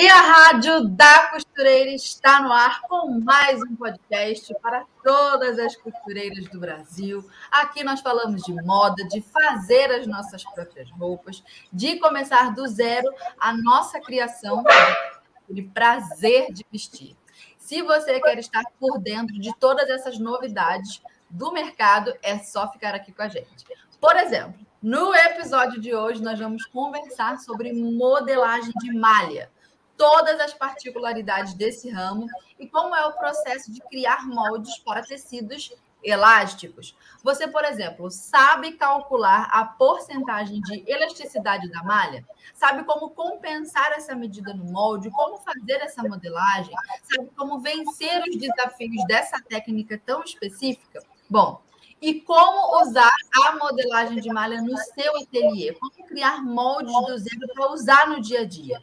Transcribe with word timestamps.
E 0.00 0.08
a 0.08 0.20
Rádio 0.20 0.86
da 0.90 1.26
Costureira 1.30 1.90
está 1.90 2.40
no 2.40 2.52
ar 2.52 2.82
com 2.82 3.18
mais 3.18 3.60
um 3.60 3.74
podcast 3.74 4.54
para 4.62 4.86
todas 5.02 5.58
as 5.58 5.74
costureiras 5.74 6.46
do 6.50 6.60
Brasil. 6.60 7.28
Aqui 7.50 7.82
nós 7.82 8.00
falamos 8.00 8.44
de 8.44 8.52
moda, 8.62 9.02
de 9.08 9.20
fazer 9.20 9.90
as 9.90 10.06
nossas 10.06 10.44
próprias 10.44 10.88
roupas, 10.92 11.42
de 11.72 11.98
começar 11.98 12.54
do 12.54 12.64
zero 12.68 13.12
a 13.40 13.52
nossa 13.52 13.98
criação, 13.98 14.62
de 15.50 15.62
prazer 15.62 16.52
de 16.52 16.64
vestir. 16.70 17.16
Se 17.58 17.82
você 17.82 18.20
quer 18.20 18.38
estar 18.38 18.62
por 18.78 19.00
dentro 19.00 19.36
de 19.40 19.52
todas 19.58 19.90
essas 19.90 20.16
novidades 20.16 21.02
do 21.28 21.50
mercado, 21.50 22.14
é 22.22 22.38
só 22.38 22.70
ficar 22.70 22.94
aqui 22.94 23.10
com 23.10 23.22
a 23.22 23.28
gente. 23.28 23.66
Por 24.00 24.14
exemplo, 24.14 24.64
no 24.80 25.12
episódio 25.12 25.80
de 25.80 25.92
hoje 25.92 26.22
nós 26.22 26.38
vamos 26.38 26.64
conversar 26.66 27.38
sobre 27.38 27.72
modelagem 27.72 28.72
de 28.80 28.92
malha 28.96 29.50
todas 29.98 30.40
as 30.40 30.54
particularidades 30.54 31.52
desse 31.52 31.90
ramo 31.90 32.26
e 32.58 32.66
como 32.68 32.94
é 32.94 33.04
o 33.04 33.12
processo 33.12 33.70
de 33.70 33.80
criar 33.80 34.26
moldes 34.26 34.78
para 34.78 35.02
tecidos 35.02 35.74
elásticos. 36.02 36.96
Você, 37.24 37.48
por 37.48 37.64
exemplo, 37.64 38.08
sabe 38.08 38.72
calcular 38.72 39.48
a 39.50 39.64
porcentagem 39.64 40.60
de 40.60 40.84
elasticidade 40.86 41.68
da 41.68 41.82
malha? 41.82 42.24
Sabe 42.54 42.84
como 42.84 43.10
compensar 43.10 43.92
essa 43.92 44.14
medida 44.14 44.54
no 44.54 44.64
molde? 44.64 45.10
Como 45.10 45.38
fazer 45.38 45.82
essa 45.82 46.02
modelagem? 46.04 46.72
Sabe 47.02 47.28
como 47.36 47.58
vencer 47.58 48.22
os 48.28 48.36
desafios 48.36 49.04
dessa 49.08 49.42
técnica 49.42 50.00
tão 50.06 50.22
específica? 50.22 51.02
Bom, 51.28 51.60
e 52.00 52.20
como 52.20 52.80
usar 52.80 53.12
a 53.44 53.56
modelagem 53.56 54.20
de 54.20 54.28
malha 54.32 54.62
no 54.62 54.76
seu 54.76 55.16
ateliê? 55.16 55.72
Como 55.72 56.06
criar 56.06 56.42
moldes 56.44 56.94
do 57.06 57.18
zero 57.18 57.52
para 57.52 57.72
usar 57.72 58.08
no 58.08 58.20
dia 58.20 58.42
a 58.42 58.44
dia? 58.44 58.80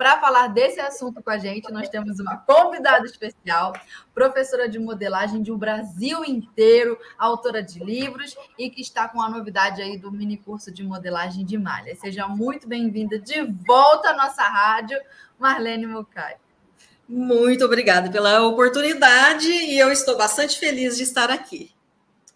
Para 0.00 0.18
falar 0.18 0.46
desse 0.46 0.80
assunto 0.80 1.22
com 1.22 1.28
a 1.28 1.36
gente, 1.36 1.70
nós 1.70 1.86
temos 1.90 2.18
uma 2.18 2.38
convidada 2.38 3.04
especial, 3.04 3.74
professora 4.14 4.66
de 4.66 4.78
modelagem 4.78 5.42
de 5.42 5.52
um 5.52 5.58
Brasil 5.58 6.24
inteiro, 6.24 6.98
autora 7.18 7.62
de 7.62 7.84
livros 7.84 8.34
e 8.58 8.70
que 8.70 8.80
está 8.80 9.06
com 9.08 9.20
a 9.20 9.28
novidade 9.28 9.82
aí 9.82 9.98
do 9.98 10.10
mini 10.10 10.38
curso 10.38 10.72
de 10.72 10.82
modelagem 10.82 11.44
de 11.44 11.58
malha. 11.58 11.94
Seja 11.96 12.26
muito 12.26 12.66
bem-vinda 12.66 13.18
de 13.18 13.42
volta 13.42 14.08
à 14.08 14.16
nossa 14.16 14.42
rádio, 14.42 14.98
Marlene 15.38 15.86
Mucay. 15.86 16.36
Muito 17.06 17.62
obrigada 17.66 18.10
pela 18.10 18.42
oportunidade 18.46 19.50
e 19.50 19.78
eu 19.78 19.92
estou 19.92 20.16
bastante 20.16 20.58
feliz 20.58 20.96
de 20.96 21.02
estar 21.02 21.30
aqui. 21.30 21.74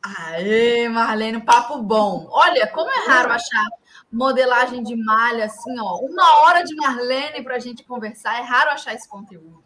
Aê, 0.02 0.86
Marlene, 0.90 1.40
papo 1.40 1.78
bom. 1.78 2.28
Olha, 2.30 2.66
como 2.66 2.90
é 2.90 3.06
raro 3.06 3.32
achar 3.32 3.66
modelagem 4.14 4.82
de 4.82 4.96
malha, 4.96 5.46
assim, 5.46 5.78
ó, 5.78 5.98
uma 5.98 6.42
hora 6.42 6.62
de 6.62 6.74
Marlene 6.76 7.42
para 7.42 7.56
a 7.56 7.58
gente 7.58 7.82
conversar. 7.82 8.38
É 8.38 8.42
raro 8.42 8.70
achar 8.70 8.94
esse 8.94 9.08
conteúdo. 9.08 9.62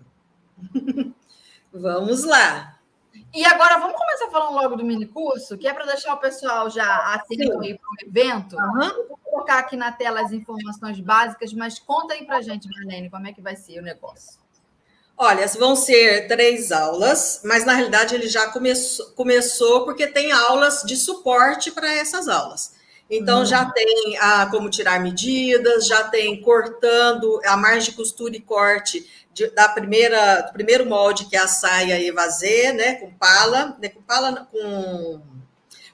vamos 1.73 2.25
lá. 2.25 2.79
E 3.35 3.45
agora 3.45 3.79
vamos 3.79 3.97
começar 3.97 4.31
falando 4.31 4.55
logo 4.55 4.77
do 4.77 4.85
mini 4.85 5.07
curso, 5.07 5.59
que 5.59 5.69
é 5.69 5.75
para 5.75 5.85
deixar 5.85 6.15
o 6.15 6.19
pessoal 6.19 6.71
já 6.71 7.15
atento 7.15 7.61
aí 7.61 7.79
para 7.79 7.89
o 7.89 8.09
evento. 8.09 8.57
Uhum. 8.57 9.07
Vou 9.09 9.19
colocar 9.23 9.59
aqui 9.59 9.77
na 9.77 9.93
tela 9.93 10.21
as 10.23 10.33
informações 10.33 10.99
básicas, 10.99 11.53
mas 11.53 11.79
conta 11.79 12.15
aí 12.15 12.25
para 12.25 12.39
a 12.39 12.43
gente, 12.43 12.69
Marlene, 12.69 13.11
como 13.11 13.27
é 13.27 13.33
que 13.33 13.43
vai 13.43 13.55
ser 13.55 13.81
o 13.81 13.83
negócio. 13.83 14.41
Olha, 15.17 15.47
vão 15.59 15.75
ser 15.75 16.29
três 16.29 16.71
aulas, 16.71 17.43
mas 17.45 17.67
na 17.67 17.75
realidade 17.75 18.15
ele 18.15 18.29
já 18.29 18.51
começou, 18.53 19.11
começou 19.11 19.85
porque 19.85 20.07
tem 20.07 20.31
aulas 20.31 20.85
de 20.85 20.97
suporte 20.97 21.73
para 21.73 21.93
essas 21.93 22.29
aulas. 22.29 22.78
Então, 23.11 23.45
já 23.45 23.65
uhum. 23.65 23.73
tem 23.73 24.19
a, 24.19 24.47
como 24.47 24.69
tirar 24.69 25.01
medidas, 25.01 25.87
já 25.87 26.05
tem 26.05 26.41
cortando 26.43 27.41
a 27.45 27.57
margem 27.57 27.91
de 27.91 27.97
costura 27.97 28.37
e 28.37 28.41
corte 28.41 29.07
de, 29.33 29.49
da 29.51 29.69
primeira, 29.69 30.43
do 30.43 30.53
primeiro 30.53 30.85
molde, 30.85 31.25
que 31.25 31.37
é 31.37 31.41
a 31.41 31.49
saia 31.49 32.03
evasê, 32.03 32.73
né? 32.73 32.97
Com 32.97 33.11
pala, 33.15 33.77
né, 33.81 33.89
com 33.89 34.03
pala, 34.03 34.47
com, 34.51 35.23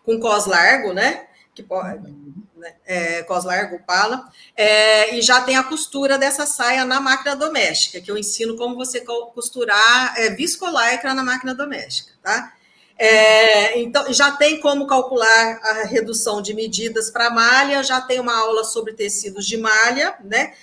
com 0.04 0.18
cos 0.18 0.46
largo, 0.46 0.92
né? 0.92 1.26
Que 1.54 1.62
pode, 1.62 2.12
né, 2.56 2.74
é, 2.84 3.22
cos 3.22 3.44
largo, 3.44 3.78
pala. 3.86 4.28
É, 4.56 5.14
e 5.14 5.22
já 5.22 5.40
tem 5.42 5.56
a 5.56 5.62
costura 5.62 6.18
dessa 6.18 6.46
saia 6.46 6.84
na 6.84 7.00
máquina 7.00 7.36
doméstica, 7.36 8.00
que 8.00 8.10
eu 8.10 8.18
ensino 8.18 8.56
como 8.56 8.74
você 8.74 9.02
costurar 9.34 10.18
é, 10.18 10.30
viscolaicra 10.30 11.14
na 11.14 11.22
máquina 11.22 11.54
doméstica, 11.54 12.12
tá? 12.20 12.54
É, 12.96 13.80
então, 13.80 14.12
já 14.12 14.30
tem 14.30 14.60
como 14.60 14.86
calcular 14.86 15.58
a 15.62 15.84
redução 15.84 16.40
de 16.40 16.54
medidas 16.54 17.10
para 17.10 17.28
malha, 17.28 17.82
já 17.82 18.00
tem 18.00 18.20
uma 18.20 18.36
aula 18.38 18.62
sobre 18.62 18.92
tecidos 18.92 19.46
de 19.46 19.56
malha, 19.56 20.14
né? 20.22 20.54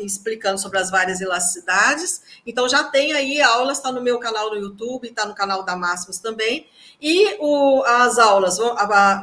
Explicando 0.00 0.58
sobre 0.58 0.78
as 0.78 0.90
várias 0.90 1.20
elasticidades. 1.20 2.22
Então, 2.44 2.68
já 2.68 2.82
tem 2.84 3.12
aí 3.12 3.40
aulas, 3.40 3.78
está 3.78 3.92
no 3.92 4.02
meu 4.02 4.18
canal 4.18 4.50
no 4.50 4.56
YouTube, 4.56 5.08
está 5.08 5.24
no 5.26 5.34
canal 5.34 5.62
da 5.62 5.76
Máximos 5.76 6.18
também. 6.18 6.66
E 7.00 7.36
o, 7.38 7.82
as 7.84 8.18
aulas 8.18 8.56
vão, 8.56 8.74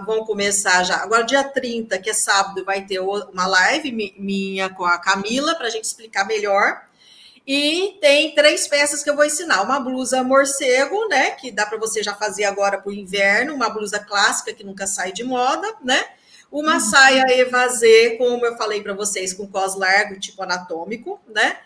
vão 0.06 0.26
começar 0.26 0.84
já. 0.84 0.98
Agora, 0.98 1.24
dia 1.24 1.44
30, 1.44 1.98
que 1.98 2.10
é 2.10 2.14
sábado, 2.14 2.64
vai 2.64 2.86
ter 2.86 3.00
uma 3.00 3.48
live 3.48 4.14
minha 4.18 4.70
com 4.70 4.86
a 4.86 4.98
Camila, 5.00 5.56
para 5.56 5.68
a 5.68 5.72
gente 5.72 5.86
explicar 5.86 6.26
melhor 6.26 6.82
e 7.46 7.98
tem 8.00 8.34
três 8.34 8.68
peças 8.68 9.04
que 9.04 9.10
eu 9.10 9.16
vou 9.16 9.26
ensinar: 9.26 9.62
uma 9.62 9.80
blusa 9.80 10.24
morcego, 10.24 11.08
né? 11.10 11.32
Que 11.32 11.52
dá 11.52 11.66
para 11.66 11.78
você 11.78 12.02
já 12.02 12.16
fazer 12.16 12.46
agora 12.46 12.78
para 12.78 12.90
o 12.90 12.94
inverno, 12.94 13.54
uma 13.54 13.70
blusa 13.70 14.00
clássica 14.00 14.54
que 14.54 14.64
nunca 14.64 14.88
sai 14.88 15.12
de 15.12 15.24
moda, 15.24 15.68
né? 15.84 16.04
Uma 16.50 16.76
uhum. 16.76 16.80
saia 16.80 17.26
evasê, 17.32 18.16
como 18.18 18.46
eu 18.46 18.56
falei 18.56 18.82
para 18.82 18.94
vocês, 18.94 19.34
com 19.34 19.48
cos 19.48 19.76
largo, 19.76 20.20
tipo 20.20 20.42
anatômico, 20.42 21.20
né? 21.28 21.58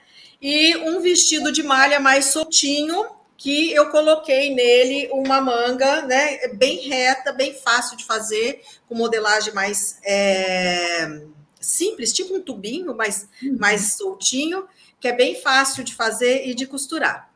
E 0.41 0.75
um 0.77 0.99
vestido 0.99 1.51
de 1.51 1.61
malha 1.61 1.99
mais 1.99 2.25
soltinho, 2.25 3.05
que 3.37 3.71
eu 3.71 3.89
coloquei 3.91 4.55
nele 4.55 5.09
uma 5.11 5.39
manga, 5.41 6.01
né? 6.03 6.47
Bem 6.55 6.87
reta, 6.87 7.31
bem 7.31 7.53
fácil 7.53 7.97
de 7.97 8.05
fazer, 8.05 8.63
com 8.87 8.95
modelagem 8.95 9.53
mais 9.53 9.99
é, 10.03 11.21
simples, 11.59 12.13
tipo 12.13 12.35
um 12.35 12.41
tubinho, 12.41 12.95
mas 12.95 13.27
uhum. 13.43 13.57
mais 13.59 13.93
soltinho 13.93 14.67
que 14.99 15.07
é 15.07 15.13
bem 15.13 15.35
fácil 15.35 15.83
de 15.83 15.93
fazer 15.95 16.47
e 16.47 16.53
de 16.53 16.65
costurar. 16.65 17.29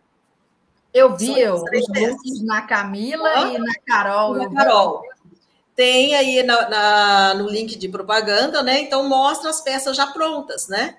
Eu 0.94 1.16
vi 1.16 1.48
os 1.48 1.62
looks 1.62 2.42
na 2.44 2.64
Camila 2.64 3.48
e 3.50 3.58
na 3.58 3.74
Carol. 3.88 4.36
Na 4.36 4.54
Carol. 4.54 5.04
Tem 5.74 6.16
aí 6.16 6.44
na, 6.44 6.70
na, 6.70 7.34
no 7.36 7.50
link 7.50 7.78
de 7.78 7.88
propaganda, 7.88 8.62
né? 8.62 8.82
Então 8.82 9.08
mostra 9.08 9.50
as 9.50 9.62
peças 9.62 9.96
já 9.96 10.08
prontas, 10.08 10.68
né? 10.68 10.98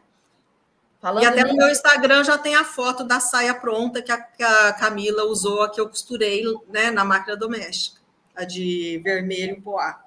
Falando 0.98 1.24
e 1.24 1.26
até 1.26 1.44
no 1.44 1.56
meu 1.56 1.68
Instagram 1.68 2.24
já 2.24 2.38
tem 2.38 2.54
a 2.54 2.64
foto 2.64 3.04
da 3.04 3.18
saia 3.18 3.52
pronta 3.52 4.00
que 4.00 4.12
a, 4.12 4.18
que 4.18 4.42
a 4.42 4.72
Camila 4.72 5.24
usou, 5.24 5.62
a 5.62 5.68
que 5.68 5.80
eu 5.80 5.88
costurei 5.88 6.44
né, 6.68 6.92
na 6.92 7.04
máquina 7.04 7.36
doméstica, 7.36 8.00
a 8.36 8.44
de 8.44 9.00
vermelho 9.02 9.60
poá. 9.60 10.00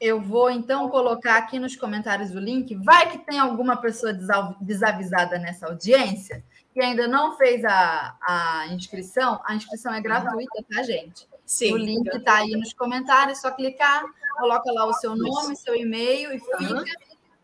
Eu 0.00 0.20
vou 0.20 0.50
então 0.50 0.88
colocar 0.88 1.36
aqui 1.36 1.58
nos 1.58 1.74
comentários 1.74 2.32
o 2.34 2.38
link. 2.38 2.74
Vai 2.76 3.10
que 3.10 3.18
tem 3.18 3.38
alguma 3.38 3.76
pessoa 3.76 4.12
desavisada 4.60 5.38
nessa 5.38 5.66
audiência 5.66 6.44
que 6.72 6.80
ainda 6.80 7.08
não 7.08 7.36
fez 7.36 7.64
a, 7.64 8.16
a 8.22 8.66
inscrição. 8.68 9.40
A 9.44 9.56
inscrição 9.56 9.92
é 9.92 10.00
gratuita, 10.00 10.64
tá, 10.72 10.82
gente? 10.84 11.28
Sim. 11.44 11.72
O 11.72 11.76
link 11.76 12.06
está 12.06 12.36
aí 12.36 12.50
nos 12.52 12.72
comentários, 12.72 13.40
só 13.40 13.50
clicar, 13.50 14.04
coloca 14.36 14.70
lá 14.70 14.86
o 14.86 14.92
seu 14.92 15.16
nome, 15.16 15.56
seu 15.56 15.74
e-mail 15.74 16.32
e 16.32 16.38
fica 16.38 16.74
uhum. 16.74 16.84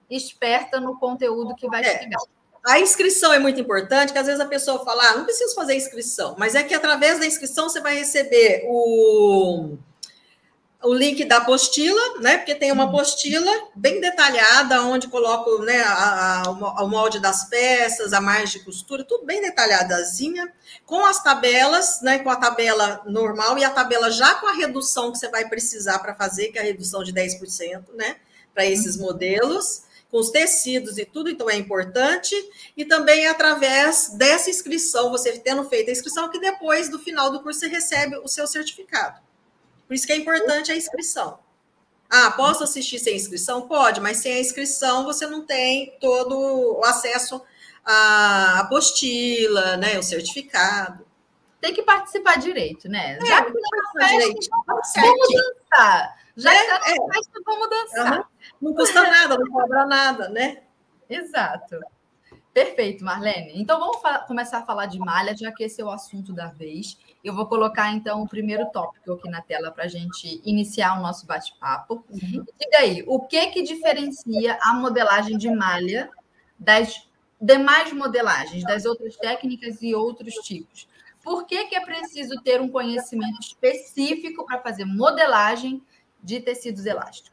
esperta 0.08 0.78
no 0.78 0.98
conteúdo 0.98 1.56
que 1.56 1.66
vai 1.66 1.82
é. 1.82 1.98
chegar. 1.98 2.20
A 2.64 2.78
inscrição 2.78 3.32
é 3.32 3.38
muito 3.38 3.60
importante, 3.60 4.12
que 4.12 4.18
às 4.18 4.26
vezes 4.26 4.40
a 4.40 4.46
pessoa 4.46 4.84
fala, 4.84 5.02
ah, 5.10 5.16
não 5.16 5.24
preciso 5.24 5.54
fazer 5.54 5.74
inscrição, 5.74 6.34
mas 6.38 6.54
é 6.54 6.62
que 6.62 6.72
através 6.72 7.18
da 7.18 7.26
inscrição 7.26 7.68
você 7.68 7.80
vai 7.80 7.96
receber 7.96 8.64
o 8.66 9.76
o 10.84 10.92
link 10.92 11.24
da 11.24 11.38
apostila, 11.38 12.20
né? 12.20 12.36
Porque 12.36 12.54
tem 12.54 12.70
uma 12.70 12.84
apostila 12.84 13.50
bem 13.74 14.00
detalhada, 14.00 14.82
onde 14.82 15.08
coloco 15.08 15.62
né, 15.62 15.80
a, 15.80 16.42
a, 16.42 16.50
o 16.50 16.88
molde 16.88 17.18
das 17.18 17.48
peças, 17.48 18.12
a 18.12 18.20
margem 18.20 18.58
de 18.58 18.64
costura, 18.64 19.02
tudo 19.02 19.24
bem 19.24 19.40
detalhadazinha, 19.40 20.52
com 20.84 21.04
as 21.06 21.22
tabelas, 21.22 22.02
né? 22.02 22.18
Com 22.18 22.30
a 22.30 22.36
tabela 22.36 23.02
normal 23.06 23.58
e 23.58 23.64
a 23.64 23.70
tabela 23.70 24.10
já 24.10 24.34
com 24.34 24.46
a 24.46 24.52
redução 24.52 25.10
que 25.10 25.18
você 25.18 25.28
vai 25.28 25.48
precisar 25.48 25.98
para 26.00 26.14
fazer, 26.14 26.48
que 26.48 26.58
é 26.58 26.60
a 26.60 26.64
redução 26.64 27.02
de 27.02 27.12
10%, 27.12 27.94
né? 27.94 28.16
Para 28.52 28.66
esses 28.66 28.96
modelos, 28.96 29.84
com 30.10 30.18
os 30.18 30.30
tecidos 30.30 30.98
e 30.98 31.04
tudo, 31.06 31.30
então 31.30 31.48
é 31.48 31.56
importante. 31.56 32.34
E 32.76 32.84
também 32.84 33.26
através 33.26 34.10
dessa 34.10 34.50
inscrição, 34.50 35.10
você 35.10 35.32
tendo 35.38 35.64
feito 35.64 35.88
a 35.88 35.92
inscrição, 35.92 36.30
que 36.30 36.38
depois 36.38 36.90
do 36.90 36.98
final 36.98 37.30
do 37.32 37.42
curso 37.42 37.60
você 37.60 37.68
recebe 37.68 38.16
o 38.18 38.28
seu 38.28 38.46
certificado. 38.46 39.24
Por 39.86 39.94
isso 39.94 40.06
que 40.06 40.12
é 40.12 40.16
importante 40.16 40.72
a 40.72 40.76
inscrição. 40.76 41.38
Ah, 42.10 42.30
posso 42.30 42.62
assistir 42.64 42.98
sem 42.98 43.16
inscrição? 43.16 43.66
Pode, 43.66 44.00
mas 44.00 44.18
sem 44.18 44.34
a 44.34 44.40
inscrição 44.40 45.04
você 45.04 45.26
não 45.26 45.44
tem 45.44 45.96
todo 46.00 46.78
o 46.78 46.84
acesso 46.84 47.42
à 47.84 48.60
apostila, 48.60 49.76
né, 49.76 49.98
o 49.98 50.02
certificado. 50.02 51.04
Tem 51.60 51.74
que 51.74 51.82
participar 51.82 52.38
direito, 52.38 52.88
né? 52.88 53.18
É, 53.20 53.26
Já 53.26 53.44
que 53.44 53.52
não 53.52 54.08
direito. 54.08 54.48
vamos 54.66 55.28
dançar. 55.32 56.24
Já 56.36 56.54
é, 56.54 56.62
está 56.62 56.76
é. 56.76 56.94
festa, 56.94 57.40
vamos 57.44 57.70
dançar. 57.70 58.18
Uhum. 58.18 58.24
Não 58.60 58.74
custa 58.74 59.02
nada, 59.02 59.38
não 59.38 59.50
cobra 59.50 59.86
nada, 59.86 60.28
né? 60.28 60.62
Exato. 61.08 61.80
Perfeito, 62.52 63.04
Marlene. 63.04 63.52
Então 63.60 63.80
vamos 63.80 63.98
começar 64.26 64.58
a 64.58 64.66
falar 64.66 64.86
de 64.86 64.98
malha, 64.98 65.36
já 65.36 65.50
que 65.52 65.64
esse 65.64 65.80
é 65.80 65.84
o 65.84 65.90
assunto 65.90 66.32
da 66.32 66.46
vez. 66.46 66.98
Eu 67.24 67.34
vou 67.34 67.46
colocar 67.46 67.90
então 67.90 68.22
o 68.22 68.28
primeiro 68.28 68.66
tópico 68.70 69.14
aqui 69.14 69.30
na 69.30 69.40
tela 69.40 69.70
para 69.70 69.84
a 69.84 69.88
gente 69.88 70.42
iniciar 70.44 70.98
o 70.98 71.02
nosso 71.02 71.26
bate-papo. 71.26 72.04
Uhum. 72.10 72.44
Diga 72.60 72.78
aí, 72.80 73.02
o 73.06 73.20
que 73.20 73.46
que 73.46 73.62
diferencia 73.62 74.58
a 74.60 74.74
modelagem 74.74 75.38
de 75.38 75.50
malha 75.50 76.10
das 76.58 77.08
demais 77.40 77.92
modelagens, 77.94 78.62
das 78.64 78.84
outras 78.84 79.16
técnicas 79.16 79.80
e 79.80 79.94
outros 79.94 80.34
tipos? 80.34 80.86
Por 81.22 81.46
que, 81.46 81.64
que 81.64 81.74
é 81.74 81.80
preciso 81.80 82.42
ter 82.42 82.60
um 82.60 82.68
conhecimento 82.68 83.40
específico 83.40 84.44
para 84.44 84.60
fazer 84.60 84.84
modelagem 84.84 85.82
de 86.22 86.40
tecidos 86.40 86.84
elásticos? 86.84 87.32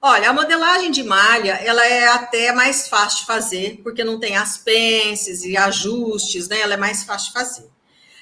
Olha, 0.00 0.30
a 0.30 0.32
modelagem 0.32 0.90
de 0.90 1.04
malha, 1.04 1.52
ela 1.64 1.86
é 1.86 2.08
até 2.08 2.50
mais 2.52 2.88
fácil 2.88 3.20
de 3.20 3.26
fazer, 3.26 3.80
porque 3.84 4.02
não 4.02 4.18
tem 4.18 4.36
as 4.36 4.56
pences 4.56 5.44
e 5.44 5.56
ajustes, 5.56 6.48
né? 6.48 6.60
Ela 6.60 6.74
é 6.74 6.76
mais 6.78 7.04
fácil 7.04 7.28
de 7.28 7.34
fazer. 7.34 7.71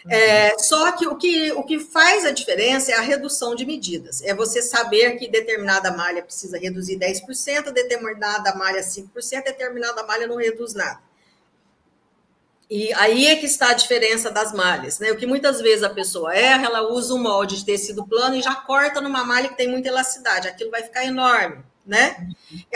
Uhum. 0.04 0.12
É, 0.12 0.58
só 0.58 0.92
que 0.92 1.06
o, 1.06 1.16
que 1.16 1.52
o 1.52 1.62
que 1.62 1.78
faz 1.78 2.24
a 2.24 2.30
diferença 2.30 2.92
é 2.92 2.94
a 2.94 3.00
redução 3.00 3.54
de 3.54 3.66
medidas. 3.66 4.22
É 4.22 4.34
você 4.34 4.62
saber 4.62 5.16
que 5.16 5.28
determinada 5.28 5.90
malha 5.92 6.22
precisa 6.22 6.58
reduzir 6.58 6.98
10%, 6.98 7.70
determinada 7.70 8.54
malha 8.54 8.80
5%, 8.80 9.44
determinada 9.44 10.02
malha 10.04 10.26
não 10.26 10.36
reduz 10.36 10.74
nada. 10.74 11.00
E 12.70 12.92
aí 12.94 13.26
é 13.26 13.36
que 13.36 13.46
está 13.46 13.70
a 13.70 13.74
diferença 13.74 14.30
das 14.30 14.52
malhas, 14.52 15.00
né? 15.00 15.10
O 15.10 15.16
que 15.16 15.26
muitas 15.26 15.60
vezes 15.60 15.82
a 15.82 15.90
pessoa 15.90 16.32
erra, 16.34 16.66
ela 16.66 16.92
usa 16.92 17.12
um 17.14 17.18
molde 17.18 17.56
de 17.56 17.64
tecido 17.64 18.06
plano 18.06 18.36
e 18.36 18.42
já 18.42 18.54
corta 18.54 19.00
numa 19.00 19.24
malha 19.24 19.48
que 19.48 19.56
tem 19.56 19.68
muita 19.68 19.88
elasticidade. 19.88 20.46
Aquilo 20.46 20.70
vai 20.70 20.82
ficar 20.82 21.04
enorme 21.04 21.64
né? 21.84 22.28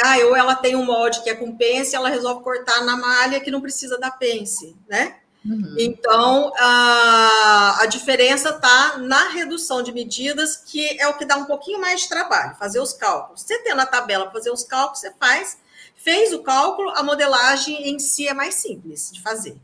Ah, 0.03 0.17
ou 0.25 0.35
ela 0.35 0.56
tem 0.56 0.75
um 0.75 0.85
molde 0.85 1.23
que 1.23 1.31
é 1.31 1.35
com 1.35 1.56
pence, 1.56 1.94
ela 1.94 2.09
resolve 2.09 2.43
cortar 2.43 2.85
na 2.85 2.97
malha 2.97 3.38
que 3.38 3.50
não 3.50 3.61
precisa 3.61 3.97
da 3.97 4.11
pence, 4.11 4.76
né? 4.88 5.19
Uhum. 5.44 5.76
Então, 5.79 6.52
a, 6.58 7.82
a 7.82 7.87
diferença 7.87 8.50
está 8.50 8.99
na 8.99 9.29
redução 9.29 9.82
de 9.82 9.93
medidas, 9.93 10.56
que 10.56 10.99
é 10.99 11.06
o 11.06 11.19
que 11.19 11.25
dá 11.25 11.37
um 11.37 11.44
pouquinho 11.44 11.81
mais 11.81 12.02
de 12.02 12.08
trabalho, 12.08 12.56
fazer 12.56 12.81
os 12.81 12.94
cálculos. 12.94 13.43
Você 13.43 13.58
tem 13.58 13.75
na 13.75 13.85
tabela 13.85 14.31
fazer 14.31 14.50
os 14.50 14.64
cálculos, 14.64 15.00
você 15.00 15.12
faz, 15.20 15.58
fez 15.94 16.32
o 16.32 16.43
cálculo, 16.43 16.91
a 16.91 17.02
modelagem 17.02 17.91
em 17.91 17.99
si 17.99 18.26
é 18.26 18.32
mais 18.32 18.55
simples 18.55 19.11
de 19.12 19.20
fazer, 19.20 19.56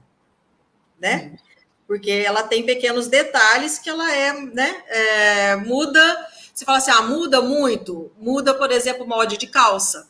né? 1.01 1.31
Uhum. 1.31 1.37
Porque 1.87 2.11
ela 2.11 2.43
tem 2.43 2.65
pequenos 2.65 3.09
detalhes 3.09 3.79
que 3.79 3.89
ela 3.89 4.13
é, 4.13 4.33
né? 4.33 4.85
É, 4.87 5.57
muda 5.57 6.29
você 6.61 6.67
fala 6.67 6.77
assim, 6.77 6.91
ah, 6.91 7.01
muda 7.01 7.41
muito? 7.41 8.13
Muda, 8.19 8.53
por 8.53 8.71
exemplo, 8.71 9.05
o 9.05 9.09
molde 9.09 9.39
de 9.39 9.47
calça, 9.47 10.10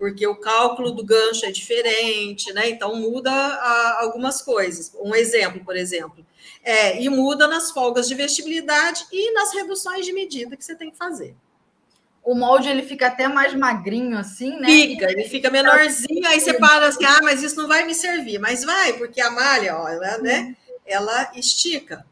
porque 0.00 0.26
o 0.26 0.34
cálculo 0.34 0.92
do 0.92 1.04
gancho 1.04 1.44
é 1.44 1.52
diferente, 1.52 2.50
né? 2.54 2.70
Então 2.70 2.96
muda 2.96 3.30
ah, 3.30 3.98
algumas 4.00 4.40
coisas. 4.40 4.96
Um 4.98 5.14
exemplo, 5.14 5.62
por 5.62 5.76
exemplo, 5.76 6.24
é, 6.64 7.02
e 7.02 7.06
muda 7.10 7.46
nas 7.46 7.70
folgas 7.70 8.08
de 8.08 8.14
vestibilidade 8.14 9.04
e 9.12 9.30
nas 9.34 9.52
reduções 9.52 10.06
de 10.06 10.14
medida 10.14 10.56
que 10.56 10.64
você 10.64 10.74
tem 10.74 10.90
que 10.90 10.96
fazer. 10.96 11.36
O 12.24 12.34
molde 12.34 12.70
ele 12.70 12.82
fica 12.82 13.08
até 13.08 13.28
mais 13.28 13.52
magrinho 13.52 14.16
assim, 14.16 14.58
né? 14.58 14.68
Fica, 14.68 15.12
ele 15.12 15.28
fica 15.28 15.50
menorzinho, 15.50 16.26
aí 16.26 16.40
você 16.40 16.54
para 16.54 16.86
assim, 16.86 17.04
ah, 17.04 17.20
mas 17.22 17.42
isso 17.42 17.56
não 17.56 17.68
vai 17.68 17.84
me 17.84 17.94
servir, 17.94 18.38
mas 18.38 18.64
vai, 18.64 18.94
porque 18.94 19.20
a 19.20 19.30
malha, 19.30 19.76
ó, 19.76 19.86
ela, 19.86 20.16
né, 20.16 20.56
ela 20.86 21.30
estica, 21.34 22.06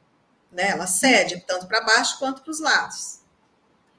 né? 0.53 0.73
Ela 0.73 0.87
cede 0.87 1.43
tanto 1.47 1.67
para 1.67 1.81
baixo 1.81 2.19
quanto 2.19 2.43
para 2.43 2.51
os 2.51 2.61
lados. 2.61 3.21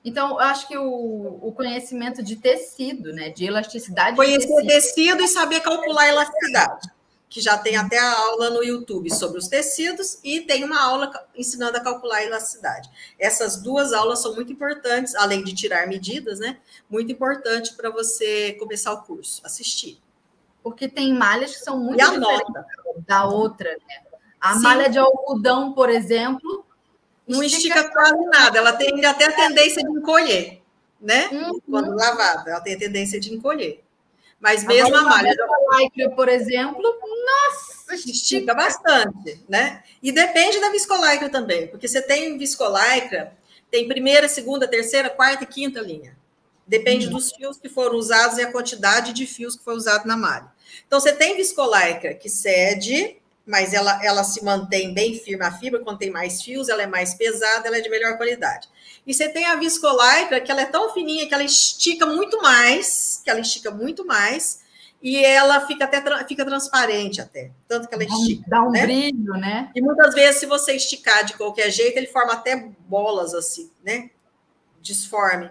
Então, 0.10 0.32
eu 0.32 0.40
acho 0.40 0.68
que 0.68 0.76
o, 0.76 1.40
o 1.42 1.52
conhecimento 1.52 2.24
de 2.24 2.36
tecido, 2.36 3.14
né, 3.14 3.30
de 3.30 3.46
elasticidade. 3.46 4.16
Conhecer 4.16 4.48
tecido. 4.48 4.68
tecido 4.68 5.24
e 5.24 5.28
saber 5.28 5.62
calcular 5.62 6.02
a 6.02 6.10
elasticidade. 6.10 6.90
Que 7.30 7.40
já 7.40 7.56
tem 7.60 7.78
até 7.78 8.00
a 8.00 8.18
aula 8.18 8.50
no 8.50 8.64
YouTube 8.64 9.14
sobre 9.14 9.38
os 9.38 9.48
tecidos 9.48 10.18
e 10.24 10.42
tem 10.42 10.64
uma 10.64 10.82
aula 10.82 11.12
ensinando 11.36 11.78
a 11.78 11.80
calcular 11.80 12.18
a 12.18 12.26
elasticidade. 12.26 12.90
Essas 13.20 13.62
duas 13.62 13.94
aulas 13.94 14.20
são 14.20 14.34
muito 14.34 14.52
importantes, 14.52 15.14
além 15.14 15.44
de 15.44 15.54
tirar 15.54 15.88
medidas, 15.88 16.40
né? 16.40 16.58
Muito 16.90 17.12
importante 17.12 17.76
para 17.76 17.92
você 17.92 18.54
começar 18.54 18.92
o 18.94 19.04
curso, 19.04 19.42
assistir. 19.46 20.02
Porque 20.64 20.88
tem 20.88 21.14
malhas 21.14 21.56
que 21.56 21.64
são 21.64 21.78
muito 21.78 22.02
e 22.02 22.20
diferentes 22.20 22.54
da 23.06 23.26
outra, 23.26 23.70
né? 23.70 24.02
A 24.42 24.56
Sim. 24.56 24.62
malha 24.62 24.90
de 24.90 24.98
algodão, 24.98 25.74
por 25.74 25.88
exemplo, 25.88 26.66
não 27.30 27.44
estica, 27.44 27.80
estica 27.80 27.92
quase 27.92 28.26
nada. 28.26 28.58
Ela 28.58 28.74
tem 28.74 29.06
até 29.06 29.26
a 29.26 29.32
tendência 29.32 29.84
de 29.84 29.90
encolher, 29.90 30.62
né? 31.00 31.30
Uhum. 31.32 31.60
Quando 31.70 31.96
lavada, 31.96 32.50
ela 32.50 32.62
tem 32.62 32.74
a 32.74 32.80
tendência 32.80 33.20
de 33.20 33.34
encolher. 33.34 33.84
Mas 34.40 34.64
mesmo 34.64 34.96
a, 34.96 35.00
a 35.00 35.04
malha. 35.04 35.36
Lycra, 35.78 36.10
por 36.16 36.30
exemplo, 36.30 36.82
nossa, 36.82 37.96
estica 37.96 38.54
bastante, 38.54 39.44
né? 39.48 39.84
E 40.02 40.12
depende 40.12 40.60
da 40.60 40.70
viscolaicra 40.70 41.30
também, 41.30 41.68
porque 41.68 41.88
você 41.88 42.02
tem 42.02 42.38
viscolaicra, 42.38 43.34
tem 43.70 43.88
primeira, 43.88 44.28
segunda, 44.28 44.68
terceira, 44.68 45.10
quarta 45.10 45.44
e 45.44 45.48
quinta 45.48 45.82
linha. 45.82 46.18
Depende 46.66 47.08
uhum. 47.08 47.14
dos 47.14 47.32
fios 47.32 47.58
que 47.58 47.68
foram 47.68 47.96
usados 47.96 48.38
e 48.38 48.44
a 48.44 48.52
quantidade 48.52 49.12
de 49.12 49.26
fios 49.26 49.56
que 49.56 49.64
foi 49.64 49.76
usado 49.76 50.08
na 50.08 50.16
malha. 50.16 50.48
Então, 50.88 51.00
você 51.00 51.12
tem 51.12 51.36
viscolaicra 51.36 52.14
que 52.14 52.30
cede, 52.30 53.18
mas 53.50 53.74
ela, 53.74 54.00
ela 54.06 54.24
se 54.24 54.46
mantém 54.46 54.94
bem 54.94 55.18
firme 55.18 55.44
a 55.44 55.52
fibra, 55.52 55.80
quando 55.80 55.98
tem 55.98 56.12
mais 56.12 56.40
fios, 56.40 56.70
ela 56.70 56.84
é 56.84 56.88
mais 56.88 57.16
pesada, 57.16 57.68
ela 57.68 57.78
é 57.78 57.82
de 57.82 57.90
melhor 57.90 58.16
qualidade. 58.16 58.70
E 59.08 59.12
você 59.12 59.28
tem 59.28 59.46
a 59.46 59.56
viscolaicra, 59.56 60.40
que 60.40 60.52
ela 60.52 60.62
é 60.62 60.66
tão 60.66 60.94
fininha 60.94 61.28
que 61.28 61.34
ela 61.34 61.44
estica 61.44 62.06
muito 62.06 62.40
mais, 62.44 63.20
que 63.24 63.30
ela 63.30 63.40
estica 63.40 63.72
muito 63.72 64.06
mais, 64.06 64.62
e 65.02 65.18
ela 65.26 65.66
fica 65.66 65.86
até 65.86 66.00
fica 66.28 66.46
transparente 66.46 67.22
até, 67.22 67.50
tanto 67.68 67.88
que 67.88 67.96
ela 67.96 68.04
estica. 68.04 68.44
Dá 68.48 68.62
um 68.62 68.70
né? 68.70 68.84
brilho, 68.84 69.34
né? 69.34 69.72
E 69.74 69.82
muitas 69.82 70.14
vezes, 70.14 70.42
se 70.42 70.46
você 70.46 70.74
esticar 70.74 71.26
de 71.26 71.34
qualquer 71.34 71.72
jeito, 71.72 71.98
ele 71.98 72.06
forma 72.06 72.34
até 72.34 72.70
bolas 72.88 73.34
assim, 73.34 73.72
né? 73.84 74.12
Disforme. 74.80 75.50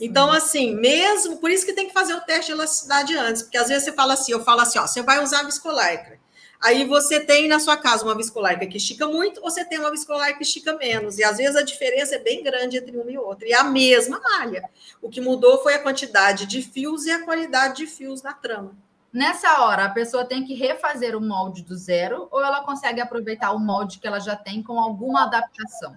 Então, 0.00 0.30
assim, 0.30 0.76
mesmo, 0.76 1.38
por 1.38 1.50
isso 1.50 1.66
que 1.66 1.72
tem 1.72 1.88
que 1.88 1.92
fazer 1.92 2.14
o 2.14 2.20
teste 2.20 2.46
de 2.46 2.52
elasticidade 2.52 3.16
antes, 3.16 3.42
porque 3.42 3.58
às 3.58 3.66
vezes 3.66 3.86
você 3.86 3.92
fala 3.92 4.12
assim, 4.12 4.30
eu 4.30 4.44
falo 4.44 4.60
assim, 4.60 4.78
ó, 4.78 4.86
você 4.86 5.02
vai 5.02 5.20
usar 5.20 5.40
a 5.40 5.44
viscolaicra. 5.44 6.19
Aí 6.60 6.84
você 6.84 7.18
tem 7.18 7.48
na 7.48 7.58
sua 7.58 7.74
casa 7.74 8.04
uma 8.04 8.14
viscolarca 8.14 8.66
que 8.66 8.76
estica 8.76 9.06
muito, 9.06 9.40
você 9.40 9.64
tem 9.64 9.78
uma 9.78 9.90
viscolarca 9.90 10.36
que 10.36 10.42
estica 10.42 10.74
menos. 10.76 11.18
E 11.18 11.24
às 11.24 11.38
vezes 11.38 11.56
a 11.56 11.62
diferença 11.62 12.16
é 12.16 12.18
bem 12.18 12.42
grande 12.42 12.76
entre 12.76 12.94
uma 12.98 13.10
e 13.10 13.16
outra. 13.16 13.48
E 13.48 13.54
a 13.54 13.64
mesma 13.64 14.20
malha. 14.20 14.68
O 15.00 15.08
que 15.08 15.22
mudou 15.22 15.62
foi 15.62 15.74
a 15.74 15.82
quantidade 15.82 16.44
de 16.44 16.60
fios 16.60 17.06
e 17.06 17.10
a 17.10 17.24
qualidade 17.24 17.78
de 17.78 17.86
fios 17.86 18.22
na 18.22 18.34
trama. 18.34 18.76
Nessa 19.10 19.62
hora, 19.62 19.86
a 19.86 19.90
pessoa 19.90 20.24
tem 20.24 20.44
que 20.44 20.52
refazer 20.52 21.16
o 21.16 21.20
molde 21.20 21.62
do 21.62 21.74
zero 21.74 22.28
ou 22.30 22.44
ela 22.44 22.62
consegue 22.62 23.00
aproveitar 23.00 23.52
o 23.52 23.58
molde 23.58 23.98
que 23.98 24.06
ela 24.06 24.20
já 24.20 24.36
tem 24.36 24.62
com 24.62 24.78
alguma 24.78 25.24
adaptação? 25.24 25.96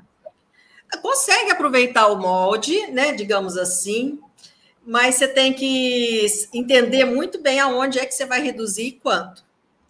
Consegue 1.01 1.51
aproveitar 1.51 2.07
o 2.07 2.15
molde, 2.15 2.87
né? 2.87 3.11
Digamos 3.11 3.57
assim, 3.57 4.19
mas 4.85 5.15
você 5.15 5.27
tem 5.27 5.51
que 5.51 6.25
entender 6.53 7.03
muito 7.03 7.41
bem 7.41 7.59
aonde 7.59 7.99
é 7.99 8.05
que 8.05 8.13
você 8.13 8.25
vai 8.25 8.41
reduzir 8.41 8.87
e 8.87 8.91
quanto 8.93 9.43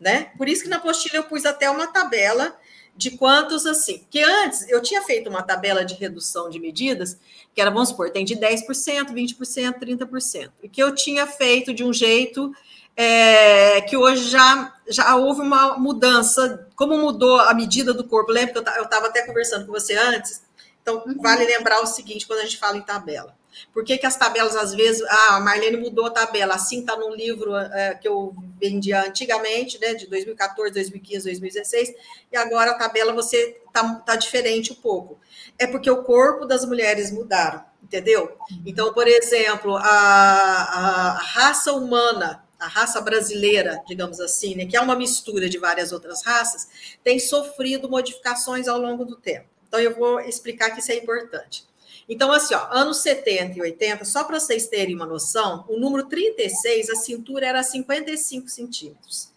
né? 0.04 0.32
Por 0.38 0.48
isso 0.48 0.64
que 0.64 0.70
na 0.70 0.76
apostila 0.76 1.16
eu 1.16 1.24
pus 1.24 1.46
até 1.46 1.70
uma 1.70 1.88
tabela 1.88 2.56
de 2.96 3.12
quantos 3.12 3.66
assim. 3.66 4.06
Que 4.10 4.22
antes 4.22 4.70
eu 4.70 4.82
tinha 4.82 5.02
feito 5.02 5.30
uma 5.30 5.42
tabela 5.42 5.84
de 5.84 5.96
redução 5.96 6.50
de 6.50 6.60
medidas, 6.60 7.18
que 7.56 7.62
era, 7.62 7.72
vamos 7.72 7.90
supor, 7.90 8.12
tem 8.12 8.26
de 8.26 8.36
10%, 8.36 8.68
20%, 9.12 9.80
30%. 9.80 10.52
E 10.62 10.70
que 10.70 10.84
eu 10.84 10.94
tinha 10.94 11.26
feito 11.26 11.74
de 11.74 11.84
um 11.84 11.94
jeito 11.94 12.54
é, 12.96 13.82
que 13.82 13.98
hoje 13.98 14.30
já, 14.30 14.74
já 14.88 15.16
houve 15.16 15.42
uma 15.42 15.78
mudança. 15.78 16.68
Como 16.76 16.98
mudou 16.98 17.40
a 17.40 17.54
medida 17.54 17.94
do 17.94 18.04
corpo? 18.04 18.32
Lembra 18.32 18.62
que 18.62 18.70
eu 18.78 18.84
estava 18.84 19.08
até 19.08 19.26
conversando 19.26 19.66
com 19.66 19.72
você 19.72 19.96
antes? 19.96 20.44
Então, 20.82 21.02
uhum. 21.06 21.16
vale 21.22 21.46
lembrar 21.46 21.82
o 21.82 21.88
seguinte 21.88 22.28
quando 22.28 22.40
a 22.40 22.44
gente 22.44 22.58
fala 22.58 22.78
em 22.78 22.82
tabela. 22.82 23.34
Por 23.74 23.84
que, 23.84 23.98
que 23.98 24.06
as 24.06 24.16
tabelas, 24.16 24.56
às 24.56 24.74
vezes, 24.74 25.02
ah, 25.08 25.36
a 25.36 25.40
Marlene 25.40 25.78
mudou 25.78 26.06
a 26.06 26.12
tabela, 26.12 26.56
assim 26.56 26.80
está 26.80 26.96
no 26.96 27.14
livro 27.14 27.56
é, 27.56 27.96
que 27.96 28.08
eu 28.08 28.36
vendia 28.60 29.02
antigamente, 29.06 29.80
né, 29.80 29.94
de 29.94 30.08
2014, 30.08 30.74
2015, 30.74 31.26
2016, 31.26 31.94
e 32.32 32.38
agora 32.38 32.72
a 32.72 32.76
tabela 32.76 33.14
você 33.14 33.62
está 33.68 33.96
tá 33.96 34.16
diferente 34.16 34.72
um 34.72 34.76
pouco. 34.76 35.20
É 35.58 35.68
porque 35.68 35.90
o 35.90 36.04
corpo 36.04 36.46
das 36.46 36.66
mulheres 36.66 37.12
mudaram, 37.12 37.64
entendeu? 37.82 38.38
Então, 38.66 38.94
por 38.94 39.08
exemplo, 39.08 39.76
a, 39.76 39.82
a, 39.82 41.08
a 41.10 41.22
raça 41.22 41.74
humana, 41.74 42.44
a 42.60 42.68
raça 42.68 43.02
brasileira, 43.02 43.82
digamos 43.88 44.20
assim, 44.20 44.56
né, 44.56 44.66
que 44.66 44.78
é 44.78 44.82
uma 44.82 44.96
mistura 44.96 45.50
de 45.50 45.58
várias 45.58 45.92
outras 45.92 46.24
raças, 46.24 46.96
tem 47.04 47.20
sofrido 47.20 47.90
modificações 47.90 48.68
ao 48.68 48.80
longo 48.80 49.04
do 49.04 49.16
tempo. 49.16 49.46
Então, 49.68 49.80
eu 49.80 49.96
vou 49.96 50.20
explicar 50.20 50.70
que 50.72 50.80
isso 50.80 50.92
é 50.92 50.96
importante. 50.96 51.66
Então, 52.08 52.32
assim, 52.32 52.54
ó, 52.54 52.68
anos 52.72 53.02
70 53.02 53.58
e 53.58 53.62
80, 53.62 54.06
só 54.06 54.24
para 54.24 54.40
vocês 54.40 54.68
terem 54.68 54.96
uma 54.96 55.06
noção, 55.06 55.66
o 55.70 55.80
número 55.80 56.06
36, 56.08 56.90
a 56.90 56.96
cintura 56.96 57.46
era 57.46 57.64
55 57.64 58.50
centímetros. 58.50 59.30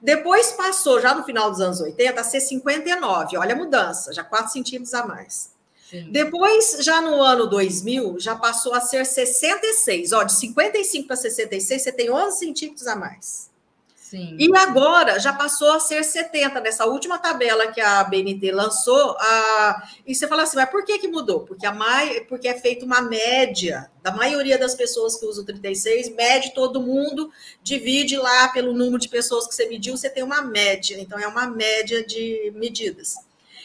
Depois 0.00 0.52
passou, 0.52 1.00
já 1.00 1.14
no 1.14 1.24
final 1.24 1.50
dos 1.50 1.60
anos 1.60 1.80
80, 1.80 2.20
a 2.20 2.24
ser 2.24 2.40
59. 2.40 3.38
Olha 3.38 3.54
a 3.54 3.58
mudança, 3.58 4.12
já 4.12 4.22
4 4.22 4.52
centímetros 4.52 4.92
a 4.92 5.06
mais. 5.06 5.50
Sim. 5.88 6.10
Depois, 6.10 6.76
já 6.80 7.00
no 7.00 7.22
ano 7.22 7.46
2000, 7.46 8.18
já 8.20 8.36
passou 8.36 8.74
a 8.74 8.80
ser 8.80 9.06
66. 9.06 10.12
Ó, 10.12 10.22
de 10.22 10.34
55 10.34 11.06
para 11.06 11.16
66, 11.16 11.82
você 11.82 11.92
tem 11.92 12.10
11 12.10 12.38
centímetros 12.38 12.86
a 12.86 12.96
mais. 12.96 13.50
Sim. 14.04 14.36
E 14.38 14.54
agora 14.58 15.18
já 15.18 15.32
passou 15.32 15.72
a 15.72 15.80
ser 15.80 16.04
70, 16.04 16.60
nessa 16.60 16.84
última 16.84 17.18
tabela 17.18 17.72
que 17.72 17.80
a 17.80 18.04
BNT 18.04 18.52
lançou. 18.52 19.16
A... 19.18 19.88
E 20.06 20.14
você 20.14 20.28
fala 20.28 20.42
assim, 20.42 20.58
mas 20.58 20.68
por 20.68 20.84
que, 20.84 20.98
que 20.98 21.08
mudou? 21.08 21.40
Porque, 21.40 21.64
a 21.64 21.72
mai... 21.72 22.20
Porque 22.28 22.46
é 22.46 22.52
feita 22.52 22.84
uma 22.84 23.00
média 23.00 23.90
da 24.02 24.12
maioria 24.12 24.58
das 24.58 24.74
pessoas 24.74 25.16
que 25.16 25.24
usam 25.24 25.42
36, 25.42 26.14
mede 26.14 26.52
todo 26.52 26.82
mundo, 26.82 27.30
divide 27.62 28.18
lá 28.18 28.48
pelo 28.48 28.74
número 28.74 28.98
de 28.98 29.08
pessoas 29.08 29.46
que 29.46 29.54
você 29.54 29.66
mediu, 29.66 29.96
você 29.96 30.10
tem 30.10 30.22
uma 30.22 30.42
média. 30.42 31.00
Então, 31.00 31.18
é 31.18 31.26
uma 31.26 31.46
média 31.46 32.04
de 32.04 32.52
medidas. 32.54 33.14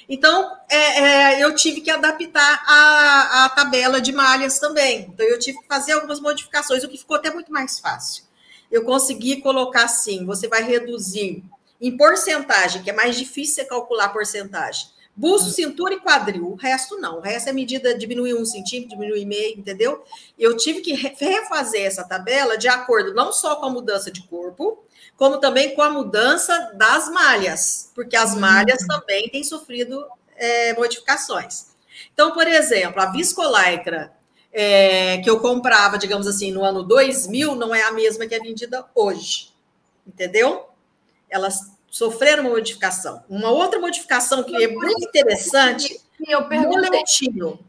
Então, 0.07 0.55
é, 0.69 0.77
é, 1.01 1.43
eu 1.43 1.53
tive 1.53 1.81
que 1.81 1.91
adaptar 1.91 2.63
a, 2.65 3.43
a 3.43 3.49
tabela 3.49 3.99
de 3.99 4.13
malhas 4.13 4.57
também. 4.57 5.01
Então, 5.13 5.25
eu 5.25 5.37
tive 5.37 5.59
que 5.59 5.67
fazer 5.67 5.91
algumas 5.91 6.21
modificações, 6.21 6.81
o 6.81 6.87
que 6.87 6.97
ficou 6.97 7.17
até 7.17 7.29
muito 7.29 7.51
mais 7.51 7.77
fácil 7.77 8.28
eu 8.71 8.83
consegui 8.83 9.41
colocar 9.41 9.83
assim: 9.85 10.25
você 10.25 10.47
vai 10.47 10.63
reduzir 10.63 11.43
em 11.81 11.95
porcentagem, 11.95 12.83
que 12.83 12.89
é 12.89 12.93
mais 12.93 13.17
difícil 13.17 13.55
você 13.55 13.65
calcular 13.65 14.05
a 14.05 14.09
porcentagem. 14.09 14.89
Busto, 15.15 15.49
cintura 15.49 15.95
e 15.95 15.99
quadril. 15.99 16.47
O 16.47 16.55
resto 16.55 16.97
não. 16.97 17.17
O 17.17 17.21
resto 17.21 17.49
é 17.49 17.53
medida 17.53 17.97
diminuir 17.97 18.35
um 18.35 18.45
centímetro, 18.45 18.95
diminuir 18.95 19.25
meio, 19.25 19.59
entendeu? 19.59 20.03
Eu 20.37 20.55
tive 20.55 20.79
que 20.79 20.93
refazer 20.93 21.85
essa 21.85 22.05
tabela 22.05 22.57
de 22.57 22.69
acordo 22.69 23.13
não 23.13 23.33
só 23.33 23.57
com 23.57 23.65
a 23.65 23.69
mudança 23.69 24.09
de 24.09 24.23
corpo, 24.23 24.81
como 25.17 25.37
também 25.37 25.75
com 25.75 25.81
a 25.81 25.89
mudança 25.89 26.71
das 26.75 27.09
malhas, 27.09 27.91
porque 27.93 28.15
as 28.15 28.33
malhas 28.33 28.85
também 28.87 29.27
têm 29.27 29.43
sofrido 29.43 30.05
é, 30.37 30.73
modificações. 30.75 31.71
Então, 32.13 32.31
por 32.31 32.47
exemplo, 32.47 33.01
a 33.01 33.07
viscolaicra 33.07 34.13
é, 34.51 35.19
que 35.19 35.29
eu 35.29 35.39
comprava, 35.39 35.97
digamos 35.97 36.27
assim, 36.27 36.51
no 36.51 36.63
ano 36.63 36.83
2000, 36.83 37.55
não 37.55 37.73
é 37.73 37.83
a 37.83 37.91
mesma 37.91 38.25
que 38.25 38.35
é 38.35 38.39
vendida 38.39 38.85
hoje. 38.95 39.49
Entendeu? 40.07 40.67
Elas 41.29 41.71
sofreram 41.89 42.43
uma 42.43 42.51
modificação. 42.51 43.23
Uma 43.29 43.49
outra 43.51 43.79
modificação 43.79 44.43
que 44.43 44.55
é 44.63 44.67
muito 44.67 45.07
interessante, 45.07 45.99
eu 46.27 46.47
moletinho. 46.49 47.59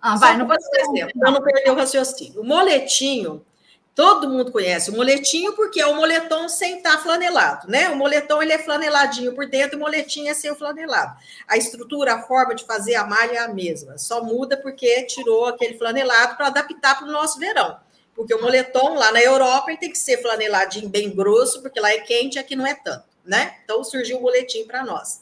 Ah, 0.00 0.16
vai, 0.16 0.36
não 0.36 0.46
pode 0.46 0.62
ser. 0.64 1.12
Para 1.18 1.30
não 1.30 1.42
perder 1.42 1.70
o 1.70 1.74
raciocínio. 1.74 2.42
O 2.42 2.44
moletinho, 2.44 3.44
Todo 3.94 4.28
mundo 4.28 4.50
conhece 4.50 4.90
o 4.90 4.96
moletinho 4.96 5.52
porque 5.52 5.80
é 5.80 5.86
o 5.86 5.94
moletom 5.94 6.48
sem 6.48 6.78
estar 6.78 6.98
flanelado, 6.98 7.70
né? 7.70 7.88
O 7.90 7.96
moletom 7.96 8.42
ele 8.42 8.52
é 8.52 8.58
flaneladinho 8.58 9.32
por 9.34 9.46
dentro, 9.46 9.76
o 9.76 9.80
moletinho 9.80 10.28
é 10.28 10.34
sem 10.34 10.50
o 10.50 10.56
flanelado. 10.56 11.16
A 11.46 11.56
estrutura, 11.56 12.14
a 12.14 12.22
forma 12.22 12.56
de 12.56 12.64
fazer 12.64 12.96
a 12.96 13.04
malha 13.04 13.34
é 13.34 13.38
a 13.38 13.48
mesma, 13.48 13.96
só 13.96 14.20
muda 14.20 14.56
porque 14.56 15.04
tirou 15.04 15.46
aquele 15.46 15.78
flanelado 15.78 16.36
para 16.36 16.48
adaptar 16.48 16.98
para 16.98 17.06
o 17.06 17.12
nosso 17.12 17.38
verão. 17.38 17.78
Porque 18.16 18.34
o 18.34 18.42
moletom 18.42 18.94
lá 18.94 19.12
na 19.12 19.20
Europa 19.20 19.70
ele 19.70 19.78
tem 19.78 19.90
que 19.92 19.98
ser 19.98 20.20
flaneladinho 20.20 20.88
bem 20.88 21.14
grosso, 21.14 21.62
porque 21.62 21.78
lá 21.78 21.92
é 21.92 21.98
quente, 21.98 22.36
aqui 22.36 22.56
não 22.56 22.66
é 22.66 22.74
tanto, 22.74 23.04
né? 23.24 23.58
Então 23.62 23.84
surgiu 23.84 24.18
o 24.18 24.22
moletim 24.22 24.64
para 24.66 24.84
nós. 24.84 25.20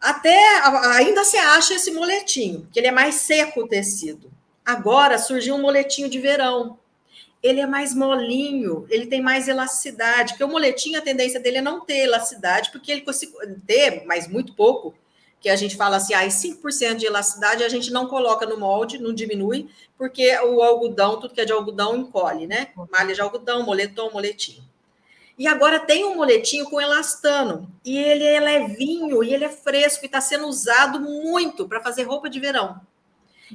Até 0.00 0.38
ainda 0.96 1.24
se 1.24 1.36
acha 1.36 1.74
esse 1.74 1.90
moletinho, 1.90 2.68
que 2.72 2.78
ele 2.78 2.88
é 2.88 2.92
mais 2.92 3.16
seco 3.16 3.62
o 3.62 3.68
tecido. 3.68 4.30
Agora 4.64 5.18
surgiu 5.18 5.56
um 5.56 5.60
moletinho 5.60 6.08
de 6.08 6.20
verão, 6.20 6.78
ele 7.44 7.60
é 7.60 7.66
mais 7.66 7.94
molinho, 7.94 8.86
ele 8.88 9.04
tem 9.04 9.20
mais 9.20 9.46
elasticidade, 9.48 10.32
porque 10.32 10.44
o 10.44 10.48
moletinho, 10.48 10.98
a 10.98 11.02
tendência 11.02 11.38
dele 11.38 11.58
é 11.58 11.60
não 11.60 11.84
ter 11.84 11.98
elasticidade, 11.98 12.72
porque 12.72 12.90
ele 12.90 13.02
consegue 13.02 13.34
ter, 13.66 14.02
mas 14.06 14.26
muito 14.26 14.54
pouco, 14.54 14.94
que 15.38 15.50
a 15.50 15.54
gente 15.54 15.76
fala 15.76 15.98
assim, 15.98 16.14
ah, 16.14 16.26
5% 16.26 16.94
de 16.94 17.04
elasticidade 17.04 17.62
a 17.62 17.68
gente 17.68 17.92
não 17.92 18.08
coloca 18.08 18.46
no 18.46 18.58
molde, 18.58 18.96
não 18.96 19.12
diminui, 19.12 19.68
porque 19.98 20.34
o 20.38 20.62
algodão, 20.62 21.20
tudo 21.20 21.34
que 21.34 21.40
é 21.42 21.44
de 21.44 21.52
algodão, 21.52 21.94
encolhe, 21.94 22.46
né? 22.46 22.68
Malha 22.90 23.14
de 23.14 23.20
algodão, 23.20 23.62
moletom, 23.62 24.10
moletinho. 24.10 24.64
E 25.38 25.46
agora 25.46 25.78
tem 25.78 26.02
um 26.02 26.16
moletinho 26.16 26.64
com 26.64 26.80
elastano, 26.80 27.70
e 27.84 27.98
ele 27.98 28.24
é 28.24 28.40
levinho, 28.40 29.22
e 29.22 29.34
ele 29.34 29.44
é 29.44 29.50
fresco, 29.50 30.02
e 30.02 30.06
está 30.06 30.20
sendo 30.22 30.46
usado 30.46 30.98
muito 30.98 31.68
para 31.68 31.82
fazer 31.82 32.04
roupa 32.04 32.30
de 32.30 32.40
verão. 32.40 32.80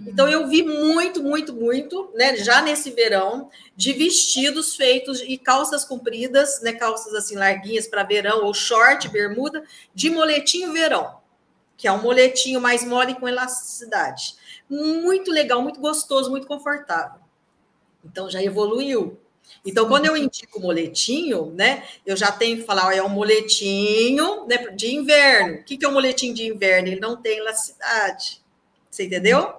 Então 0.08 0.28
eu 0.28 0.48
vi 0.48 0.64
muito, 0.64 1.22
muito, 1.22 1.54
muito, 1.54 2.12
né, 2.16 2.36
já 2.38 2.62
nesse 2.62 2.92
verão, 2.92 3.50
de 3.76 3.94
vestidos 3.94 4.76
feitos 4.76 5.22
e 5.22 5.38
calças 5.38 5.84
compridas, 5.84 6.62
né, 6.62 6.74
calças 6.74 7.14
assim 7.14 7.36
larguinhas 7.36 7.88
para 7.88 8.04
verão 8.04 8.46
ou 8.46 8.54
short, 8.54 9.08
bermuda, 9.10 9.64
de 9.94 10.10
moletinho 10.10 10.72
verão, 10.72 11.18
que 11.78 11.88
é 11.88 11.92
um 11.92 12.02
moletinho 12.02 12.62
mais 12.62 12.84
mole 12.84 13.16
com 13.16 13.28
elasticidade. 13.28 14.36
Muito 14.70 15.32
legal, 15.32 15.62
muito 15.62 15.80
gostoso, 15.80 16.30
muito 16.30 16.48
confortável. 16.48 17.20
Então 18.04 18.30
já 18.30 18.42
evoluiu. 18.42 19.18
Então, 19.66 19.88
quando 19.88 20.06
eu 20.06 20.16
indico 20.16 20.60
moletinho, 20.60 21.52
né, 21.56 21.84
eu 22.06 22.16
já 22.16 22.32
tenho 22.32 22.58
que 22.58 22.64
falar, 22.64 22.88
ó, 22.88 22.92
é 22.92 23.02
um 23.02 23.10
moletinho 23.10 24.46
né, 24.46 24.58
de 24.76 24.94
inverno. 24.94 25.56
O 25.56 25.64
que, 25.64 25.76
que 25.76 25.86
é 25.86 25.90
um 25.90 25.94
moletinho 25.94 26.34
de 26.34 26.46
inverno? 26.46 26.88
Ele 26.88 27.00
não 27.00 27.18
tem 27.18 27.40
elasticidade. 27.40 28.42
Você 28.90 29.06
entendeu? 29.06 29.59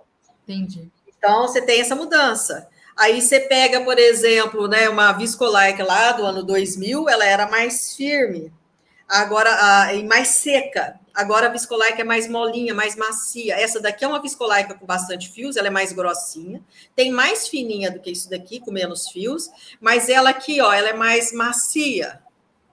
Entendi. 0.51 0.91
Então, 1.07 1.43
você 1.43 1.63
tem 1.63 1.81
essa 1.81 1.95
mudança. 1.95 2.69
Aí 2.97 3.23
você 3.23 3.41
pega, 3.41 3.81
por 3.83 3.99
exemplo, 3.99 4.67
né, 4.67 4.89
uma 4.89 5.13
viscolaica 5.13 5.85
lá 5.85 6.13
do 6.13 6.25
ano 6.25 6.43
2000, 6.43 7.09
ela 7.09 7.25
era 7.25 7.49
mais 7.49 7.95
firme, 7.95 8.53
agora 9.09 9.51
a, 9.51 9.95
e 9.95 10.05
mais 10.05 10.29
seca. 10.29 10.99
Agora 11.15 11.47
a 11.47 11.51
viscolaica 11.51 12.03
é 12.03 12.05
mais 12.05 12.29
molinha, 12.29 12.75
mais 12.75 12.97
macia. 12.97 13.55
Essa 13.55 13.81
daqui 13.81 14.05
é 14.05 14.09
uma 14.09 14.21
viscolaica 14.21 14.75
com 14.75 14.87
bastante 14.87 15.31
fios, 15.31 15.57
ela 15.57 15.69
é 15.69 15.71
mais 15.71 15.93
grossinha. 15.93 16.63
Tem 16.95 17.11
mais 17.11 17.49
fininha 17.49 17.91
do 17.91 18.01
que 18.01 18.11
isso 18.11 18.29
daqui, 18.29 18.61
com 18.61 18.71
menos 18.71 19.09
fios, 19.09 19.49
mas 19.81 20.09
ela 20.09 20.31
aqui, 20.31 20.61
ó, 20.61 20.73
ela 20.73 20.91
é 20.91 20.95
mais 20.95 21.33
macia, 21.33 22.21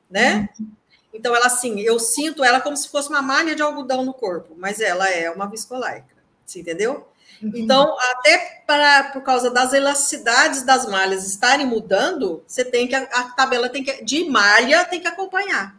né? 0.09 0.49
Uhum. 0.59 0.67
Então 1.13 1.35
ela 1.35 1.47
assim, 1.47 1.79
eu 1.79 1.99
sinto 1.99 2.43
ela 2.43 2.59
como 2.59 2.75
se 2.75 2.89
fosse 2.89 3.09
uma 3.09 3.21
malha 3.21 3.55
de 3.55 3.61
algodão 3.61 4.03
no 4.03 4.13
corpo, 4.13 4.53
mas 4.57 4.79
ela 4.79 5.09
é 5.09 5.31
uma 5.31 5.49
viscolaica. 5.49 6.15
Você 6.45 6.59
entendeu? 6.59 7.07
Então, 7.41 7.95
até 8.11 8.63
para, 8.65 9.11
por 9.11 9.21
causa 9.21 9.49
das 9.49 9.73
elasticidades 9.73 10.63
das 10.63 10.87
malhas 10.87 11.25
estarem 11.25 11.65
mudando, 11.65 12.43
você 12.47 12.65
tem 12.65 12.87
que 12.87 12.95
a 12.95 13.23
tabela 13.35 13.69
tem 13.69 13.83
que 13.83 14.03
de 14.03 14.29
malha 14.29 14.85
tem 14.85 14.99
que 14.99 15.07
acompanhar. 15.07 15.75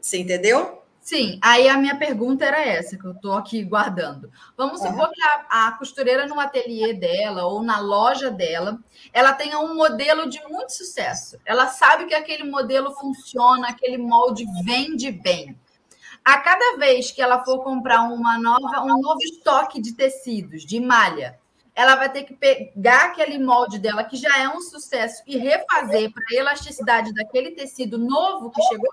Você 0.00 0.18
entendeu? 0.18 0.80
Sim, 1.00 1.38
aí 1.42 1.68
a 1.68 1.76
minha 1.76 1.96
pergunta 1.96 2.44
era 2.44 2.62
essa, 2.62 2.96
que 2.96 3.04
eu 3.04 3.12
estou 3.12 3.32
aqui 3.32 3.64
guardando. 3.64 4.30
Vamos 4.56 4.80
supor 4.80 5.06
uhum. 5.06 5.12
que 5.12 5.22
a, 5.22 5.68
a, 5.68 5.72
costureira 5.72 6.26
no 6.26 6.38
ateliê 6.38 6.92
dela 6.92 7.46
ou 7.46 7.62
na 7.62 7.80
loja 7.80 8.30
dela, 8.30 8.78
ela 9.12 9.32
tenha 9.32 9.58
um 9.58 9.74
modelo 9.74 10.28
de 10.28 10.40
muito 10.46 10.72
sucesso. 10.72 11.38
Ela 11.44 11.68
sabe 11.68 12.04
que 12.04 12.14
aquele 12.14 12.44
modelo 12.44 12.94
funciona, 12.94 13.68
aquele 13.68 13.96
molde 13.96 14.44
vende 14.64 15.10
bem 15.10 15.58
a 16.24 16.38
cada 16.38 16.76
vez 16.76 17.10
que 17.10 17.22
ela 17.22 17.44
for 17.44 17.62
comprar 17.62 18.02
uma 18.02 18.38
nova, 18.38 18.82
um 18.82 19.00
novo 19.00 19.20
estoque 19.22 19.80
de 19.80 19.94
tecidos, 19.94 20.64
de 20.64 20.78
malha, 20.80 21.38
ela 21.74 21.96
vai 21.96 22.10
ter 22.10 22.24
que 22.24 22.34
pegar 22.34 23.06
aquele 23.06 23.38
molde 23.38 23.78
dela, 23.78 24.04
que 24.04 24.16
já 24.16 24.38
é 24.38 24.48
um 24.48 24.60
sucesso, 24.60 25.22
e 25.26 25.38
refazer 25.38 26.12
para 26.12 26.24
a 26.30 26.34
elasticidade 26.34 27.14
daquele 27.14 27.52
tecido 27.52 27.96
novo 27.96 28.50
que 28.50 28.62
chegou. 28.62 28.90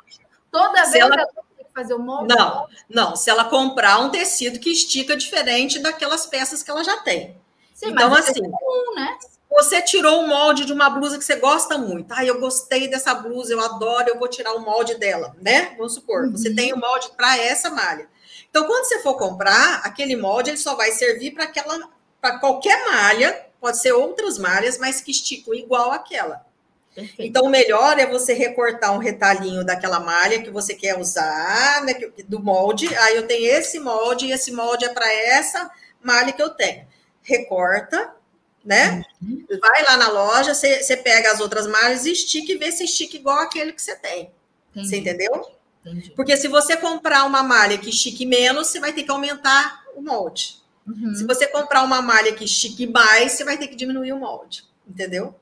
Toda 0.51 0.83
vez 0.83 0.95
ela... 0.95 1.15
ela 1.15 1.27
tem 1.55 1.65
que 1.65 1.73
fazer 1.73 1.93
o 1.93 1.99
molde? 1.99 2.33
Não, 2.33 2.67
não. 2.89 3.15
Se 3.15 3.29
ela 3.29 3.45
comprar 3.45 3.99
um 3.99 4.09
tecido 4.09 4.59
que 4.59 4.69
estica 4.69 5.17
diferente 5.17 5.79
daquelas 5.79 6.25
peças 6.25 6.63
que 6.63 6.71
ela 6.71 6.83
já 6.83 6.97
tem. 6.99 7.35
Sim, 7.73 7.89
então, 7.89 8.15
é 8.15 8.19
assim, 8.19 8.45
é 8.45 8.49
comum, 8.49 8.95
né? 8.95 9.17
Você 9.49 9.81
tirou 9.81 10.21
o 10.21 10.27
molde 10.27 10.65
de 10.65 10.73
uma 10.73 10.89
blusa 10.89 11.17
que 11.17 11.23
você 11.23 11.35
gosta 11.35 11.77
muito. 11.77 12.13
Ah, 12.13 12.23
eu 12.25 12.39
gostei 12.39 12.87
dessa 12.89 13.13
blusa, 13.13 13.53
eu 13.53 13.59
adoro, 13.59 14.09
eu 14.09 14.19
vou 14.19 14.27
tirar 14.27 14.53
o 14.53 14.59
molde 14.59 14.95
dela, 14.95 15.35
né? 15.41 15.73
Vamos 15.77 15.93
supor, 15.93 16.25
uhum. 16.25 16.31
você 16.31 16.53
tem 16.53 16.73
o 16.73 16.77
molde 16.77 17.09
para 17.15 17.37
essa 17.37 17.69
malha. 17.69 18.07
Então, 18.49 18.65
quando 18.65 18.85
você 18.85 18.99
for 18.99 19.15
comprar, 19.15 19.81
aquele 19.83 20.15
molde 20.15 20.49
ele 20.49 20.57
só 20.57 20.75
vai 20.75 20.91
servir 20.91 21.31
para 21.31 21.45
aquela, 21.45 21.89
para 22.21 22.39
qualquer 22.39 22.85
malha, 22.85 23.47
pode 23.59 23.79
ser 23.79 23.93
outras 23.93 24.37
malhas, 24.37 24.77
mas 24.77 25.01
que 25.01 25.11
esticam 25.11 25.53
igual 25.53 25.91
aquela. 25.91 26.45
Perfeito. 26.93 27.29
Então, 27.29 27.43
o 27.43 27.49
melhor 27.49 27.99
é 27.99 28.07
você 28.07 28.33
recortar 28.33 28.91
um 28.93 28.97
retalhinho 28.97 29.63
daquela 29.63 29.99
malha 29.99 30.41
que 30.41 30.49
você 30.49 30.73
quer 30.73 30.99
usar, 30.99 31.83
né, 31.83 31.93
do 32.27 32.41
molde. 32.41 32.93
Aí 32.95 33.15
eu 33.15 33.27
tenho 33.27 33.45
esse 33.45 33.79
molde, 33.79 34.25
e 34.25 34.31
esse 34.31 34.51
molde 34.51 34.85
é 34.85 34.89
para 34.89 35.11
essa 35.13 35.69
malha 36.01 36.33
que 36.33 36.41
eu 36.41 36.49
tenho. 36.49 36.87
Recorta, 37.21 38.15
né? 38.67 39.01
Uhum. 39.21 39.45
Vai 39.61 39.83
lá 39.85 39.95
na 39.95 40.09
loja, 40.09 40.53
você, 40.53 40.83
você 40.83 40.97
pega 40.97 41.31
as 41.31 41.39
outras 41.39 41.65
malhas 41.65 42.05
e 42.05 42.11
estica 42.11 42.51
e 42.51 42.57
vê 42.57 42.69
se 42.69 42.83
estica 42.83 43.15
igual 43.15 43.39
aquele 43.39 43.71
que 43.71 43.81
você 43.81 43.95
tem. 43.95 44.29
Entendi. 44.71 44.89
Você 44.89 44.97
entendeu? 44.97 45.51
Entendi. 45.85 46.11
Porque 46.11 46.35
se 46.35 46.49
você 46.49 46.75
comprar 46.75 47.23
uma 47.23 47.41
malha 47.41 47.77
que 47.77 47.89
estique 47.89 48.25
menos, 48.25 48.67
você 48.67 48.81
vai 48.81 48.91
ter 48.91 49.03
que 49.03 49.11
aumentar 49.11 49.85
o 49.95 50.01
molde. 50.01 50.61
Uhum. 50.85 51.15
Se 51.15 51.25
você 51.25 51.47
comprar 51.47 51.81
uma 51.83 52.01
malha 52.01 52.33
que 52.33 52.43
estique 52.43 52.85
mais, 52.85 53.31
você 53.31 53.45
vai 53.45 53.57
ter 53.57 53.69
que 53.69 53.75
diminuir 53.75 54.11
o 54.11 54.19
molde, 54.19 54.65
entendeu? 54.85 55.33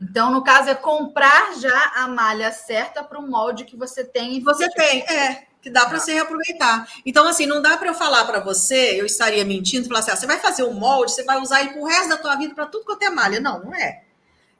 Então, 0.00 0.30
no 0.30 0.42
caso, 0.42 0.70
é 0.70 0.74
comprar 0.74 1.58
já 1.58 1.92
a 1.96 2.08
malha 2.08 2.50
certa 2.50 3.04
para 3.04 3.18
o 3.18 3.28
molde 3.28 3.64
que 3.64 3.76
você 3.76 4.02
tem. 4.02 4.42
Você 4.42 4.70
tem, 4.70 5.02
é, 5.02 5.46
que 5.64 5.70
dá 5.70 5.86
para 5.86 5.98
você 5.98 6.12
reaproveitar. 6.12 6.86
Então, 7.06 7.26
assim, 7.26 7.46
não 7.46 7.62
dá 7.62 7.78
para 7.78 7.88
eu 7.88 7.94
falar 7.94 8.26
para 8.26 8.38
você, 8.38 9.00
eu 9.00 9.06
estaria 9.06 9.42
mentindo, 9.46 9.88
falar 9.88 10.00
assim, 10.00 10.10
ah, 10.10 10.16
você 10.16 10.26
vai 10.26 10.38
fazer 10.38 10.62
um 10.62 10.74
molde, 10.74 11.12
você 11.12 11.24
vai 11.24 11.40
usar 11.40 11.62
ele 11.62 11.70
pro 11.70 11.86
resto 11.86 12.10
da 12.10 12.18
tua 12.18 12.36
vida 12.36 12.54
para 12.54 12.66
tudo 12.66 12.84
quanto 12.84 13.02
é 13.02 13.08
malha. 13.08 13.40
Não, 13.40 13.64
não 13.64 13.74
é. 13.74 14.02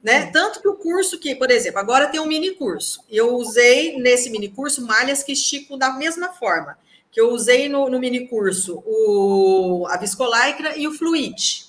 Né? 0.03 0.31
Tanto 0.33 0.63
que 0.63 0.69
o 0.69 0.77
curso 0.77 1.19
que, 1.19 1.35
por 1.35 1.51
exemplo, 1.51 1.79
agora 1.79 2.09
tem 2.09 2.21
um 2.21 2.27
mini 2.27 2.53
curso. 2.53 3.05
Eu 3.11 3.37
usei 3.37 3.99
nesse 3.99 4.31
mini 4.31 4.49
curso 4.49 4.87
malhas 4.87 5.23
que 5.23 5.33
esticam 5.33 5.77
da 5.77 5.91
mesma 5.93 6.29
forma. 6.33 6.79
Que 7.13 7.21
eu 7.21 7.31
usei 7.31 7.69
no, 7.69 7.91
no 7.91 8.01
mini 8.01 8.27
curso 8.27 8.83
o, 8.87 9.87
a 9.91 9.99
viscolaicra 9.99 10.75
e 10.77 10.89
o 10.89 10.93
fluid. 10.93 11.67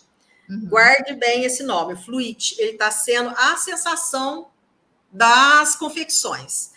Uhum. 0.49 0.67
Guarde 0.69 1.13
bem 1.13 1.43
esse 1.43 1.61
nome, 1.61 1.97
fluid. 1.97 2.55
Ele 2.57 2.71
está 2.71 2.89
sendo 2.89 3.29
a 3.37 3.57
sensação 3.57 4.47
das 5.11 5.75
confecções. 5.75 6.73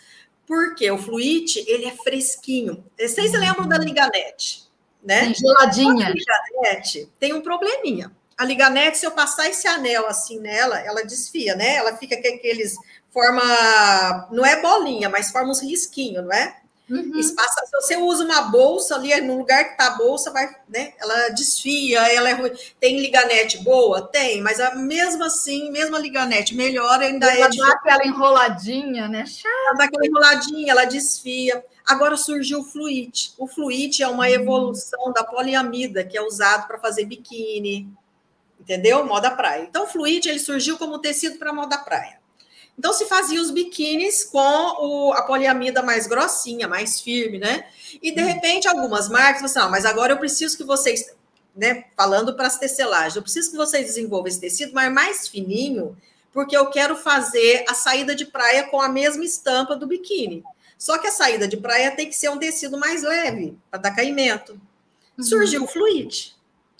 Porque 0.49 0.89
o 0.89 0.97
fluid, 0.97 1.63
ele 1.67 1.85
é 1.85 1.91
fresquinho. 1.91 2.83
Vocês 2.99 3.35
uhum. 3.35 3.39
lembram 3.39 3.67
da 3.67 3.77
liganete, 3.77 4.63
né? 5.03 5.31
Geladinha. 5.31 6.07
A 6.07 6.09
liganete 6.09 7.07
tem 7.19 7.33
um 7.33 7.41
probleminha. 7.41 8.11
A 8.35 8.45
liganete, 8.45 8.97
se 8.97 9.05
eu 9.05 9.11
passar 9.11 9.47
esse 9.47 9.67
anel 9.67 10.07
assim 10.07 10.39
nela, 10.39 10.79
ela 10.79 11.03
desfia, 11.03 11.55
né? 11.55 11.75
Ela 11.75 11.95
fica 11.97 12.19
com 12.19 12.27
aqueles 12.27 12.75
forma, 13.11 14.27
não 14.31 14.43
é 14.43 14.59
bolinha, 14.59 15.07
mas 15.07 15.29
forma 15.29 15.51
uns 15.51 15.61
risquinhos, 15.61 16.23
não 16.23 16.33
é? 16.33 16.59
Uhum. 16.89 17.19
Espaço, 17.19 17.53
se 17.65 17.71
você 17.71 17.97
usa 17.97 18.25
uma 18.25 18.41
bolsa 18.43 18.95
ali 18.95 19.19
no 19.21 19.37
lugar 19.37 19.63
que 19.63 19.71
está 19.71 19.87
a 19.87 19.97
bolsa, 19.97 20.31
vai, 20.31 20.49
né? 20.67 20.93
Ela 20.97 21.29
desfia, 21.29 21.99
ela 22.11 22.29
é 22.29 22.33
ruim. 22.33 22.51
Tem 22.79 22.99
liganete 22.99 23.59
boa? 23.59 24.01
Tem, 24.01 24.41
mas 24.41 24.59
a, 24.59 24.75
mesmo 24.75 25.23
assim, 25.23 25.69
mesmo 25.71 25.95
a 25.95 25.99
liganete 25.99 26.55
melhor 26.55 26.99
ainda 26.99 27.27
ela 27.27 27.35
é. 27.35 27.41
Ela 27.41 27.49
dá 27.49 27.73
aquela 27.73 28.07
enroladinha, 28.07 29.07
né? 29.07 29.23
Ela 29.45 29.77
dá 29.77 29.83
aquela 29.83 30.05
enroladinha, 30.05 30.71
ela 30.71 30.85
desfia. 30.85 31.63
Agora 31.85 32.17
surgiu 32.17 32.61
o 32.61 32.63
fluid. 32.63 33.33
O 33.37 33.47
fluid 33.47 34.01
é 34.01 34.07
uma 34.07 34.25
uhum. 34.25 34.33
evolução 34.33 35.13
da 35.13 35.23
poliamida, 35.23 36.03
que 36.03 36.17
é 36.17 36.21
usado 36.21 36.67
para 36.67 36.79
fazer 36.79 37.05
biquíni, 37.05 37.87
entendeu? 38.59 39.05
Moda 39.05 39.29
praia. 39.31 39.63
Então, 39.63 39.83
o 39.83 39.87
fluid 39.87 40.27
ele 40.27 40.39
surgiu 40.39 40.77
como 40.77 40.99
tecido 40.99 41.37
para 41.37 41.53
moda 41.53 41.77
praia. 41.77 42.18
Então 42.79 42.93
se 42.93 43.03
fazia 43.07 43.41
os 43.41 43.51
biquínis 43.51 44.23
com 44.23 44.39
o, 44.39 45.11
a 45.11 45.23
poliamida 45.23 45.83
mais 45.83 46.07
grossinha, 46.07 46.65
mais 46.65 47.01
firme, 47.01 47.37
né? 47.37 47.65
E 48.01 48.09
de 48.09 48.21
repente 48.21 48.69
algumas 48.69 49.09
marcas 49.09 49.43
assim, 49.43 49.59
ah, 49.59 49.67
mas 49.67 49.83
agora 49.83 50.13
eu 50.13 50.17
preciso 50.17 50.55
que 50.55 50.63
vocês, 50.63 51.13
né? 51.53 51.83
Falando 51.97 52.33
para 52.37 52.47
as 52.47 52.57
tecelagens, 52.57 53.17
eu 53.17 53.21
preciso 53.21 53.51
que 53.51 53.57
vocês 53.57 53.85
desenvolvam 53.85 54.29
esse 54.29 54.39
tecido, 54.39 54.71
mas 54.73 54.93
mais 54.93 55.27
fininho, 55.27 55.97
porque 56.31 56.55
eu 56.55 56.69
quero 56.69 56.95
fazer 56.95 57.65
a 57.67 57.73
saída 57.73 58.15
de 58.15 58.25
praia 58.25 58.63
com 58.69 58.81
a 58.81 58.87
mesma 58.87 59.25
estampa 59.25 59.75
do 59.75 59.85
biquíni. 59.85 60.41
Só 60.77 60.97
que 60.97 61.07
a 61.07 61.11
saída 61.11 61.49
de 61.49 61.57
praia 61.57 61.91
tem 61.91 62.07
que 62.07 62.15
ser 62.15 62.29
um 62.29 62.37
tecido 62.37 62.77
mais 62.77 63.03
leve 63.03 63.57
para 63.69 63.81
dar 63.81 63.91
caimento. 63.91 64.53
Uhum. 65.17 65.23
Surgiu 65.25 65.65
o 65.65 65.67
fluid. 65.67 66.33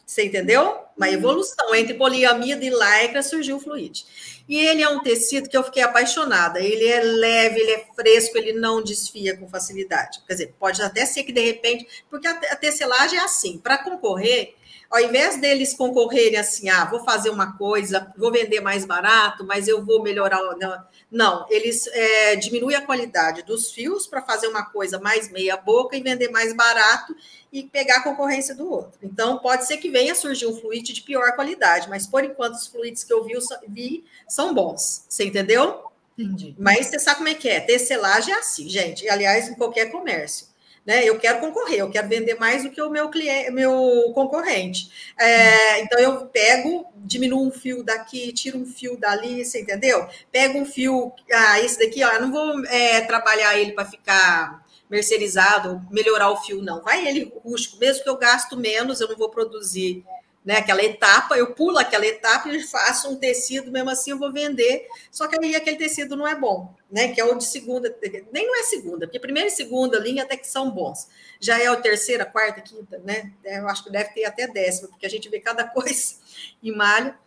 Você 0.06 0.25
entendeu? 0.25 0.79
Uma 0.96 1.08
uhum. 1.08 1.13
evolução 1.13 1.75
entre 1.75 1.96
poliamida 1.96 2.63
e 2.63 2.70
lycra 2.70 3.22
surgiu 3.22 3.58
o 3.58 3.60
fluid. 3.60 4.06
E 4.49 4.57
ele 4.57 4.81
é 4.81 4.89
um 4.89 4.99
tecido 4.99 5.47
que 5.47 5.55
eu 5.55 5.63
fiquei 5.63 5.83
apaixonada. 5.83 6.59
Ele 6.59 6.88
é 6.88 7.03
leve, 7.03 7.59
ele 7.59 7.71
é 7.71 7.85
fresco, 7.95 8.35
ele 8.35 8.53
não 8.53 8.83
desfia 8.83 9.38
com 9.38 9.47
facilidade. 9.47 10.23
Quer 10.25 10.33
dizer, 10.33 10.55
pode 10.59 10.81
até 10.81 11.05
ser 11.05 11.23
que 11.23 11.31
de 11.31 11.39
repente, 11.39 11.88
porque 12.09 12.27
a 12.27 12.55
tecelagem 12.55 13.19
é 13.19 13.21
assim, 13.21 13.59
para 13.59 13.77
concorrer, 13.77 14.55
ao 14.89 14.99
invés 14.99 15.39
deles 15.39 15.73
concorrerem 15.73 16.38
assim, 16.38 16.67
ah, 16.67 16.86
vou 16.86 17.04
fazer 17.04 17.30
uma 17.30 17.56
coisa, 17.56 18.12
vou 18.17 18.32
vender 18.32 18.60
mais 18.60 18.86
barato, 18.86 19.45
mas 19.45 19.67
eu 19.67 19.86
vou 19.86 20.02
melhorar. 20.02 20.41
Não, 20.58 20.84
não 21.12 21.45
eles 21.49 21.86
é, 21.88 22.36
diminuem 22.36 22.75
a 22.75 22.86
qualidade 22.86 23.43
dos 23.43 23.71
fios 23.71 24.08
para 24.08 24.21
fazer 24.21 24.47
uma 24.47 24.65
coisa 24.65 24.99
mais 24.99 25.32
meia 25.32 25.56
boca 25.56 25.95
e 25.95 26.02
vender 26.02 26.30
mais 26.30 26.54
barato 26.54 27.15
e 27.54 27.63
pegar 27.63 27.97
a 27.97 28.04
concorrência 28.04 28.56
do 28.56 28.67
outro. 28.67 28.99
Então, 29.04 29.38
pode 29.38 29.67
ser 29.67 29.78
que 29.78 29.89
venha 29.89 30.15
surgir 30.15 30.47
um 30.47 30.60
fluid 30.60 30.91
de 30.91 31.02
pior 31.04 31.36
qualidade, 31.36 31.88
mas 31.88 32.08
por 32.08 32.23
enquanto 32.23 32.56
os 32.56 32.65
fluidos 32.65 33.04
que 33.04 33.13
eu 33.13 33.23
vi, 33.23 33.34
vi 33.67 34.06
são 34.28 34.54
bons. 34.56 35.06
Você 35.08 35.25
entendeu? 35.25 35.84
Entendi. 36.17 36.56
Mas 36.58 36.88
você 36.88 36.99
sabe 36.99 37.17
como 37.17 37.30
é 37.30 37.34
que 37.36 37.47
é? 37.47 37.60
Tecelagem 37.60 38.34
é 38.34 38.39
assim, 38.39 38.67
gente. 38.67 39.08
Aliás, 39.08 39.47
em 39.47 39.54
qualquer 39.54 39.91
comércio 39.91 40.48
né? 40.89 41.08
Eu 41.08 41.19
quero 41.19 41.39
concorrer, 41.39 41.82
eu 41.82 41.91
quero 41.91 42.08
vender 42.08 42.34
mais 42.39 42.63
do 42.63 42.71
que 42.71 42.82
o 42.82 42.89
meu 42.89 43.12
cliente, 43.12 43.52
meu 43.52 44.12
concorrente. 44.15 44.89
É, 45.19 45.82
então 45.82 45.99
eu 45.99 46.25
pego, 46.25 46.91
diminuo 46.95 47.45
um 47.47 47.52
fio 47.52 47.84
daqui, 47.84 48.34
tiro 48.34 48.58
um 48.58 48.65
fio 48.65 48.97
dali, 48.97 49.45
você 49.45 49.62
entendeu? 49.62 50.08
Pego 50.32 50.58
um 50.58 50.65
fio, 50.65 51.13
ah, 51.32 51.60
esse 51.60 51.78
daqui, 51.78 52.04
ó, 52.04 52.12
eu 52.13 52.21
não 52.21 52.32
vou 52.32 52.65
é, 52.65 53.02
trabalhar 53.02 53.56
ele 53.56 53.73
para 53.73 53.86
ficar 53.86 54.65
mercerizado, 54.89 55.80
melhorar 55.91 56.32
o 56.32 56.38
fio, 56.38 56.60
não. 56.60 56.82
Vai 56.82 57.08
ele 57.08 57.32
rústico, 57.45 57.78
mesmo 57.78 58.04
que 58.04 58.10
eu 58.10 58.17
gasto 58.17 58.58
menos, 58.58 58.99
eu 58.99 59.10
não 59.10 59.15
vou 59.15 59.30
produzir 59.30 60.04
né, 60.43 60.58
aquela 60.58 60.84
etapa, 60.84 61.38
eu 61.38 61.54
pulo 61.54 61.78
aquela 61.78 62.06
etapa 62.06 62.49
e 62.49 62.63
faço 62.63 63.10
um 63.10 63.15
tecido, 63.15 63.71
mesmo 63.71 63.89
assim 63.89 64.12
eu 64.12 64.17
vou 64.17 64.32
vender, 64.32 64.88
só 65.12 65.28
que 65.28 65.38
aí 65.38 65.56
aquele 65.56 65.78
tecido 65.78 66.15
não 66.15 66.28
é 66.28 66.36
bom, 66.36 66.73
né, 66.89 67.10
que 67.10 67.19
é 67.19 67.25
o 67.25 67.36
de 67.36 67.45
segunda, 67.45 67.93
nem 68.32 68.47
não 68.47 68.60
é 68.60 68.63
segunda, 68.63 69.06
porque 69.06 69.19
primeira 69.19 69.49
e 69.49 69.52
segunda 69.52 69.99
linha 69.99 70.23
até 70.23 70.38
que 70.38 70.47
são 70.47 70.71
bons, 70.71 71.08
já 71.39 71.60
é 71.62 71.67
a 71.67 71.75
terceira, 71.75 72.25
quarta, 72.25 72.62
quinta, 72.62 72.99
né, 72.99 73.32
eu 73.43 73.67
acho 73.67 73.84
que 73.84 73.91
deve 73.91 74.13
ter 74.13 74.25
até 74.25 74.47
décima, 74.47 74.88
porque 74.88 75.06
a 75.06 75.10
gente 75.10 75.30
vê 75.30 75.39
cada 75.39 75.65
coisa 75.67 76.15
em 76.63 76.75
malha, 76.75 77.17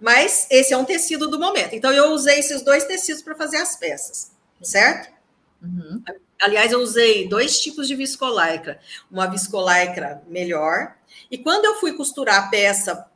mas 0.00 0.46
esse 0.50 0.72
é 0.72 0.76
um 0.76 0.84
tecido 0.84 1.28
do 1.28 1.38
momento, 1.38 1.74
então 1.74 1.92
eu 1.92 2.12
usei 2.12 2.38
esses 2.38 2.62
dois 2.62 2.84
tecidos 2.84 3.22
para 3.22 3.34
fazer 3.34 3.56
as 3.56 3.76
peças, 3.76 4.30
certo? 4.62 5.12
Uhum. 5.60 6.02
Aliás, 6.40 6.72
eu 6.72 6.80
usei 6.80 7.28
dois 7.28 7.60
tipos 7.60 7.86
de 7.86 7.94
viscolaicra, 7.94 8.80
uma 9.10 9.26
viscolaicra 9.26 10.22
melhor, 10.26 10.94
e 11.30 11.38
quando 11.38 11.64
eu 11.64 11.76
fui 11.76 11.92
costurar 11.92 12.44
a 12.44 12.48
peça, 12.48 13.06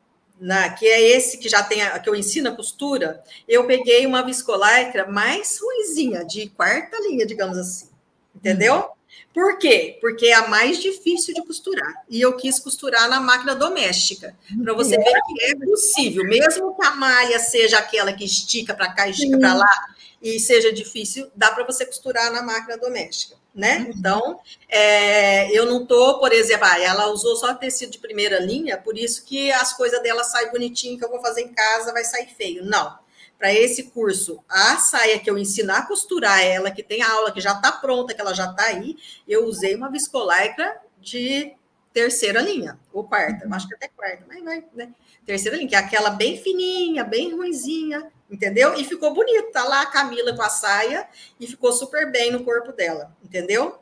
na, 0.40 0.68
que 0.70 0.86
é 0.86 1.00
esse 1.16 1.38
que 1.38 1.48
já 1.48 1.62
tem, 1.62 1.82
a, 1.82 1.98
que 1.98 2.08
eu 2.08 2.14
ensino 2.14 2.48
a 2.48 2.56
costura, 2.56 3.22
eu 3.48 3.66
peguei 3.66 4.06
uma 4.06 4.22
viscolaicra 4.22 5.06
mais 5.06 5.58
ruizinha, 5.60 6.24
de 6.24 6.48
quarta 6.50 6.96
linha, 7.00 7.26
digamos 7.26 7.56
assim. 7.56 7.88
Entendeu? 8.34 8.74
Uhum. 8.74 8.94
Por 9.32 9.58
quê? 9.58 9.98
Porque 10.00 10.26
é 10.26 10.34
a 10.34 10.48
mais 10.48 10.80
difícil 10.80 11.34
de 11.34 11.42
costurar. 11.42 12.04
E 12.08 12.20
eu 12.20 12.36
quis 12.36 12.58
costurar 12.60 13.08
na 13.08 13.20
máquina 13.20 13.54
doméstica, 13.54 14.36
para 14.62 14.74
você 14.74 14.96
ver 14.96 15.04
que 15.04 15.44
é 15.44 15.56
possível, 15.56 16.24
mesmo 16.24 16.74
que 16.76 16.86
a 16.86 16.92
malha 16.92 17.38
seja 17.40 17.78
aquela 17.78 18.12
que 18.12 18.24
estica 18.24 18.74
para 18.74 18.92
cá, 18.92 19.08
estica 19.08 19.38
para 19.38 19.54
lá, 19.54 19.93
e 20.24 20.40
seja 20.40 20.72
difícil, 20.72 21.30
dá 21.36 21.52
para 21.52 21.64
você 21.64 21.86
costurar 21.86 22.32
na 22.32 22.42
máquina 22.42 22.76
doméstica 22.76 23.36
né? 23.54 23.78
Uhum. 23.78 23.92
Então, 23.96 24.40
é, 24.68 25.56
eu 25.56 25.64
não 25.66 25.86
tô, 25.86 26.18
por 26.18 26.32
exemplo, 26.32 26.66
ah, 26.66 26.80
ela 26.80 27.06
usou 27.08 27.36
só 27.36 27.54
tecido 27.54 27.92
de 27.92 27.98
primeira 27.98 28.40
linha, 28.40 28.76
por 28.76 28.98
isso 28.98 29.24
que 29.24 29.52
as 29.52 29.72
coisas 29.72 30.02
dela 30.02 30.24
saem 30.24 30.50
bonitinho, 30.50 30.98
que 30.98 31.04
eu 31.04 31.10
vou 31.10 31.20
fazer 31.20 31.42
em 31.42 31.54
casa, 31.54 31.92
vai 31.92 32.04
sair 32.04 32.26
feio. 32.26 32.64
Não. 32.64 32.98
Para 33.38 33.52
esse 33.52 33.84
curso, 33.84 34.42
a 34.48 34.76
saia 34.78 35.18
que 35.18 35.30
eu 35.30 35.38
ensino 35.38 35.72
a 35.72 35.82
costurar 35.82 36.42
ela, 36.42 36.70
que 36.70 36.82
tem 36.82 37.02
a 37.02 37.12
aula 37.12 37.32
que 37.32 37.40
já 37.40 37.52
está 37.52 37.70
pronta, 37.70 38.14
que 38.14 38.20
ela 38.20 38.34
já 38.34 38.50
está 38.50 38.64
aí, 38.64 38.96
eu 39.28 39.44
usei 39.44 39.74
uma 39.74 39.90
viscolaicra 39.90 40.80
de 41.00 41.54
terceira 41.92 42.40
linha, 42.40 42.78
ou 42.92 43.04
quarta, 43.04 43.44
eu 43.44 43.54
acho 43.54 43.68
que 43.68 43.74
até 43.74 43.86
quarta, 43.86 44.24
mas 44.26 44.42
vai, 44.42 44.64
né? 44.74 44.92
Terceira 45.24 45.56
linha, 45.56 45.68
que 45.68 45.76
é 45.76 45.78
aquela 45.78 46.10
bem 46.10 46.36
fininha, 46.36 47.04
bem 47.04 47.32
ruimzinha, 47.32 48.10
entendeu? 48.34 48.74
E 48.74 48.84
ficou 48.84 49.14
bonito, 49.14 49.52
tá 49.52 49.64
lá 49.64 49.82
a 49.82 49.86
Camila 49.86 50.34
com 50.34 50.42
a 50.42 50.48
saia 50.48 51.08
e 51.38 51.46
ficou 51.46 51.72
super 51.72 52.10
bem 52.10 52.32
no 52.32 52.44
corpo 52.44 52.72
dela, 52.72 53.16
entendeu? 53.24 53.78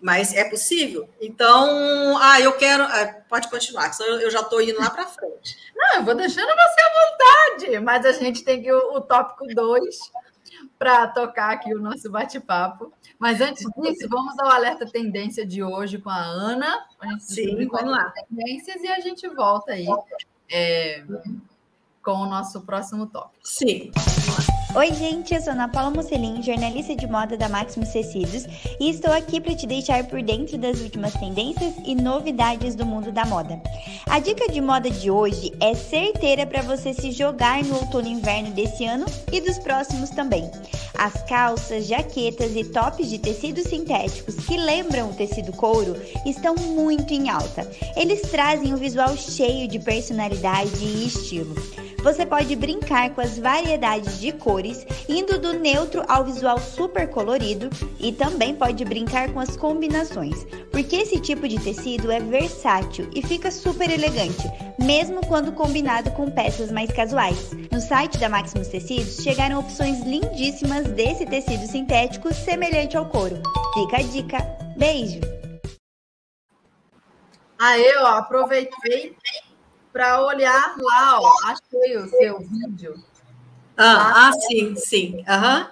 Mas 0.00 0.34
é 0.34 0.44
possível? 0.44 1.08
Então, 1.20 2.18
ah, 2.18 2.38
eu 2.40 2.52
quero. 2.52 2.82
Ah, 2.82 3.22
pode 3.28 3.48
continuar, 3.48 3.92
senão 3.92 4.20
eu 4.20 4.30
já 4.30 4.40
estou 4.40 4.60
indo 4.60 4.78
lá 4.78 4.90
para 4.90 5.06
frente. 5.06 5.56
Não, 5.74 5.96
eu 5.96 6.04
vou 6.04 6.14
deixando 6.14 6.46
você 6.46 6.80
à 6.82 7.56
vontade, 7.56 7.80
mas 7.80 8.04
a 8.04 8.12
gente 8.12 8.44
tem 8.44 8.62
que 8.62 8.70
o, 8.70 8.96
o 8.96 9.00
tópico 9.00 9.46
2 9.46 9.98
para 10.78 11.08
tocar 11.08 11.52
aqui 11.52 11.74
o 11.74 11.80
nosso 11.80 12.10
bate-papo. 12.10 12.92
Mas 13.18 13.40
antes 13.40 13.64
disso, 13.78 14.06
vamos 14.08 14.38
ao 14.38 14.50
alerta 14.50 14.86
tendência 14.86 15.46
de 15.46 15.62
hoje 15.62 15.98
com 15.98 16.10
a 16.10 16.22
Ana. 16.22 16.86
A 17.00 17.18
Sim, 17.18 17.66
vamos 17.66 17.90
lá. 17.90 18.12
Tendências 18.28 18.82
e 18.82 18.88
a 18.88 19.00
gente 19.00 19.26
volta 19.28 19.72
aí. 19.72 19.86
É, 20.50 21.02
com 22.06 22.12
o 22.12 22.26
nosso 22.26 22.60
próximo 22.60 23.06
tópico. 23.06 23.34
Sim. 23.42 23.90
Oi, 24.76 24.94
gente, 24.94 25.34
eu 25.34 25.40
sou 25.40 25.54
Ana 25.54 25.68
Paula 25.68 25.90
Mocelin, 25.90 26.40
jornalista 26.40 26.94
de 26.94 27.06
moda 27.06 27.36
da 27.36 27.48
Maximus 27.48 27.88
Tecidos, 27.88 28.46
e 28.78 28.90
estou 28.90 29.12
aqui 29.12 29.40
para 29.40 29.56
te 29.56 29.66
deixar 29.66 30.04
por 30.04 30.22
dentro 30.22 30.56
das 30.56 30.80
últimas 30.80 31.14
tendências 31.14 31.74
e 31.84 31.96
novidades 31.96 32.76
do 32.76 32.86
mundo 32.86 33.10
da 33.10 33.24
moda. 33.24 33.60
A 34.08 34.20
dica 34.20 34.46
de 34.52 34.60
moda 34.60 34.88
de 34.88 35.10
hoje 35.10 35.52
é 35.60 35.74
certeira 35.74 36.46
para 36.46 36.62
você 36.62 36.94
se 36.94 37.10
jogar 37.10 37.64
no 37.64 37.74
outono 37.74 38.06
e 38.06 38.12
inverno 38.12 38.52
desse 38.52 38.84
ano 38.84 39.06
e 39.32 39.40
dos 39.40 39.58
próximos 39.58 40.10
também. 40.10 40.48
As 40.96 41.22
calças, 41.24 41.86
jaquetas 41.86 42.54
e 42.54 42.62
tops 42.64 43.08
de 43.08 43.18
tecidos 43.18 43.64
sintéticos 43.64 44.36
que 44.36 44.56
lembram 44.56 45.10
o 45.10 45.14
tecido 45.14 45.52
couro 45.52 45.96
estão 46.24 46.54
muito 46.54 47.12
em 47.12 47.30
alta. 47.30 47.68
Eles 47.96 48.22
trazem 48.30 48.72
um 48.72 48.76
visual 48.76 49.16
cheio 49.16 49.66
de 49.66 49.80
personalidade 49.80 50.84
e 50.84 51.06
estilo. 51.06 51.54
Você 52.02 52.24
pode 52.24 52.54
brincar 52.54 53.10
com 53.10 53.20
as 53.20 53.38
variedades 53.38 54.20
de 54.20 54.32
cores, 54.32 54.86
indo 55.08 55.38
do 55.38 55.52
neutro 55.54 56.04
ao 56.06 56.24
visual 56.24 56.58
super 56.58 57.08
colorido, 57.08 57.68
e 57.98 58.12
também 58.12 58.54
pode 58.54 58.84
brincar 58.84 59.32
com 59.32 59.40
as 59.40 59.56
combinações, 59.56 60.44
porque 60.70 60.96
esse 60.96 61.18
tipo 61.20 61.48
de 61.48 61.58
tecido 61.58 62.10
é 62.10 62.20
versátil 62.20 63.10
e 63.14 63.22
fica 63.22 63.50
super 63.50 63.90
elegante, 63.90 64.48
mesmo 64.78 65.26
quando 65.26 65.52
combinado 65.52 66.10
com 66.12 66.30
peças 66.30 66.70
mais 66.70 66.90
casuais. 66.92 67.50
No 67.72 67.80
site 67.80 68.18
da 68.18 68.28
Maximus 68.28 68.68
Tecidos 68.68 69.16
chegaram 69.22 69.58
opções 69.58 70.00
lindíssimas 70.02 70.86
desse 70.88 71.26
tecido 71.26 71.66
sintético 71.66 72.32
semelhante 72.32 72.96
ao 72.96 73.06
couro. 73.06 73.42
Fica 73.74 73.96
a 73.98 74.02
dica. 74.02 74.38
Beijo! 74.76 75.20
Aí, 77.58 77.90
ó, 77.98 78.18
aproveitei 78.18 79.16
para 79.96 80.20
olhar 80.20 80.76
lá, 80.78 81.18
ó, 81.18 81.32
achei 81.46 81.96
o 81.96 82.06
seu 82.06 82.38
vídeo. 82.40 83.02
Ah, 83.74 84.28
ah 84.28 84.32
sim, 84.32 84.76
sim. 84.76 85.24
Uhum. 85.26 85.70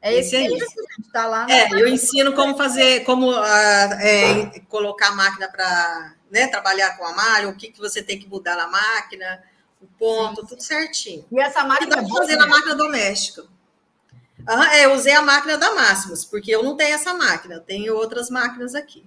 É 0.00 0.14
esse, 0.14 0.36
esse 0.36 0.36
aí. 0.36 0.58
Está 1.00 1.26
lá. 1.26 1.46
É, 1.50 1.68
eu 1.72 1.88
ensino 1.88 2.34
como 2.34 2.56
fazer, 2.56 3.00
como 3.00 3.32
uh, 3.32 3.92
é, 4.00 4.60
colocar 4.68 5.08
a 5.08 5.14
máquina 5.16 5.48
para 5.48 6.14
né, 6.30 6.46
trabalhar 6.46 6.96
com 6.96 7.04
a 7.04 7.12
malha, 7.16 7.48
o 7.48 7.56
que, 7.56 7.72
que 7.72 7.80
você 7.80 8.00
tem 8.00 8.16
que 8.16 8.28
mudar 8.28 8.54
na 8.54 8.68
máquina, 8.68 9.42
o 9.80 9.86
ponto, 9.98 10.42
sim. 10.42 10.46
tudo 10.46 10.62
certinho. 10.62 11.24
E 11.32 11.40
essa 11.40 11.64
máquina. 11.64 11.88
E 11.88 11.96
dá 11.96 11.96
para 11.96 12.16
fazer 12.16 12.36
na 12.36 12.46
máquina 12.46 12.76
doméstica. 12.76 13.42
Uhum, 13.42 14.62
é, 14.62 14.84
eu 14.84 14.92
usei 14.92 15.14
a 15.14 15.22
máquina 15.22 15.56
da 15.56 15.74
Máximos, 15.74 16.24
porque 16.24 16.52
eu 16.52 16.62
não 16.62 16.76
tenho 16.76 16.94
essa 16.94 17.12
máquina, 17.12 17.54
eu 17.54 17.60
tenho 17.60 17.96
outras 17.96 18.30
máquinas 18.30 18.76
aqui. 18.76 19.04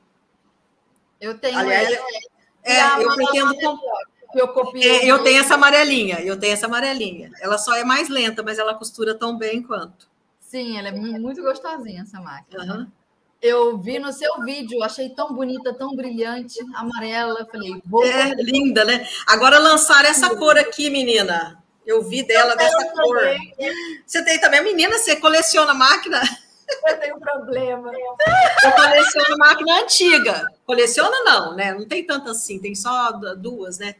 Eu 1.21 1.37
tenho. 1.37 1.57
Aliás, 1.57 1.89
é, 2.65 2.81
eu 2.99 3.13
pretendo 3.13 3.53
comprar 3.59 4.05
que 4.05 4.14
eu 4.35 4.47
copiei. 4.49 5.01
É, 5.01 5.05
eu 5.05 5.23
tenho 5.23 5.39
essa 5.39 5.55
amarelinha, 5.55 6.19
eu 6.21 6.39
tenho 6.39 6.53
essa 6.53 6.65
amarelinha. 6.65 7.31
Ela 7.39 7.57
só 7.57 7.75
é 7.75 7.83
mais 7.83 8.09
lenta, 8.09 8.43
mas 8.43 8.59
ela 8.59 8.73
costura 8.73 9.15
tão 9.15 9.37
bem 9.37 9.61
quanto. 9.61 10.07
Sim, 10.39 10.77
ela 10.77 10.89
é 10.89 10.91
muito 10.91 11.41
gostosinha, 11.41 12.03
essa 12.03 12.19
máquina. 12.19 12.63
Uhum. 12.63 12.87
Eu 13.41 13.77
vi 13.77 13.99
no 13.99 14.11
seu 14.11 14.41
vídeo, 14.43 14.81
achei 14.81 15.09
tão 15.09 15.33
bonita, 15.33 15.73
tão 15.73 15.95
brilhante, 15.95 16.59
amarela. 16.73 17.45
Falei, 17.51 17.81
vou. 17.85 18.03
É 18.03 18.33
linda, 18.35 18.83
né? 18.85 19.07
Agora 19.27 19.59
lançaram 19.59 20.09
essa 20.09 20.35
cor 20.35 20.57
aqui, 20.57 20.89
menina. 20.89 21.61
Eu 21.85 22.01
vi 22.01 22.23
dela 22.23 22.53
eu 22.53 22.57
dessa 22.57 22.91
cor. 22.91 23.19
Também. 23.19 23.53
Você 24.05 24.23
tem 24.23 24.39
também, 24.39 24.63
menina? 24.63 24.97
Você 24.97 25.15
coleciona 25.17 25.73
máquina? 25.73 26.21
Eu 26.87 26.99
tenho 26.99 27.17
um 27.17 27.19
problema. 27.19 27.91
Eu 28.63 28.71
coleciono 28.71 29.37
máquina 29.37 29.81
antiga. 29.81 30.47
Coleciona 30.65 31.23
não, 31.23 31.55
né? 31.55 31.73
Não 31.73 31.87
tem 31.87 32.03
tanto 32.03 32.31
assim, 32.31 32.59
tem 32.59 32.73
só 32.73 33.11
duas, 33.37 33.77
né? 33.77 33.95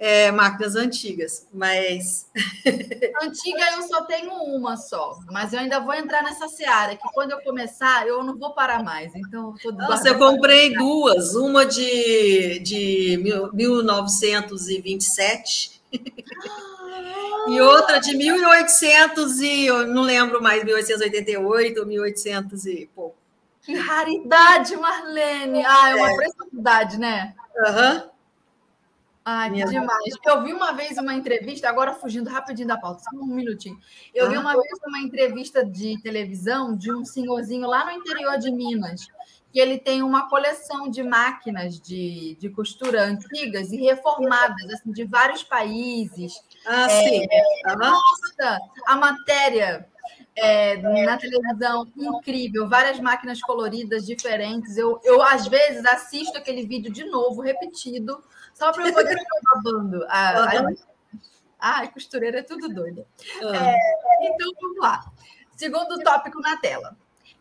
É, 0.00 0.32
máquinas 0.32 0.74
antigas, 0.76 1.46
mas. 1.52 2.26
Antiga 3.22 3.62
eu 3.76 3.82
só 3.82 4.04
tenho 4.04 4.32
uma 4.32 4.78
só, 4.78 5.18
mas 5.30 5.52
eu 5.52 5.60
ainda 5.60 5.78
vou 5.78 5.92
entrar 5.92 6.22
nessa 6.22 6.48
seara, 6.48 6.96
que 6.96 7.06
quando 7.12 7.32
eu 7.32 7.42
começar, 7.42 8.08
eu 8.08 8.24
não 8.24 8.38
vou 8.38 8.54
parar 8.54 8.82
mais. 8.82 9.14
Então, 9.14 9.54
eu 9.62 9.72
Nossa, 9.72 10.08
eu 10.08 10.18
comprei 10.18 10.72
duas, 10.72 11.34
uma 11.34 11.66
de, 11.66 12.60
de 12.60 13.18
1927 13.52 15.82
e 17.48 17.60
outra 17.60 18.00
de 18.00 18.16
1800 18.16 19.38
e 19.42 19.66
eu 19.66 19.86
não 19.86 20.00
lembro 20.00 20.42
mais, 20.42 20.64
1888 20.64 21.78
ou 21.78 21.86
1800 21.86 22.64
e 22.64 22.88
pouco. 22.94 23.16
Que 23.60 23.76
raridade, 23.76 24.74
Marlene! 24.78 25.62
Ah, 25.62 25.90
é 25.90 25.94
uma 25.94 26.10
é. 26.10 26.16
preciosidade, 26.16 26.98
né? 26.98 27.34
Aham. 27.66 27.96
Uhum. 27.96 28.10
Ai, 29.24 29.50
que 29.50 29.64
demais. 29.64 30.14
Eu 30.26 30.42
vi 30.42 30.52
uma 30.52 30.72
vez 30.72 30.96
uma 30.96 31.14
entrevista, 31.14 31.68
agora 31.68 31.94
fugindo 31.94 32.30
rapidinho 32.30 32.68
da 32.68 32.78
pauta, 32.78 33.02
só 33.02 33.16
um 33.16 33.26
minutinho. 33.26 33.78
Eu 34.14 34.30
vi 34.30 34.36
uma 34.36 34.52
vez 34.52 34.78
uma 34.86 34.98
entrevista 34.98 35.64
de 35.64 36.00
televisão 36.02 36.76
de 36.76 36.92
um 36.92 37.04
senhorzinho 37.04 37.66
lá 37.66 37.84
no 37.84 37.90
interior 37.92 38.38
de 38.38 38.50
Minas, 38.50 39.06
que 39.52 39.58
ele 39.58 39.78
tem 39.78 40.02
uma 40.02 40.28
coleção 40.28 40.88
de 40.88 41.02
máquinas 41.02 41.78
de, 41.78 42.36
de 42.40 42.48
costura 42.48 43.02
antigas 43.02 43.72
e 43.72 43.76
reformadas, 43.76 44.70
assim, 44.72 44.90
de 44.90 45.04
vários 45.04 45.42
países. 45.42 46.32
Ah, 46.66 46.86
é, 46.90 47.08
sim. 47.08 47.26
Uhum. 47.66 47.76
Nossa, 47.78 48.58
a 48.86 48.96
matéria 48.96 49.86
é, 50.36 50.76
na 51.04 51.16
televisão, 51.16 51.86
incrível, 51.96 52.68
várias 52.68 52.98
máquinas 53.00 53.40
coloridas 53.40 54.06
diferentes. 54.06 54.76
Eu, 54.76 55.00
eu, 55.04 55.22
às 55.22 55.46
vezes, 55.46 55.84
assisto 55.84 56.38
aquele 56.38 56.64
vídeo 56.66 56.92
de 56.92 57.04
novo, 57.04 57.42
repetido, 57.42 58.22
só 58.60 58.70
para 58.72 58.86
eu 58.86 58.92
poder 58.92 59.18
ficar 59.18 59.40
babando. 59.54 60.04
A, 60.06 60.44
a... 61.58 61.88
costureira 61.88 62.40
é 62.40 62.42
tudo 62.42 62.68
doida. 62.68 63.06
É, 63.40 64.26
então, 64.26 64.52
vamos 64.60 64.78
lá. 64.78 65.02
Segundo 65.56 65.98
tópico 66.00 66.38
na 66.40 66.58
tela. 66.58 66.94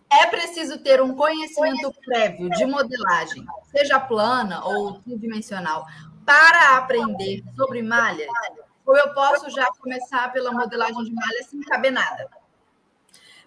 É 0.10 0.25
preciso 0.25 0.79
ter 0.79 1.01
um 1.01 1.13
conhecimento 1.13 1.93
prévio 2.03 2.49
de 2.49 2.65
modelagem, 2.65 3.45
seja 3.65 3.99
plana 3.99 4.65
ou 4.65 4.99
tridimensional, 5.01 5.86
para 6.25 6.77
aprender 6.77 7.43
sobre 7.55 7.84
malha? 7.84 8.25
Ou 8.86 8.97
eu 8.97 9.13
posso 9.13 9.51
já 9.51 9.67
começar 9.79 10.32
pela 10.34 10.51
modelagem 10.51 11.03
de 11.03 11.13
malha 11.13 11.43
sem 11.43 11.62
saber 11.62 11.91
nada? 11.91 12.27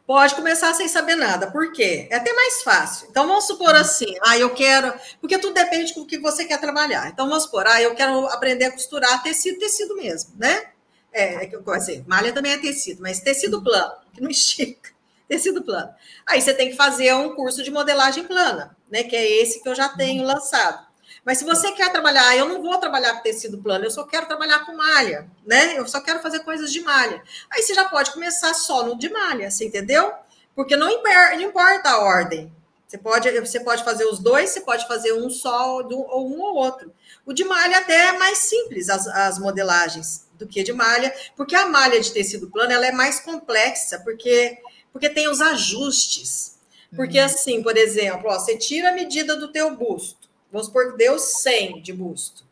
Pode 0.07 0.35
começar 0.35 0.75
sem 0.75 0.89
saber 0.89 1.15
nada. 1.15 1.51
Por 1.51 1.73
quê? 1.73 2.09
É 2.11 2.17
até 2.17 2.33
mais 2.33 2.63
fácil. 2.63 3.09
Então, 3.09 3.27
vamos 3.27 3.47
supor 3.47 3.75
assim, 3.75 4.15
ah, 4.23 4.37
eu 4.37 4.51
quero... 4.51 4.93
Porque 5.21 5.39
tudo 5.39 5.55
depende 5.55 5.95
do 5.95 6.05
que 6.05 6.19
você 6.19 6.45
quer 6.45 6.61
trabalhar. 6.61 7.09
Então, 7.09 7.29
vamos 7.29 7.45
supor, 7.45 7.67
ah, 7.67 7.81
eu 7.81 7.95
quero 7.95 8.27
aprender 8.27 8.67
a 8.67 8.73
costurar 8.73 9.23
tecido, 9.23 9.59
tecido 9.59 9.95
mesmo, 9.97 10.33
né? 10.37 10.71
É, 11.13 11.45
é 11.45 11.47
que 11.47 11.55
eu 11.55 11.63
dizer, 11.63 12.05
malha 12.07 12.33
também 12.33 12.53
é 12.53 12.59
tecido, 12.59 13.03
mas 13.03 13.21
tecido 13.21 13.63
plano, 13.63 13.93
que 14.13 14.21
não 14.21 14.29
estica. 14.31 14.91
Tecido 15.29 15.63
plano. 15.63 15.91
Aí 16.27 16.43
você 16.43 16.53
tem 16.53 16.71
que 16.71 16.77
fazer 16.77 17.15
um 17.15 17.35
curso 17.35 17.63
de 17.63 17.71
modelagem 17.71 18.25
plana, 18.25 18.77
né? 18.91 19.03
Que 19.05 19.17
é 19.17 19.43
esse 19.43 19.63
que 19.63 19.69
eu 19.69 19.75
já 19.75 19.89
tenho 19.89 20.25
lançado. 20.25 20.87
Mas 21.25 21.39
se 21.39 21.45
você 21.45 21.71
quer 21.73 21.91
trabalhar, 21.93 22.37
eu 22.37 22.49
não 22.49 22.61
vou 22.61 22.79
trabalhar 22.79 23.15
com 23.15 23.23
tecido 23.23 23.59
plano, 23.59 23.85
eu 23.85 23.91
só 23.91 24.05
quero 24.05 24.27
trabalhar 24.27 24.67
com 24.67 24.77
malha, 24.77 25.31
né? 25.47 25.79
Eu 25.79 25.87
só 25.87 26.01
quero 26.01 26.21
fazer 26.21 26.41
coisas 26.41 26.73
de 26.73 26.81
malha. 26.81 27.23
Aí 27.51 27.63
você 27.63 27.75
já 27.75 27.85
pode 27.85 28.11
começar 28.13 28.53
só 28.55 28.85
no 28.85 28.99
de 28.99 29.09
malha, 29.09 29.51
você 29.51 29.67
entendeu? 29.67 30.13
Porque 30.55 30.77
não 30.77 30.91
importa 30.91 31.91
a 31.91 32.01
ordem. 32.01 32.53
Você 32.93 32.99
pode, 32.99 33.41
você 33.41 33.61
pode 33.61 33.85
fazer 33.85 34.05
os 34.05 34.19
dois, 34.19 34.51
você 34.51 34.61
pode 34.61 34.87
fazer 34.87 35.15
um 35.15 35.31
só 35.31 35.79
ou 35.79 36.29
um 36.29 36.41
ou 36.41 36.57
outro. 36.57 36.93
O 37.25 37.33
de 37.33 37.43
malha 37.43 37.79
até 37.79 38.09
é 38.09 38.19
mais 38.19 38.37
simples 38.39 38.91
as, 38.91 39.07
as 39.07 39.39
modelagens 39.39 40.27
do 40.35 40.47
que 40.47 40.63
de 40.63 40.75
malha, 40.75 41.15
porque 41.35 41.55
a 41.55 41.67
malha 41.67 41.99
de 42.01 42.13
tecido 42.13 42.51
plano 42.51 42.71
ela 42.73 42.87
é 42.87 42.93
mais 42.93 43.21
complexa, 43.21 44.01
porque, 44.01 44.59
porque 44.93 45.09
tem 45.09 45.27
os 45.27 45.41
ajustes. 45.41 46.59
Porque 46.95 47.19
uhum. 47.19 47.25
assim, 47.25 47.63
por 47.63 47.79
exemplo, 47.79 48.29
ó, 48.29 48.39
você 48.39 48.59
tira 48.59 48.91
a 48.91 48.93
medida 48.93 49.37
do 49.37 49.51
teu 49.51 49.75
busto. 49.75 50.22
Vamos 50.53 50.67
supor 50.67 50.93
que 50.93 50.99
deu 50.99 51.19
100 51.19 51.83
de 51.83 51.93
busto. 51.93 52.45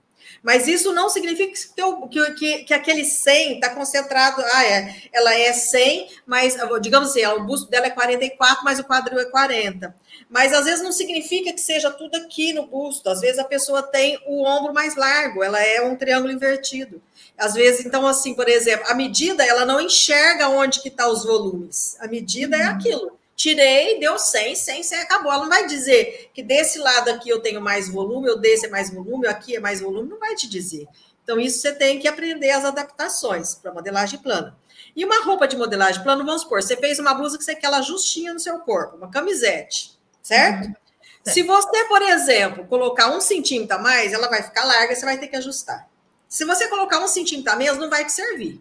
Mas 0.43 0.67
isso 0.67 0.93
não 0.93 1.11
significa 1.11 1.53
que, 2.11 2.33
que, 2.35 2.65
que 2.65 2.75
aquele 2.75 3.05
100 3.05 3.55
está 3.55 3.71
concentrado. 3.71 4.43
Ah, 4.53 4.65
é. 4.65 4.97
Ela 5.13 5.35
é 5.35 5.53
100, 5.53 6.09
mas, 6.27 6.57
digamos 6.81 7.11
assim, 7.11 7.27
o 7.27 7.45
busto 7.45 7.71
dela 7.71 7.87
é 7.87 7.91
44, 7.91 8.65
mas 8.65 8.79
o 8.79 8.85
quadril 8.85 9.19
é 9.19 9.27
40. 9.27 9.95
Mas 10.31 10.53
às 10.53 10.65
vezes 10.65 10.83
não 10.83 10.93
significa 10.93 11.53
que 11.53 11.61
seja 11.61 11.91
tudo 11.91 12.17
aqui 12.17 12.53
no 12.53 12.67
busto. 12.67 13.11
Às 13.11 13.21
vezes 13.21 13.39
a 13.39 13.45
pessoa 13.45 13.83
tem 13.83 14.19
o 14.27 14.45
ombro 14.45 14.73
mais 14.73 14.97
largo, 14.97 15.45
ela 15.45 15.61
é 15.61 15.83
um 15.83 15.97
triângulo 15.97 16.33
invertido. 16.33 17.03
Às 17.37 17.55
vezes, 17.55 17.85
então, 17.85 18.07
assim, 18.07 18.35
por 18.35 18.49
exemplo, 18.49 18.87
a 18.89 18.95
medida 18.95 19.45
ela 19.45 19.65
não 19.65 19.81
enxerga 19.81 20.49
onde 20.49 20.81
que 20.81 20.89
está 20.89 21.09
os 21.09 21.25
volumes. 21.25 21.97
A 22.01 22.07
medida 22.07 22.57
é 22.57 22.65
uhum. 22.65 22.71
aquilo 22.71 23.20
tirei, 23.41 23.99
deu 23.99 24.19
100, 24.19 24.55
100, 24.55 24.83
100, 24.83 25.01
acabou. 25.01 25.33
Ela 25.33 25.43
não 25.43 25.49
vai 25.49 25.67
dizer 25.67 26.31
que 26.35 26.43
desse 26.43 26.79
lado 26.79 27.09
aqui 27.09 27.31
eu 27.31 27.41
tenho 27.41 27.61
mais 27.61 27.89
volume, 27.89 28.29
ou 28.29 28.39
desse 28.39 28.67
é 28.67 28.69
mais 28.69 28.93
volume, 28.93 29.27
ou 29.27 29.31
aqui 29.31 29.57
é 29.57 29.61
mais 29.61 29.81
volume, 29.81 30.11
não 30.11 30.19
vai 30.19 30.35
te 30.35 30.47
dizer. 30.47 30.87
Então, 31.25 31.41
isso 31.41 31.61
você 31.61 31.73
tem 31.73 31.99
que 31.99 32.07
aprender 32.07 32.51
as 32.51 32.67
adaptações 32.67 33.55
para 33.55 33.73
modelagem 33.73 34.19
plana. 34.19 34.59
E 34.95 35.05
uma 35.07 35.25
roupa 35.25 35.49
de 35.49 35.57
modelagem 35.57 36.03
plana, 36.03 36.23
vamos 36.23 36.43
supor, 36.43 36.63
você 36.63 36.77
fez 36.77 36.99
uma 36.99 37.15
blusa 37.15 37.39
que 37.39 37.45
você 37.45 37.55
quer 37.55 37.69
ela 37.69 37.81
justinha 37.81 38.35
no 38.35 38.41
seu 38.41 38.59
corpo, 38.59 38.97
uma 38.97 39.11
camisete, 39.11 39.99
certo? 40.23 40.67
Uhum. 40.67 40.75
Se 41.25 41.43
você, 41.43 41.85
por 41.85 42.03
exemplo, 42.03 42.67
colocar 42.67 43.15
um 43.15 43.21
centímetro 43.21 43.77
a 43.77 43.79
mais, 43.79 44.13
ela 44.13 44.29
vai 44.29 44.43
ficar 44.43 44.65
larga, 44.65 44.95
você 44.95 45.05
vai 45.05 45.17
ter 45.19 45.29
que 45.29 45.37
ajustar. 45.37 45.89
Se 46.29 46.45
você 46.45 46.69
colocar 46.69 46.99
um 46.99 47.09
centímetro 47.09 47.53
a 47.53 47.57
menos, 47.57 47.79
não 47.79 47.89
vai 47.89 48.05
te 48.05 48.13
servir, 48.13 48.61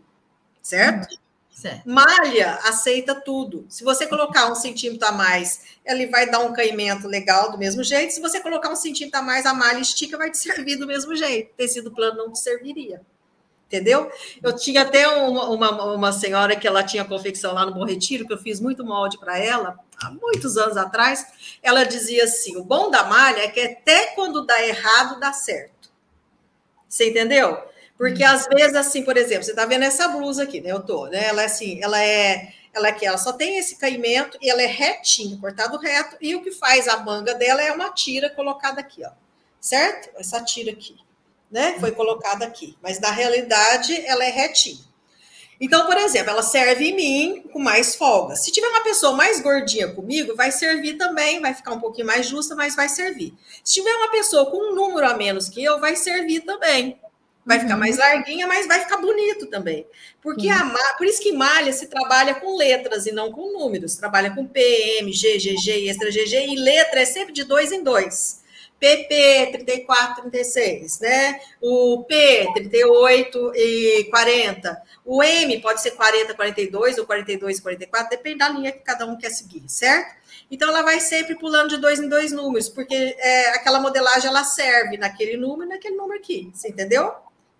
certo? 0.62 1.12
Uhum. 1.12 1.18
Certo. 1.60 1.90
Malha 1.90 2.58
aceita 2.64 3.14
tudo. 3.14 3.66
Se 3.68 3.84
você 3.84 4.08
colocar 4.08 4.50
um 4.50 4.56
centímetro 4.56 5.06
a 5.06 5.12
mais, 5.12 5.64
ele 5.86 6.08
vai 6.08 6.32
dar 6.32 6.40
um 6.40 6.54
caimento 6.54 7.06
legal 7.06 7.52
do 7.52 7.58
mesmo 7.58 7.84
jeito. 7.84 8.14
Se 8.14 8.22
você 8.22 8.40
colocar 8.40 8.70
um 8.70 8.78
centímetro 8.78 9.20
a 9.20 9.22
mais, 9.22 9.46
a 9.46 9.54
malha 9.54 9.80
estica, 9.80 10.18
vai 10.18 10.32
te 10.32 10.38
servir 10.38 10.78
do 10.78 10.88
mesmo 10.88 11.14
jeito. 11.18 11.54
Tecido 11.58 11.92
plano 11.92 12.16
não 12.16 12.32
te 12.32 12.40
serviria. 12.40 13.02
Entendeu? 13.68 14.10
Eu 14.42 14.56
tinha 14.56 14.84
até 14.84 15.06
uma, 15.10 15.50
uma, 15.50 15.94
uma 15.96 16.12
senhora 16.14 16.56
que 16.56 16.66
ela 16.66 16.82
tinha 16.82 17.04
confecção 17.04 17.54
lá 17.54 17.66
no 17.66 17.74
Bom 17.74 17.84
Retiro, 17.84 18.26
que 18.26 18.32
eu 18.32 18.38
fiz 18.38 18.62
muito 18.62 18.86
molde 18.86 19.18
para 19.18 19.38
ela, 19.38 19.78
há 20.02 20.10
muitos 20.12 20.56
anos 20.56 20.78
atrás. 20.78 21.28
Ela 21.62 21.84
dizia 21.84 22.24
assim: 22.24 22.56
o 22.56 22.64
bom 22.64 22.90
da 22.90 23.04
malha 23.04 23.42
é 23.42 23.50
que 23.50 23.60
até 23.60 24.08
quando 24.16 24.46
dá 24.46 24.66
errado, 24.66 25.20
dá 25.20 25.34
certo. 25.34 25.92
Você 26.88 27.10
entendeu? 27.10 27.62
Porque 28.00 28.24
às 28.24 28.48
vezes, 28.48 28.78
assim, 28.78 29.04
por 29.04 29.18
exemplo, 29.18 29.44
você 29.44 29.52
está 29.52 29.66
vendo 29.66 29.84
essa 29.84 30.08
blusa 30.08 30.44
aqui, 30.44 30.62
né? 30.62 30.72
Eu 30.72 30.80
tô, 30.80 31.08
né? 31.08 31.28
Ela 31.28 31.42
é 31.42 31.46
assim, 31.46 31.84
ela 31.84 32.02
é, 32.02 32.54
ela 32.74 32.88
é 32.88 32.92
que 32.94 33.06
ela 33.06 33.18
só 33.18 33.34
tem 33.34 33.58
esse 33.58 33.76
caimento 33.76 34.38
e 34.42 34.50
ela 34.50 34.62
é 34.62 34.68
retinho, 34.68 35.38
cortado 35.38 35.78
reto, 35.78 36.16
e 36.22 36.34
o 36.34 36.42
que 36.42 36.50
faz 36.50 36.88
a 36.88 36.96
manga 36.96 37.36
dela 37.36 37.62
é 37.62 37.74
uma 37.74 37.92
tira 37.92 38.30
colocada 38.30 38.80
aqui, 38.80 39.04
ó. 39.06 39.12
Certo? 39.60 40.18
Essa 40.18 40.42
tira 40.42 40.72
aqui, 40.72 40.96
né? 41.52 41.76
Foi 41.78 41.92
colocada 41.92 42.46
aqui, 42.46 42.78
mas 42.82 43.02
na 43.02 43.12
realidade 43.12 43.94
ela 44.06 44.24
é 44.24 44.30
retinha. 44.30 44.80
Então, 45.60 45.86
por 45.86 45.98
exemplo, 45.98 46.30
ela 46.30 46.42
serve 46.42 46.92
em 46.92 46.96
mim 46.96 47.50
com 47.52 47.60
mais 47.60 47.98
folga. 47.98 48.38
Se 48.38 48.50
tiver 48.50 48.70
uma 48.70 48.82
pessoa 48.82 49.12
mais 49.12 49.42
gordinha 49.42 49.94
comigo, 49.94 50.38
vai 50.38 50.54
servir 50.54 50.94
também, 50.94 51.42
vai 51.42 51.54
ficar 51.54 51.74
um 51.74 51.82
pouquinho 51.82 52.08
mais 52.08 52.26
justa, 52.26 52.56
mas 52.56 52.78
vai 52.78 52.88
servir. 52.88 53.34
Se 53.62 53.74
tiver 53.74 53.94
uma 53.94 54.10
pessoa 54.10 54.50
com 54.50 54.72
um 54.72 54.74
número 54.74 55.06
a 55.06 55.18
menos 55.18 55.50
que 55.50 55.62
eu, 55.62 55.78
vai 55.82 55.98
servir 55.98 56.46
também. 56.46 56.98
Vai 57.50 57.58
uhum. 57.58 57.64
ficar 57.64 57.78
mais 57.78 57.98
larguinha, 57.98 58.46
mas 58.46 58.68
vai 58.68 58.80
ficar 58.82 58.98
bonito 58.98 59.48
também. 59.48 59.88
Porque 60.22 60.46
uhum. 60.46 60.54
a, 60.54 60.94
por 61.00 61.08
isso 61.08 61.20
que 61.20 61.32
malha 61.32 61.74
se 61.74 61.88
trabalha 61.88 62.36
com 62.36 62.56
letras 62.56 63.08
e 63.08 63.12
não 63.12 63.32
com 63.32 63.52
números. 63.52 63.96
Trabalha 63.96 64.30
com 64.30 64.46
PM, 64.46 65.12
G, 65.12 65.40
GG, 65.40 65.90
extra 65.90 66.12
GG, 66.12 66.46
e 66.48 66.56
letra 66.56 67.02
é 67.02 67.06
sempre 67.06 67.34
de 67.34 67.44
dois 67.44 67.72
em 67.72 67.82
dois. 67.82 68.44
PP 68.80 69.50
34, 69.52 70.30
36, 70.30 71.00
né? 71.00 71.42
O 71.60 72.04
P 72.04 72.48
38 72.54 73.52
e 73.56 74.04
40. 74.12 74.84
O 75.04 75.24
M 75.24 75.60
pode 75.60 75.82
ser 75.82 75.92
40, 75.92 76.36
42 76.36 77.00
ou 77.00 77.06
42 77.08 77.60
44, 77.60 78.10
depende 78.12 78.38
da 78.38 78.50
linha 78.50 78.72
que 78.72 78.80
cada 78.80 79.08
um 79.08 79.18
quer 79.18 79.32
seguir, 79.32 79.64
certo? 79.68 80.20
Então 80.52 80.70
ela 80.70 80.84
vai 80.84 81.00
sempre 81.00 81.34
pulando 81.34 81.70
de 81.70 81.78
dois 81.78 82.00
em 82.00 82.08
dois 82.08 82.32
números, 82.32 82.70
porque 82.70 82.94
é, 83.18 83.50
aquela 83.56 83.80
modelagem 83.80 84.30
ela 84.30 84.44
serve 84.44 84.98
naquele 84.98 85.36
número 85.36 85.68
e 85.68 85.74
naquele 85.74 85.96
número 85.96 86.20
aqui, 86.20 86.52
você 86.54 86.70
entendeu? 86.70 87.12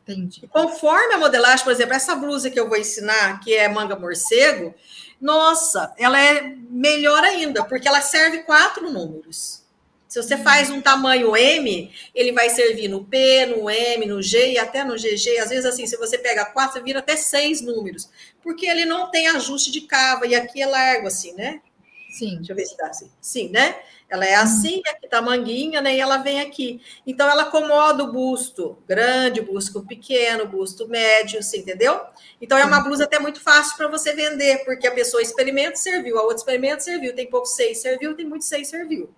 Entendi. 0.10 0.48
Conforme 0.48 1.14
a 1.14 1.18
modelagem, 1.18 1.64
por 1.64 1.72
exemplo, 1.72 1.94
essa 1.94 2.16
blusa 2.16 2.50
que 2.50 2.60
eu 2.60 2.68
vou 2.68 2.78
ensinar, 2.78 3.40
que 3.42 3.54
é 3.54 3.68
manga 3.68 3.96
morcego, 3.96 4.74
nossa, 5.22 5.94
ela 5.98 6.20
é 6.20 6.42
melhor 6.70 7.24
ainda, 7.24 7.64
porque 7.64 7.88
ela 7.88 8.02
serve 8.02 8.40
quatro 8.40 8.90
números. 8.90 9.60
Se 10.08 10.20
você 10.20 10.38
faz 10.38 10.72
um 10.72 10.82
tamanho 10.82 11.38
M, 11.38 11.94
ele 12.16 12.32
vai 12.32 12.50
servir 12.50 12.88
no 12.88 13.06
P, 13.06 13.46
no 13.46 13.70
M, 13.70 14.08
no 14.08 14.24
G 14.24 14.54
e 14.54 14.58
até 14.58 14.84
no 14.84 14.96
GG. 14.96 15.38
Às 15.38 15.50
vezes, 15.50 15.66
assim, 15.66 15.86
se 15.86 15.98
você 15.98 16.18
pega 16.18 16.46
quatro, 16.46 16.74
você 16.74 16.82
vira 16.82 16.98
até 16.98 17.16
seis 17.16 17.62
números, 17.62 18.10
porque 18.42 18.66
ele 18.66 18.86
não 18.86 19.12
tem 19.12 19.28
ajuste 19.28 19.72
de 19.72 19.82
cava, 19.82 20.26
e 20.26 20.34
aqui 20.34 20.64
é 20.64 20.66
largo, 20.66 21.06
assim, 21.06 21.34
né? 21.34 21.62
Sim. 22.10 22.38
Deixa 22.38 22.54
eu 22.54 22.56
ver 22.56 22.66
se 22.66 22.76
tá 22.76 22.88
assim. 22.88 23.12
Sim, 23.22 23.50
né? 23.50 23.76
Ela 24.10 24.26
é 24.26 24.36
assim, 24.36 24.82
aqui 24.88 25.08
tá 25.08 25.20
a 25.20 25.22
manguinha, 25.22 25.82
né? 25.82 25.96
E 25.96 26.00
ela 26.00 26.18
vem 26.18 26.42
aqui. 26.42 26.82
Então, 27.06 27.30
ela 27.30 27.44
acomoda 27.44 28.04
o 28.04 28.12
busto 28.12 28.78
grande, 28.88 29.40
busto 29.40 29.86
pequeno, 29.86 30.48
busto 30.48 30.88
médio, 30.88 31.44
você 31.44 31.60
entendeu? 31.60 32.02
Então, 32.42 32.58
é 32.58 32.66
uma 32.66 32.82
blusa 32.82 33.04
até 33.04 33.20
muito 33.20 33.40
fácil 33.40 33.78
para 33.78 33.88
você 33.88 34.14
vender, 34.14 34.66
porque 34.66 34.88
a 34.88 34.92
pessoa 34.92 35.22
experimenta, 35.22 35.76
serviu, 35.76 36.18
a 36.18 36.24
outra 36.24 36.38
experimenta, 36.38 36.80
serviu, 36.80 37.14
tem 37.14 37.30
pouco 37.30 37.46
seis, 37.46 37.82
serviu, 37.82 38.16
tem 38.16 38.26
muito 38.26 38.46
seis, 38.46 38.68
serviu. 38.68 39.14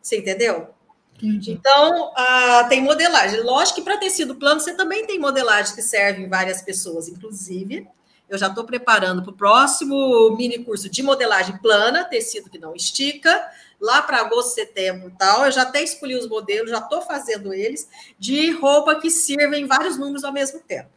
Você 0.00 0.18
entendeu? 0.18 0.68
Entendi. 1.16 1.52
Então, 1.52 2.12
ah, 2.16 2.66
tem 2.68 2.80
modelagem. 2.82 3.42
Lógico 3.42 3.76
que 3.76 3.84
para 3.84 3.98
tecido 3.98 4.34
plano, 4.34 4.60
você 4.60 4.74
também 4.74 5.06
tem 5.06 5.18
modelagem 5.18 5.74
que 5.74 5.82
serve 5.82 6.22
em 6.22 6.28
várias 6.28 6.62
pessoas, 6.62 7.06
inclusive. 7.06 7.86
Eu 8.28 8.38
já 8.38 8.46
estou 8.46 8.64
preparando 8.64 9.22
para 9.22 9.30
o 9.30 9.36
próximo 9.36 10.34
mini 10.36 10.64
curso 10.64 10.88
de 10.88 11.02
modelagem 11.02 11.58
plana, 11.58 12.04
tecido 12.04 12.48
que 12.48 12.58
não 12.58 12.74
estica, 12.74 13.46
lá 13.82 14.00
para 14.00 14.18
agosto, 14.18 14.54
setembro 14.54 15.08
e 15.08 15.18
tal. 15.18 15.44
Eu 15.44 15.50
já 15.50 15.62
até 15.62 15.82
escolhi 15.82 16.16
os 16.16 16.28
modelos, 16.28 16.70
já 16.70 16.78
estou 16.78 17.02
fazendo 17.02 17.52
eles, 17.52 17.88
de 18.16 18.52
roupa 18.52 18.94
que 18.94 19.10
sirva 19.10 19.56
em 19.56 19.66
vários 19.66 19.98
números 19.98 20.22
ao 20.22 20.32
mesmo 20.32 20.60
tempo. 20.60 20.88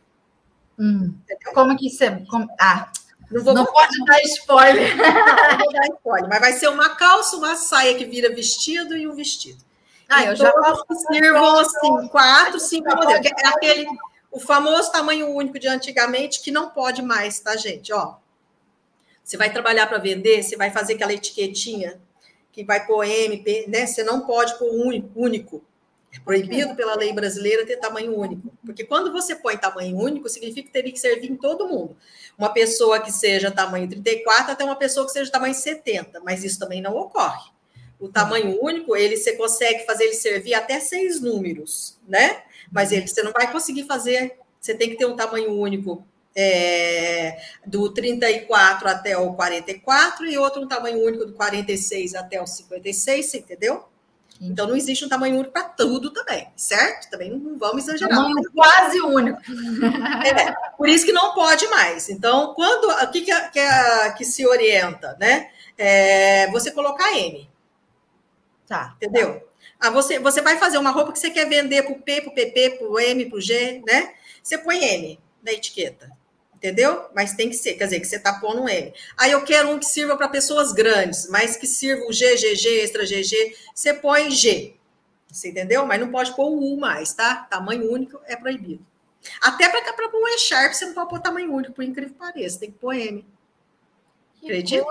Hum. 0.77 1.15
Como 1.53 1.75
que 1.75 1.89
você. 1.89 2.11
Como... 2.29 2.47
Ah, 2.59 2.91
não, 3.31 3.53
não 3.53 3.65
pode 3.65 4.05
dar 4.05 4.21
spoiler. 4.21 4.95
Não, 4.95 5.57
vou 5.57 5.73
dar 5.73 5.87
spoiler, 5.95 6.29
mas 6.29 6.39
vai 6.39 6.53
ser 6.53 6.67
uma 6.67 6.95
calça, 6.95 7.35
uma 7.35 7.55
saia 7.55 7.95
que 7.95 8.05
vira 8.05 8.33
vestido 8.33 8.95
e 8.95 9.07
um 9.07 9.15
vestido. 9.15 9.63
Ah, 10.07 10.25
eu 10.25 10.35
já 10.35 10.51
faço 10.51 10.85
sirvam 11.11 11.57
assim, 11.57 12.07
quatro, 12.09 12.59
cinco 12.59 12.95
modelos. 12.95 13.25
É 13.25 13.47
aquele 13.47 13.87
o 14.31 14.39
famoso 14.39 14.91
tamanho 14.91 15.29
único 15.29 15.57
de 15.57 15.67
antigamente, 15.67 16.41
que 16.41 16.51
não 16.51 16.69
pode 16.69 17.01
mais, 17.01 17.39
tá, 17.39 17.55
gente? 17.55 17.91
Ó, 17.91 18.15
você 19.23 19.37
vai 19.37 19.51
trabalhar 19.51 19.87
para 19.87 19.97
vender, 19.97 20.43
você 20.43 20.55
vai 20.55 20.69
fazer 20.69 20.93
aquela 20.93 21.13
etiquetinha 21.13 21.99
que 22.55 22.63
vai 22.63 22.87
pôr 22.87 23.03
MP, 23.03 23.65
né? 23.67 23.85
Você 23.85 24.01
não 24.01 24.21
pode 24.21 24.57
pôr 24.57 24.71
único. 25.13 25.61
É 26.09 26.17
proibido 26.21 26.73
pela 26.73 26.95
lei 26.95 27.11
brasileira 27.11 27.65
ter 27.65 27.75
tamanho 27.75 28.17
único. 28.17 28.49
Porque 28.65 28.85
quando 28.85 29.11
você 29.11 29.35
põe 29.35 29.57
tamanho 29.57 29.97
único, 29.97 30.29
significa 30.29 30.67
que 30.67 30.71
teria 30.71 30.93
que 30.93 30.97
servir 30.97 31.29
em 31.29 31.35
todo 31.35 31.67
mundo. 31.67 31.97
Uma 32.37 32.53
pessoa 32.53 33.01
que 33.01 33.11
seja 33.11 33.51
tamanho 33.51 33.89
34 33.89 34.53
até 34.53 34.63
uma 34.63 34.77
pessoa 34.77 35.05
que 35.05 35.11
seja 35.11 35.29
tamanho 35.29 35.53
70, 35.53 36.21
mas 36.21 36.45
isso 36.45 36.57
também 36.57 36.81
não 36.81 36.95
ocorre. 36.95 37.51
O 37.99 38.07
tamanho 38.07 38.57
único, 38.63 38.95
ele 38.95 39.17
você 39.17 39.33
consegue 39.33 39.85
fazer 39.85 40.05
ele 40.05 40.13
servir 40.13 40.53
até 40.53 40.79
seis 40.79 41.19
números, 41.19 41.99
né? 42.07 42.43
Mas 42.71 42.93
ele, 42.93 43.05
você 43.05 43.21
não 43.21 43.33
vai 43.33 43.51
conseguir 43.51 43.83
fazer, 43.83 44.37
você 44.61 44.73
tem 44.73 44.89
que 44.89 44.95
ter 44.95 45.05
um 45.05 45.17
tamanho 45.17 45.51
único 45.51 46.07
é, 46.35 47.37
do 47.65 47.91
34 47.93 48.89
até 48.89 49.17
o 49.17 49.33
44 49.33 50.25
e 50.25 50.37
outro 50.37 50.61
um 50.61 50.67
tamanho 50.67 51.05
único 51.05 51.25
do 51.25 51.33
46 51.33 52.15
até 52.15 52.41
o 52.41 52.45
56, 52.45 53.25
você 53.25 53.37
entendeu? 53.37 53.85
Então 54.41 54.67
não 54.67 54.75
existe 54.75 55.05
um 55.05 55.09
tamanho 55.09 55.35
único 55.35 55.53
para 55.53 55.63
tudo 55.63 56.11
também, 56.11 56.49
certo? 56.57 57.09
Também 57.09 57.31
não 57.31 57.57
vamos 57.57 57.87
exagerar. 57.87 58.17
Tamanho 58.17 58.51
quase 58.53 58.99
único. 58.99 59.39
É, 60.25 60.51
por 60.75 60.89
isso 60.89 61.05
que 61.05 61.13
não 61.13 61.33
pode 61.33 61.67
mais. 61.67 62.09
Então, 62.09 62.53
quando 62.53 62.89
o 62.89 63.11
que, 63.11 63.21
que, 63.21 63.31
que, 63.49 64.11
que 64.17 64.25
se 64.25 64.45
orienta, 64.45 65.15
né? 65.19 65.49
É, 65.77 66.51
você 66.51 66.69
colocar 66.71 67.17
M. 67.17 67.49
Tá. 68.67 68.95
Entendeu? 68.97 69.35
Tá. 69.35 69.45
Ah, 69.79 69.89
você, 69.89 70.19
você 70.19 70.41
vai 70.41 70.57
fazer 70.57 70.77
uma 70.77 70.89
roupa 70.89 71.11
que 71.11 71.19
você 71.19 71.29
quer 71.29 71.47
vender 71.47 71.83
para 71.83 71.93
o 71.93 72.01
P, 72.01 72.21
para 72.21 72.31
o 72.31 72.35
PP, 72.35 72.69
para 72.71 72.87
o 72.87 72.99
M, 72.99 73.25
para 73.25 73.37
o 73.37 73.41
G, 73.41 73.83
né? 73.85 74.13
Você 74.41 74.57
põe 74.57 74.83
M 74.83 75.19
na 75.43 75.51
etiqueta, 75.51 76.11
entendeu? 76.55 77.05
Mas 77.13 77.33
tem 77.33 77.49
que 77.49 77.55
ser, 77.55 77.73
quer 77.73 77.85
dizer, 77.85 77.99
que 77.99 78.07
você 78.07 78.15
está 78.15 78.39
pondo 78.39 78.63
um 78.63 78.69
M. 78.69 78.93
Aí 79.17 79.31
eu 79.31 79.43
quero 79.43 79.69
um 79.69 79.79
que 79.79 79.85
sirva 79.85 80.17
para 80.17 80.27
pessoas 80.29 80.71
grandes, 80.71 81.27
mas 81.29 81.57
que 81.57 81.67
sirva 81.67 82.05
o 82.05 82.13
G, 82.13 82.35
GG, 82.35 82.81
extra 82.81 83.05
GG, 83.05 83.55
você 83.73 83.93
põe 83.93 84.31
G. 84.31 84.75
Você 85.31 85.49
entendeu? 85.49 85.85
Mas 85.85 85.99
não 85.99 86.09
pode 86.09 86.33
pôr 86.35 86.47
o 86.47 86.73
U 86.73 86.79
mais, 86.79 87.13
tá? 87.13 87.35
Tamanho 87.49 87.91
único 87.91 88.19
é 88.25 88.35
proibido. 88.35 88.85
Até 89.41 89.69
para 89.69 90.09
pôr 90.09 90.21
um 90.21 90.27
E-Sharp, 90.27 90.73
você 90.73 90.85
não 90.85 90.93
pode 90.93 91.09
pôr 91.09 91.19
tamanho 91.19 91.51
único, 91.51 91.73
por 91.73 91.83
incrível 91.83 92.13
que 92.13 92.19
pareça, 92.19 92.59
tem 92.59 92.71
que 92.71 92.77
pôr 92.77 92.95
M. 92.95 93.25
Acredita? 94.41 94.85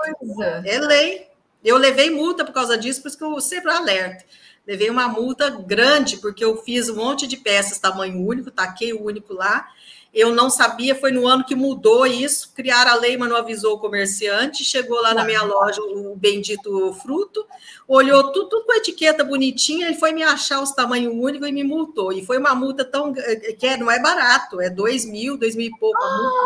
É 0.65 0.77
lei. 0.79 1.27
Eu 1.63 1.77
levei 1.77 2.11
multa 2.11 2.45
por 2.45 2.53
causa 2.53 2.77
disso, 2.77 3.01
por 3.01 3.07
isso 3.07 3.17
que 3.17 3.23
eu 3.23 3.39
sempre 3.41 3.71
alerto. 3.71 4.23
Levei 4.67 4.89
uma 4.89 5.07
multa 5.07 5.49
grande, 5.49 6.17
porque 6.17 6.43
eu 6.43 6.57
fiz 6.57 6.89
um 6.89 6.95
monte 6.95 7.25
de 7.25 7.37
peças 7.37 7.79
tamanho 7.79 8.19
único, 8.19 8.51
taquei 8.51 8.93
o 8.93 9.03
único 9.03 9.33
lá. 9.33 9.67
Eu 10.15 10.33
não 10.33 10.49
sabia, 10.49 10.95
foi 10.95 11.11
no 11.11 11.27
ano 11.27 11.43
que 11.43 11.53
mudou 11.53 12.07
isso, 12.07 12.53
criaram 12.55 12.91
a 12.91 12.95
lei, 12.95 13.17
mas 13.17 13.27
não 13.27 13.35
avisou 13.35 13.75
o 13.75 13.79
comerciante. 13.79 14.63
Chegou 14.63 15.01
lá 15.01 15.13
na 15.13 15.25
minha 15.25 15.41
loja 15.43 15.81
o 15.81 16.15
bendito 16.15 16.93
fruto, 16.93 17.45
olhou 17.85 18.31
tudo, 18.31 18.47
tudo 18.47 18.65
com 18.65 18.73
etiqueta 18.73 19.25
bonitinha, 19.25 19.87
ele 19.87 19.97
foi 19.97 20.13
me 20.13 20.23
achar 20.23 20.61
os 20.61 20.71
tamanhos 20.71 21.13
únicos 21.13 21.49
e 21.49 21.51
me 21.51 21.65
multou. 21.65 22.13
E 22.13 22.25
foi 22.25 22.37
uma 22.37 22.55
multa 22.55 22.85
tão. 22.85 23.13
que 23.13 23.67
é, 23.67 23.75
não 23.75 23.91
é 23.91 24.01
barato, 24.01 24.61
é 24.61 24.69
dois 24.69 25.03
mil, 25.03 25.37
dois 25.37 25.53
mil 25.53 25.67
e 25.67 25.77
pouco 25.77 26.01
a 26.01 26.17
multa. 26.17 26.37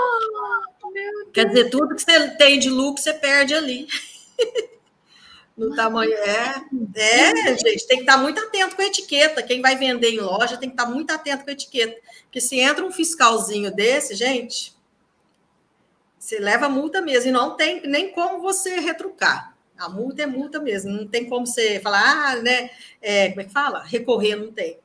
Oh, 0.84 1.30
Quer 1.32 1.46
dizer, 1.46 1.70
tudo 1.70 1.96
que 1.96 2.02
você 2.02 2.28
tem 2.38 2.58
de 2.58 2.72
lucro, 2.72 3.00
você 3.00 3.14
perde 3.14 3.54
ali. 3.54 3.88
no 5.60 5.76
tamanho. 5.76 6.14
É, 6.14 6.64
é, 6.96 7.58
gente, 7.58 7.86
tem 7.86 7.98
que 7.98 8.04
estar 8.04 8.18
muito 8.18 8.40
atento 8.40 8.76
com 8.76 8.82
a 8.82 8.86
etiqueta. 8.86 9.44
Quem 9.44 9.62
vai 9.62 9.76
vender 9.76 10.12
em 10.12 10.20
loja 10.20 10.58
tem 10.58 10.70
que 10.70 10.74
estar 10.74 10.90
muito 10.90 11.12
atento 11.12 11.44
com 11.44 11.50
a 11.50 11.54
etiqueta. 11.54 12.00
Porque 12.24 12.40
se 12.40 12.60
entra 12.60 12.86
um 12.86 12.92
fiscalzinho 12.92 13.70
desse, 13.70 14.16
gente, 14.16 14.74
você 16.18 16.40
leva 16.40 16.70
multa 16.70 17.02
mesmo. 17.02 17.30
E 17.30 17.34
não 17.34 17.58
tem 17.58 17.86
nem 17.86 18.12
como 18.12 18.42
você 18.42 18.80
retrucar. 18.80 19.54
A 19.78 19.90
multa 19.90 20.24
é 20.24 20.26
multa 20.26 20.60
mesmo. 20.60 20.92
Não 20.92 21.08
tem 21.08 21.28
como 21.28 21.46
você 21.46 21.80
falar, 21.82 22.02
ah, 22.04 22.36
né? 22.38 22.70
É, 23.02 23.30
como 23.30 23.42
é 23.42 23.44
que 23.44 23.52
fala? 23.52 23.84
Recorrer 23.84 24.36
não 24.36 24.52
tem. 24.52 24.80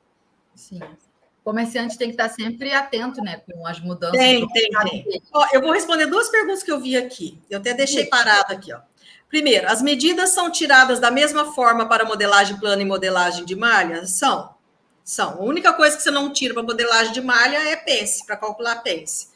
Sim. 0.55 0.81
comerciante 1.43 1.99
tem 1.99 2.09
que 2.09 2.15
estar 2.15 2.29
sempre 2.29 2.73
atento, 2.73 3.21
né, 3.21 3.43
com 3.45 3.67
as 3.67 3.81
mudanças. 3.81 4.17
Tem, 4.17 4.47
tem, 4.49 4.71
tem. 4.71 5.23
Ó, 5.33 5.47
eu 5.53 5.61
vou 5.61 5.73
responder 5.73 6.07
duas 6.07 6.29
perguntas 6.29 6.63
que 6.63 6.71
eu 6.71 6.81
vi 6.81 6.97
aqui. 6.97 7.39
Eu 7.51 7.59
até 7.59 7.75
deixei 7.75 8.07
parado 8.07 8.53
aqui, 8.53 8.73
ó. 8.73 8.81
Primeiro, 9.35 9.67
as 9.67 9.83
medidas 9.83 10.31
são 10.31 10.49
tiradas 10.49 11.01
da 11.01 11.11
mesma 11.11 11.53
forma 11.55 11.89
para 11.89 12.05
modelagem 12.05 12.57
plana 12.57 12.83
e 12.83 12.85
modelagem 12.85 13.45
de 13.45 13.57
malha? 13.57 14.07
São. 14.07 14.55
São. 15.03 15.31
A 15.31 15.43
única 15.43 15.73
coisa 15.73 15.97
que 15.97 16.05
você 16.05 16.11
não 16.13 16.33
tira 16.33 16.55
para 16.55 16.63
modelagem 16.63 17.13
de 17.13 17.21
malha 17.21 17.57
é 17.69 17.75
pence, 17.75 18.25
para 18.25 18.37
calcular 18.37 18.77
pence. 18.77 19.27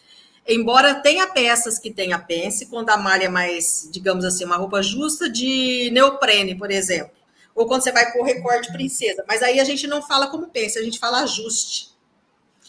Embora 0.46 1.02
tenha 1.02 1.26
peças 1.26 1.80
que 1.80 1.92
tenha 1.92 2.16
pence, 2.16 2.66
quando 2.66 2.90
a 2.90 2.96
malha 2.96 3.24
é 3.24 3.28
mais, 3.28 3.88
digamos 3.90 4.24
assim, 4.24 4.44
uma 4.44 4.56
roupa 4.56 4.80
justa 4.84 5.28
de 5.28 5.90
neoprene, 5.92 6.54
por 6.54 6.70
exemplo. 6.70 7.10
Ou 7.52 7.66
quando 7.66 7.82
você 7.82 7.90
vai 7.90 8.12
pôr 8.12 8.22
recorte 8.22 8.70
princesa. 8.70 9.24
Mas 9.26 9.42
aí 9.42 9.58
a 9.58 9.64
gente 9.64 9.88
não 9.88 10.00
fala 10.00 10.28
como 10.28 10.46
pence, 10.46 10.78
a 10.78 10.82
gente 10.84 11.00
fala 11.00 11.24
ajuste. 11.24 11.88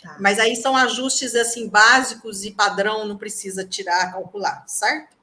Tá. 0.01 0.17
Mas 0.19 0.39
aí 0.39 0.55
são 0.55 0.75
ajustes 0.75 1.35
assim 1.35 1.69
básicos 1.69 2.43
e 2.43 2.49
padrão, 2.49 3.05
não 3.05 3.19
precisa 3.19 3.63
tirar, 3.63 4.13
calcular, 4.13 4.63
certo? 4.65 5.18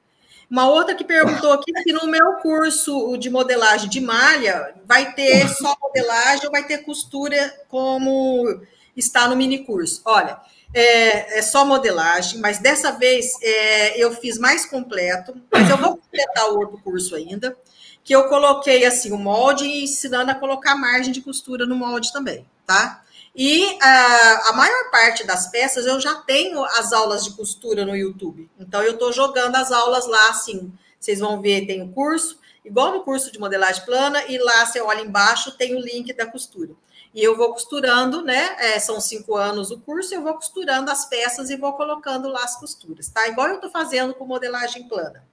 Uma 0.49 0.69
outra 0.69 0.95
que 0.95 1.03
perguntou 1.03 1.51
aqui 1.51 1.71
se 1.83 1.91
no 1.91 2.07
meu 2.07 2.33
curso 2.35 3.17
de 3.17 3.29
modelagem 3.29 3.89
de 3.89 3.99
malha 3.99 4.73
vai 4.85 5.13
ter 5.13 5.47
só 5.49 5.75
modelagem 5.81 6.45
ou 6.45 6.51
vai 6.51 6.65
ter 6.65 6.79
costura 6.79 7.53
como 7.67 8.61
está 8.95 9.27
no 9.27 9.35
mini 9.35 9.65
curso. 9.65 10.01
Olha, 10.05 10.39
é, 10.73 11.39
é 11.39 11.41
só 11.41 11.65
modelagem, 11.65 12.39
mas 12.39 12.59
dessa 12.59 12.91
vez 12.91 13.31
é, 13.41 14.01
eu 14.01 14.13
fiz 14.15 14.37
mais 14.37 14.65
completo, 14.65 15.35
mas 15.51 15.69
eu 15.69 15.77
vou 15.77 15.97
completar 15.97 16.49
o 16.49 16.59
outro 16.59 16.77
curso 16.81 17.15
ainda, 17.15 17.57
que 18.03 18.15
eu 18.15 18.29
coloquei 18.29 18.85
assim 18.85 19.11
o 19.11 19.17
molde 19.17 19.65
e 19.65 19.83
ensinando 19.83 20.31
a 20.31 20.35
colocar 20.35 20.75
margem 20.75 21.11
de 21.11 21.21
costura 21.21 21.65
no 21.65 21.75
molde 21.75 22.13
também, 22.13 22.45
tá? 22.65 23.03
E 23.39 23.77
a, 23.79 24.49
a 24.49 24.53
maior 24.53 24.89
parte 24.89 25.23
das 25.23 25.51
peças 25.51 25.85
eu 25.85 25.99
já 25.99 26.15
tenho 26.15 26.63
as 26.63 26.91
aulas 26.91 27.23
de 27.23 27.35
costura 27.35 27.85
no 27.85 27.95
YouTube. 27.95 28.49
Então 28.59 28.81
eu 28.81 28.93
estou 28.93 29.13
jogando 29.13 29.55
as 29.55 29.71
aulas 29.71 30.07
lá, 30.07 30.29
assim. 30.29 30.73
Vocês 30.99 31.19
vão 31.19 31.39
ver, 31.39 31.67
tem 31.67 31.83
o 31.83 31.89
curso, 31.89 32.39
igual 32.65 32.91
no 32.91 33.03
curso 33.03 33.31
de 33.31 33.39
modelagem 33.39 33.85
plana, 33.85 34.25
e 34.25 34.39
lá 34.39 34.65
você 34.65 34.81
olha 34.81 35.01
embaixo, 35.01 35.55
tem 35.55 35.75
o 35.75 35.79
link 35.79 36.11
da 36.13 36.25
costura. 36.25 36.73
E 37.13 37.23
eu 37.23 37.37
vou 37.37 37.53
costurando, 37.53 38.23
né? 38.23 38.55
É, 38.57 38.79
são 38.79 38.99
cinco 38.99 39.35
anos 39.35 39.69
o 39.69 39.79
curso, 39.81 40.15
eu 40.15 40.23
vou 40.23 40.33
costurando 40.33 40.89
as 40.89 41.05
peças 41.05 41.51
e 41.51 41.57
vou 41.57 41.73
colocando 41.73 42.27
lá 42.29 42.43
as 42.43 42.59
costuras, 42.59 43.07
tá? 43.07 43.27
Igual 43.27 43.49
eu 43.49 43.55
estou 43.55 43.69
fazendo 43.69 44.15
com 44.15 44.25
modelagem 44.25 44.87
plana. 44.87 45.26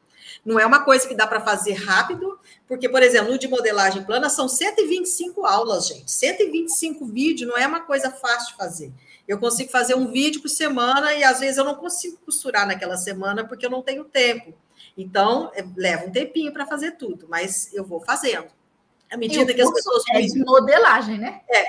Não 0.45 0.61
é 0.61 0.67
uma 0.67 0.85
coisa 0.85 1.09
que 1.09 1.15
dá 1.15 1.27
para 1.27 1.41
fazer 1.41 1.73
rápido, 1.73 2.39
porque, 2.69 2.89
por 2.89 3.03
exemplo, 3.03 3.33
no 3.33 3.39
de 3.39 3.49
modelagem 3.49 4.05
plana 4.05 4.29
são 4.29 4.49
125 4.49 5.45
aulas, 5.47 5.89
gente. 5.89 6.11
125 6.11 7.07
vídeos 7.07 7.49
não 7.49 7.57
é 7.57 7.67
uma 7.67 7.81
coisa 7.81 8.11
fácil 8.11 8.51
de 8.51 8.57
fazer. 8.57 8.93
Eu 9.27 9.39
consigo 9.39 9.71
fazer 9.71 9.95
um 9.95 10.11
vídeo 10.13 10.43
por 10.43 10.49
semana 10.49 11.15
e 11.15 11.25
às 11.25 11.41
vezes 11.41 11.57
eu 11.57 11.65
não 11.65 11.75
consigo 11.75 12.19
costurar 12.27 12.67
naquela 12.67 12.97
semana 12.97 13.47
porque 13.47 13.65
eu 13.65 13.71
não 13.71 13.83
tenho 13.83 14.05
tempo. 14.05 14.53
Então, 14.97 15.51
é, 15.55 15.65
leva 15.77 16.07
um 16.07 16.13
tempinho 16.13 16.53
para 16.53 16.67
fazer 16.67 16.93
tudo, 16.93 17.27
mas 17.29 17.73
eu 17.73 17.85
vou 17.85 18.01
fazendo. 18.01 18.49
À 19.11 19.17
medida 19.17 19.55
que 19.55 19.63
as 19.63 19.73
pessoas. 19.73 20.03
É 20.11 20.21
de 20.21 20.45
modelagem, 20.45 21.19
né? 21.19 21.41
É. 21.49 21.69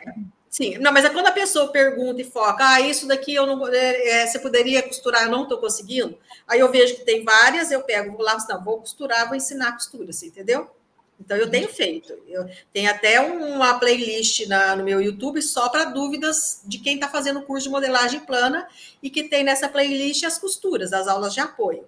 Sim, 0.55 0.77
não, 0.77 0.93
mas 0.93 1.03
é 1.03 1.09
quando 1.09 1.27
a 1.27 1.33
pessoa 1.33 1.67
pergunta 1.67 2.21
e 2.21 2.23
foca, 2.23 2.65
ah, 2.65 2.79
isso 2.79 3.05
daqui 3.05 3.35
eu 3.35 3.45
não 3.45 3.67
é, 3.67 4.21
é 4.21 4.25
você 4.25 4.39
poderia 4.39 4.81
costurar, 4.81 5.23
eu 5.23 5.29
não 5.29 5.43
estou 5.43 5.57
conseguindo. 5.57 6.17
Aí 6.47 6.61
eu 6.61 6.71
vejo 6.71 6.95
que 6.95 7.03
tem 7.03 7.25
várias, 7.25 7.71
eu 7.71 7.81
pego, 7.81 8.15
vou 8.15 8.25
lá, 8.25 8.37
não, 8.47 8.63
vou 8.63 8.79
costurar, 8.79 9.27
vou 9.27 9.35
ensinar 9.35 9.67
a 9.67 9.71
costura, 9.73 10.11
assim, 10.11 10.27
entendeu? 10.27 10.71
Então 11.19 11.35
eu 11.35 11.51
tenho 11.51 11.67
feito. 11.67 12.13
Eu 12.25 12.49
tenho 12.71 12.89
até 12.89 13.19
uma 13.19 13.77
playlist 13.77 14.47
na, 14.47 14.77
no 14.77 14.85
meu 14.85 15.01
YouTube 15.01 15.41
só 15.41 15.67
para 15.67 15.83
dúvidas 15.83 16.61
de 16.63 16.77
quem 16.77 16.95
está 16.95 17.09
fazendo 17.09 17.39
o 17.39 17.43
curso 17.43 17.65
de 17.65 17.71
modelagem 17.71 18.21
plana 18.21 18.65
e 19.03 19.09
que 19.09 19.25
tem 19.25 19.43
nessa 19.43 19.67
playlist 19.67 20.23
as 20.23 20.37
costuras, 20.37 20.93
as 20.93 21.05
aulas 21.05 21.33
de 21.33 21.41
apoio. 21.41 21.85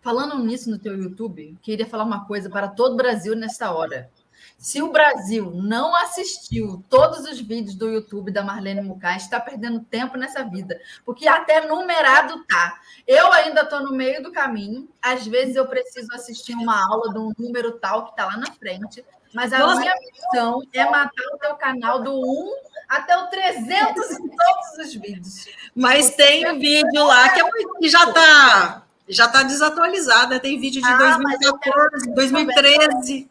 Falando 0.00 0.44
nisso 0.44 0.68
no 0.68 0.78
teu 0.80 1.00
YouTube, 1.00 1.56
queria 1.62 1.86
falar 1.86 2.02
uma 2.02 2.26
coisa 2.26 2.50
para 2.50 2.66
todo 2.66 2.94
o 2.94 2.96
Brasil 2.96 3.36
nessa 3.36 3.70
hora. 3.70 4.10
Se 4.56 4.80
o 4.80 4.90
Brasil 4.90 5.50
não 5.54 5.94
assistiu 5.94 6.82
todos 6.88 7.20
os 7.20 7.38
vídeos 7.38 7.74
do 7.74 7.90
YouTube 7.90 8.32
da 8.32 8.42
Marlene 8.42 8.80
Mucay, 8.80 9.16
está 9.16 9.38
perdendo 9.38 9.80
tempo 9.80 10.16
nessa 10.16 10.42
vida, 10.42 10.80
porque 11.04 11.28
até 11.28 11.66
numerado 11.66 12.42
tá. 12.46 12.80
Eu 13.06 13.30
ainda 13.32 13.60
estou 13.60 13.80
no 13.80 13.92
meio 13.92 14.22
do 14.22 14.32
caminho, 14.32 14.88
às 15.02 15.26
vezes 15.26 15.56
eu 15.56 15.66
preciso 15.66 16.08
assistir 16.14 16.54
uma 16.54 16.82
aula 16.88 17.12
de 17.12 17.18
um 17.18 17.32
número 17.38 17.72
tal 17.72 18.04
que 18.04 18.10
está 18.12 18.24
lá 18.24 18.36
na 18.38 18.50
frente, 18.52 19.04
mas 19.34 19.52
a 19.52 19.58
Nossa. 19.58 19.80
minha 19.80 19.94
missão 20.00 20.62
é 20.72 20.84
matar 20.84 21.34
o 21.34 21.38
teu 21.38 21.54
canal 21.56 22.00
do 22.02 22.14
1 22.14 22.54
até 22.88 23.18
o 23.18 23.26
300 23.26 24.10
em 24.12 24.28
todos 24.28 24.86
os 24.86 24.94
vídeos. 24.94 25.46
Mas 25.74 26.14
tem 26.14 26.58
vídeo 26.58 27.04
lá 27.04 27.28
que, 27.28 27.40
é, 27.40 27.44
que 27.80 27.88
já 27.88 28.08
está 28.08 28.80
já 29.06 29.28
tá 29.28 29.42
desatualizado, 29.42 30.30
né? 30.30 30.38
tem 30.38 30.58
vídeo 30.58 30.80
de 30.80 30.88
ah, 30.88 30.96
2014, 30.96 32.14
2013 32.14 33.30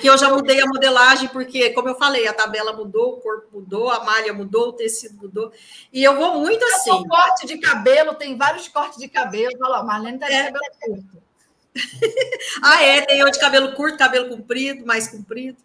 que 0.00 0.06
eu 0.06 0.18
já 0.18 0.30
mudei 0.30 0.60
a 0.60 0.66
modelagem, 0.66 1.28
porque, 1.28 1.70
como 1.70 1.88
eu 1.88 1.94
falei, 1.94 2.26
a 2.26 2.32
tabela 2.32 2.72
mudou, 2.72 3.14
o 3.14 3.20
corpo 3.20 3.48
mudou, 3.52 3.90
a 3.90 4.04
malha 4.04 4.32
mudou, 4.32 4.68
o 4.68 4.72
tecido 4.72 5.16
mudou. 5.16 5.52
E 5.92 6.04
eu 6.04 6.16
vou 6.16 6.40
muito 6.40 6.64
assim. 6.66 6.90
O 6.90 7.06
corte 7.06 7.46
de 7.46 7.58
cabelo, 7.58 8.14
tem 8.14 8.36
vários 8.36 8.68
cortes 8.68 8.98
de 8.98 9.08
cabelo. 9.08 9.56
Olha 9.60 9.70
lá, 9.70 9.82
Marlene 9.82 10.18
tá 10.18 10.26
de 10.26 10.34
é. 10.34 10.44
cabelo 10.44 10.64
curto. 10.80 11.22
ah, 12.62 12.82
é, 12.82 13.00
tem 13.02 13.18
eu 13.18 13.30
de 13.30 13.38
cabelo 13.38 13.74
curto, 13.74 13.96
cabelo 13.96 14.28
comprido, 14.28 14.84
mais 14.84 15.08
comprido. 15.08 15.56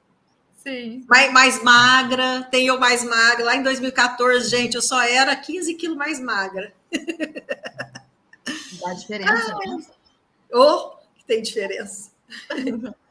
Sim. 0.57 1.03
Mais, 1.09 1.33
mais 1.33 1.61
magra, 1.61 2.47
tem 2.49 2.67
eu 2.67 2.79
mais 2.79 3.03
magra. 3.03 3.43
Lá 3.43 3.55
em 3.55 3.63
2014, 3.63 4.49
gente, 4.49 4.75
eu 4.75 4.81
só 4.81 5.01
era 5.01 5.35
15 5.35 5.73
quilos 5.73 5.97
mais 5.97 6.21
magra. 6.21 6.73
Dá 8.81 8.93
diferença, 8.93 9.53
ah, 9.53 9.57
né? 9.67 9.85
Oh, 10.53 10.91
tem 11.27 11.41
diferença. 11.41 12.11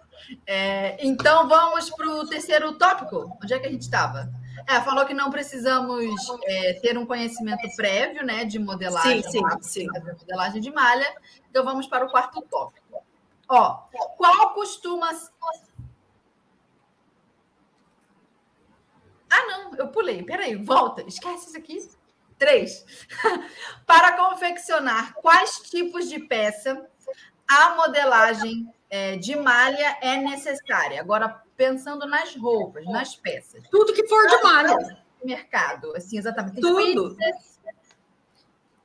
É, 0.46 0.96
então 1.04 1.48
vamos 1.48 1.90
para 1.90 2.08
o 2.08 2.26
terceiro 2.26 2.72
tópico. 2.74 3.37
Onde 3.42 3.54
é 3.54 3.58
que 3.58 3.66
a 3.66 3.70
gente 3.70 3.82
estava? 3.82 4.30
É, 4.68 4.80
falou 4.80 5.04
que 5.04 5.14
não 5.14 5.30
precisamos 5.30 6.04
é, 6.44 6.74
ter 6.74 6.96
um 6.96 7.06
conhecimento 7.06 7.68
prévio 7.74 8.24
né, 8.24 8.44
de 8.44 8.58
modelagem, 8.58 9.22
sim, 9.22 9.30
sim, 9.30 9.62
sim. 9.62 9.87
modelagem 9.87 10.61
de 10.61 10.70
malha. 10.70 11.14
Então 11.50 11.64
vamos 11.64 11.87
para 11.87 12.04
o 12.04 12.11
quarto 12.11 12.40
tópico. 12.42 13.02
Ó, 13.48 13.82
qual 14.16 14.54
costuma. 14.54 15.11
Ah, 19.30 19.46
não, 19.46 19.74
eu 19.76 19.88
pulei. 19.88 20.22
Peraí, 20.22 20.54
volta. 20.54 21.02
Esquece 21.02 21.48
isso 21.48 21.58
aqui. 21.58 21.90
Três. 22.38 22.85
para 23.87 24.16
confeccionar 24.16 25.14
quais 25.14 25.61
tipos 25.70 26.08
de 26.08 26.18
peça 26.18 26.87
a 27.48 27.74
modelagem 27.74 28.72
é, 28.92 29.16
de 29.16 29.35
malha 29.35 29.96
é 30.02 30.18
necessária. 30.18 31.00
Agora, 31.00 31.42
pensando 31.57 32.07
nas 32.07 32.37
roupas, 32.37 32.85
nas 32.85 33.16
peças. 33.16 33.62
Tudo 33.70 33.94
que 33.94 34.07
for 34.07 34.26
de 34.26 34.42
malha. 34.42 34.76
Mercado, 35.24 35.96
assim, 35.96 36.18
exatamente. 36.18 36.61
Tem 36.61 36.94
Tudo. 36.94 37.16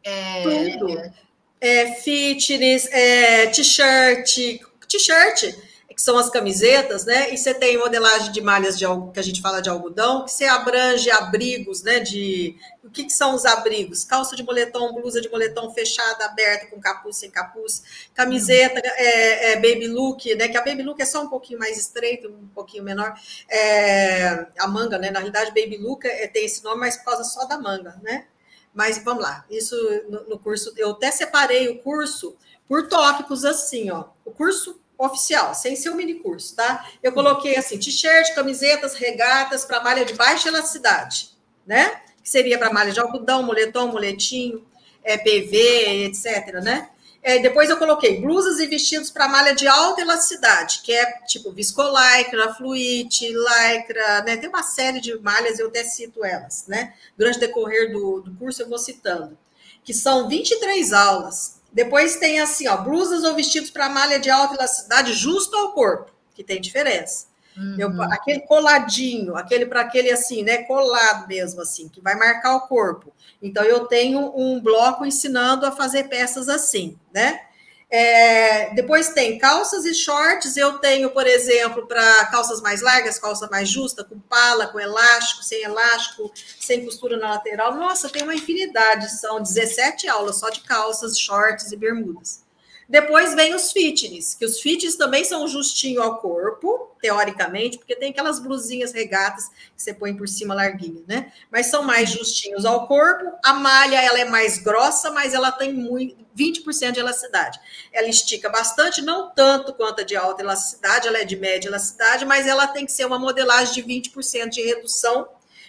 é... 0.06 0.78
Tudo. 0.78 1.28
É, 1.60 1.92
fitness, 1.96 2.88
é, 2.92 3.48
t-shirt. 3.48 4.62
T-shirt 4.88 5.67
que 5.98 6.04
são 6.04 6.16
as 6.16 6.30
camisetas, 6.30 7.06
né? 7.06 7.34
E 7.34 7.38
você 7.40 7.56
tem 7.56 7.76
modelagem 7.76 8.32
de 8.32 8.40
malhas 8.40 8.78
de 8.78 8.86
que 9.12 9.20
a 9.20 9.24
gente 9.24 9.42
fala 9.42 9.60
de 9.64 9.68
algodão, 9.68 10.26
que 10.26 10.32
você 10.32 10.46
abrange 10.46 11.10
abrigos, 11.10 11.82
né? 11.82 12.00
De 12.00 12.56
o 12.84 12.92
que, 12.92 13.06
que 13.06 13.10
são 13.10 13.34
os 13.34 13.46
abrigos? 13.46 14.04
Calça 14.04 14.36
de 14.36 14.44
moletom, 14.44 14.94
blusa 14.94 15.20
de 15.20 15.28
moletom 15.28 15.74
fechada, 15.74 16.26
aberta, 16.26 16.68
com 16.68 16.80
capuz, 16.80 17.18
sem 17.18 17.32
capuz, 17.32 17.82
camiseta, 18.14 18.80
é, 18.80 19.54
é, 19.54 19.56
baby 19.56 19.88
look, 19.88 20.36
né? 20.36 20.48
Que 20.48 20.56
a 20.56 20.64
baby 20.64 20.84
look 20.84 21.02
é 21.02 21.06
só 21.06 21.24
um 21.24 21.30
pouquinho 21.30 21.58
mais 21.58 21.76
estreito, 21.76 22.30
um 22.30 22.48
pouquinho 22.50 22.84
menor. 22.84 23.20
É, 23.50 24.46
a 24.60 24.68
manga, 24.68 25.00
né? 25.00 25.10
Na 25.10 25.18
realidade, 25.18 25.50
baby 25.50 25.78
look 25.78 26.06
é, 26.06 26.28
tem 26.28 26.46
esse 26.46 26.64
nome, 26.64 26.82
mas 26.82 26.96
por 26.98 27.06
causa 27.06 27.24
só 27.24 27.46
da 27.46 27.58
manga, 27.58 28.00
né? 28.04 28.28
Mas 28.72 29.04
vamos 29.04 29.24
lá, 29.24 29.44
isso 29.50 29.76
no, 30.08 30.30
no 30.30 30.38
curso, 30.38 30.72
eu 30.78 30.92
até 30.92 31.10
separei 31.10 31.68
o 31.70 31.80
curso 31.80 32.38
por 32.68 32.88
tópicos 32.88 33.44
assim, 33.44 33.90
ó. 33.90 34.10
O 34.24 34.30
curso 34.30 34.80
oficial, 34.98 35.54
sem 35.54 35.76
ser 35.76 35.90
o 35.90 35.96
mini 35.96 36.16
curso, 36.16 36.56
tá? 36.56 36.88
Eu 37.04 37.12
coloquei 37.12 37.56
assim: 37.56 37.78
t-shirt, 37.78 38.34
camisetas, 38.34 38.96
regatas 38.96 39.64
para 39.64 39.84
malha 39.84 40.06
de 40.06 40.14
baixa 40.14 40.50
elasticidade, 40.50 41.30
né? 41.66 42.02
Que 42.24 42.30
seria 42.30 42.58
para 42.58 42.74
malha 42.74 42.92
de 42.92 43.00
algodão, 43.00 43.44
moletom, 43.44 43.88
moletinho, 43.88 44.66
é, 45.04 45.18
PV, 45.18 46.06
etc, 46.06 46.54
né? 46.64 46.90
É, 47.22 47.40
depois 47.40 47.70
eu 47.70 47.78
coloquei 47.78 48.22
blusas 48.22 48.60
e 48.60 48.68
vestidos 48.68 49.10
para 49.10 49.28
malha 49.28 49.54
de 49.54 49.68
alta 49.68 50.02
elasticidade, 50.02 50.82
que 50.82 50.94
é 50.94 51.20
tipo 51.26 51.52
viscolaicra, 51.52 52.54
fluite, 52.54 53.28
lycra, 53.28 54.22
né? 54.22 54.38
Tem 54.38 54.48
uma 54.48 54.64
série 54.64 55.02
de 55.02 55.18
malhas, 55.20 55.60
eu 55.60 55.68
até 55.68 55.84
cito 55.84 56.24
elas, 56.24 56.66
né? 56.68 56.94
Durante 57.18 57.38
o 57.38 57.42
decorrer 57.42 57.92
do, 57.92 58.22
do 58.22 58.34
curso 58.36 58.62
eu 58.62 58.70
vou 58.70 58.78
citando, 58.78 59.38
que 59.84 59.94
são 59.94 60.30
23 60.30 60.94
aulas, 60.94 61.57
depois 61.72 62.16
tem 62.18 62.40
assim, 62.40 62.68
ó, 62.68 62.78
blusas 62.78 63.24
ou 63.24 63.36
vestidos 63.36 63.70
para 63.70 63.90
malha 63.90 64.20
de 64.20 64.30
alta 64.30 64.56
elasticidade 64.56 65.14
justo 65.14 65.56
ao 65.56 65.74
corpo, 65.74 66.12
que 66.34 66.44
tem 66.44 66.62
diferença. 66.62 67.28
Uhum. 67.58 67.76
Eu, 67.78 68.02
aquele 68.04 68.42
coladinho, 68.42 69.36
aquele 69.36 69.66
para 69.66 69.82
aquele 69.82 70.12
assim, 70.12 70.44
né? 70.44 70.60
Colado 70.60 71.28
mesmo, 71.28 71.62
assim, 71.62 71.90
que 71.90 72.00
vai 72.00 72.16
marcar 72.16 72.56
o 72.56 72.68
corpo. 72.68 73.12
Então, 73.42 73.64
eu 73.64 73.86
tenho 73.86 74.32
um 74.36 74.62
bloco 74.62 75.06
ensinando 75.06 75.66
a 75.66 75.72
fazer 75.72 76.04
peças 76.04 76.48
assim, 76.50 76.98
né? 77.12 77.42
É, 77.90 78.74
depois 78.74 79.10
tem 79.10 79.38
calças 79.38 79.86
e 79.86 79.94
shorts. 79.94 80.58
Eu 80.58 80.80
tenho, 80.80 81.10
por 81.12 81.26
exemplo, 81.26 81.88
para 81.88 82.26
calças 82.26 82.62
mais 82.62 82.82
largas, 82.82 83.18
calça 83.18 83.48
mais 83.50 83.70
justa, 83.70 84.04
com 84.04 84.20
pala, 84.20 84.68
com 84.68 84.80
elástico, 84.80 85.44
sem 85.44 85.64
elástico, 85.64 86.32
sem 86.60 86.84
costura 86.84 87.18
na 87.18 87.32
lateral. 87.32 87.76
Nossa, 87.76 88.10
tem 88.10 88.24
uma 88.24 88.36
infinidade. 88.36 89.12
São 89.20 89.42
17 89.42 90.08
aulas 90.08 90.40
só 90.40 90.50
de 90.50 90.62
calças, 90.62 91.18
shorts 91.18 91.72
e 91.72 91.78
bermudas. 91.78 92.47
Depois 92.90 93.36
vem 93.36 93.54
os 93.54 93.74
fitness, 93.74 94.34
que 94.34 94.46
os 94.46 94.62
fitness 94.62 94.96
também 94.96 95.26
são 95.26 95.46
justinho 95.46 96.02
ao 96.02 96.20
corpo, 96.20 96.96
teoricamente, 97.02 97.78
porque 97.78 97.98
tem 97.98 98.12
aquelas 98.12 98.40
blusinhas 98.40 98.94
regatas 98.94 99.50
que 99.50 99.84
você 99.84 99.94
põe 99.94 100.16
por 100.16 100.26
cima 100.26 100.54
larguinha, 100.54 101.04
né? 101.06 101.34
Mas 101.52 101.66
são 101.66 101.84
mais 101.84 102.10
justinhos 102.10 102.64
ao 102.64 102.88
corpo. 102.88 103.26
A 103.44 103.54
malha 103.54 104.02
ela 104.02 104.20
é 104.20 104.26
mais 104.26 104.58
grossa, 104.60 105.12
mas 105.12 105.34
ela 105.34 105.52
tem 105.52 105.74
muito 105.74 106.16
20% 106.38 106.92
de 106.92 107.00
elasticidade. 107.02 107.60
Ela 107.92 108.08
estica 108.08 108.50
bastante, 108.50 109.02
não 109.02 109.32
tanto 109.32 109.74
quanto 109.74 110.02
a 110.02 110.04
de 110.06 110.16
alta 110.16 110.42
elasticidade, 110.42 111.10
ela 111.10 111.18
é 111.18 111.26
de 111.26 111.36
média 111.36 111.68
elasticidade, 111.68 112.26
mas 112.26 112.48
ela 112.48 112.68
tem 112.68 112.86
que 112.86 112.92
ser 112.94 113.06
uma 113.06 113.20
modelagem 113.20 113.74
de 113.74 113.84
20% 113.84 114.48
de 114.50 114.62
redução, 114.62 115.28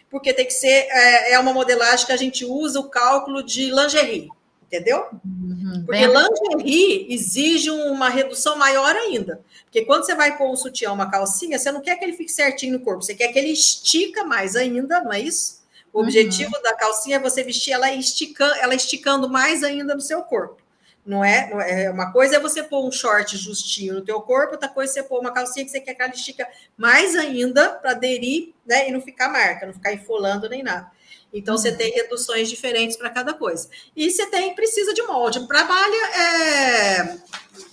porque 0.09 0.33
tem 0.33 0.47
que 0.47 0.53
ser 0.53 0.87
é, 0.89 1.33
é 1.33 1.39
uma 1.41 1.53
modelagem 1.53 2.07
que 2.07 2.13
a 2.13 2.17
gente 2.17 2.45
usa 2.45 2.79
o 2.79 2.89
cálculo 2.89 3.43
de 3.43 3.71
lingerie 3.71 4.29
entendeu? 4.69 5.07
Uhum, 5.25 5.83
Porque 5.85 6.07
lingerie 6.07 7.07
exige 7.13 7.71
uma 7.71 8.09
redução 8.09 8.57
maior 8.57 8.95
ainda. 8.95 9.41
Porque 9.65 9.85
quando 9.85 10.05
você 10.05 10.15
vai 10.15 10.37
pôr 10.37 10.51
um 10.51 10.57
sutiã, 10.57 10.93
uma 10.93 11.11
calcinha, 11.11 11.59
você 11.59 11.73
não 11.73 11.81
quer 11.81 11.97
que 11.97 12.05
ele 12.05 12.13
fique 12.13 12.31
certinho 12.31 12.75
no 12.75 12.85
corpo, 12.85 13.03
você 13.03 13.15
quer 13.15 13.29
que 13.29 13.39
ele 13.39 13.51
estica 13.51 14.25
mais 14.25 14.55
ainda, 14.55 15.01
não 15.01 15.13
é 15.13 15.21
isso? 15.21 15.59
O 15.93 15.99
uhum. 15.99 16.05
objetivo 16.05 16.53
da 16.63 16.75
calcinha 16.75 17.17
é 17.17 17.19
você 17.19 17.43
vestir 17.43 17.73
ela 17.73 17.91
esticando, 17.93 18.55
ela 18.57 18.75
esticando 18.75 19.29
mais 19.29 19.65
ainda 19.65 19.95
no 19.95 20.01
seu 20.01 20.23
corpo. 20.23 20.59
Não 21.05 21.25
é, 21.25 21.49
não 21.49 21.59
é? 21.59 21.91
Uma 21.91 22.13
coisa 22.13 22.37
é 22.37 22.39
você 22.41 22.63
pôr 22.63 22.87
um 22.87 22.93
short 22.93 23.35
justinho 23.39 23.95
no 23.95 24.03
teu 24.03 24.21
corpo, 24.21 24.53
outra 24.53 24.69
coisa 24.69 24.93
é 24.93 24.95
você 24.95 25.03
pôr 25.03 25.21
uma 25.21 25.33
calcinha 25.33 25.65
que 25.65 25.71
você 25.71 25.81
quer 25.81 25.95
que 25.95 26.03
ela 26.03 26.13
estica 26.13 26.47
mais 26.77 27.17
ainda 27.17 27.71
para 27.71 27.93
aderir, 27.93 28.53
né? 28.67 28.87
E 28.87 28.93
não 28.93 29.01
ficar 29.01 29.31
marca, 29.31 29.65
não 29.65 29.73
ficar 29.73 29.95
enfolando 29.95 30.51
nem 30.51 30.63
nada. 30.63 30.91
Então, 31.33 31.55
uhum. 31.55 31.61
você 31.61 31.73
tem 31.73 31.93
reduções 31.93 32.49
diferentes 32.49 32.97
para 32.97 33.11
cada 33.11 33.35
coisa. 33.35 33.69
E 33.95 34.11
você 34.11 34.27
tem, 34.27 34.55
precisa 34.55 34.95
de 34.95 35.03
molde. 35.03 35.47
Para 35.47 35.65
malha, 35.65 36.07
é, 36.17 37.19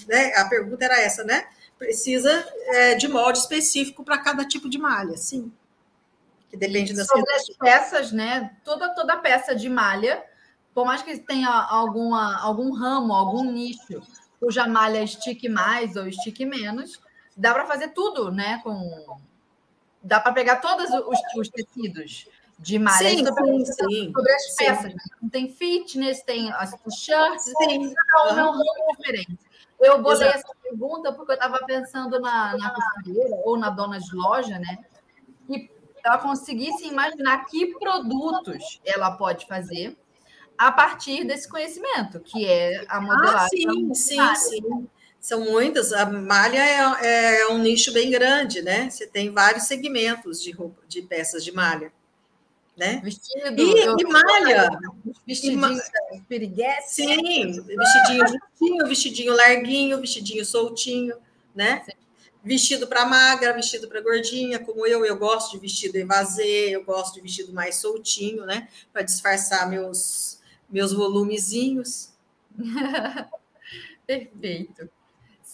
né, 0.08 0.36
a 0.36 0.46
pergunta 0.46 0.84
era 0.84 1.00
essa, 1.00 1.24
né? 1.24 1.48
Precisa 1.78 2.46
é, 2.68 2.96
de 2.96 3.08
molde 3.08 3.40
específico 3.40 4.04
para 4.04 4.18
cada 4.18 4.46
tipo 4.46 4.70
de 4.70 4.78
malha, 4.78 5.18
sim. 5.18 5.52
Que 6.50 6.58
depende 6.58 6.94
das 6.94 7.08
Sobre 7.08 7.34
as 7.34 7.50
peças, 7.58 8.12
né? 8.12 8.52
Toda, 8.64 8.94
toda 8.94 9.18
peça 9.18 9.56
de 9.56 9.70
malha, 9.70 10.24
por 10.74 10.86
mais 10.86 11.02
que 11.02 11.18
tenha 11.18 11.50
alguma, 11.50 12.42
algum 12.42 12.74
ramo, 12.74 13.14
algum 13.14 13.52
nicho, 13.52 14.02
cuja 14.40 14.68
malha 14.68 15.02
estique 15.02 15.48
mais 15.48 15.96
ou 15.96 16.08
estique 16.08 16.46
menos, 16.46 17.00
dá 17.36 17.54
para 17.54 17.66
fazer 17.66 17.90
tudo, 17.90 18.32
né? 18.32 18.60
Com... 18.64 19.18
Dá 20.04 20.20
para 20.20 20.34
pegar 20.34 20.58
todos 20.58 20.90
os, 20.92 21.20
os 21.36 21.50
tecidos 21.50 22.28
de 22.58 22.80
malha. 22.80 23.10
Sim, 23.10 23.26
sobre, 23.26 23.66
sim, 23.66 24.12
sobre 24.14 24.32
as 24.32 24.44
sim. 24.44 24.56
peças. 24.58 24.94
Né? 24.94 25.30
Tem 25.32 25.52
fitness, 25.52 26.24
tem 26.24 26.52
as 26.52 26.72
shirts, 26.94 27.44
sim. 27.44 27.94
cada 27.94 28.34
um 28.34 28.40
é 28.40 28.44
um 28.44 28.52
ramo 28.52 28.96
diferente. 28.98 29.38
Eu 29.80 30.02
botei 30.02 30.28
Exato. 30.28 30.40
essa 30.40 30.56
pergunta 30.64 31.12
porque 31.12 31.34
eu 31.34 31.36
estava 31.36 31.60
pensando 31.66 32.20
na, 32.20 32.58
na 32.58 32.70
costureira 32.74 33.36
ou 33.44 33.58
na 33.58 33.70
dona 33.70 34.00
de 34.00 34.16
loja, 34.16 34.58
né? 34.58 34.80
E 35.50 35.70
ela 36.04 36.18
conseguisse 36.18 36.88
imaginar 36.88 37.46
que 37.46 37.78
produtos 37.78 38.80
ela 38.86 39.12
pode 39.12 39.46
fazer 39.48 39.98
a 40.58 40.72
partir 40.72 41.26
desse 41.26 41.50
conhecimento, 41.50 42.22
que 42.22 42.46
é 42.46 42.86
a 42.88 43.02
modelagem. 43.02 43.68
Ah, 43.68 43.74
sim, 43.74 43.94
sim, 43.94 44.36
sim. 44.36 44.88
São 45.20 45.42
muitas. 45.42 45.92
A 45.92 46.06
malha 46.06 46.60
é, 46.60 47.42
é, 47.42 47.48
um 47.50 47.58
nicho 47.58 47.92
bem 47.92 48.10
grande, 48.10 48.62
né? 48.62 48.90
Você 48.90 49.06
tem 49.06 49.30
vários 49.30 49.64
segmentos 49.66 50.42
de 50.42 50.52
roupa, 50.52 50.82
de 50.88 51.02
peças 51.02 51.44
de 51.44 51.52
malha 51.52 51.92
né? 52.78 53.02
Vestido. 53.04 53.62
E, 53.62 53.80
eu, 53.80 53.96
e 54.00 54.04
malha. 54.06 54.70
Vestidinho 55.26 55.80
piriguete. 56.28 56.92
Sim, 56.94 57.52
vestidinho 57.52 58.28
justinho, 58.28 58.88
vestidinho 58.88 59.34
larguinho, 59.34 60.02
vestidinho 60.02 60.46
soltinho, 60.46 61.16
né? 61.54 61.84
Sim. 61.86 61.92
Vestido 62.44 62.86
para 62.86 63.06
magra, 63.06 63.54
vestido 63.54 63.88
para 63.88 64.02
gordinha, 64.02 64.60
como 64.60 64.86
eu, 64.86 65.04
eu 65.04 65.18
gosto 65.18 65.54
de 65.54 65.58
vestido 65.58 65.96
evasê, 65.96 66.70
eu 66.70 66.84
gosto 66.84 67.16
de 67.16 67.22
vestido 67.22 67.52
mais 67.52 67.78
soltinho, 67.78 68.46
né? 68.46 68.68
Para 68.94 69.02
disfarçar 69.02 69.68
meus, 69.68 70.40
meus 70.70 70.94
volumezinhos. 70.94 72.12
Perfeito. 74.06 74.88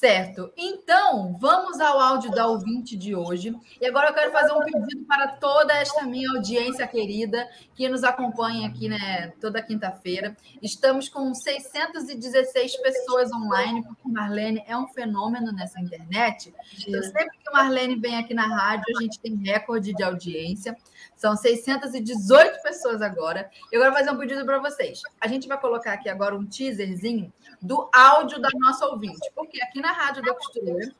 Certo. 0.01 0.51
Então, 0.57 1.37
vamos 1.39 1.79
ao 1.79 1.99
áudio 1.99 2.31
da 2.31 2.47
ouvinte 2.47 2.97
de 2.97 3.13
hoje. 3.13 3.55
E 3.79 3.85
agora 3.85 4.09
eu 4.09 4.13
quero 4.15 4.31
fazer 4.31 4.51
um 4.51 4.63
pedido 4.63 5.05
para 5.05 5.27
toda 5.27 5.75
esta 5.75 6.01
minha 6.01 6.27
audiência 6.31 6.87
querida 6.87 7.47
que 7.75 7.87
nos 7.87 8.03
acompanha 8.03 8.67
aqui 8.67 8.89
né, 8.89 9.31
toda 9.39 9.61
quinta-feira. 9.61 10.35
Estamos 10.59 11.07
com 11.07 11.31
616 11.35 12.77
pessoas 12.77 13.31
online, 13.31 13.83
porque 13.83 14.09
Marlene 14.09 14.63
é 14.65 14.75
um 14.75 14.87
fenômeno 14.87 15.51
nessa 15.51 15.79
internet. 15.79 16.51
Então, 16.87 17.03
sempre 17.03 17.37
que 17.37 17.51
Marlene 17.53 17.95
vem 17.95 18.17
aqui 18.17 18.33
na 18.33 18.47
rádio, 18.47 18.85
a 18.97 19.03
gente 19.03 19.19
tem 19.19 19.35
recorde 19.35 19.93
de 19.93 20.01
audiência. 20.01 20.75
São 21.15 21.35
618 21.35 22.61
pessoas 22.61 23.01
agora. 23.01 23.49
Eu 23.71 23.81
quero 23.81 23.93
fazer 23.93 24.11
um 24.11 24.17
pedido 24.17 24.45
para 24.45 24.59
vocês. 24.59 25.01
A 25.19 25.27
gente 25.27 25.47
vai 25.47 25.59
colocar 25.59 25.93
aqui 25.93 26.09
agora 26.09 26.35
um 26.35 26.45
teaserzinho 26.45 27.31
do 27.61 27.89
áudio 27.93 28.39
da 28.39 28.49
nossa 28.55 28.85
ouvinte, 28.87 29.31
porque 29.35 29.61
aqui 29.61 29.79
na 29.79 29.91
Rádio 29.91 30.23
da 30.23 30.33
Costureira 30.33 30.93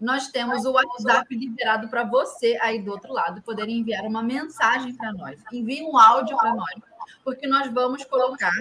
nós 0.00 0.28
temos 0.28 0.64
o 0.64 0.72
WhatsApp 0.72 1.34
liberado 1.34 1.88
para 1.88 2.04
você 2.04 2.58
aí 2.60 2.80
do 2.80 2.90
outro 2.90 3.12
lado 3.12 3.42
poder 3.42 3.68
enviar 3.68 4.04
uma 4.04 4.22
mensagem 4.22 4.94
para 4.94 5.12
nós. 5.12 5.40
Envie 5.52 5.82
um 5.82 5.96
áudio 5.96 6.36
para 6.36 6.54
nós, 6.54 6.74
porque 7.22 7.46
nós 7.46 7.72
vamos 7.72 8.04
colocar 8.04 8.52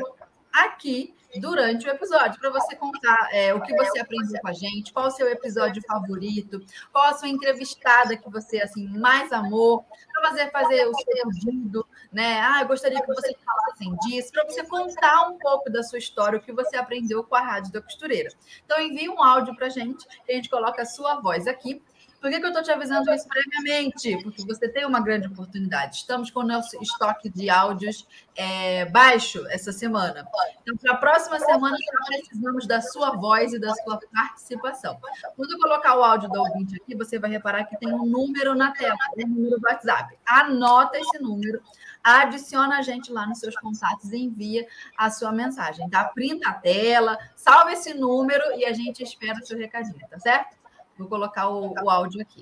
aqui 0.51 1.13
durante 1.39 1.87
o 1.87 1.89
episódio, 1.89 2.39
para 2.39 2.49
você 2.49 2.75
contar 2.75 3.29
é, 3.31 3.53
o 3.53 3.61
que 3.61 3.75
você 3.75 3.99
aprendeu 3.99 4.39
com 4.41 4.47
a 4.47 4.53
gente, 4.53 4.93
qual 4.93 5.07
o 5.07 5.11
seu 5.11 5.27
episódio 5.27 5.81
favorito, 5.87 6.61
qual 6.91 7.05
a 7.05 7.13
sua 7.13 7.27
entrevistada 7.27 8.15
que 8.15 8.29
você 8.29 8.61
assim 8.61 8.87
mais 8.87 9.31
amou, 9.31 9.85
para 10.11 10.29
fazer, 10.29 10.51
fazer 10.51 10.87
o 10.87 10.93
seu 10.93 11.29
pedido, 11.29 11.87
né? 12.11 12.39
Ah, 12.41 12.61
eu 12.61 12.67
gostaria 12.67 13.01
que 13.01 13.07
você 13.07 13.35
falassem 13.43 13.95
disso, 14.03 14.31
para 14.31 14.45
você 14.45 14.63
contar 14.63 15.27
um 15.27 15.37
pouco 15.37 15.71
da 15.71 15.81
sua 15.81 15.97
história, 15.97 16.37
o 16.37 16.41
que 16.41 16.51
você 16.51 16.77
aprendeu 16.77 17.23
com 17.23 17.35
a 17.35 17.41
Rádio 17.41 17.71
da 17.71 17.81
Costureira. 17.81 18.29
Então, 18.65 18.79
envie 18.79 19.09
um 19.09 19.23
áudio 19.23 19.55
para 19.55 19.67
a 19.67 19.69
gente, 19.69 20.05
a 20.29 20.33
gente 20.33 20.49
coloca 20.49 20.81
a 20.81 20.85
sua 20.85 21.19
voz 21.19 21.47
aqui 21.47 21.81
por 22.23 22.31
que, 22.31 22.39
que 22.39 22.45
eu 22.45 22.51
estou 22.51 22.63
te 22.63 22.71
avisando 22.71 23.13
isso 23.13 23.27
previamente? 23.27 24.17
Porque 24.23 24.45
você 24.45 24.69
tem 24.69 24.85
uma 24.85 25.01
grande 25.01 25.27
oportunidade. 25.27 25.97
Estamos 25.97 26.31
com 26.31 26.39
o 26.39 26.47
nosso 26.47 26.81
estoque 26.81 27.29
de 27.29 27.49
áudios 27.49 28.07
é, 28.33 28.85
baixo 28.85 29.45
essa 29.49 29.73
semana. 29.73 30.25
Então, 30.61 30.77
para 30.77 30.93
a 30.93 30.95
próxima 30.95 31.37
semana, 31.37 31.75
precisamos 32.07 32.65
da 32.65 32.81
sua 32.81 33.11
voz 33.17 33.51
e 33.51 33.59
da 33.59 33.75
sua 33.75 33.99
participação. 34.13 34.97
Quando 35.35 35.51
eu 35.51 35.59
colocar 35.59 35.97
o 35.97 36.01
áudio 36.01 36.29
do 36.29 36.39
ouvinte 36.39 36.77
aqui, 36.81 36.95
você 36.95 37.19
vai 37.19 37.29
reparar 37.29 37.65
que 37.65 37.75
tem 37.75 37.93
um 37.93 38.05
número 38.05 38.55
na 38.55 38.71
tela, 38.71 38.95
um 39.17 39.27
número 39.27 39.59
do 39.59 39.67
WhatsApp. 39.67 40.17
Anota 40.25 40.97
esse 40.97 41.19
número 41.19 41.61
adiciona 42.01 42.79
a 42.79 42.81
gente 42.81 43.11
lá 43.11 43.25
nos 43.25 43.39
seus 43.39 43.55
contatos 43.55 44.11
e 44.11 44.17
envia 44.17 44.67
a 44.97 45.09
sua 45.09 45.31
mensagem, 45.31 45.89
tá? 45.89 46.03
Printa 46.03 46.49
a 46.49 46.53
tela, 46.53 47.17
salva 47.33 47.71
esse 47.71 47.93
número 47.93 48.43
e 48.57 48.65
a 48.65 48.73
gente 48.73 49.01
espera 49.01 49.39
o 49.39 49.45
seu 49.45 49.57
recadinho, 49.57 50.05
tá 50.09 50.19
certo? 50.19 50.62
Vou 51.03 51.09
colocar 51.09 51.49
o, 51.49 51.73
o 51.83 51.89
áudio 51.89 52.21
aqui. 52.21 52.41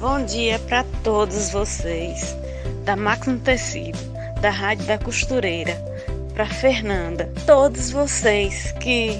Bom 0.00 0.24
dia 0.24 0.58
para 0.60 0.84
todos 1.02 1.50
vocês 1.50 2.34
da 2.86 2.96
Máximo 2.96 3.38
Tecido, 3.40 3.98
da 4.40 4.48
Rádio 4.48 4.86
da 4.86 4.98
Costureira, 4.98 5.76
para 6.32 6.46
Fernanda, 6.46 7.30
todos 7.44 7.90
vocês 7.90 8.72
que 8.80 9.18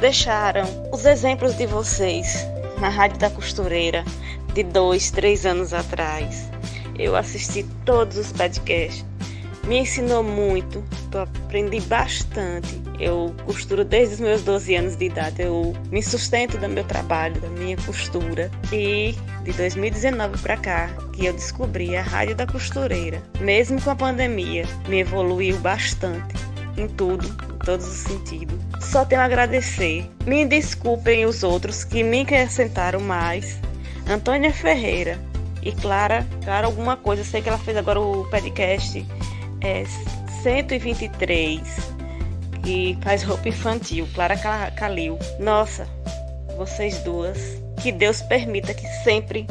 deixaram 0.00 0.64
os 0.90 1.04
exemplos 1.04 1.58
de 1.58 1.66
vocês 1.66 2.46
na 2.80 2.88
Rádio 2.88 3.18
da 3.18 3.28
Costureira 3.28 4.02
de 4.54 4.62
dois, 4.62 5.10
três 5.10 5.44
anos 5.44 5.74
atrás. 5.74 6.50
Eu 6.98 7.14
assisti 7.14 7.64
todos 7.84 8.16
os 8.16 8.32
podcasts 8.32 9.04
me 9.68 9.80
ensinou 9.80 10.22
muito, 10.22 10.82
eu 11.12 11.20
aprendi 11.20 11.78
bastante. 11.82 12.80
Eu 12.98 13.34
costuro 13.44 13.84
desde 13.84 14.14
os 14.14 14.20
meus 14.20 14.42
12 14.42 14.74
anos 14.74 14.96
de 14.96 15.04
idade, 15.04 15.42
eu 15.42 15.76
me 15.90 16.02
sustento 16.02 16.56
do 16.56 16.68
meu 16.68 16.82
trabalho, 16.84 17.38
da 17.40 17.48
minha 17.50 17.76
costura. 17.76 18.50
E 18.72 19.14
de 19.44 19.52
2019 19.52 20.38
para 20.38 20.56
cá, 20.56 20.90
que 21.12 21.26
eu 21.26 21.34
descobri 21.34 21.94
a 21.96 22.02
Rádio 22.02 22.34
da 22.34 22.46
Costureira, 22.46 23.22
mesmo 23.40 23.80
com 23.80 23.90
a 23.90 23.94
pandemia, 23.94 24.64
me 24.88 25.00
evoluiu 25.00 25.58
bastante 25.58 26.34
em 26.78 26.88
tudo, 26.88 27.26
em 27.26 27.58
todos 27.58 27.86
os 27.86 27.98
sentidos. 27.98 28.58
Só 28.80 29.04
tenho 29.04 29.20
a 29.20 29.24
agradecer. 29.26 30.10
Me 30.26 30.46
desculpem 30.46 31.26
os 31.26 31.42
outros 31.42 31.84
que 31.84 32.02
me 32.02 32.22
acrescentaram 32.22 33.00
mais, 33.00 33.60
Antônia 34.08 34.52
Ferreira 34.52 35.18
e 35.62 35.72
Clara, 35.72 36.26
Clara 36.42 36.66
alguma 36.66 36.96
coisa, 36.96 37.22
sei 37.22 37.42
que 37.42 37.50
ela 37.50 37.58
fez 37.58 37.76
agora 37.76 38.00
o 38.00 38.24
podcast 38.30 39.04
é, 39.60 39.84
123, 40.42 41.60
que 42.62 42.98
faz 43.02 43.22
roupa 43.22 43.48
infantil, 43.48 44.06
Clara 44.14 44.36
Calil. 44.76 45.18
Nossa, 45.38 45.86
vocês 46.56 46.98
duas, 46.98 47.38
que 47.82 47.92
Deus 47.92 48.20
permita 48.22 48.74
que 48.74 48.86
sempre, 49.04 49.46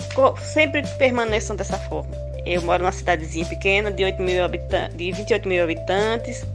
sempre 0.53 0.83
permaneçam 0.97 1.55
dessa 1.55 1.77
forma. 1.77 2.15
Eu 2.45 2.61
moro 2.61 2.83
numa 2.83 2.91
cidadezinha 2.91 3.45
pequena 3.45 3.91
de, 3.91 4.03
8 4.03 4.21
mil 4.21 4.47
de 4.95 5.11
28 5.11 5.47
mil 5.47 5.63
habitantes, 5.63 6.45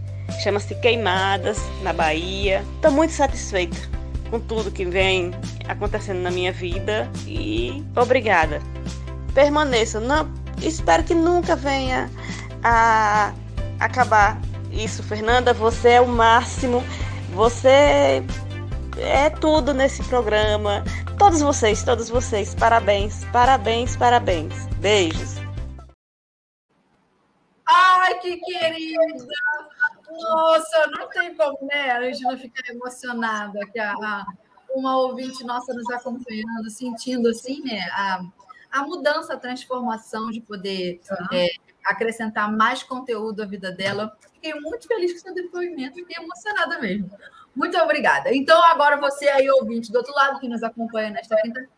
chama-se 0.43 0.75
Queimadas, 0.77 1.59
na 1.83 1.93
Bahia. 1.93 2.65
Estou 2.77 2.91
muito 2.91 3.13
satisfeita 3.13 3.77
com 4.31 4.41
tudo 4.41 4.71
que 4.71 4.87
vem 4.87 5.33
acontecendo 5.69 6.21
na 6.21 6.31
minha 6.31 6.53
vida 6.53 7.11
e 7.27 7.85
obrigada. 7.95 8.61
Permaneça. 9.35 10.01
Não, 10.01 10.33
espero 10.63 11.03
que 11.05 11.15
nunca 11.15 11.55
venha 11.55 12.11
a 12.63 13.35
acabar 13.85 14.41
isso, 14.71 15.03
Fernanda. 15.03 15.53
Você 15.53 15.91
é 15.91 16.01
o 16.01 16.09
máximo. 16.09 16.83
Você 17.35 18.23
é 18.99 19.31
tudo 19.31 19.73
nesse 19.73 20.03
programa. 20.05 20.85
Todos 21.19 21.41
vocês, 21.41 21.83
todos 21.83 22.09
vocês, 22.09 22.55
parabéns, 22.55 23.25
parabéns, 23.27 23.97
parabéns. 23.97 24.67
Beijos. 24.79 25.37
Ai, 27.67 28.19
que 28.21 28.37
querida! 28.39 28.99
Nossa, 30.11 30.87
não 30.89 31.09
tem 31.09 31.35
como, 31.35 31.59
né? 31.63 31.93
A 31.93 32.03
gente 32.05 32.23
não 32.23 32.37
ficar 32.37 32.71
emocionada 32.71 33.59
que 33.73 33.79
a, 33.79 33.93
a, 33.93 34.27
uma 34.75 34.99
ouvinte 34.99 35.45
nossa 35.45 35.73
nos 35.73 35.89
acompanhando, 35.91 36.69
sentindo 36.71 37.29
assim, 37.29 37.63
né? 37.63 37.81
A, 37.93 38.25
a 38.71 38.83
mudança, 38.83 39.35
a 39.35 39.39
transformação 39.39 40.31
de 40.31 40.41
poder 40.41 41.01
é, 41.33 41.49
acrescentar 41.85 42.51
mais 42.51 42.83
conteúdo 42.83 43.43
à 43.43 43.47
vida 43.47 43.71
dela. 43.71 44.17
Fiquei 44.35 44.55
muito 44.61 44.87
feliz 44.87 45.13
com 45.13 45.19
seu 45.19 45.35
depoimento, 45.35 45.95
fiquei 45.95 46.23
emocionada 46.23 46.79
mesmo. 46.81 47.11
Muito 47.55 47.77
obrigada. 47.79 48.35
Então, 48.35 48.63
agora 48.65 48.97
você 48.97 49.29
aí, 49.29 49.49
ouvinte 49.51 49.93
do 49.93 49.99
outro 49.99 50.15
lado, 50.15 50.41
que 50.41 50.49
nos 50.49 50.63
acompanha 50.63 51.11
nesta 51.11 51.37
quinta 51.37 51.69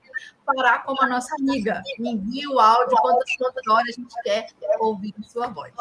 fará 0.47 0.79
como 0.81 1.03
a 1.03 1.09
nossa 1.09 1.35
amiga. 1.37 1.83
Envie 1.99 2.47
o 2.47 2.59
áudio 2.59 2.97
quantas, 2.99 3.27
horas 3.69 3.89
a 3.89 4.01
gente 4.01 4.15
quer 4.23 4.47
ouvir 4.79 5.15
sua 5.27 5.49
voz. 5.49 5.73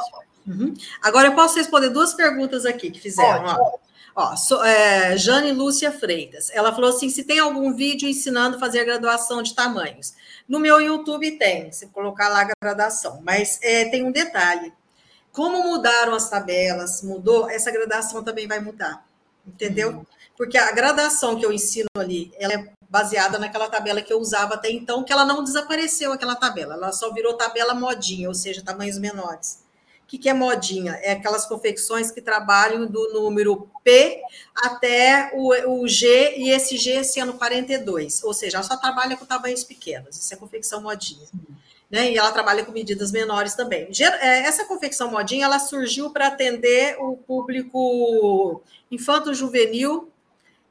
Uhum. 0.47 0.74
Agora 1.01 1.28
eu 1.28 1.36
posso 1.36 1.57
responder 1.57 1.89
duas 1.89 2.13
perguntas 2.13 2.65
aqui 2.65 2.91
que 2.91 2.99
fizeram. 2.99 3.45
Ó. 3.45 3.84
Ó, 4.15 4.36
so, 4.36 4.63
é, 4.63 5.17
Jane 5.17 5.51
Lúcia 5.51 5.91
Freitas. 5.91 6.51
Ela 6.51 6.71
falou 6.71 6.91
assim: 6.91 7.09
se 7.09 7.24
tem 7.24 7.39
algum 7.39 7.74
vídeo 7.74 8.07
ensinando 8.07 8.57
a 8.57 8.59
fazer 8.59 8.82
a 8.82 8.84
graduação 8.84 9.41
de 9.41 9.55
tamanhos. 9.55 10.13
No 10.48 10.60
meu 10.60 10.80
YouTube 10.82 11.38
tem, 11.38 11.72
se 11.72 11.88
colocar 11.88 12.30
lá 12.30 12.41
a 12.41 12.50
gradação, 12.62 13.22
mas 13.24 13.60
é, 13.62 13.86
tem 13.86 14.04
um 14.04 14.12
detalhe. 14.12 14.74
Como 15.32 15.64
mudaram 15.64 16.14
as 16.14 16.30
tabelas, 16.30 17.02
mudou, 17.02 17.50
essa 17.50 17.72
gradação 17.72 18.24
também 18.24 18.48
vai 18.48 18.60
mudar. 18.60 19.06
Entendeu? 19.46 19.89
Uhum. 19.89 20.06
Porque 20.38 20.58
a 20.58 20.72
gradação 20.72 21.38
que 21.38 21.46
eu 21.46 21.52
ensino 21.52 21.88
ali, 21.98 22.32
ela 22.38 22.54
é 22.54 22.74
baseada 22.89 23.39
naquela 23.39 23.68
tabela 23.70 24.02
que 24.02 24.14
eu 24.14 24.20
usava 24.20 24.54
até 24.54 24.70
então, 24.72 25.04
que 25.04 25.12
ela 25.12 25.26
não 25.26 25.44
desapareceu, 25.44 26.12
aquela 26.12 26.36
tabela, 26.36 26.76
ela 26.76 26.91
só 26.91 27.12
virou 27.12 27.34
tabela 27.36 27.74
modinha, 27.74 28.28
ou 28.28 28.36
seja, 28.36 28.64
tamanhos 28.64 29.00
menores. 29.00 29.62
O 30.04 30.06
que, 30.08 30.18
que 30.18 30.30
é 30.30 30.34
modinha? 30.34 30.93
É 31.01 31.14
aquelas 31.14 31.45
confecções 31.45 32.12
que 32.12 32.22
trabalham 32.22 32.86
do 32.86 33.14
número 33.14 33.70
P 33.84 34.22
até 34.56 35.32
o, 35.34 35.82
o 35.82 35.88
G, 35.88 36.36
e 36.38 36.51
esse 36.51 36.78
G 36.78 37.04
sendo 37.04 37.34
42, 37.34 38.24
ou 38.24 38.34
seja, 38.34 38.58
ela 38.58 38.64
só 38.64 38.78
trabalha 38.78 39.18
com 39.18 39.26
tamanhos 39.26 39.64
pequenos, 39.64 40.18
isso 40.18 40.34
é 40.34 40.38
confecção 40.38 40.82
modinha. 40.82 41.28
Né? 41.89 42.12
E 42.12 42.18
ela 42.18 42.32
trabalha 42.32 42.66
com 42.66 42.72
medidas 42.72 43.12
menores 43.12 43.54
também. 43.54 43.88
É, 44.22 44.39
essa 44.39 44.66
confecção 44.66 45.12
modinha, 45.12 45.45
ela 45.45 45.60
surgiu 45.60 46.10
para 46.10 46.28
atender 46.28 46.97
o 46.99 47.16
público 47.16 48.64
infanto-juvenil 48.89 50.12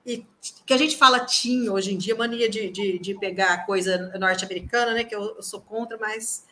e 0.04 0.26
que 0.66 0.74
a 0.74 0.76
gente 0.76 0.96
fala 0.96 1.20
teen 1.20 1.68
hoje 1.70 1.94
em 1.94 1.98
dia, 1.98 2.16
mania 2.16 2.48
de, 2.48 2.68
de, 2.70 2.98
de 2.98 3.14
pegar 3.14 3.64
coisa 3.66 4.12
norte-americana, 4.18 4.94
né? 4.94 5.04
Que 5.04 5.14
eu, 5.14 5.36
eu, 5.36 5.42
sou 5.42 5.60
contra, 5.60 5.96
mas 5.96 6.44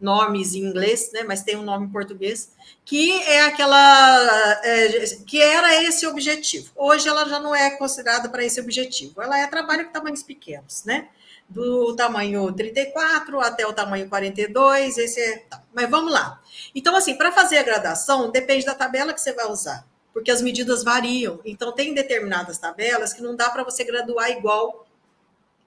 nomes 0.00 0.54
em 0.54 0.60
inglês, 0.60 1.10
né? 1.12 1.22
Mas 1.22 1.42
tem 1.42 1.56
um 1.56 1.62
nome 1.62 1.86
em 1.86 1.90
português, 1.90 2.50
que 2.84 3.12
é 3.22 3.42
aquela 3.42 4.60
é, 4.64 5.06
que 5.26 5.40
era 5.40 5.82
esse 5.82 6.06
objetivo. 6.06 6.70
Hoje 6.76 7.08
ela 7.08 7.28
já 7.28 7.40
não 7.40 7.54
é 7.54 7.70
considerada 7.76 8.28
para 8.28 8.44
esse 8.44 8.60
objetivo. 8.60 9.20
Ela 9.20 9.38
é 9.38 9.46
trabalho 9.46 9.86
com 9.86 9.92
tamanhos 9.92 10.22
pequenos, 10.22 10.84
né? 10.84 11.08
Do 11.48 11.94
tamanho 11.94 12.52
34 12.52 13.40
até 13.40 13.66
o 13.66 13.72
tamanho 13.72 14.08
42, 14.08 14.98
esse 14.98 15.20
é. 15.20 15.44
Mas 15.72 15.88
vamos 15.88 16.12
lá. 16.12 16.40
Então, 16.74 16.96
assim, 16.96 17.16
para 17.16 17.32
fazer 17.32 17.58
a 17.58 17.62
gradação, 17.62 18.30
depende 18.30 18.66
da 18.66 18.74
tabela 18.74 19.12
que 19.12 19.20
você 19.20 19.32
vai 19.32 19.46
usar 19.46 19.86
porque 20.16 20.30
as 20.30 20.40
medidas 20.40 20.82
variam. 20.82 21.40
Então, 21.44 21.72
tem 21.72 21.92
determinadas 21.92 22.56
tabelas 22.56 23.12
que 23.12 23.20
não 23.20 23.36
dá 23.36 23.50
para 23.50 23.62
você 23.62 23.84
graduar 23.84 24.30
igual, 24.30 24.86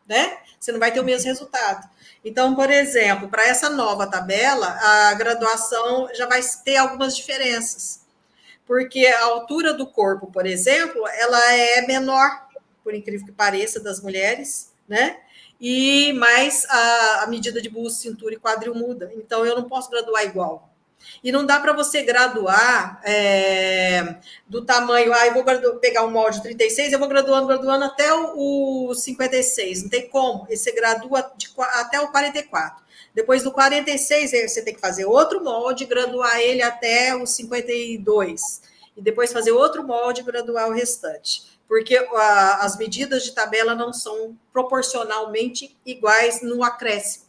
né? 0.08 0.40
Você 0.60 0.72
não 0.72 0.80
vai 0.80 0.92
ter 0.92 1.00
o 1.00 1.04
mesmo 1.04 1.28
resultado. 1.28 1.88
Então, 2.24 2.54
por 2.54 2.70
exemplo, 2.70 3.30
para 3.30 3.48
essa 3.48 3.70
nova 3.70 4.06
tabela, 4.06 4.68
a 4.68 5.14
graduação 5.14 6.10
já 6.14 6.26
vai 6.26 6.42
ter 6.64 6.78
algumas 6.78 7.16
diferenças. 7.16 8.02
Porque 8.66 9.06
a 9.08 9.24
altura 9.26 9.74
do 9.74 9.88
corpo, 9.88 10.32
por 10.32 10.46
exemplo, 10.46 11.08
ela 11.08 11.54
é 11.54 11.88
menor, 11.88 12.48
por 12.84 12.94
incrível 12.94 13.26
que 13.26 13.32
pareça, 13.32 13.80
das 13.80 14.02
mulheres, 14.02 14.72
né? 14.88 15.18
E 15.60 16.14
mais 16.14 16.66
a, 16.70 17.24
a 17.24 17.28
medida 17.28 17.62
de 17.62 17.70
busto, 17.70 18.02
cintura 18.02 18.34
e 18.34 18.40
quadril 18.40 18.76
muda. 18.76 19.12
Então, 19.16 19.46
eu 19.46 19.56
não 19.56 19.68
posso 19.68 19.90
graduar 19.90 20.24
igual. 20.24 20.69
E 21.24 21.32
não 21.32 21.46
dá 21.46 21.60
para 21.60 21.74
você 21.74 22.02
graduar 22.02 23.02
é, 23.04 24.16
do 24.48 24.64
tamanho, 24.64 25.14
ah, 25.14 25.28
eu 25.28 25.34
vou 25.34 25.44
pegar 25.80 26.04
um 26.04 26.12
molde 26.12 26.42
36, 26.42 26.94
eu 26.94 27.00
vou 27.00 27.08
graduando, 27.08 27.48
graduando 27.48 27.86
até 27.86 28.14
o, 28.14 28.90
o 28.90 28.96
56, 28.96 29.84
não 29.84 29.90
tem 29.90 30.08
como. 30.08 30.48
E 30.50 30.56
você 30.56 30.72
gradua 30.72 31.32
de, 31.36 31.50
até 31.58 32.00
o 32.00 32.10
44. 32.10 32.84
Depois 33.14 33.44
do 33.44 33.52
46, 33.52 34.32
você 34.32 34.62
tem 34.62 34.74
que 34.74 34.80
fazer 34.80 35.06
outro 35.06 35.44
molde, 35.44 35.86
graduar 35.86 36.40
ele 36.40 36.62
até 36.62 37.16
o 37.16 37.26
52. 37.26 38.62
E 38.96 39.02
depois 39.02 39.34
fazer 39.34 39.52
outro 39.52 39.84
molde 39.84 40.24
graduar 40.24 40.70
o 40.70 40.74
restante. 40.74 41.60
Porque 41.68 41.98
a, 41.98 42.66
as 42.66 42.78
medidas 42.78 43.24
de 43.24 43.34
tabela 43.34 43.76
não 43.76 43.92
são 43.92 44.38
proporcionalmente 44.54 45.78
iguais 45.86 46.42
no 46.42 46.64
acréscimo, 46.64 47.26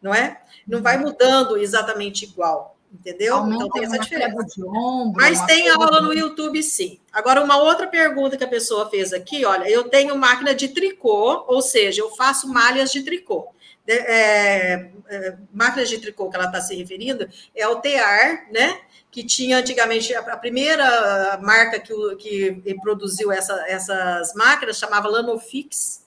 não 0.00 0.14
é? 0.14 0.40
Não 0.66 0.82
vai 0.82 0.98
mudando 0.98 1.56
exatamente 1.56 2.24
igual 2.24 2.71
entendeu? 2.92 3.36
Aumenta 3.36 3.64
então 3.64 3.70
tem 3.70 3.84
essa 3.84 3.98
diferença. 3.98 4.36
Ombro, 4.66 5.20
Mas 5.20 5.40
tem 5.46 5.68
aula 5.70 6.00
no 6.00 6.12
YouTube, 6.12 6.62
sim. 6.62 7.00
Agora, 7.12 7.42
uma 7.42 7.56
outra 7.56 7.86
pergunta 7.86 8.36
que 8.36 8.44
a 8.44 8.48
pessoa 8.48 8.88
fez 8.88 9.12
aqui, 9.12 9.44
olha, 9.44 9.68
eu 9.68 9.88
tenho 9.88 10.16
máquina 10.16 10.54
de 10.54 10.68
tricô, 10.68 11.44
ou 11.48 11.62
seja, 11.62 12.00
eu 12.02 12.10
faço 12.10 12.48
malhas 12.48 12.90
de 12.90 13.02
tricô. 13.02 13.48
É, 13.84 14.90
é, 15.08 15.36
máquinas 15.52 15.88
de 15.88 15.98
tricô 15.98 16.30
que 16.30 16.36
ela 16.36 16.46
está 16.46 16.60
se 16.60 16.74
referindo 16.76 17.28
é 17.54 17.66
o 17.66 17.80
TEAR, 17.80 18.46
né? 18.52 18.80
Que 19.10 19.24
tinha 19.24 19.58
antigamente 19.58 20.14
a 20.14 20.36
primeira 20.36 21.38
marca 21.42 21.80
que, 21.80 22.16
que 22.16 22.74
produziu 22.80 23.32
essa, 23.32 23.52
essas 23.66 24.32
máquinas 24.34 24.78
chamava 24.78 25.08
Lanofix, 25.08 26.01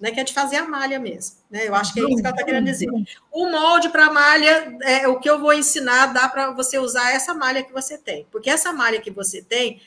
né, 0.00 0.12
que 0.12 0.20
é 0.20 0.24
de 0.24 0.32
fazer 0.32 0.56
a 0.56 0.64
malha 0.64 0.98
mesmo. 0.98 1.36
Né? 1.50 1.66
Eu 1.66 1.74
acho 1.74 1.92
que 1.92 2.00
é 2.00 2.04
isso 2.04 2.16
que 2.16 2.26
ela 2.26 2.30
está 2.30 2.44
querendo 2.44 2.66
dizer. 2.66 2.88
O 3.32 3.50
molde 3.50 3.88
para 3.88 4.12
malha, 4.12 4.76
é, 4.82 5.08
o 5.08 5.18
que 5.18 5.28
eu 5.28 5.40
vou 5.40 5.52
ensinar, 5.52 6.06
dá 6.06 6.28
para 6.28 6.52
você 6.52 6.78
usar 6.78 7.12
essa 7.12 7.34
malha 7.34 7.64
que 7.64 7.72
você 7.72 7.98
tem. 7.98 8.26
Porque 8.30 8.48
essa 8.48 8.72
malha 8.72 9.00
que 9.00 9.10
você 9.10 9.42
tem, 9.42 9.80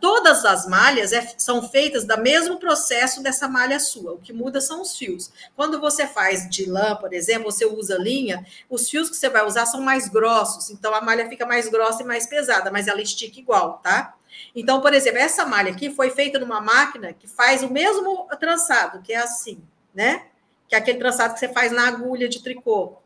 todas 0.00 0.44
as 0.44 0.66
malhas 0.66 1.12
é, 1.12 1.34
são 1.36 1.68
feitas 1.68 2.04
do 2.04 2.16
mesmo 2.18 2.58
processo 2.58 3.22
dessa 3.22 3.46
malha 3.46 3.78
sua. 3.78 4.12
O 4.12 4.18
que 4.18 4.32
muda 4.32 4.60
são 4.60 4.80
os 4.80 4.96
fios. 4.96 5.30
Quando 5.54 5.78
você 5.78 6.06
faz 6.06 6.48
de 6.48 6.64
lã, 6.64 6.96
por 6.96 7.12
exemplo, 7.12 7.50
você 7.50 7.66
usa 7.66 7.98
linha, 7.98 8.46
os 8.70 8.88
fios 8.88 9.10
que 9.10 9.16
você 9.16 9.28
vai 9.28 9.44
usar 9.44 9.66
são 9.66 9.82
mais 9.82 10.08
grossos. 10.08 10.70
Então 10.70 10.94
a 10.94 11.00
malha 11.00 11.28
fica 11.28 11.44
mais 11.44 11.68
grossa 11.68 12.02
e 12.02 12.06
mais 12.06 12.26
pesada, 12.26 12.70
mas 12.70 12.88
ela 12.88 13.02
estica 13.02 13.38
igual, 13.38 13.80
tá? 13.82 14.14
Então, 14.54 14.80
por 14.80 14.92
exemplo, 14.92 15.18
essa 15.18 15.44
malha 15.44 15.72
aqui 15.72 15.90
foi 15.90 16.10
feita 16.10 16.38
numa 16.38 16.60
máquina 16.60 17.12
que 17.12 17.26
faz 17.26 17.62
o 17.62 17.72
mesmo 17.72 18.26
trançado, 18.38 19.02
que 19.02 19.12
é 19.12 19.18
assim, 19.18 19.62
né? 19.94 20.26
Que 20.68 20.74
é 20.74 20.78
aquele 20.78 20.98
trançado 20.98 21.34
que 21.34 21.40
você 21.40 21.48
faz 21.48 21.72
na 21.72 21.88
agulha 21.88 22.28
de 22.28 22.42
tricô. 22.42 22.96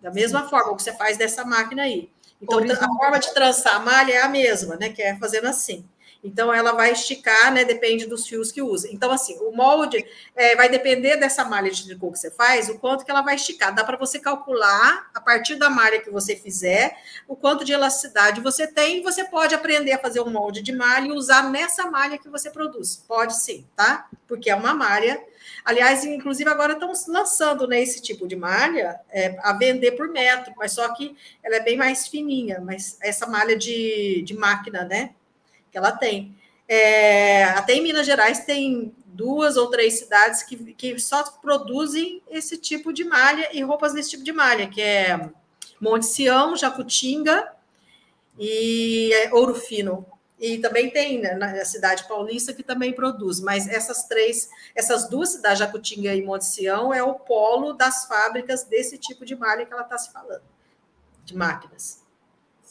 Da 0.00 0.10
mesma 0.10 0.48
forma 0.48 0.76
que 0.76 0.82
você 0.82 0.92
faz 0.96 1.16
dessa 1.16 1.44
máquina 1.44 1.82
aí. 1.82 2.10
Então, 2.40 2.58
a 2.58 2.96
forma 2.96 3.18
de 3.18 3.34
trançar 3.34 3.76
a 3.76 3.80
malha 3.80 4.12
é 4.12 4.22
a 4.22 4.28
mesma, 4.28 4.76
né? 4.76 4.90
Que 4.90 5.02
é 5.02 5.16
fazendo 5.16 5.46
assim. 5.48 5.84
Então, 6.22 6.52
ela 6.52 6.72
vai 6.72 6.92
esticar, 6.92 7.52
né? 7.52 7.64
Depende 7.64 8.06
dos 8.06 8.26
fios 8.26 8.50
que 8.50 8.60
usa. 8.60 8.88
Então, 8.90 9.10
assim, 9.10 9.38
o 9.38 9.52
molde 9.52 10.04
é, 10.34 10.56
vai 10.56 10.68
depender 10.68 11.16
dessa 11.16 11.44
malha 11.44 11.70
de 11.70 11.84
tricô 11.84 12.10
que 12.10 12.18
você 12.18 12.30
faz, 12.30 12.68
o 12.68 12.78
quanto 12.78 13.04
que 13.04 13.10
ela 13.10 13.22
vai 13.22 13.36
esticar. 13.36 13.74
Dá 13.74 13.84
para 13.84 13.96
você 13.96 14.18
calcular, 14.18 15.10
a 15.14 15.20
partir 15.20 15.54
da 15.54 15.70
malha 15.70 16.00
que 16.00 16.10
você 16.10 16.34
fizer, 16.34 16.96
o 17.28 17.36
quanto 17.36 17.64
de 17.64 17.72
elasticidade 17.72 18.40
você 18.40 18.66
tem. 18.66 19.02
Você 19.02 19.24
pode 19.24 19.54
aprender 19.54 19.92
a 19.92 19.98
fazer 19.98 20.20
um 20.20 20.30
molde 20.30 20.60
de 20.60 20.72
malha 20.72 21.06
e 21.08 21.12
usar 21.12 21.48
nessa 21.50 21.88
malha 21.88 22.18
que 22.18 22.28
você 22.28 22.50
produz. 22.50 22.96
Pode 22.96 23.40
sim, 23.40 23.66
tá? 23.76 24.08
Porque 24.26 24.50
é 24.50 24.56
uma 24.56 24.74
malha. 24.74 25.22
Aliás, 25.64 26.04
inclusive 26.04 26.48
agora 26.50 26.72
estão 26.72 26.92
lançando 27.08 27.66
né, 27.66 27.80
esse 27.80 28.02
tipo 28.02 28.26
de 28.26 28.34
malha 28.34 28.98
é, 29.10 29.36
a 29.40 29.52
vender 29.52 29.92
por 29.92 30.08
metro, 30.08 30.52
mas 30.56 30.72
só 30.72 30.92
que 30.94 31.16
ela 31.42 31.56
é 31.56 31.60
bem 31.60 31.76
mais 31.76 32.08
fininha, 32.08 32.60
mas 32.60 32.98
essa 33.00 33.26
malha 33.26 33.56
de, 33.56 34.22
de 34.22 34.34
máquina, 34.34 34.84
né? 34.84 35.14
Ela 35.78 35.92
tem. 35.92 36.36
É, 36.68 37.44
até 37.44 37.74
em 37.74 37.82
Minas 37.82 38.06
Gerais 38.06 38.44
tem 38.44 38.94
duas 39.06 39.56
ou 39.56 39.70
três 39.70 39.98
cidades 39.98 40.42
que, 40.42 40.56
que 40.74 40.98
só 40.98 41.24
produzem 41.24 42.22
esse 42.28 42.58
tipo 42.58 42.92
de 42.92 43.04
malha 43.04 43.48
e 43.52 43.62
roupas 43.62 43.94
desse 43.94 44.10
tipo 44.10 44.22
de 44.22 44.32
malha, 44.32 44.68
que 44.68 44.80
é 44.80 45.30
Monte 45.80 46.06
Sião, 46.06 46.54
Jacutinga 46.54 47.50
e 48.38 49.10
é, 49.12 49.34
Ouro 49.34 49.54
Fino. 49.54 50.06
E 50.38 50.58
também 50.58 50.88
tem 50.90 51.20
né, 51.20 51.34
na 51.34 51.64
cidade 51.64 52.06
paulista 52.06 52.52
que 52.52 52.62
também 52.62 52.92
produz, 52.92 53.40
mas 53.40 53.66
essas 53.66 54.04
três, 54.06 54.48
essas 54.72 55.08
duas 55.08 55.30
cidades, 55.30 55.58
Jacutinga 55.58 56.14
e 56.14 56.22
Monte 56.22 56.44
Sião, 56.44 56.94
é 56.94 57.02
o 57.02 57.14
polo 57.14 57.72
das 57.72 58.06
fábricas 58.06 58.62
desse 58.62 58.98
tipo 58.98 59.24
de 59.24 59.34
malha 59.34 59.66
que 59.66 59.72
ela 59.72 59.82
está 59.82 59.98
se 59.98 60.12
falando, 60.12 60.42
de 61.24 61.34
máquinas. 61.34 61.97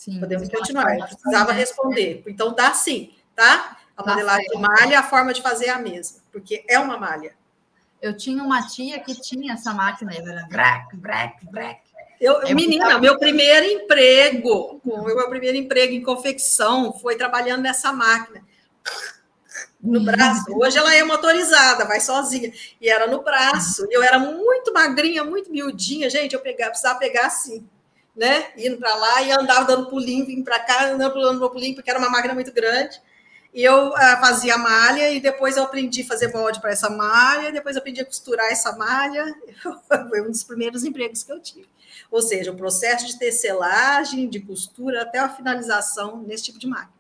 Sim, 0.08 0.22
Podemos 0.22 0.48
continuar. 0.48 0.98
Eu 0.98 1.06
precisava 1.06 1.52
responder. 1.52 2.24
Então, 2.28 2.54
dá 2.54 2.74
sim, 2.74 3.14
tá? 3.36 3.78
A 3.98 4.04
tá 4.04 4.12
modelagem 4.12 4.48
de 4.48 4.58
malha, 4.58 5.00
a 5.00 5.04
forma 5.04 5.34
de 5.34 5.42
fazer 5.42 5.66
é 5.66 5.72
a 5.72 5.80
mesma, 5.80 6.20
porque 6.32 6.64
é 6.66 6.80
uma 6.80 6.98
malha. 6.98 7.36
Eu 8.02 8.16
tinha 8.16 8.42
uma 8.42 8.66
tia 8.66 9.00
que 9.00 9.20
tinha 9.20 9.54
essa 9.54 9.74
máquina, 9.74 10.14
era 10.16 10.48
brac, 10.48 10.96
brac, 10.96 11.46
brac. 11.52 11.82
Eu, 12.22 12.42
é 12.42 12.54
menina, 12.54 12.98
meu 13.00 13.20
primeiro 13.20 13.66
emprego, 13.66 14.80
o 14.86 15.04
meu 15.04 15.30
primeiro 15.30 15.58
emprego 15.58 15.94
em 15.94 16.02
confecção 16.02 16.94
foi 16.94 17.18
trabalhando 17.18 17.64
nessa 17.64 17.92
máquina. 17.92 18.42
No 19.82 20.00
braço. 20.06 20.46
Hoje 20.56 20.78
ela 20.78 20.96
é 20.96 21.04
motorizada, 21.04 21.84
vai 21.84 22.00
sozinha. 22.00 22.54
E 22.80 22.90
era 22.90 23.08
no 23.08 23.24
braço. 23.24 23.86
Eu 23.92 24.02
era 24.02 24.18
muito 24.18 24.72
magrinha, 24.72 25.24
muito 25.24 25.52
miudinha, 25.52 26.10
gente. 26.10 26.34
Eu 26.34 26.40
pegava, 26.40 26.70
precisava 26.72 26.98
pegar 26.98 27.26
assim 27.26 27.68
né? 28.18 28.48
Indo 28.58 28.78
para 28.78 28.96
lá 28.96 29.22
e 29.22 29.32
andava 29.32 29.64
dando 29.64 29.88
pulinho, 29.88 30.26
vindo 30.26 30.44
para 30.44 30.60
cá, 30.60 30.88
andando 30.88 31.14
pulando 31.14 31.50
pulinho, 31.50 31.76
porque 31.76 31.90
era 31.90 32.00
uma 32.00 32.10
máquina 32.10 32.34
muito 32.34 32.52
grande. 32.52 33.00
E 33.54 33.64
eu 33.64 33.90
uh, 33.90 34.20
fazia 34.20 34.58
malha 34.58 35.12
e 35.12 35.20
depois 35.20 35.56
eu 35.56 35.64
aprendi 35.64 36.02
a 36.02 36.06
fazer 36.06 36.34
molde 36.34 36.60
para 36.60 36.72
essa 36.72 36.90
malha, 36.90 37.52
depois 37.52 37.76
eu 37.76 37.80
aprendi 37.80 38.02
a 38.02 38.06
costurar 38.06 38.48
essa 38.52 38.76
malha. 38.76 39.24
Foi 40.10 40.22
um 40.22 40.32
dos 40.32 40.44
primeiros 40.44 40.84
empregos 40.84 41.24
que 41.24 41.32
eu 41.32 41.40
tive. 41.40 41.70
Ou 42.10 42.22
seja, 42.22 42.52
o 42.52 42.58
processo 42.58 43.06
de 43.06 43.18
tecelagem, 43.18 44.28
de 44.28 44.40
costura 44.40 45.04
até 45.04 45.20
a 45.20 45.30
finalização 45.30 46.18
nesse 46.18 46.46
tipo 46.46 46.60
de 46.60 46.68
máquina. 46.68 46.94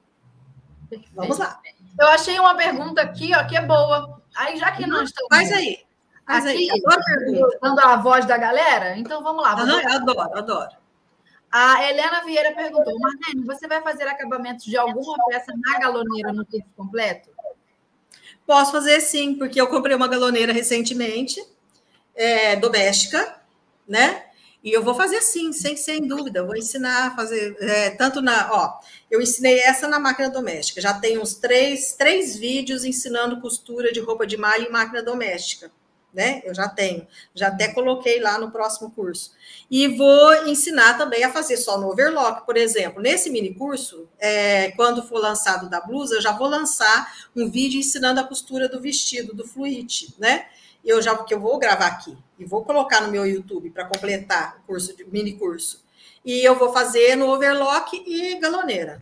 Perfeito. 0.89 1.11
Vamos 1.15 1.37
lá. 1.37 1.59
Eu 1.99 2.07
achei 2.09 2.39
uma 2.39 2.55
pergunta 2.55 3.01
aqui, 3.01 3.31
ó, 3.35 3.43
que 3.45 3.57
é 3.57 3.61
boa. 3.65 4.21
Aí, 4.35 4.57
já 4.57 4.71
que 4.71 4.85
nós 4.85 5.09
estamos. 5.09 5.29
Faz 5.29 5.51
aí. 5.51 5.79
Faz 6.25 6.45
aqui, 6.45 6.69
aí. 6.71 6.81
Adoro 6.85 7.01
pergunta. 7.03 7.59
Dando 7.61 7.79
a 7.79 7.95
voz 7.97 8.25
da 8.25 8.37
galera, 8.37 8.97
então 8.97 9.23
vamos 9.23 9.43
lá. 9.43 9.55
Vamos 9.55 9.73
uhum, 9.73 9.89
adoro, 9.89 10.37
adoro. 10.37 10.86
A 11.59 11.89
Helena 11.89 12.23
Vieira 12.23 12.53
perguntou: 12.53 12.99
Marlene, 12.99 13.43
você 13.43 13.67
vai 13.67 13.81
fazer 13.81 14.03
acabamentos 14.03 14.63
de 14.63 14.77
alguma 14.77 15.17
peça 15.25 15.51
na 15.57 15.79
galoneira 15.79 16.31
no 16.31 16.45
kit 16.45 16.63
completo? 16.75 17.31
Posso 18.45 18.71
fazer 18.71 19.01
sim, 19.01 19.33
porque 19.33 19.59
eu 19.59 19.67
comprei 19.67 19.95
uma 19.95 20.07
galoneira 20.07 20.53
recentemente, 20.53 21.43
é, 22.13 22.55
doméstica, 22.55 23.41
né? 23.87 24.25
E 24.63 24.71
eu 24.71 24.83
vou 24.83 24.93
fazer 24.93 25.19
sim, 25.21 25.51
sem, 25.51 25.75
sem 25.75 26.05
dúvida. 26.05 26.45
Vou 26.45 26.55
ensinar 26.55 27.07
a 27.07 27.15
fazer, 27.15 27.57
é, 27.59 27.89
tanto 27.89 28.21
na. 28.21 28.49
Ó, 28.51 28.79
eu 29.09 29.19
ensinei 29.19 29.59
essa 29.61 29.87
na 29.87 29.99
máquina 29.99 30.29
doméstica. 30.29 30.79
Já 30.79 30.93
tem 30.93 31.17
uns 31.17 31.33
três, 31.33 31.93
três 31.93 32.35
vídeos 32.35 32.85
ensinando 32.85 33.41
costura 33.41 33.91
de 33.91 33.99
roupa 33.99 34.27
de 34.27 34.37
malha 34.37 34.67
em 34.67 34.71
máquina 34.71 35.01
doméstica 35.01 35.71
né? 36.17 36.41
Eu 36.43 36.51
já 36.55 36.67
tenho, 36.67 37.07
já 37.35 37.49
até 37.49 37.67
coloquei 37.67 38.19
lá 38.19 38.39
no 38.39 38.49
próximo 38.49 38.89
curso. 38.89 39.33
E 39.69 39.87
vou 39.87 40.47
ensinar 40.47 40.97
também 40.97 41.23
a 41.23 41.31
fazer 41.31 41.57
só 41.57 41.79
no 41.79 41.91
overlock, 41.91 42.43
por 42.43 42.57
exemplo. 42.57 43.03
Nesse 43.03 43.29
mini 43.29 43.53
curso, 43.53 44.09
é, 44.17 44.71
quando 44.71 45.03
for 45.03 45.19
lançado 45.19 45.69
da 45.69 45.79
blusa, 45.79 46.15
eu 46.15 46.21
já 46.21 46.31
vou 46.31 46.47
lançar 46.47 47.29
um 47.35 47.47
vídeo 47.47 47.79
ensinando 47.79 48.19
a 48.19 48.23
costura 48.23 48.67
do 48.67 48.81
vestido, 48.81 49.35
do 49.35 49.47
fluid, 49.47 50.15
né? 50.17 50.47
Eu 50.83 51.03
já, 51.03 51.13
porque 51.13 51.35
eu 51.35 51.39
vou 51.39 51.59
gravar 51.59 51.85
aqui 51.85 52.17
e 52.39 52.45
vou 52.45 52.65
colocar 52.65 53.01
no 53.01 53.11
meu 53.11 53.23
YouTube 53.23 53.69
para 53.69 53.85
completar 53.85 54.57
o 54.63 54.65
curso 54.65 54.97
de 54.97 55.05
mini 55.05 55.33
curso. 55.33 55.85
E 56.25 56.43
eu 56.43 56.57
vou 56.57 56.73
fazer 56.73 57.15
no 57.15 57.29
overlock 57.29 57.95
e 58.07 58.39
galoneira. 58.39 58.99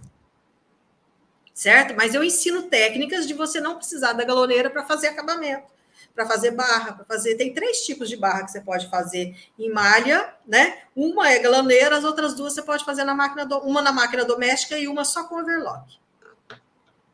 Certo? 1.53 1.95
Mas 1.95 2.13
eu 2.13 2.21
ensino 2.21 2.63
técnicas 2.63 3.25
de 3.25 3.33
você 3.33 3.61
não 3.61 3.77
precisar 3.77 4.11
da 4.11 4.25
galoneira 4.25 4.69
para 4.69 4.83
fazer 4.83 5.07
acabamento 5.07 5.74
para 6.15 6.25
fazer 6.25 6.51
barra, 6.51 6.93
para 6.93 7.05
fazer. 7.05 7.35
Tem 7.35 7.53
três 7.53 7.79
tipos 7.79 8.07
de 8.07 8.15
barra 8.15 8.45
que 8.45 8.51
você 8.51 8.61
pode 8.61 8.89
fazer 8.89 9.35
em 9.59 9.69
malha, 9.69 10.33
né? 10.47 10.83
Uma 10.95 11.29
é 11.29 11.39
galaneira, 11.39 11.97
as 11.97 12.05
outras 12.05 12.33
duas 12.33 12.53
você 12.53 12.63
pode 12.63 12.85
fazer 12.85 13.03
na 13.03 13.13
máquina, 13.13 13.45
do, 13.45 13.59
uma 13.59 13.81
na 13.81 13.91
máquina 13.91 14.23
doméstica 14.23 14.77
e 14.77 14.87
uma 14.87 15.03
só 15.03 15.25
com 15.25 15.41
overlock. 15.41 15.99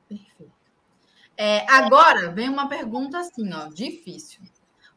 Perfeito. 0.07 0.51
É, 1.35 1.65
agora 1.71 2.29
vem 2.31 2.47
uma 2.47 2.69
pergunta 2.69 3.17
assim, 3.17 3.51
ó, 3.51 3.67
difícil. 3.67 4.39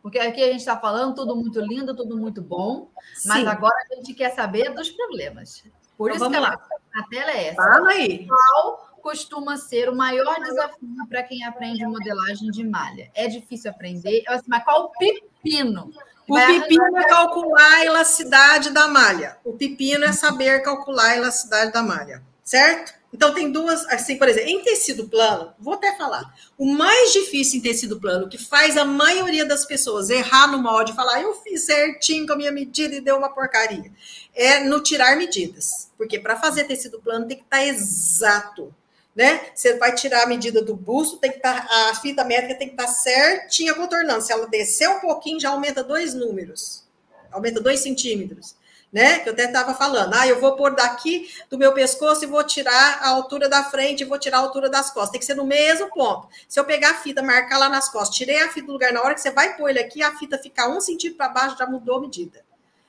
Porque 0.02 0.18
aqui 0.18 0.42
a 0.42 0.48
gente 0.48 0.59
está 0.59 0.78
falando 0.78 1.14
tudo 1.14 1.34
muito 1.34 1.59
lindo, 1.61 1.96
tudo 1.96 2.18
muito 2.18 2.42
bom, 2.42 2.90
Sim. 3.14 3.28
mas 3.28 3.46
agora 3.46 3.74
a 3.90 3.94
gente 3.94 4.12
quer 4.12 4.34
saber 4.34 4.74
dos 4.74 4.90
problemas. 4.90 5.64
Por 5.96 6.11
então, 6.11 6.30
isso 6.30 6.38
que 6.38 6.44
a, 6.44 6.52
a 6.52 7.09
tela 7.09 7.30
é 7.30 7.46
essa. 7.46 7.57
Fala 7.57 7.88
aí. 7.88 8.26
Qual 8.26 8.84
costuma 9.05 9.59
ser 9.59 9.90
o 9.90 9.94
maior 9.94 10.40
desafio 10.40 11.07
para 11.11 11.22
quem 11.22 11.44
aprende 11.44 11.84
modelagem 11.84 12.50
de 12.50 12.64
malha? 12.64 13.11
É 13.14 13.28
difícil 13.28 13.70
aprender, 13.70 14.24
mas 14.48 14.64
qual 14.64 14.86
o 14.86 14.88
pepino? 14.98 15.92
O 16.26 16.34
pepino 16.34 16.96
é 16.96 17.07
calcular 17.07 17.74
a 17.74 17.84
elasticidade 17.84 18.70
da 18.70 18.88
malha. 18.88 19.36
O 19.44 19.52
pepino 19.52 20.07
é 20.07 20.12
saber 20.12 20.62
calcular 20.62 21.11
a 21.11 21.16
elasticidade 21.18 21.70
da 21.70 21.82
malha, 21.82 22.22
certo? 22.42 22.94
Então, 23.12 23.32
tem 23.34 23.52
duas, 23.52 23.86
assim, 23.88 24.16
por 24.16 24.26
exemplo, 24.26 24.48
em 24.48 24.64
tecido 24.64 25.07
plano, 25.07 25.52
vou 25.57 25.74
até 25.74 25.94
falar, 25.96 26.34
o 26.59 26.66
mais 26.66 27.12
difícil 27.12 27.61
em 27.61 27.62
tecido 27.62 28.00
plano, 28.00 28.28
que 28.28 28.38
faz 28.38 28.76
a 28.76 28.84
maioria 28.84 29.44
das 29.44 29.64
pessoas 29.64 30.11
errar 30.11 30.48
no 30.48 30.61
molde 30.61 30.90
e 30.90 30.96
falar, 30.96 31.22
eu 31.22 31.32
fiz 31.34 31.64
certinho 31.64 32.26
com 32.26 32.32
a 32.32 32.36
minha 32.36 32.50
medida 32.50 32.96
e 32.96 33.00
deu 33.00 33.16
uma 33.16 33.32
porcaria, 33.32 33.92
é 34.34 34.64
no 34.64 34.82
tirar 34.82 35.14
medidas. 35.16 35.92
Porque 35.96 36.18
para 36.18 36.34
fazer 36.34 36.64
tecido 36.64 37.00
plano 37.00 37.28
tem 37.28 37.36
que 37.36 37.44
estar 37.44 37.59
tá 37.59 37.64
exato 37.64 38.74
né? 39.15 39.49
Você 39.55 39.79
vai 39.79 39.95
tirar 39.95 40.25
a 40.25 40.27
medida 40.27 40.62
do 40.62 40.75
busto, 40.75 41.19
tem 41.19 41.31
que 41.31 41.37
estar, 41.37 41.67
tá, 41.67 41.91
a 41.91 41.95
fita 41.95 42.25
métrica 42.25 42.57
tem 42.57 42.69
que 42.69 42.75
estar 42.75 42.87
tá 42.87 42.93
certinha 42.93 43.75
contornando. 43.75 44.23
Se 44.23 44.33
ela 44.33 44.47
descer 44.47 44.89
um 44.89 45.01
pouquinho, 45.01 45.39
já 45.39 45.51
aumenta 45.51 45.85
dois 45.85 46.15
números, 46.15 46.85
aumenta 47.31 47.61
dois 47.61 47.81
centímetros, 47.81 48.57
né? 48.93 49.21
Que 49.21 49.29
eu 49.29 49.33
até 49.33 49.45
estava 49.45 49.73
falando. 49.75 50.15
Ah, 50.15 50.27
eu 50.27 50.41
vou 50.41 50.57
pôr 50.57 50.75
daqui 50.75 51.29
do 51.49 51.57
meu 51.57 51.73
pescoço 51.73 52.25
e 52.25 52.27
vou 52.27 52.43
tirar 52.43 53.01
a 53.03 53.11
altura 53.11 53.49
da 53.49 53.62
frente 53.65 54.01
e 54.01 54.05
vou 54.05 54.19
tirar 54.19 54.39
a 54.39 54.41
altura 54.41 54.69
das 54.69 54.91
costas. 54.91 55.11
Tem 55.11 55.21
que 55.21 55.27
ser 55.27 55.35
no 55.35 55.45
mesmo 55.45 55.89
ponto. 55.91 56.29
Se 56.49 56.59
eu 56.59 56.65
pegar 56.65 56.91
a 56.91 56.95
fita, 56.95 57.23
marcar 57.23 57.59
lá 57.59 57.69
nas 57.69 57.89
costas, 57.89 58.17
tirei 58.17 58.39
a 58.39 58.49
fita 58.49 58.67
do 58.67 58.73
lugar 58.73 58.93
na 58.93 59.01
hora 59.01 59.15
que 59.15 59.21
você 59.21 59.31
vai 59.31 59.57
pôr 59.57 59.71
ele 59.71 59.81
aqui, 59.81 60.03
a 60.03 60.17
fita 60.17 60.39
ficar 60.39 60.69
um 60.69 60.81
centímetro 60.81 61.19
para 61.19 61.29
baixo, 61.29 61.57
já 61.57 61.67
mudou 61.67 61.99
a 61.99 62.01
medida. 62.01 62.45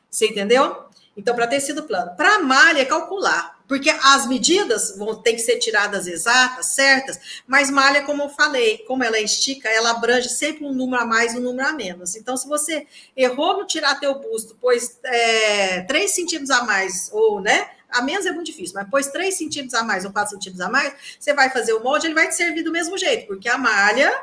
Você 0.09 0.27
entendeu? 0.27 0.85
Então, 1.15 1.35
para 1.35 1.47
tecido 1.47 1.83
plano. 1.83 2.15
Para 2.15 2.39
malha, 2.39 2.79
é 2.81 2.85
calcular. 2.85 3.55
Porque 3.67 3.89
as 3.89 4.27
medidas 4.27 4.95
vão 4.95 5.15
ter 5.15 5.33
que 5.33 5.39
ser 5.39 5.57
tiradas 5.57 6.05
exatas, 6.05 6.67
certas, 6.67 7.41
mas 7.47 7.71
malha, 7.71 8.03
como 8.03 8.21
eu 8.21 8.29
falei, 8.29 8.79
como 8.87 9.03
ela 9.03 9.19
estica, 9.19 9.67
ela 9.67 9.89
abrange 9.89 10.29
sempre 10.29 10.65
um 10.65 10.73
número 10.73 11.01
a 11.01 11.05
mais 11.05 11.33
um 11.33 11.39
número 11.39 11.67
a 11.67 11.71
menos. 11.71 12.15
Então, 12.15 12.37
se 12.37 12.47
você 12.47 12.85
errou 13.17 13.57
no 13.57 13.65
tirar 13.65 13.99
teu 13.99 14.19
busto, 14.19 14.55
pois 14.61 14.99
é, 15.03 15.81
3 15.81 16.11
centímetros 16.11 16.51
a 16.51 16.63
mais, 16.63 17.09
ou, 17.11 17.41
né, 17.41 17.69
a 17.89 18.03
menos 18.03 18.27
é 18.27 18.31
muito 18.31 18.45
difícil, 18.45 18.75
mas 18.75 18.87
pôs 18.87 19.07
3 19.07 19.35
centímetros 19.35 19.73
a 19.73 19.83
mais 19.83 20.05
ou 20.05 20.11
4 20.11 20.35
centímetros 20.35 20.61
a 20.61 20.69
mais, 20.69 20.93
você 21.19 21.33
vai 21.33 21.49
fazer 21.49 21.73
o 21.73 21.81
molde, 21.81 22.05
ele 22.05 22.13
vai 22.13 22.27
te 22.27 22.35
servir 22.35 22.61
do 22.61 22.71
mesmo 22.71 22.95
jeito, 22.99 23.25
porque 23.25 23.49
a 23.49 23.57
malha 23.57 24.13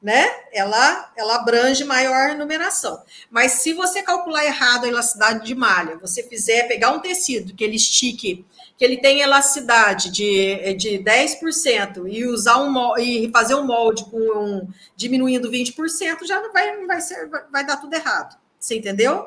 né? 0.00 0.28
Ela, 0.52 1.12
ela 1.16 1.36
abrange 1.36 1.84
maior 1.84 2.36
numeração. 2.36 3.02
Mas 3.30 3.52
se 3.52 3.72
você 3.72 4.02
calcular 4.02 4.44
errado 4.44 4.84
a 4.84 4.88
elasticidade 4.88 5.44
de 5.44 5.54
malha, 5.54 5.96
você 5.96 6.22
fizer 6.22 6.68
pegar 6.68 6.92
um 6.92 7.00
tecido 7.00 7.54
que 7.54 7.64
ele 7.64 7.76
estique 7.76 8.44
que 8.78 8.84
ele 8.84 8.96
tem 8.96 9.20
elasticidade 9.20 10.08
de, 10.08 10.74
de 10.74 10.98
10% 11.00 12.04
e 12.06 12.24
usar 12.24 12.58
um 12.58 12.96
e 12.96 13.28
fazer 13.32 13.56
um 13.56 13.66
molde 13.66 14.04
com 14.04 14.18
um, 14.18 14.68
diminuindo 14.94 15.50
20%, 15.50 16.24
já 16.24 16.40
não 16.40 16.52
vai, 16.52 16.86
vai 16.86 17.00
ser, 17.00 17.28
vai 17.50 17.66
dar 17.66 17.78
tudo 17.78 17.92
errado. 17.94 18.38
Você 18.58 18.76
entendeu? 18.76 19.26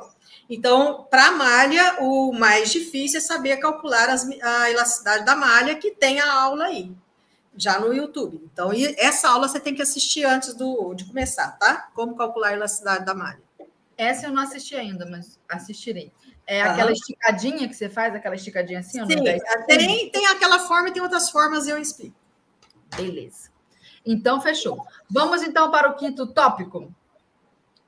Então, 0.49 1.05
para 1.09 1.27
a 1.27 1.31
malha, 1.31 1.97
o 1.99 2.31
mais 2.31 2.71
difícil 2.71 3.17
é 3.17 3.21
saber 3.21 3.57
calcular 3.57 4.09
as, 4.09 4.25
a 4.41 4.71
elasticidade 4.71 5.25
da 5.25 5.35
malha, 5.35 5.75
que 5.75 5.91
tem 5.91 6.21
a 6.21 6.33
aula 6.33 6.65
aí. 6.65 6.89
Já 7.61 7.79
no 7.79 7.93
YouTube. 7.93 8.41
Então, 8.51 8.71
essa 8.97 9.29
aula 9.29 9.47
você 9.47 9.59
tem 9.59 9.75
que 9.75 9.81
assistir 9.81 10.25
antes 10.25 10.55
do, 10.55 10.93
de 10.95 11.05
começar, 11.05 11.51
tá? 11.59 11.89
Como 11.93 12.15
calcular 12.15 12.49
a 12.49 12.53
elasticidade 12.53 13.05
da 13.05 13.13
malha. 13.13 13.41
Essa 13.95 14.25
eu 14.25 14.31
não 14.31 14.41
assisti 14.41 14.75
ainda, 14.75 15.05
mas 15.05 15.39
assistirei. 15.47 16.11
É 16.47 16.63
aquela 16.63 16.91
esticadinha 16.91 17.67
que 17.69 17.75
você 17.75 17.87
faz, 17.87 18.15
aquela 18.15 18.35
esticadinha 18.35 18.79
assim? 18.79 19.05
Sim, 19.05 19.23
tem, 19.67 20.09
tem 20.09 20.25
aquela 20.25 20.59
forma 20.59 20.89
e 20.89 20.91
tem 20.91 21.01
outras 21.03 21.29
formas, 21.29 21.67
eu 21.67 21.77
explico. 21.77 22.15
Beleza. 22.95 23.51
Então, 24.03 24.41
fechou. 24.41 24.83
Vamos 25.07 25.43
então 25.43 25.69
para 25.69 25.91
o 25.91 25.95
quinto 25.95 26.25
tópico. 26.25 26.91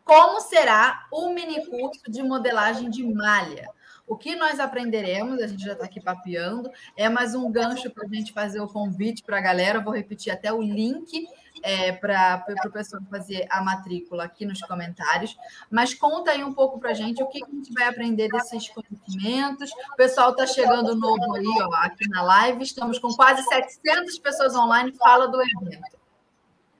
Como 0.05 0.39
será 0.41 1.07
o 1.11 1.29
mini 1.33 1.65
curso 1.65 2.03
de 2.07 2.21
modelagem 2.21 2.89
de 2.89 3.03
malha? 3.03 3.69
O 4.05 4.17
que 4.17 4.35
nós 4.35 4.59
aprenderemos, 4.59 5.41
a 5.41 5.47
gente 5.47 5.63
já 5.63 5.73
está 5.73 5.85
aqui 5.85 6.01
papeando, 6.01 6.69
é 6.97 7.07
mais 7.07 7.33
um 7.33 7.49
gancho 7.49 7.89
para 7.89 8.05
a 8.05 8.09
gente 8.09 8.33
fazer 8.33 8.59
o 8.59 8.67
convite 8.67 9.23
para 9.23 9.37
a 9.37 9.41
galera. 9.41 9.79
vou 9.79 9.93
repetir 9.93 10.31
até 10.31 10.51
o 10.51 10.61
link 10.61 11.25
é, 11.63 11.93
para 11.93 12.43
o 12.65 12.71
pessoal 12.71 13.01
fazer 13.09 13.47
a 13.49 13.63
matrícula 13.63 14.25
aqui 14.25 14.45
nos 14.45 14.59
comentários. 14.61 15.37
Mas 15.71 15.93
conta 15.93 16.31
aí 16.31 16.43
um 16.43 16.53
pouco 16.53 16.79
para 16.79 16.91
a 16.91 16.93
gente 16.93 17.23
o 17.23 17.27
que 17.27 17.41
a 17.41 17.47
gente 17.47 17.71
vai 17.73 17.87
aprender 17.87 18.27
desses 18.27 18.69
conhecimentos. 18.69 19.71
O 19.93 19.95
pessoal 19.95 20.31
está 20.31 20.45
chegando 20.45 20.95
novo 20.95 21.35
aí, 21.35 21.45
ó, 21.61 21.73
aqui 21.75 22.07
na 22.09 22.21
live. 22.23 22.61
Estamos 22.61 22.99
com 22.99 23.13
quase 23.13 23.41
700 23.43 24.19
pessoas 24.19 24.53
online. 24.53 24.93
Fala 24.97 25.29
do 25.29 25.41
evento. 25.41 25.97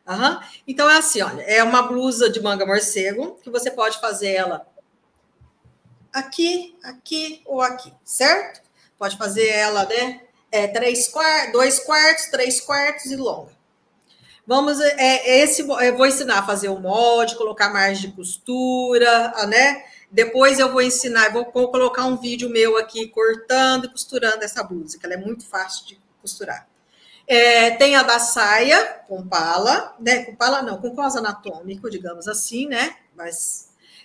Uhum. 0.06 0.40
Então 0.68 0.90
é 0.90 0.98
assim, 0.98 1.22
olha, 1.22 1.42
é 1.44 1.64
uma 1.64 1.84
blusa 1.84 2.30
de 2.30 2.42
manga 2.42 2.66
morcego 2.66 3.40
que 3.42 3.50
você 3.50 3.72
pode 3.72 4.02
fazer 4.02 4.34
ela 4.34 4.68
aqui, 6.14 6.78
aqui 6.84 7.42
ou 7.46 7.62
aqui, 7.62 7.92
certo? 8.06 8.62
Pode 8.98 9.18
fazer 9.18 9.48
ela, 9.48 9.86
né? 9.86 10.22
É, 10.52 10.68
três 10.68 11.08
quartos, 11.08 11.52
dois 11.52 11.80
quartos, 11.80 12.26
três 12.28 12.62
quartos 12.62 13.06
e 13.06 13.16
longa. 13.16 13.52
Vamos, 14.46 14.80
é, 14.80 14.96
é 14.98 15.40
esse, 15.40 15.62
eu 15.62 15.98
vou 15.98 16.06
ensinar 16.06 16.40
a 16.40 16.46
fazer 16.46 16.70
o 16.70 16.80
molde, 16.80 17.36
colocar 17.36 17.70
margem 17.70 18.10
de 18.10 18.16
costura, 18.16 19.34
né? 19.48 19.84
Depois 20.12 20.60
eu 20.60 20.72
vou 20.72 20.82
ensinar, 20.82 21.32
vou, 21.32 21.50
vou 21.52 21.72
colocar 21.72 22.06
um 22.06 22.18
vídeo 22.18 22.50
meu 22.50 22.78
aqui 22.78 23.08
cortando 23.08 23.86
e 23.86 23.90
costurando 23.90 24.44
essa 24.44 24.62
blusa, 24.62 25.00
que 25.00 25.06
ela 25.06 25.16
é 25.16 25.18
muito 25.18 25.46
fácil 25.46 25.88
de 25.88 26.00
costurar. 26.22 26.68
É, 27.26 27.72
tem 27.72 27.96
a 27.96 28.04
da 28.04 28.20
saia 28.20 29.02
com 29.08 29.26
pala, 29.26 29.96
né? 30.00 30.26
Com 30.26 30.36
pala 30.36 30.62
não, 30.62 30.78
com 30.80 30.94
cos 30.94 31.16
anatômico, 31.16 31.90
digamos 31.90 32.28
assim, 32.28 32.68
né? 32.68 32.98
Mas 33.16 33.63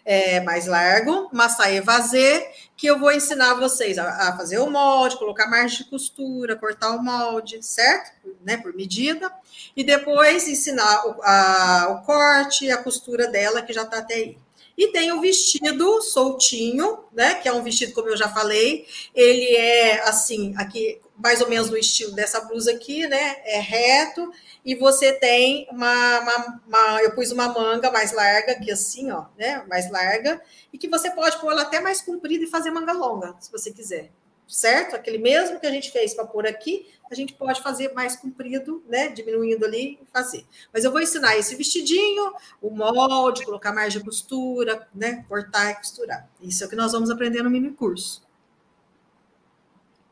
é, 0.08 0.40
mais 0.40 0.66
largo, 0.66 1.30
saia 1.50 1.82
vazê, 1.82 2.50
que 2.74 2.86
eu 2.86 2.98
vou 2.98 3.12
ensinar 3.12 3.52
vocês 3.56 3.98
a, 3.98 4.30
a, 4.30 4.36
fazer 4.38 4.58
o 4.58 4.70
molde, 4.70 5.18
colocar 5.18 5.46
margem 5.50 5.84
de 5.84 5.84
costura, 5.84 6.56
cortar 6.56 6.96
o 6.96 7.02
molde, 7.02 7.62
certo? 7.62 8.12
Né, 8.42 8.56
por 8.56 8.74
medida. 8.74 9.30
E 9.76 9.84
depois 9.84 10.48
ensinar 10.48 11.06
o, 11.06 11.22
a, 11.22 11.88
o 11.90 12.06
corte 12.06 12.64
e 12.64 12.70
a 12.70 12.82
costura 12.82 13.28
dela, 13.28 13.60
que 13.60 13.70
já 13.70 13.82
está 13.82 13.98
até 13.98 14.14
aí. 14.14 14.38
E 14.78 14.92
tem 14.92 15.12
o 15.12 15.20
vestido 15.20 16.00
soltinho, 16.00 17.00
né? 17.12 17.34
Que 17.34 17.48
é 17.48 17.52
um 17.52 17.62
vestido, 17.62 17.92
como 17.92 18.08
eu 18.08 18.16
já 18.16 18.30
falei, 18.30 18.86
ele 19.14 19.56
é 19.56 20.08
assim, 20.08 20.54
aqui, 20.56 21.02
mais 21.18 21.40
ou 21.40 21.48
menos 21.48 21.68
no 21.68 21.76
estilo 21.76 22.12
dessa 22.12 22.40
blusa 22.40 22.72
aqui, 22.72 23.06
né? 23.06 23.36
É 23.44 23.58
reto 23.58 24.32
e 24.64 24.74
você 24.74 25.12
tem 25.14 25.66
uma, 25.70 26.20
uma, 26.20 26.60
uma, 26.66 27.02
eu 27.02 27.14
pus 27.14 27.32
uma 27.32 27.48
manga 27.48 27.90
mais 27.90 28.12
larga 28.12 28.52
aqui 28.52 28.70
assim, 28.70 29.10
ó, 29.10 29.24
né, 29.38 29.64
mais 29.66 29.90
larga, 29.90 30.42
e 30.70 30.76
que 30.76 30.88
você 30.88 31.10
pode 31.10 31.40
pôr 31.40 31.52
ela 31.52 31.62
até 31.62 31.80
mais 31.80 32.02
comprida 32.02 32.44
e 32.44 32.48
fazer 32.48 32.70
manga 32.70 32.92
longa, 32.92 33.34
se 33.40 33.50
você 33.50 33.72
quiser, 33.72 34.10
certo? 34.46 34.94
Aquele 34.94 35.16
mesmo 35.16 35.58
que 35.58 35.66
a 35.66 35.70
gente 35.70 35.90
fez 35.90 36.12
para 36.12 36.26
pôr 36.26 36.46
aqui, 36.46 36.86
a 37.10 37.14
gente 37.14 37.32
pode 37.32 37.62
fazer 37.62 37.94
mais 37.94 38.16
comprido, 38.16 38.84
né, 38.86 39.08
diminuindo 39.08 39.64
ali 39.64 39.98
e 40.02 40.06
fazer. 40.12 40.44
Mas 40.70 40.84
eu 40.84 40.92
vou 40.92 41.00
ensinar 41.00 41.38
esse 41.38 41.54
vestidinho, 41.54 42.34
o 42.60 42.68
molde, 42.68 43.46
colocar 43.46 43.72
margem 43.72 44.00
de 44.00 44.04
costura, 44.04 44.86
né, 44.94 45.24
cortar 45.28 45.70
e 45.70 45.74
costurar. 45.76 46.28
Isso 46.42 46.62
é 46.62 46.66
o 46.66 46.68
que 46.68 46.76
nós 46.76 46.92
vamos 46.92 47.08
aprender 47.08 47.42
no 47.42 47.48
mini 47.48 47.70
curso. 47.70 48.22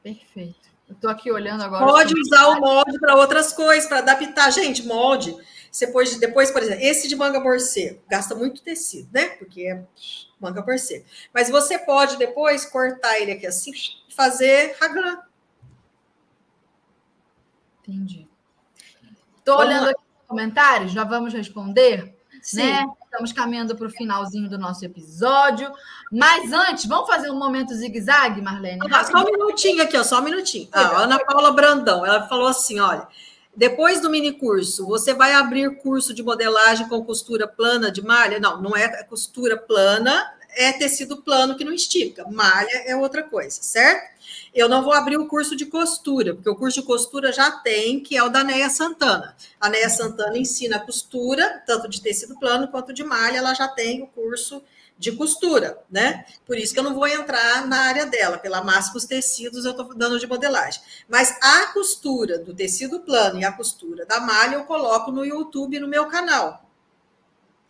Perfeito. 0.03 0.66
Estou 0.89 1.11
aqui 1.11 1.31
olhando 1.31 1.63
agora. 1.63 1.85
Pode 1.85 2.15
usar 2.19 2.47
o 2.49 2.61
molde 2.61 2.99
para 2.99 3.17
outras 3.17 3.53
coisas, 3.53 3.89
para 3.89 3.99
adaptar. 3.99 4.51
Gente, 4.53 4.87
molde. 4.87 5.37
Você 5.71 5.89
pode, 5.89 6.19
depois, 6.19 6.51
por 6.51 6.63
exemplo, 6.63 6.83
esse 6.83 7.07
de 7.07 7.15
manga 7.15 7.39
morcego, 7.39 8.01
gasta 8.09 8.35
muito 8.35 8.63
tecido, 8.63 9.09
né? 9.13 9.29
Porque 9.31 9.63
é 9.63 9.85
manga 10.41 10.63
morcego. 10.63 11.05
Mas 11.35 11.51
você 11.51 11.79
pode 11.79 12.17
depois 12.17 12.65
cortar 12.65 13.21
ele 13.21 13.33
aqui 13.33 13.47
assim 13.47 13.73
e 14.09 14.15
fazer 14.15 14.77
raglan. 14.81 15.19
Entendi. 17.83 18.27
Estou 19.39 19.59
olhando 19.59 19.85
lá. 19.85 19.91
aqui 19.91 20.01
os 20.01 20.27
comentários, 20.29 20.93
já 20.93 21.05
vamos 21.05 21.35
responder? 21.35 22.16
Sim. 22.47 22.59
Né? 22.59 22.87
Estamos 23.05 23.33
caminhando 23.33 23.75
para 23.75 23.89
o 23.89 23.91
finalzinho 23.91 24.49
do 24.49 24.57
nosso 24.57 24.85
episódio. 24.85 25.73
Mas 26.13 26.53
antes, 26.53 26.87
vamos 26.87 27.09
fazer 27.09 27.29
um 27.29 27.37
momento 27.37 27.75
zigue-zague, 27.75 28.41
Marlene? 28.41 28.79
Ah, 28.89 29.05
só 29.05 29.19
um 29.19 29.25
minutinho 29.25 29.83
aqui, 29.83 29.97
ó, 29.97 30.05
só 30.05 30.21
um 30.21 30.23
minutinho. 30.23 30.69
Ah, 30.71 31.03
Ana 31.03 31.19
Paula 31.19 31.51
Brandão, 31.51 32.07
ela 32.07 32.29
falou 32.29 32.47
assim: 32.47 32.79
olha. 32.79 33.07
Depois 33.59 34.03
do 34.03 34.11
mini 34.11 34.33
curso, 34.33 34.87
você 34.87 35.15
vai 35.15 35.33
abrir 35.33 35.79
curso 35.79 36.13
de 36.13 36.23
modelagem 36.23 36.87
com 36.89 37.03
costura 37.03 37.49
plana 37.49 37.91
de 37.91 38.05
malha? 38.05 38.39
Não, 38.39 38.61
não 38.61 38.77
é 38.77 39.03
costura 39.05 39.57
plana, 39.57 40.31
é 40.51 40.73
tecido 40.73 41.23
plano 41.23 41.57
que 41.57 41.65
não 41.65 41.73
estica. 41.73 42.29
Malha 42.31 42.85
é 42.85 42.95
outra 42.95 43.23
coisa, 43.23 43.63
certo? 43.63 44.16
Eu 44.57 44.71
não 44.71 44.83
vou 44.83 44.95
abrir 44.95 45.19
o 45.19 45.29
curso 45.29 45.55
de 45.55 45.67
costura, 45.67 46.35
porque 46.35 46.49
o 46.49 46.57
curso 46.57 46.81
de 46.81 46.87
costura 46.87 47.31
já 47.31 47.51
tem, 47.51 48.01
que 48.01 48.17
é 48.17 48.23
o 48.23 48.31
da 48.31 48.43
Neia 48.43 48.71
Santana. 48.71 49.37
A 49.61 49.69
Neia 49.69 49.91
Santana 49.91 50.39
ensina 50.39 50.81
costura, 50.81 51.63
tanto 51.67 51.87
de 51.87 52.01
tecido 52.01 52.39
plano 52.39 52.67
quanto 52.69 52.91
de 52.91 53.05
malha, 53.05 53.37
ela 53.37 53.53
já 53.53 53.69
tem 53.69 54.03
o 54.03 54.07
curso 54.07 54.63
de 54.99 55.13
costura, 55.13 55.79
né? 55.91 56.25
Por 56.47 56.57
isso 56.57 56.73
que 56.73 56.81
eu 56.81 56.85
não 56.85 56.95
vou 56.95 57.07
entrar 57.07 57.67
na 57.67 57.81
área 57.81 58.07
dela, 58.07 58.39
pela 58.39 58.65
máxima 58.65 58.97
os 58.97 59.05
tecidos 59.05 59.67
eu 59.67 59.73
estou 59.73 59.95
dando 59.95 60.19
de 60.19 60.27
modelagem. 60.27 60.81
Mas 61.07 61.37
a 61.43 61.67
costura 61.75 62.39
do 62.39 62.55
tecido 62.55 63.01
plano 63.01 63.39
e 63.39 63.45
a 63.45 63.53
costura 63.53 64.07
da 64.07 64.21
malha 64.21 64.55
eu 64.55 64.65
coloco 64.65 65.13
no 65.13 65.23
YouTube 65.23 65.79
no 65.79 65.87
meu 65.87 66.07
canal 66.07 66.66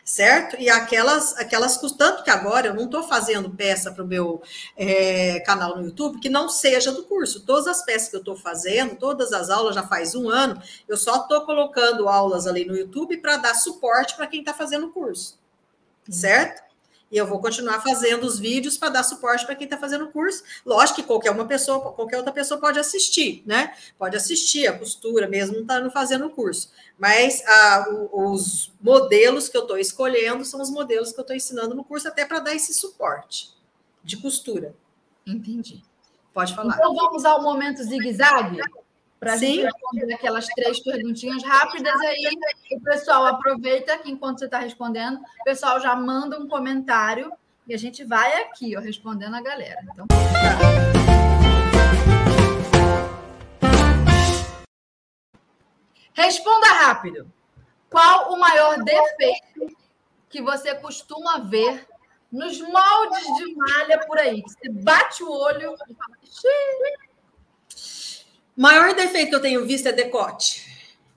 certo? 0.06 0.56
E 0.58 0.70
aquelas, 0.70 1.36
aquelas, 1.36 1.76
tanto 1.98 2.22
que 2.22 2.30
agora 2.30 2.68
eu 2.68 2.74
não 2.74 2.84
estou 2.84 3.02
fazendo 3.02 3.50
peça 3.50 3.90
para 3.90 4.04
o 4.04 4.06
meu 4.06 4.40
é, 4.76 5.40
canal 5.40 5.76
no 5.76 5.84
YouTube 5.84 6.20
que 6.20 6.28
não 6.28 6.48
seja 6.48 6.92
do 6.92 7.02
curso. 7.02 7.44
Todas 7.44 7.66
as 7.66 7.84
peças 7.84 8.08
que 8.08 8.14
eu 8.14 8.20
estou 8.20 8.36
fazendo, 8.36 8.96
todas 8.96 9.32
as 9.32 9.50
aulas 9.50 9.74
já 9.74 9.82
faz 9.82 10.14
um 10.14 10.30
ano, 10.30 10.62
eu 10.88 10.96
só 10.96 11.22
estou 11.22 11.44
colocando 11.44 12.08
aulas 12.08 12.46
ali 12.46 12.64
no 12.64 12.76
YouTube 12.76 13.16
para 13.16 13.36
dar 13.36 13.54
suporte 13.54 14.14
para 14.14 14.28
quem 14.28 14.40
está 14.40 14.54
fazendo 14.54 14.86
o 14.86 14.92
curso, 14.92 15.36
certo? 16.08 16.62
E 17.10 17.16
eu 17.16 17.26
vou 17.26 17.40
continuar 17.40 17.80
fazendo 17.80 18.24
os 18.24 18.38
vídeos 18.38 18.76
para 18.76 18.88
dar 18.88 19.02
suporte 19.04 19.46
para 19.46 19.54
quem 19.54 19.64
está 19.64 19.78
fazendo 19.78 20.06
o 20.06 20.12
curso. 20.12 20.42
Lógico 20.64 21.00
que 21.00 21.06
qualquer 21.06 21.30
uma 21.30 21.44
pessoa, 21.44 21.92
qualquer 21.92 22.16
outra 22.16 22.32
pessoa 22.32 22.60
pode 22.60 22.78
assistir, 22.78 23.44
né? 23.46 23.74
Pode 23.96 24.16
assistir 24.16 24.66
a 24.66 24.76
costura, 24.76 25.28
mesmo 25.28 25.54
não 25.54 25.62
estando 25.62 25.90
fazendo 25.90 26.26
o 26.26 26.30
curso. 26.30 26.72
Mas 26.98 27.44
ah, 27.46 27.86
os 28.12 28.72
modelos 28.80 29.48
que 29.48 29.56
eu 29.56 29.62
estou 29.62 29.78
escolhendo 29.78 30.44
são 30.44 30.60
os 30.60 30.70
modelos 30.70 31.12
que 31.12 31.20
eu 31.20 31.22
estou 31.22 31.36
ensinando 31.36 31.74
no 31.74 31.84
curso, 31.84 32.08
até 32.08 32.24
para 32.24 32.40
dar 32.40 32.54
esse 32.54 32.74
suporte 32.74 33.54
de 34.02 34.16
costura. 34.16 34.74
Entendi. 35.24 35.82
Pode 36.34 36.54
falar. 36.54 36.74
Então 36.74 36.94
vamos 36.94 37.24
ao 37.24 37.42
momento 37.42 37.82
zigue-zague? 37.82 38.60
Para 39.18 39.32
a 39.32 39.36
gente 39.36 39.62
responder 39.62 40.14
aquelas 40.14 40.46
três 40.48 40.80
perguntinhas 40.80 41.42
rápidas 41.42 41.94
aí. 42.02 42.28
O 42.72 42.80
pessoal 42.80 43.26
aproveita 43.26 43.98
que 43.98 44.10
enquanto 44.10 44.38
você 44.38 44.44
está 44.44 44.58
respondendo, 44.58 45.16
o 45.18 45.44
pessoal 45.44 45.80
já 45.80 45.94
manda 45.96 46.38
um 46.38 46.48
comentário 46.48 47.32
e 47.66 47.74
a 47.74 47.78
gente 47.78 48.04
vai 48.04 48.42
aqui, 48.42 48.76
ó, 48.76 48.80
respondendo 48.80 49.34
a 49.34 49.40
galera. 49.40 49.80
Então. 49.92 50.06
Responda 56.12 56.66
rápido. 56.66 57.30
Qual 57.90 58.32
o 58.32 58.38
maior 58.38 58.82
defeito 58.82 59.76
que 60.28 60.40
você 60.42 60.74
costuma 60.74 61.38
ver 61.38 61.86
nos 62.30 62.60
moldes 62.60 63.24
de 63.38 63.54
malha 63.54 64.00
por 64.06 64.18
aí? 64.18 64.42
Você 64.42 64.70
bate 64.70 65.22
o 65.22 65.30
olho 65.30 65.74
e 65.88 65.94
fala, 65.94 66.16
Maior 68.56 68.94
defeito 68.94 69.28
que 69.30 69.34
eu 69.34 69.42
tenho 69.42 69.66
visto 69.66 69.86
é 69.86 69.92
decote. 69.92 70.64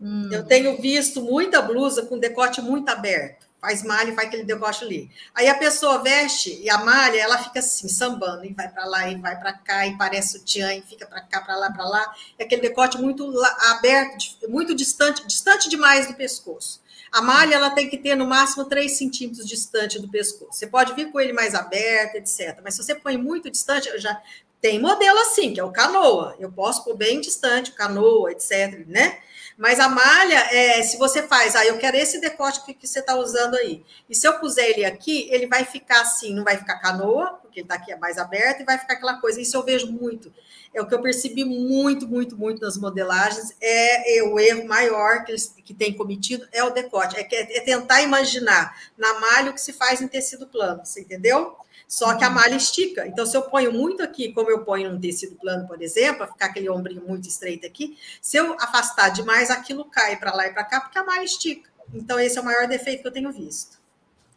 Hum. 0.01 0.29
Eu 0.31 0.45
tenho 0.45 0.79
visto 0.81 1.21
muita 1.21 1.61
blusa 1.61 2.05
com 2.05 2.17
decote 2.17 2.61
muito 2.61 2.89
aberto. 2.89 3.47
Faz 3.61 3.83
malha 3.83 4.11
e 4.11 4.15
faz 4.15 4.27
aquele 4.27 4.43
decote 4.43 4.85
ali. 4.85 5.11
Aí 5.35 5.47
a 5.49 5.55
pessoa 5.55 6.01
veste 6.01 6.61
e 6.61 6.69
a 6.69 6.77
malha, 6.77 7.19
ela 7.19 7.37
fica 7.37 7.59
assim, 7.59 7.89
sambando, 7.89 8.45
e 8.45 8.53
vai 8.53 8.69
para 8.69 8.85
lá, 8.85 9.09
e 9.09 9.17
vai 9.17 9.37
para 9.37 9.51
cá, 9.51 9.85
e 9.85 9.97
parece 9.97 10.37
o 10.37 10.43
tian, 10.45 10.73
e 10.73 10.81
fica 10.81 11.05
para 11.05 11.19
cá, 11.21 11.41
para 11.41 11.57
lá, 11.57 11.69
para 11.69 11.83
lá. 11.85 12.15
É 12.37 12.45
aquele 12.45 12.61
decote 12.61 12.97
muito 12.97 13.29
aberto, 13.69 14.37
muito 14.47 14.73
distante, 14.73 15.27
distante 15.27 15.67
demais 15.67 16.07
do 16.07 16.13
pescoço. 16.13 16.81
A 17.11 17.21
malha 17.21 17.55
ela 17.55 17.71
tem 17.71 17.89
que 17.89 17.97
ter 17.97 18.15
no 18.15 18.25
máximo 18.25 18.65
3 18.65 18.97
centímetros 18.97 19.45
distante 19.45 19.99
do 19.99 20.07
pescoço. 20.07 20.53
Você 20.53 20.67
pode 20.67 20.93
vir 20.93 21.11
com 21.11 21.19
ele 21.19 21.33
mais 21.33 21.55
aberto, 21.55 22.15
etc. 22.15 22.59
Mas 22.63 22.75
se 22.75 22.83
você 22.83 22.95
põe 22.95 23.17
muito 23.17 23.49
distante, 23.49 23.89
já 23.97 24.21
Tem 24.62 24.80
modelo 24.80 25.20
assim, 25.20 25.53
que 25.53 25.60
é 25.60 25.64
o 25.64 25.72
canoa. 25.72 26.36
Eu 26.39 26.51
posso 26.51 26.84
pôr 26.84 26.95
bem 26.95 27.22
distante, 27.22 27.72
o 27.72 27.76
canoa, 27.76 28.32
etc, 28.32 28.86
né? 28.88 29.20
Mas 29.60 29.78
a 29.78 29.89
malha, 29.89 30.47
é, 30.55 30.82
se 30.84 30.97
você 30.97 31.22
faz, 31.24 31.53
ah, 31.53 31.66
eu 31.66 31.78
quero 31.78 31.97
esse 31.97 32.22
decote 32.22 32.64
que, 32.64 32.74
que 32.74 32.88
você 32.88 32.99
está 32.99 33.16
usando 33.16 33.55
aí. 33.55 33.84
E 34.10 34.16
se 34.16 34.26
eu 34.26 34.39
puser 34.39 34.70
ele 34.70 34.86
aqui, 34.86 35.28
ele 35.30 35.47
vai 35.47 35.66
ficar 35.66 35.99
assim, 35.99 36.34
não 36.34 36.45
vai 36.45 36.55
ficar 36.55 36.80
canoa, 36.80 37.39
porque 37.41 37.60
ele 37.60 37.66
está 37.66 37.76
aqui 37.76 37.91
é 37.91 37.97
mais 37.97 38.18
aberto, 38.18 38.62
e 38.62 38.64
vai 38.64 38.78
ficar 38.78 38.93
aquela 38.93 39.20
coisa. 39.20 39.41
Isso 39.41 39.57
eu 39.57 39.64
vejo 39.64 39.91
muito. 39.91 40.34
É 40.74 40.82
o 40.82 40.88
que 40.88 40.95
eu 40.95 41.01
percebi 41.01 41.43
muito, 41.43 42.07
muito, 42.07 42.38
muito 42.38 42.62
nas 42.62 42.78
modelagens. 42.78 43.53
É, 43.60 44.20
é 44.20 44.24
o 44.24 44.39
erro 44.39 44.66
maior 44.66 45.26
que 45.26 45.32
eles 45.34 45.53
que 45.66 45.74
têm 45.74 45.93
cometido 45.93 46.47
é 46.53 46.64
o 46.64 46.70
decote. 46.70 47.18
É, 47.18 47.57
é 47.57 47.60
tentar 47.60 48.01
imaginar 48.01 48.78
na 48.97 49.20
malha 49.20 49.51
o 49.51 49.53
que 49.53 49.60
se 49.60 49.74
faz 49.74 50.01
em 50.01 50.07
tecido 50.07 50.47
plano, 50.47 50.86
você 50.86 51.01
entendeu? 51.01 51.57
Só 51.89 52.15
que 52.15 52.23
a 52.23 52.29
malha 52.29 52.55
estica. 52.55 53.07
Então, 53.07 53.25
se 53.25 53.35
eu 53.35 53.41
ponho 53.41 53.73
muito 53.73 54.03
aqui, 54.03 54.31
como 54.31 54.51
eu 54.51 54.63
ponho 54.63 54.91
num 54.91 55.01
tecido 55.01 55.35
plano, 55.37 55.67
por 55.67 55.81
exemplo, 55.81 56.17
para 56.17 56.27
ficar 56.27 56.45
aquele 56.45 56.69
ombrinho 56.69 57.01
muito 57.01 57.27
estreito 57.27 57.65
aqui, 57.65 57.97
se 58.21 58.37
eu 58.37 58.55
afastar 58.59 59.09
demais, 59.09 59.49
aquilo 59.49 59.83
cai 59.85 60.15
para 60.15 60.31
lá 60.31 60.45
e 60.45 60.53
para 60.53 60.63
cá, 60.63 60.81
porque 60.81 60.99
a 60.99 61.03
malha 61.03 61.23
estica. 61.23 61.67
Então, 61.91 62.19
esse 62.19 62.37
é 62.37 62.41
o 62.41 62.45
maior 62.45 62.67
defeito 62.67 63.01
que 63.01 63.07
eu 63.07 63.11
tenho 63.11 63.31
visto. 63.31 63.79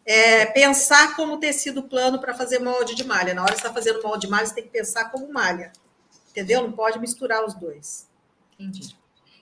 É 0.02 0.46
pensar 0.46 1.14
como 1.14 1.38
tecido 1.38 1.82
plano 1.82 2.18
para 2.18 2.32
fazer 2.32 2.58
molde 2.58 2.94
de 2.94 3.04
malha. 3.04 3.34
Na 3.34 3.42
hora 3.42 3.52
que 3.52 3.60
você 3.60 3.66
está 3.66 3.74
fazendo 3.74 4.02
molde 4.02 4.26
de 4.26 4.30
malha, 4.30 4.46
você 4.46 4.54
tem 4.54 4.64
que 4.64 4.70
pensar 4.70 5.10
como 5.10 5.30
malha. 5.30 5.72
Entendeu? 6.30 6.62
Não 6.62 6.72
pode 6.72 6.98
misturar 6.98 7.44
os 7.44 7.52
dois. 7.52 8.08
Entendi. 8.58 8.96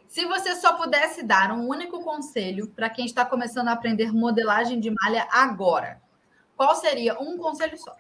Se 0.08 0.26
você 0.26 0.56
só 0.56 0.72
pudesse 0.72 1.22
dar 1.22 1.52
um 1.52 1.68
único 1.68 2.02
conselho 2.02 2.66
para 2.66 2.90
quem 2.90 3.06
está 3.06 3.24
começando 3.24 3.68
a 3.68 3.72
aprender 3.72 4.12
modelagem 4.12 4.80
de 4.80 4.90
malha 4.90 5.28
agora, 5.30 6.02
qual 6.61 6.76
seria 6.76 7.18
um 7.18 7.38
conselho 7.38 7.78
só? 7.78 7.96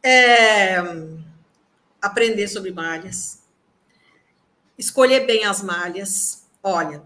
É, 0.00 0.76
aprender 2.00 2.46
sobre 2.46 2.70
malhas, 2.70 3.42
escolher 4.78 5.26
bem 5.26 5.44
as 5.44 5.64
malhas. 5.64 6.46
Olha, 6.62 7.02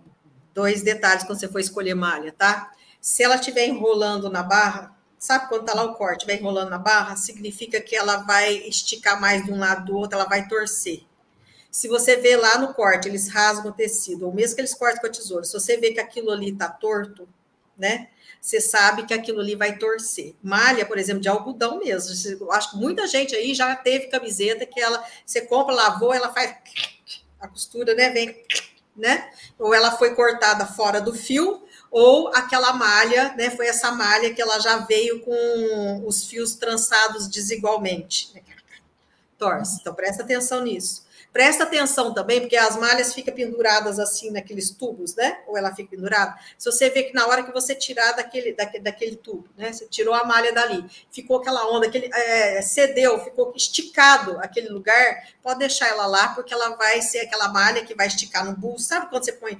dois 0.52 0.82
detalhes 0.82 1.24
quando 1.24 1.40
você 1.40 1.48
for 1.48 1.60
escolher 1.60 1.94
malha, 1.94 2.30
tá? 2.30 2.70
Se 3.00 3.22
ela 3.22 3.36
estiver 3.36 3.68
enrolando 3.68 4.28
na 4.28 4.42
barra, 4.42 4.94
sabe 5.18 5.48
quando 5.48 5.64
tá 5.64 5.72
lá 5.72 5.84
o 5.84 5.94
corte, 5.94 6.26
vai 6.26 6.36
enrolando 6.36 6.68
na 6.68 6.78
barra, 6.78 7.16
significa 7.16 7.80
que 7.80 7.96
ela 7.96 8.18
vai 8.18 8.52
esticar 8.52 9.18
mais 9.18 9.46
de 9.46 9.50
um 9.50 9.58
lado 9.58 9.86
do 9.86 9.96
outro, 9.96 10.18
ela 10.18 10.28
vai 10.28 10.46
torcer. 10.46 11.06
Se 11.70 11.88
você 11.88 12.16
vê 12.16 12.36
lá 12.36 12.58
no 12.58 12.74
corte, 12.74 13.08
eles 13.08 13.28
rasgam 13.28 13.70
o 13.70 13.74
tecido, 13.74 14.26
ou 14.26 14.34
mesmo 14.34 14.56
que 14.56 14.60
eles 14.60 14.74
cortam 14.74 15.00
com 15.00 15.06
a 15.06 15.10
tesoura, 15.10 15.44
se 15.44 15.54
você 15.54 15.78
vê 15.78 15.92
que 15.92 16.00
aquilo 16.00 16.30
ali 16.30 16.54
tá 16.54 16.68
torto, 16.68 17.26
né? 17.78 18.10
Você 18.40 18.60
sabe 18.60 19.04
que 19.04 19.12
aquilo 19.12 19.40
ali 19.40 19.54
vai 19.54 19.76
torcer. 19.76 20.34
Malha, 20.42 20.86
por 20.86 20.98
exemplo, 20.98 21.20
de 21.20 21.28
algodão 21.28 21.78
mesmo. 21.78 22.50
Acho 22.52 22.70
que 22.70 22.76
muita 22.76 23.06
gente 23.06 23.36
aí 23.36 23.54
já 23.54 23.76
teve 23.76 24.06
camiseta 24.06 24.64
que 24.64 24.80
ela 24.80 25.04
você 25.24 25.42
compra, 25.42 25.74
lavou, 25.74 26.14
ela 26.14 26.32
faz 26.32 26.56
a 27.38 27.46
costura, 27.46 27.94
né? 27.94 28.10
Vem, 28.10 28.44
né? 28.96 29.30
Ou 29.58 29.74
ela 29.74 29.92
foi 29.92 30.14
cortada 30.14 30.66
fora 30.66 31.00
do 31.00 31.12
fio, 31.12 31.62
ou 31.90 32.28
aquela 32.28 32.72
malha, 32.72 33.34
né? 33.36 33.50
Foi 33.50 33.66
essa 33.66 33.90
malha 33.90 34.32
que 34.32 34.40
ela 34.40 34.58
já 34.58 34.78
veio 34.78 35.20
com 35.20 36.04
os 36.06 36.24
fios 36.24 36.54
trançados 36.54 37.28
desigualmente. 37.28 38.32
Torce. 39.36 39.78
Então 39.80 39.94
presta 39.94 40.22
atenção 40.22 40.62
nisso. 40.62 41.04
Presta 41.32 41.62
atenção 41.62 42.12
também, 42.12 42.40
porque 42.40 42.56
as 42.56 42.76
malhas 42.76 43.14
ficam 43.14 43.32
penduradas 43.32 44.00
assim 44.00 44.32
naqueles 44.32 44.70
tubos, 44.70 45.14
né? 45.14 45.38
Ou 45.46 45.56
ela 45.56 45.72
fica 45.72 45.90
pendurada. 45.90 46.36
Se 46.58 46.70
você 46.70 46.90
vê 46.90 47.04
que 47.04 47.14
na 47.14 47.24
hora 47.28 47.44
que 47.44 47.52
você 47.52 47.72
tirar 47.72 48.12
daquele, 48.12 48.52
daquele, 48.52 48.82
daquele 48.82 49.16
tubo, 49.16 49.48
né? 49.56 49.72
Você 49.72 49.86
tirou 49.86 50.12
a 50.12 50.24
malha 50.24 50.52
dali, 50.52 50.84
ficou 51.08 51.38
aquela 51.38 51.70
onda, 51.70 51.86
aquele, 51.86 52.10
é, 52.12 52.60
cedeu, 52.62 53.22
ficou 53.22 53.52
esticado 53.54 54.38
aquele 54.40 54.70
lugar, 54.70 55.28
pode 55.40 55.60
deixar 55.60 55.86
ela 55.86 56.06
lá, 56.06 56.28
porque 56.34 56.52
ela 56.52 56.70
vai 56.70 57.00
ser 57.00 57.20
aquela 57.20 57.48
malha 57.48 57.84
que 57.84 57.94
vai 57.94 58.08
esticar 58.08 58.44
no 58.44 58.56
busto. 58.56 58.88
Sabe 58.88 59.08
quando 59.08 59.24
você 59.24 59.32
põe 59.32 59.56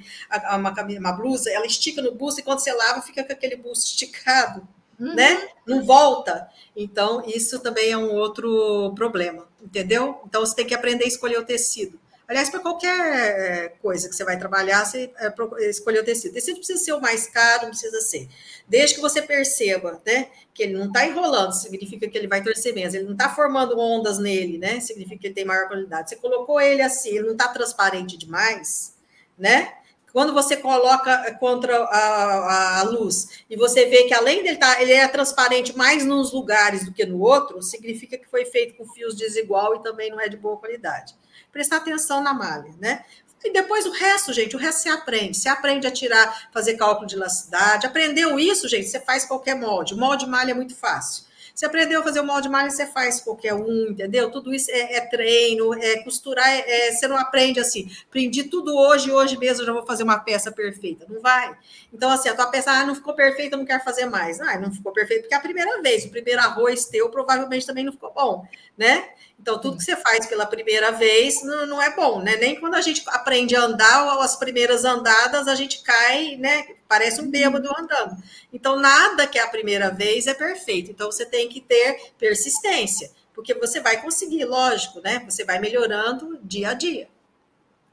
uma, 0.51 0.73
uma 0.99 1.13
blusa, 1.13 1.51
ela 1.53 1.67
estica 1.67 2.03
no 2.03 2.13
busto 2.13 2.41
e 2.41 2.43
quando 2.43 2.59
você 2.59 2.73
lava, 2.73 3.01
fica 3.01 3.23
com 3.23 3.33
aquele 3.33 3.55
busto 3.55 3.87
esticado 3.87 4.67
uhum. 5.01 5.15
né? 5.15 5.49
Não 5.67 5.85
volta. 5.85 6.49
Então, 6.77 7.23
isso 7.27 7.59
também 7.61 7.91
é 7.91 7.97
um 7.97 8.15
outro 8.15 8.93
problema, 8.95 9.49
entendeu? 9.61 10.21
Então, 10.27 10.45
você 10.45 10.55
tem 10.55 10.67
que 10.67 10.75
aprender 10.75 11.05
a 11.05 11.09
escolher 11.09 11.39
o 11.39 11.45
tecido. 11.45 11.99
Aliás, 12.31 12.49
para 12.49 12.61
qualquer 12.61 13.77
coisa 13.83 14.09
que 14.09 14.15
você 14.15 14.23
vai 14.23 14.39
trabalhar, 14.39 14.85
você 14.85 15.13
é, 15.19 15.69
escolher 15.69 15.99
o 15.99 16.05
tecido. 16.05 16.31
O 16.31 16.35
tecido 16.35 16.59
precisa 16.59 16.79
ser 16.79 16.93
o 16.93 17.01
mais 17.01 17.27
caro, 17.27 17.63
não 17.63 17.71
precisa 17.71 18.01
ser. 18.01 18.29
Desde 18.69 18.95
que 18.95 19.01
você 19.01 19.21
perceba, 19.21 20.01
né, 20.07 20.29
que 20.55 20.63
ele 20.63 20.75
não 20.75 20.87
está 20.87 21.05
enrolando, 21.05 21.53
significa 21.53 22.07
que 22.07 22.17
ele 22.17 22.29
vai 22.29 22.41
torcer 22.41 22.73
menos. 22.73 22.95
Ele 22.95 23.07
não 23.07 23.15
está 23.15 23.35
formando 23.35 23.77
ondas 23.77 24.21
nele, 24.21 24.59
né? 24.59 24.79
Significa 24.79 25.19
que 25.19 25.27
ele 25.27 25.35
tem 25.35 25.45
maior 25.45 25.67
qualidade. 25.67 26.11
Você 26.11 26.17
colocou 26.17 26.61
ele 26.61 26.83
assim, 26.83 27.11
ele 27.11 27.27
não 27.27 27.33
está 27.33 27.49
transparente 27.49 28.17
demais, 28.17 28.95
né? 29.37 29.75
Quando 30.13 30.33
você 30.33 30.57
coloca 30.57 31.35
contra 31.39 31.77
a, 31.85 31.99
a, 31.99 32.81
a, 32.81 32.83
luz 32.83 33.45
e 33.49 33.57
você 33.57 33.87
vê 33.87 34.05
que 34.05 34.15
além 34.15 34.43
dele 34.43 34.57
tá, 34.57 34.81
ele 34.83 34.93
é 34.93 35.07
transparente 35.07 35.77
mais 35.77 36.05
nos 36.05 36.33
lugares 36.33 36.85
do 36.85 36.93
que 36.93 37.07
no 37.07 37.21
outro, 37.21 37.63
significa 37.63 38.19
que 38.19 38.29
foi 38.29 38.45
feito 38.45 38.75
com 38.75 38.87
fios 38.93 39.15
desigual 39.15 39.77
e 39.77 39.83
também 39.83 40.11
não 40.11 40.21
é 40.21 40.29
de 40.29 40.37
boa 40.37 40.57
qualidade. 40.57 41.15
Prestar 41.53 41.77
atenção 41.77 42.23
na 42.23 42.35
malha, 42.35 42.75
né? 42.79 43.05
E 43.43 43.53
depois 43.53 43.87
o 43.87 43.91
resto, 43.91 44.33
gente, 44.33 44.55
o 44.55 44.59
resto 44.59 44.83
você 44.83 44.89
aprende. 44.91 45.37
Você 45.37 45.49
aprende 45.49 45.87
a 45.87 45.91
tirar, 45.91 46.51
fazer 46.53 46.77
cálculo 46.77 47.07
de 47.07 47.15
elasticidade. 47.15 47.87
Aprendeu 47.87 48.39
isso, 48.39 48.69
gente, 48.69 48.87
você 48.87 49.01
faz 49.01 49.25
qualquer 49.25 49.55
molde. 49.55 49.95
O 49.95 49.97
molde 49.97 50.25
de 50.25 50.31
malha 50.31 50.51
é 50.51 50.55
muito 50.55 50.75
fácil. 50.77 51.25
Você 51.61 51.67
aprendeu 51.67 52.01
a 52.01 52.03
fazer 52.03 52.21
o 52.21 52.25
molde 52.25 52.45
de 52.45 52.49
malha, 52.49 52.71
você 52.71 52.87
faz 52.87 53.21
qualquer 53.21 53.53
um, 53.53 53.91
entendeu? 53.91 54.31
Tudo 54.31 54.55
isso 54.55 54.71
é, 54.71 54.95
é 54.95 55.01
treino, 55.03 55.75
é 55.75 56.03
costurar, 56.03 56.49
é, 56.49 56.89
é, 56.89 56.91
você 56.91 57.07
não 57.07 57.19
aprende 57.19 57.61
assim, 57.61 57.87
aprendi 58.09 58.45
tudo 58.45 58.75
hoje, 58.75 59.13
hoje 59.13 59.37
mesmo 59.37 59.61
eu 59.61 59.67
já 59.67 59.73
vou 59.75 59.85
fazer 59.85 60.03
uma 60.03 60.19
peça 60.19 60.51
perfeita. 60.51 61.05
Não 61.07 61.21
vai. 61.21 61.55
Então, 61.93 62.09
assim, 62.09 62.31
a 62.31 62.35
tua 62.35 62.47
peça 62.47 62.71
ah, 62.71 62.87
não 62.87 62.95
ficou 62.95 63.13
perfeita, 63.13 63.59
não 63.59 63.67
quero 63.67 63.85
fazer 63.85 64.07
mais. 64.07 64.41
Ah, 64.41 64.59
não 64.59 64.73
ficou 64.73 64.91
perfeito 64.91 65.25
porque 65.25 65.35
é 65.35 65.37
a 65.37 65.41
primeira 65.43 65.83
vez, 65.83 66.07
o 66.07 66.09
primeiro 66.09 66.41
arroz 66.41 66.87
teu 66.87 67.11
provavelmente 67.11 67.67
também 67.67 67.85
não 67.85 67.93
ficou 67.93 68.11
bom, 68.11 68.47
né? 68.75 69.11
Então, 69.39 69.61
tudo 69.61 69.77
que 69.77 69.85
você 69.85 69.97
faz 69.97 70.25
pela 70.25 70.47
primeira 70.47 70.91
vez 70.93 71.43
não, 71.43 71.67
não, 71.67 71.83
é 71.83 71.95
bom, 71.95 72.23
né? 72.23 72.37
Nem 72.37 72.59
quando 72.59 72.77
a 72.77 72.81
gente 72.81 73.03
aprende 73.09 73.55
a 73.55 73.65
andar, 73.65 74.15
ou 74.15 74.23
as 74.23 74.35
primeiras 74.35 74.87
andadas, 74.87 75.47
a 75.47 75.55
gente 75.55 75.83
cai, 75.83 76.37
né? 76.39 76.69
Parece 76.91 77.21
um 77.21 77.31
bêbado 77.31 77.71
andando. 77.79 78.21
Então, 78.53 78.75
nada 78.75 79.25
que 79.25 79.39
é 79.39 79.43
a 79.43 79.49
primeira 79.49 79.91
vez 79.93 80.27
é 80.27 80.35
perfeito. 80.35 80.91
Então, 80.91 81.09
você 81.09 81.25
tem 81.25 81.49
que 81.49 81.61
ter 81.61 82.15
persistência, 82.19 83.13
porque 83.33 83.55
você 83.55 83.81
vai 83.81 84.03
conseguir, 84.03 84.45
lógico, 84.45 85.01
né? 85.01 85.21
Você 85.21 85.45
vai 85.45 85.61
melhorando 85.61 86.41
dia 86.43 86.71
a 86.71 86.75
dia. 86.75 87.09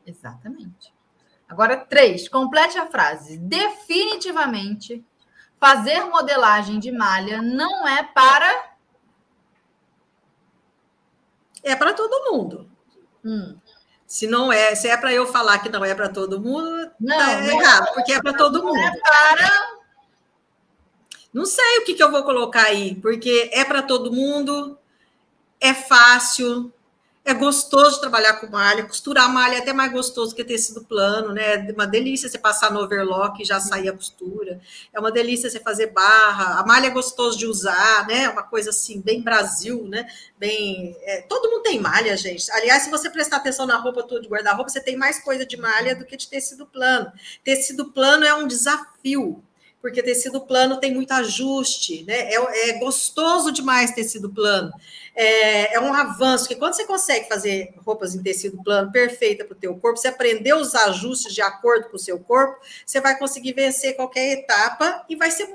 Exatamente. 0.03 0.91
Agora, 1.47 1.77
três, 1.77 2.27
complete 2.27 2.79
a 2.79 2.87
frase. 2.87 3.37
Definitivamente, 3.37 5.05
fazer 5.59 6.05
modelagem 6.05 6.79
de 6.79 6.91
malha 6.91 7.39
não 7.39 7.87
é 7.87 8.01
para 8.01 8.73
é 11.61 11.75
para 11.75 11.93
todo 11.93 12.31
mundo. 12.31 12.67
Hum. 13.23 13.59
Se 14.07 14.25
não 14.25 14.53
é, 14.53 14.73
se 14.73 14.87
é 14.87 14.95
para 14.95 15.11
eu 15.11 15.27
falar 15.27 15.59
que 15.59 15.67
não 15.67 15.83
é 15.83 15.93
para 15.93 16.07
todo 16.07 16.39
mundo, 16.39 16.89
não, 16.97 17.17
tá 17.17 17.41
não 17.41 17.47
errado, 17.47 17.93
porque 17.93 18.13
é 18.13 18.21
para 18.21 18.33
todo 18.33 18.63
mundo. 18.63 18.79
É 18.79 18.91
para. 19.01 19.77
Não 21.33 21.45
sei 21.45 21.79
o 21.79 21.83
que, 21.83 21.93
que 21.93 22.01
eu 22.01 22.09
vou 22.09 22.23
colocar 22.23 22.63
aí, 22.63 22.95
porque 22.95 23.49
é 23.51 23.65
para 23.65 23.81
todo 23.81 24.13
mundo, 24.13 24.79
é 25.59 25.73
fácil, 25.73 26.73
é 27.27 27.33
gostoso 27.33 27.99
trabalhar 27.99 28.35
com 28.35 28.47
malha, 28.47 28.85
costurar 28.85 29.29
malha 29.29 29.55
é 29.55 29.59
até 29.59 29.73
mais 29.73 29.91
gostoso 29.91 30.33
que 30.33 30.45
tecido 30.45 30.85
plano, 30.85 31.33
né? 31.33 31.67
É 31.67 31.73
uma 31.73 31.85
delícia 31.85 32.29
você 32.29 32.37
passar 32.37 32.71
no 32.71 32.79
overlock 32.79 33.41
e 33.41 33.45
já 33.45 33.59
sair 33.59 33.89
a 33.89 33.93
costura. 33.93 34.61
É 34.93 34.99
uma 34.99 35.11
delícia 35.11 35.49
você 35.49 35.59
fazer 35.59 35.87
barra. 35.87 36.57
A 36.57 36.65
malha 36.65 36.87
é 36.87 36.89
gostoso 36.89 37.37
de 37.37 37.45
usar, 37.45 38.07
né? 38.07 38.23
É 38.23 38.29
uma 38.29 38.43
coisa 38.43 38.69
assim, 38.69 39.01
bem 39.01 39.21
Brasil, 39.21 39.85
né? 39.89 40.07
Bem. 40.39 40.95
É, 41.01 41.21
todo 41.23 41.51
mundo 41.51 41.63
tem 41.63 41.81
malha, 41.81 42.15
gente. 42.15 42.49
Aliás, 42.53 42.83
se 42.83 42.89
você 42.89 43.09
prestar 43.09 43.37
atenção 43.37 43.65
na 43.65 43.75
roupa 43.75 44.03
toda 44.03 44.21
de 44.21 44.29
guarda-roupa, 44.29 44.69
você 44.69 44.79
tem 44.79 44.95
mais 44.95 45.19
coisa 45.19 45.45
de 45.45 45.57
malha 45.57 45.97
do 45.97 46.05
que 46.05 46.15
de 46.15 46.29
tecido 46.29 46.65
plano. 46.65 47.11
Tecido 47.43 47.91
plano 47.91 48.23
é 48.23 48.33
um 48.33 48.47
desafio 48.47 49.43
porque 49.81 50.01
tecido 50.01 50.41
plano 50.41 50.77
tem 50.77 50.93
muito 50.93 51.11
ajuste, 51.11 52.03
né? 52.03 52.33
É, 52.33 52.69
é 52.69 52.79
gostoso 52.79 53.51
demais 53.51 53.91
tecido 53.91 54.29
plano. 54.29 54.71
É, 55.19 55.73
é, 55.73 55.79
um 55.79 55.91
avanço, 55.91 56.47
que 56.47 56.55
quando 56.55 56.75
você 56.75 56.85
consegue 56.85 57.27
fazer 57.27 57.73
roupas 57.83 58.13
em 58.13 58.21
tecido 58.21 58.61
plano 58.61 58.91
perfeita 58.91 59.43
para 59.43 59.57
o 59.57 59.59
teu 59.59 59.75
corpo, 59.75 59.97
você 59.97 60.09
aprendeu 60.09 60.57
os 60.57 60.75
ajustes 60.75 61.33
de 61.33 61.41
acordo 61.41 61.89
com 61.89 61.95
o 61.95 61.99
seu 61.99 62.19
corpo, 62.19 62.63
você 62.85 63.01
vai 63.01 63.17
conseguir 63.17 63.53
vencer 63.53 63.95
qualquer 63.95 64.33
etapa 64.33 65.03
e 65.09 65.15
vai 65.15 65.31
ser 65.31 65.49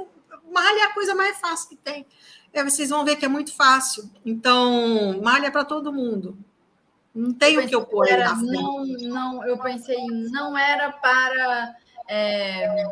malha 0.52 0.86
a 0.86 0.92
coisa 0.92 1.14
mais 1.14 1.38
fácil 1.38 1.68
que 1.68 1.76
tem. 1.76 2.04
É, 2.52 2.64
vocês 2.64 2.90
vão 2.90 3.04
ver 3.04 3.14
que 3.14 3.24
é 3.24 3.28
muito 3.28 3.54
fácil. 3.54 4.10
Então, 4.26 5.20
malha 5.22 5.48
para 5.48 5.64
todo 5.64 5.92
mundo. 5.92 6.36
Não 7.14 7.32
tem 7.32 7.56
o 7.56 7.68
que 7.68 7.74
eu 7.74 7.86
pôr 7.86 8.08
era, 8.08 8.34
não, 8.34 8.84
não, 8.84 9.46
eu 9.46 9.58
pensei, 9.58 10.04
não 10.32 10.58
era 10.58 10.90
para 10.90 11.76
é, 12.08 12.84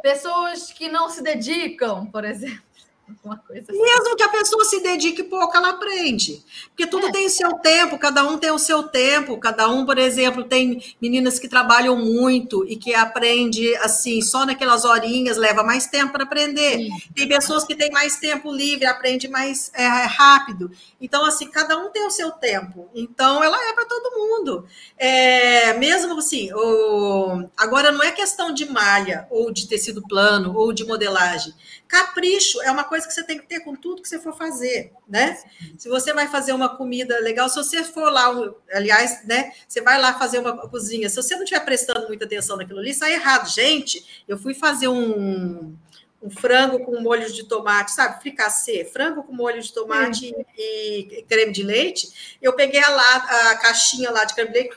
pessoas 0.00 0.72
que 0.72 0.88
não 0.88 1.10
se 1.10 1.22
dedicam, 1.22 2.06
por 2.06 2.24
exemplo. 2.24 2.67
Assim. 3.28 3.80
Mesmo 3.80 4.16
que 4.16 4.22
a 4.22 4.28
pessoa 4.28 4.64
se 4.64 4.80
dedique 4.80 5.22
pouco, 5.22 5.56
ela 5.56 5.70
aprende. 5.70 6.42
Porque 6.68 6.86
tudo 6.86 7.08
é. 7.08 7.12
tem 7.12 7.26
o 7.26 7.30
seu 7.30 7.52
tempo, 7.58 7.98
cada 7.98 8.24
um 8.24 8.38
tem 8.38 8.50
o 8.50 8.58
seu 8.58 8.82
tempo. 8.82 9.38
Cada 9.38 9.68
um, 9.68 9.84
por 9.84 9.98
exemplo, 9.98 10.44
tem 10.44 10.82
meninas 11.00 11.38
que 11.38 11.48
trabalham 11.48 11.96
muito 11.96 12.64
e 12.68 12.76
que 12.76 12.94
aprende 12.94 13.74
assim, 13.76 14.20
só 14.22 14.44
naquelas 14.44 14.84
horinhas, 14.84 15.36
leva 15.36 15.62
mais 15.62 15.86
tempo 15.86 16.12
para 16.12 16.24
aprender. 16.24 16.78
Sim. 16.78 16.90
Tem 17.14 17.28
pessoas 17.28 17.64
que 17.64 17.74
têm 17.74 17.90
mais 17.90 18.16
tempo 18.16 18.52
livre, 18.52 18.86
aprende 18.86 19.28
mais 19.28 19.70
é, 19.74 19.86
rápido. 19.86 20.70
Então, 21.00 21.24
assim, 21.24 21.50
cada 21.50 21.78
um 21.78 21.90
tem 21.90 22.06
o 22.06 22.10
seu 22.10 22.30
tempo. 22.30 22.88
Então, 22.94 23.42
ela 23.42 23.56
é 23.68 23.72
para 23.72 23.86
todo 23.86 24.16
mundo. 24.16 24.66
É, 24.96 25.72
mesmo 25.74 26.18
assim, 26.18 26.52
o... 26.52 27.48
agora 27.56 27.92
não 27.92 28.02
é 28.02 28.10
questão 28.10 28.52
de 28.52 28.68
malha, 28.70 29.26
ou 29.30 29.52
de 29.52 29.68
tecido 29.68 30.02
plano, 30.02 30.56
ou 30.56 30.72
de 30.72 30.84
modelagem. 30.84 31.54
Capricho 31.88 32.60
é 32.60 32.70
uma 32.70 32.84
coisa 32.84 33.08
que 33.08 33.14
você 33.14 33.24
tem 33.24 33.38
que 33.38 33.46
ter 33.46 33.60
com 33.60 33.74
tudo 33.74 34.02
que 34.02 34.08
você 34.08 34.18
for 34.18 34.36
fazer, 34.36 34.92
né? 35.08 35.38
Se 35.78 35.88
você 35.88 36.12
vai 36.12 36.28
fazer 36.28 36.52
uma 36.52 36.76
comida 36.76 37.18
legal, 37.20 37.48
se 37.48 37.56
você 37.56 37.82
for 37.82 38.12
lá, 38.12 38.30
aliás, 38.70 39.24
né? 39.24 39.52
Você 39.66 39.80
vai 39.80 39.98
lá 39.98 40.18
fazer 40.18 40.38
uma 40.38 40.68
cozinha, 40.68 41.08
se 41.08 41.16
você 41.16 41.34
não 41.34 41.44
estiver 41.44 41.64
prestando 41.64 42.06
muita 42.06 42.26
atenção 42.26 42.58
naquilo 42.58 42.78
ali, 42.78 42.92
sai 42.92 43.14
errado. 43.14 43.48
Gente, 43.48 44.22
eu 44.28 44.36
fui 44.36 44.52
fazer 44.52 44.86
um, 44.88 45.74
um 46.22 46.30
frango 46.30 46.84
com 46.84 47.00
molho 47.00 47.32
de 47.32 47.44
tomate, 47.44 47.92
sabe? 47.92 48.20
Fricassê, 48.20 48.84
frango 48.84 49.22
com 49.22 49.32
molho 49.32 49.62
de 49.62 49.72
tomate 49.72 50.34
e, 50.58 51.20
e, 51.20 51.22
creme 51.22 51.52
de 51.52 51.62
leite. 51.62 52.36
Eu 52.42 52.52
peguei 52.52 52.82
a, 52.82 52.90
lá, 52.90 53.16
a 53.52 53.56
caixinha 53.56 54.10
lá 54.10 54.24
de 54.24 54.34
creme 54.34 54.52
de 54.52 54.58
leite. 54.58 54.76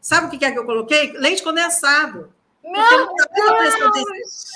Sabe 0.00 0.28
o 0.28 0.38
que 0.38 0.44
é 0.44 0.52
que 0.52 0.58
eu 0.58 0.64
coloquei? 0.64 1.12
Leite 1.14 1.42
condensado. 1.42 2.32
Não, 2.62 3.14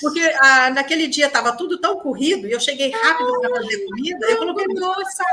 porque 0.03 0.21
ah, 0.39 0.71
naquele 0.71 1.07
dia 1.09 1.27
estava 1.27 1.57
tudo 1.57 1.79
tão 1.79 1.99
corrido 1.99 2.47
e 2.47 2.53
eu 2.53 2.61
cheguei 2.61 2.91
rápido 2.91 3.41
para 3.41 3.51
fazer 3.51 3.87
comida, 3.87 4.27
eu 4.27 4.37
coloquei 4.37 4.67
nossa. 4.67 5.25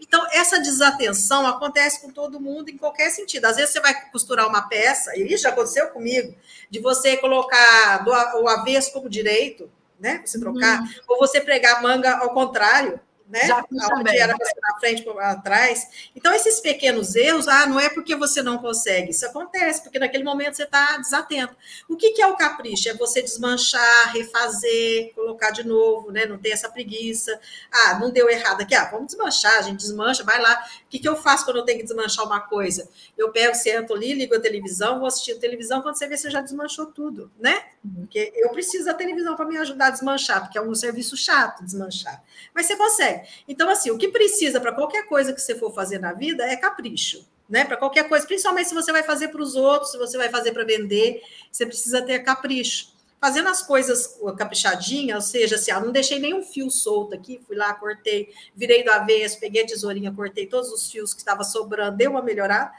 Então, 0.00 0.26
essa 0.32 0.58
desatenção 0.58 1.46
acontece 1.46 2.00
com 2.02 2.10
todo 2.10 2.40
mundo 2.40 2.68
em 2.68 2.76
qualquer 2.76 3.10
sentido. 3.10 3.44
Às 3.44 3.56
vezes 3.56 3.72
você 3.72 3.80
vai 3.80 4.10
costurar 4.10 4.48
uma 4.48 4.62
peça, 4.62 5.16
e 5.16 5.32
isso 5.32 5.44
já 5.44 5.50
aconteceu 5.50 5.88
comigo, 5.88 6.34
de 6.68 6.80
você 6.80 7.16
colocar 7.16 7.98
do, 7.98 8.10
o 8.42 8.48
avesso 8.48 8.92
como 8.92 9.08
direito, 9.08 9.70
né? 9.98 10.20
Você 10.24 10.40
trocar, 10.40 10.80
uhum. 10.80 10.88
ou 11.08 11.18
você 11.18 11.40
pregar 11.40 11.76
a 11.76 11.80
manga 11.80 12.16
ao 12.18 12.30
contrário 12.34 13.00
né? 13.28 13.46
Já 13.46 13.64
Onde 13.94 14.16
era 14.16 14.36
para 14.36 14.78
frente 14.78 15.02
para 15.02 15.36
trás. 15.36 16.10
Então, 16.14 16.32
esses 16.32 16.60
pequenos 16.60 17.14
erros, 17.14 17.48
ah, 17.48 17.66
não 17.66 17.78
é 17.78 17.88
porque 17.88 18.14
você 18.14 18.42
não 18.42 18.58
consegue, 18.58 19.10
isso 19.10 19.26
acontece, 19.26 19.82
porque 19.82 19.98
naquele 19.98 20.24
momento 20.24 20.54
você 20.54 20.62
está 20.62 20.96
desatento. 20.98 21.54
O 21.88 21.96
que, 21.96 22.10
que 22.10 22.22
é 22.22 22.26
o 22.26 22.36
capricho? 22.36 22.88
É 22.88 22.94
você 22.94 23.22
desmanchar, 23.22 24.12
refazer, 24.12 25.12
colocar 25.14 25.50
de 25.50 25.64
novo, 25.64 26.10
né? 26.10 26.26
Não 26.26 26.38
ter 26.38 26.50
essa 26.50 26.68
preguiça. 26.68 27.38
Ah, 27.70 27.98
não 27.98 28.10
deu 28.10 28.28
errado 28.28 28.60
aqui, 28.60 28.74
ah, 28.74 28.84
vamos 28.90 29.08
desmanchar, 29.08 29.58
a 29.58 29.62
gente 29.62 29.78
desmancha, 29.78 30.22
vai 30.22 30.40
lá. 30.40 30.64
O 30.84 30.88
que, 30.88 30.98
que 30.98 31.08
eu 31.08 31.16
faço 31.16 31.44
quando 31.44 31.58
eu 31.58 31.64
tenho 31.64 31.78
que 31.78 31.84
desmanchar 31.84 32.24
uma 32.24 32.40
coisa? 32.40 32.88
Eu 33.16 33.30
pego, 33.30 33.54
sento 33.54 33.94
ali, 33.94 34.12
ligo 34.12 34.34
a 34.34 34.40
televisão, 34.40 34.98
vou 34.98 35.08
assistir 35.08 35.32
a 35.32 35.38
televisão, 35.38 35.82
quando 35.82 35.96
você 35.96 36.06
vê, 36.06 36.16
você 36.16 36.30
já 36.30 36.40
desmanchou 36.40 36.86
tudo, 36.86 37.30
né? 37.38 37.64
Uhum. 37.84 38.02
Porque 38.02 38.32
eu 38.36 38.50
preciso 38.50 38.84
da 38.84 38.94
televisão 38.94 39.36
para 39.36 39.46
me 39.46 39.56
ajudar 39.58 39.86
a 39.86 39.90
desmanchar, 39.90 40.42
porque 40.42 40.58
é 40.58 40.62
um 40.62 40.74
serviço 40.74 41.16
chato 41.16 41.64
desmanchar. 41.64 42.22
Mas 42.54 42.66
você 42.66 42.76
consegue. 42.76 43.15
Então, 43.46 43.68
assim, 43.68 43.90
o 43.90 43.98
que 43.98 44.08
precisa 44.08 44.60
para 44.60 44.72
qualquer 44.72 45.06
coisa 45.06 45.32
que 45.32 45.40
você 45.40 45.54
for 45.54 45.72
fazer 45.72 45.98
na 45.98 46.12
vida 46.12 46.44
é 46.44 46.56
capricho. 46.56 47.26
Né, 47.48 47.64
para 47.64 47.76
qualquer 47.76 48.08
coisa, 48.08 48.26
principalmente 48.26 48.68
se 48.68 48.74
você 48.74 48.90
vai 48.90 49.04
fazer 49.04 49.28
para 49.28 49.40
os 49.40 49.54
outros, 49.54 49.92
se 49.92 49.98
você 49.98 50.18
vai 50.18 50.28
fazer 50.28 50.50
para 50.50 50.64
vender, 50.64 51.22
você 51.48 51.64
precisa 51.64 52.02
ter 52.02 52.18
capricho. 52.24 52.92
Fazendo 53.20 53.48
as 53.48 53.62
coisas 53.62 54.18
caprichadinha, 54.36 55.14
ou 55.14 55.22
seja, 55.22 55.54
assim, 55.54 55.70
ah, 55.70 55.78
não 55.78 55.92
deixei 55.92 56.18
nenhum 56.18 56.42
fio 56.42 56.68
solto 56.68 57.14
aqui, 57.14 57.40
fui 57.46 57.54
lá, 57.54 57.72
cortei, 57.74 58.34
virei 58.52 58.82
do 58.82 58.90
avesso, 58.90 59.38
peguei 59.38 59.62
a 59.62 59.66
tesourinha, 59.66 60.12
cortei 60.12 60.46
todos 60.46 60.72
os 60.72 60.90
fios 60.90 61.14
que 61.14 61.20
estavam 61.20 61.44
sobrando, 61.44 61.96
deu 61.96 62.10
uma 62.10 62.20
melhorada. 62.20 62.72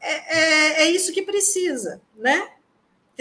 É, 0.00 0.38
é, 0.38 0.82
é 0.82 0.90
isso 0.90 1.12
que 1.12 1.22
precisa, 1.22 2.00
né? 2.16 2.53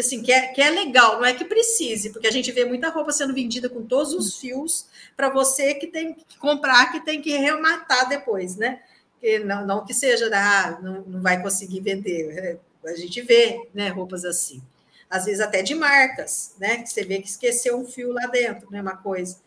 Assim, 0.02 0.24
que 0.24 0.32
é, 0.32 0.48
que 0.48 0.62
é 0.62 0.70
legal, 0.70 1.18
não 1.18 1.26
é 1.26 1.34
que 1.34 1.46
precise, 1.46 2.10
porque 2.10 2.28
a 2.28 2.32
gente 2.32 2.52
vê 2.52 2.66
muita 2.66 2.89
roupa 2.89 3.12
sendo 3.12 3.34
vendida 3.34 3.70
com 3.70 3.84
todos 3.84 4.14
os 4.14 4.38
fios 4.38 4.88
para 5.16 5.30
você 5.30 5.76
que 5.76 5.88
tem 5.88 6.14
que 6.14 6.38
comprar, 6.38 6.91
que 6.91 7.00
tem 7.02 7.22
que 7.22 7.38
rematar 7.38 8.10
depois, 8.10 8.56
né? 8.56 8.82
Que 9.22 9.39
não, 9.39 9.66
não 9.66 9.86
que 9.86 9.94
seja, 9.94 10.30
ah, 10.34 10.80
não, 10.82 11.02
não 11.02 11.22
vai 11.22 11.41
conseguir 11.41 11.80
vender. 11.82 12.60
É, 12.84 12.89
a 12.89 12.96
gente 12.96 13.22
vê 13.22 13.68
né, 13.74 13.89
roupas 13.89 14.26
assim. 14.26 14.62
Às 15.10 15.26
vezes 15.26 15.41
até 15.41 15.62
de 15.62 15.76
marcas, 15.76 16.56
né? 16.60 16.78
Que 16.78 16.89
você 16.89 17.04
vê 17.04 17.22
que 17.22 17.28
esqueceu 17.28 17.78
um 17.78 17.86
fio 17.86 18.12
lá 18.12 18.26
dentro, 18.26 18.72
né? 18.72 18.82
Uma 18.82 18.98
coisa. 18.98 19.38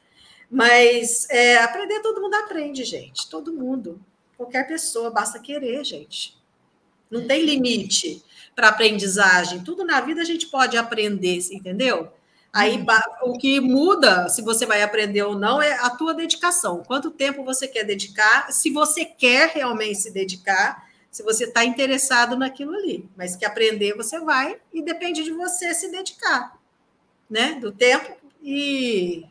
Mas 0.48 1.28
é, 1.28 1.58
aprender, 1.58 2.00
todo 2.00 2.20
mundo 2.20 2.34
aprende, 2.34 2.84
gente. 2.84 3.28
Todo 3.28 3.52
mundo. 3.52 4.00
Qualquer 4.36 4.66
pessoa, 4.68 5.10
basta 5.10 5.40
querer, 5.40 5.84
gente. 5.84 6.36
Não 7.10 7.26
tem 7.26 7.44
limite 7.44 8.22
para 8.56 8.68
aprendizagem. 8.68 9.62
Tudo 9.62 9.84
na 9.84 10.00
vida 10.00 10.22
a 10.22 10.24
gente 10.24 10.46
pode 10.46 10.78
aprender, 10.78 11.38
entendeu? 11.52 12.10
Aí 12.50 12.78
uhum. 12.78 13.34
o 13.34 13.38
que 13.38 13.60
muda, 13.60 14.30
se 14.30 14.40
você 14.40 14.64
vai 14.64 14.82
aprender 14.82 15.22
ou 15.22 15.38
não, 15.38 15.60
é 15.60 15.74
a 15.74 15.90
tua 15.90 16.14
dedicação. 16.14 16.82
Quanto 16.82 17.10
tempo 17.10 17.44
você 17.44 17.68
quer 17.68 17.84
dedicar? 17.84 18.50
Se 18.50 18.70
você 18.70 19.04
quer 19.04 19.50
realmente 19.50 19.96
se 19.96 20.10
dedicar, 20.10 20.88
se 21.10 21.22
você 21.22 21.44
está 21.44 21.66
interessado 21.66 22.34
naquilo 22.34 22.74
ali. 22.74 23.06
Mas 23.14 23.36
que 23.36 23.44
aprender 23.44 23.94
você 23.94 24.18
vai 24.18 24.58
e 24.72 24.80
depende 24.80 25.22
de 25.22 25.32
você 25.32 25.74
se 25.74 25.90
dedicar, 25.90 26.58
né? 27.28 27.58
Do 27.60 27.70
tempo 27.70 28.16
e 28.42 29.26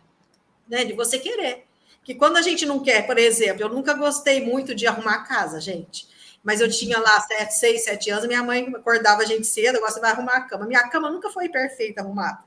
né, 0.70 0.86
de 0.86 0.94
você 0.94 1.18
querer. 1.18 1.66
Que 2.04 2.14
quando 2.14 2.38
a 2.38 2.44
gente 2.44 2.64
não 2.64 2.80
quer, 2.80 3.08
por 3.08 3.18
exemplo, 3.18 3.64
eu 3.64 3.70
nunca 3.70 3.96
gostei 3.96 4.46
muito 4.46 4.76
de 4.76 4.86
arrumar 4.86 5.24
casa, 5.24 5.60
gente 5.60 6.14
mas 6.46 6.62
eu 6.62 6.70
tinha 6.70 7.00
lá 7.00 7.20
sete, 7.22 7.56
seis, 7.56 7.84
sete 7.84 8.12
anos, 8.12 8.28
minha 8.28 8.44
mãe 8.44 8.72
acordava 8.76 9.24
a 9.24 9.26
gente 9.26 9.48
cedo, 9.48 9.78
agora 9.78 9.92
você 9.92 10.00
vai 10.00 10.12
arrumar 10.12 10.34
a 10.34 10.42
cama. 10.42 10.68
Minha 10.68 10.88
cama 10.90 11.10
nunca 11.10 11.32
foi 11.32 11.50
perfeita 11.50 12.02
arrumada. 12.02 12.44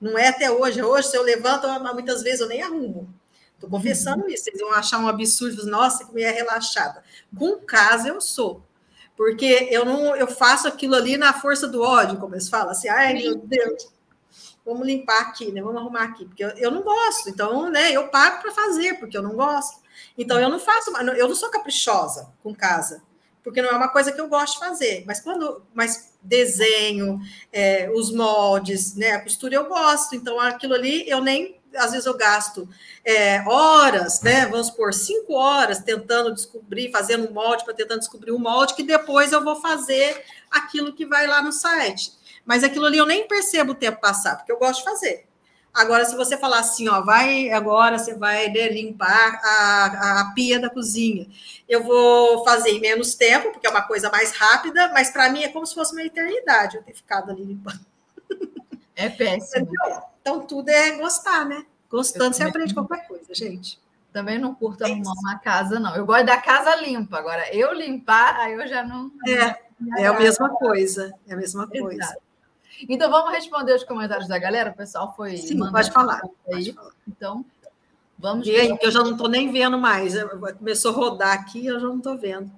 Não 0.00 0.16
é 0.16 0.28
até 0.28 0.48
hoje. 0.48 0.80
Hoje, 0.80 1.08
se 1.08 1.16
eu 1.16 1.24
levanto, 1.24 1.66
muitas 1.92 2.22
vezes 2.22 2.40
eu 2.40 2.46
nem 2.46 2.62
arrumo. 2.62 3.12
Estou 3.54 3.68
confessando 3.68 4.22
uhum. 4.22 4.28
isso. 4.28 4.44
Vocês 4.44 4.60
vão 4.60 4.70
achar 4.72 5.00
um 5.00 5.08
absurdo. 5.08 5.66
Nossa, 5.66 6.04
que 6.04 6.12
mulher 6.12 6.34
relaxada. 6.34 7.02
Com 7.36 7.58
casa 7.58 8.10
eu 8.10 8.20
sou. 8.20 8.62
Porque 9.16 9.68
eu 9.72 9.84
não 9.84 10.14
eu 10.14 10.28
faço 10.28 10.68
aquilo 10.68 10.94
ali 10.94 11.16
na 11.16 11.32
força 11.32 11.66
do 11.66 11.82
ódio, 11.82 12.18
como 12.18 12.34
eles 12.34 12.48
falam, 12.48 12.70
assim, 12.70 12.88
ai 12.88 13.14
meu 13.14 13.34
Deus, 13.34 13.90
vamos 14.64 14.86
limpar 14.86 15.22
aqui, 15.22 15.50
né? 15.50 15.62
Vamos 15.62 15.80
arrumar 15.80 16.02
aqui, 16.02 16.26
porque 16.26 16.44
eu, 16.44 16.50
eu 16.50 16.70
não 16.70 16.82
gosto. 16.82 17.28
Então, 17.30 17.70
né, 17.70 17.90
eu 17.92 18.08
pago 18.08 18.42
para 18.42 18.52
fazer, 18.52 19.00
porque 19.00 19.16
eu 19.16 19.22
não 19.22 19.34
gosto. 19.34 19.80
Então, 20.18 20.38
eu 20.38 20.50
não 20.50 20.60
faço, 20.60 20.90
eu 21.16 21.26
não 21.26 21.34
sou 21.34 21.50
caprichosa 21.50 22.30
com 22.42 22.54
casa 22.54 23.02
porque 23.46 23.62
não 23.62 23.70
é 23.70 23.76
uma 23.76 23.86
coisa 23.86 24.10
que 24.10 24.20
eu 24.20 24.26
gosto 24.26 24.54
de 24.54 24.58
fazer. 24.58 25.04
Mas 25.06 25.20
quando, 25.20 25.62
mas 25.72 26.14
desenho, 26.20 27.20
é, 27.52 27.88
os 27.94 28.12
moldes, 28.12 28.96
né, 28.96 29.12
a 29.12 29.20
costura 29.20 29.54
eu 29.54 29.68
gosto. 29.68 30.16
Então 30.16 30.40
aquilo 30.40 30.74
ali 30.74 31.08
eu 31.08 31.20
nem, 31.20 31.60
às 31.76 31.92
vezes 31.92 32.06
eu 32.06 32.16
gasto 32.16 32.68
é, 33.04 33.44
horas, 33.46 34.20
né, 34.20 34.46
vamos 34.46 34.68
por 34.70 34.92
cinco 34.92 35.34
horas 35.34 35.78
tentando 35.78 36.34
descobrir, 36.34 36.90
fazendo 36.90 37.30
um 37.30 37.32
molde 37.32 37.64
para 37.64 37.72
tentando 37.72 38.00
descobrir 38.00 38.32
um 38.32 38.38
molde 38.38 38.74
que 38.74 38.82
depois 38.82 39.30
eu 39.30 39.44
vou 39.44 39.60
fazer 39.60 40.24
aquilo 40.50 40.92
que 40.92 41.06
vai 41.06 41.28
lá 41.28 41.40
no 41.40 41.52
site. 41.52 42.14
Mas 42.44 42.64
aquilo 42.64 42.86
ali 42.86 42.98
eu 42.98 43.06
nem 43.06 43.28
percebo 43.28 43.72
o 43.72 43.76
tempo 43.76 44.00
passar, 44.00 44.34
porque 44.34 44.50
eu 44.50 44.58
gosto 44.58 44.78
de 44.80 44.90
fazer. 44.90 45.28
Agora, 45.76 46.06
se 46.06 46.16
você 46.16 46.38
falar 46.38 46.60
assim, 46.60 46.88
ó, 46.88 47.02
vai 47.02 47.50
agora 47.50 47.98
você 47.98 48.14
vai 48.14 48.48
né, 48.48 48.68
limpar 48.70 49.40
a, 49.44 50.20
a 50.20 50.32
pia 50.34 50.58
da 50.58 50.70
cozinha. 50.70 51.26
Eu 51.68 51.84
vou 51.84 52.42
fazer 52.44 52.70
em 52.70 52.80
menos 52.80 53.14
tempo, 53.14 53.52
porque 53.52 53.66
é 53.66 53.70
uma 53.70 53.82
coisa 53.82 54.10
mais 54.10 54.32
rápida, 54.32 54.90
mas 54.94 55.10
para 55.10 55.28
mim 55.28 55.42
é 55.42 55.48
como 55.48 55.66
se 55.66 55.74
fosse 55.74 55.92
uma 55.92 56.02
eternidade 56.02 56.78
eu 56.78 56.82
ter 56.82 56.94
ficado 56.94 57.30
ali 57.30 57.44
limpando. 57.44 57.84
É 58.98 59.10
péssimo. 59.10 59.68
Então, 60.22 60.46
tudo 60.46 60.70
é 60.70 60.92
gostar, 60.92 61.44
né? 61.44 61.66
Gostando, 61.90 62.34
você 62.34 62.42
aprende 62.42 62.72
qualquer 62.72 63.06
coisa, 63.06 63.34
gente. 63.34 63.78
Também 64.10 64.38
não 64.38 64.54
curto 64.54 64.82
é 64.82 64.90
arrumar 64.90 65.12
uma 65.12 65.38
casa, 65.38 65.78
não. 65.78 65.94
Eu 65.94 66.06
gosto 66.06 66.24
da 66.24 66.38
casa 66.38 66.74
limpa. 66.76 67.18
Agora, 67.18 67.54
eu 67.54 67.74
limpar, 67.74 68.36
aí 68.40 68.54
eu 68.54 68.66
já 68.66 68.82
não. 68.82 69.12
É, 69.28 70.02
é 70.02 70.06
a 70.06 70.14
mesma 70.14 70.48
coisa. 70.48 71.12
É 71.28 71.34
a 71.34 71.36
mesma 71.36 71.66
coisa. 71.68 72.02
Exato. 72.02 72.25
Então 72.88 73.10
vamos 73.10 73.32
responder 73.32 73.74
os 73.74 73.84
comentários 73.84 74.28
da 74.28 74.38
galera. 74.38 74.70
O 74.70 74.76
pessoal 74.76 75.14
foi. 75.16 75.36
Sim, 75.36 75.58
pode 75.70 75.90
falar, 75.90 76.20
pode 76.44 76.72
falar. 76.72 76.92
Então, 77.08 77.44
vamos. 78.18 78.46
E 78.46 78.54
aí, 78.54 78.76
que 78.76 78.86
eu 78.86 78.90
já 78.90 79.02
não 79.02 79.12
estou 79.12 79.28
nem 79.28 79.50
vendo 79.50 79.78
mais. 79.78 80.14
Começou 80.58 80.92
a 80.92 80.94
rodar 80.94 81.32
aqui, 81.32 81.66
eu 81.66 81.80
já 81.80 81.86
não 81.86 81.98
estou 81.98 82.16
vendo. 82.18 82.50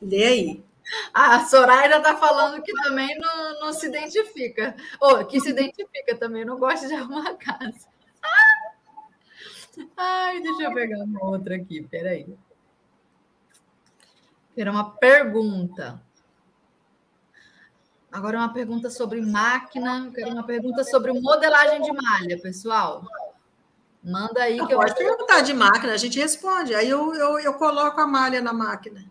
Lê 0.00 0.24
aí. 0.24 0.64
A 1.14 1.44
Soraya 1.46 1.96
está 1.96 2.16
falando 2.16 2.62
que 2.62 2.72
também 2.82 3.16
não, 3.18 3.60
não 3.60 3.72
se 3.72 3.86
identifica. 3.86 4.76
Ou 5.00 5.24
que 5.24 5.40
se 5.40 5.50
identifica 5.50 6.16
também, 6.18 6.44
não 6.44 6.58
gosta 6.58 6.86
de 6.86 6.94
arrumar 6.94 7.34
casa. 7.34 7.91
Ai, 9.96 10.40
deixa 10.40 10.62
eu 10.64 10.74
pegar 10.74 11.02
uma 11.04 11.24
outra 11.24 11.56
aqui, 11.56 11.82
peraí. 11.82 12.26
Era 14.56 14.70
uma 14.70 14.90
pergunta. 14.90 16.02
Agora 18.10 18.36
uma 18.36 18.52
pergunta 18.52 18.90
sobre 18.90 19.22
máquina, 19.22 20.10
quero 20.14 20.32
uma 20.32 20.44
pergunta 20.44 20.84
sobre 20.84 21.12
modelagem 21.12 21.80
de 21.80 21.92
malha, 21.92 22.38
pessoal. 22.40 23.06
Manda 24.02 24.42
aí 24.42 24.56
que 24.66 24.74
eu 24.74 24.78
pode 24.78 24.94
perguntar 24.94 25.42
de 25.42 25.54
máquina, 25.54 25.92
a 25.92 25.96
gente 25.96 26.18
responde. 26.18 26.74
Aí 26.74 26.90
eu, 26.90 27.14
eu, 27.14 27.38
eu 27.38 27.54
coloco 27.54 28.00
a 28.00 28.06
malha 28.06 28.42
na 28.42 28.52
máquina. 28.52 29.10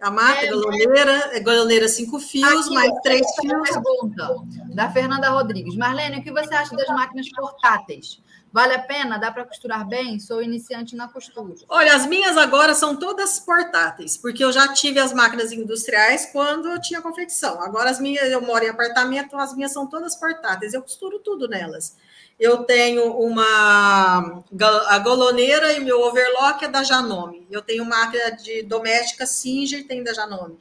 A 0.00 0.10
máquina, 0.10 0.46
é, 0.46 0.50
galoneira, 0.50 1.12
é 1.32 1.40
galoneira 1.40 1.88
cinco 1.88 2.20
fios, 2.20 2.66
aqui, 2.66 2.74
mais 2.74 2.92
três 3.02 3.26
fios. 3.40 3.68
Pergunta 3.68 4.36
da 4.72 4.90
Fernanda 4.90 5.28
Rodrigues. 5.28 5.74
Marlene, 5.74 6.20
o 6.20 6.22
que 6.22 6.30
você 6.30 6.54
acha 6.54 6.76
das 6.76 6.86
máquinas 6.88 7.28
portáteis? 7.30 8.22
Vale 8.52 8.74
a 8.74 8.78
pena? 8.78 9.18
Dá 9.18 9.30
para 9.30 9.44
costurar 9.44 9.86
bem? 9.86 10.18
Sou 10.18 10.40
iniciante 10.40 10.96
na 10.96 11.08
costura. 11.08 11.54
Olha, 11.68 11.94
as 11.94 12.06
minhas 12.06 12.36
agora 12.36 12.74
são 12.74 12.96
todas 12.96 13.38
portáteis, 13.40 14.16
porque 14.16 14.42
eu 14.42 14.52
já 14.52 14.72
tive 14.72 14.98
as 14.98 15.12
máquinas 15.12 15.52
industriais 15.52 16.26
quando 16.32 16.68
eu 16.68 16.80
tinha 16.80 17.02
confecção. 17.02 17.60
Agora 17.60 17.90
as 17.90 18.00
minhas, 18.00 18.30
eu 18.30 18.40
moro 18.40 18.64
em 18.64 18.68
apartamento, 18.68 19.36
as 19.36 19.54
minhas 19.54 19.72
são 19.72 19.86
todas 19.86 20.16
portáteis. 20.16 20.72
Eu 20.72 20.82
costuro 20.82 21.18
tudo 21.18 21.46
nelas. 21.48 21.96
Eu 22.38 22.58
tenho 22.64 23.12
uma 23.18 24.42
a 24.86 24.98
goloneira 24.98 25.72
e 25.72 25.80
meu 25.80 26.00
overlock 26.02 26.64
é 26.64 26.68
da 26.68 26.84
Janome. 26.84 27.46
Eu 27.50 27.60
tenho 27.60 27.84
máquina 27.84 28.30
de 28.30 28.62
doméstica 28.62 29.26
Singer, 29.26 29.86
tem 29.86 30.04
da 30.04 30.12
Janome. 30.12 30.58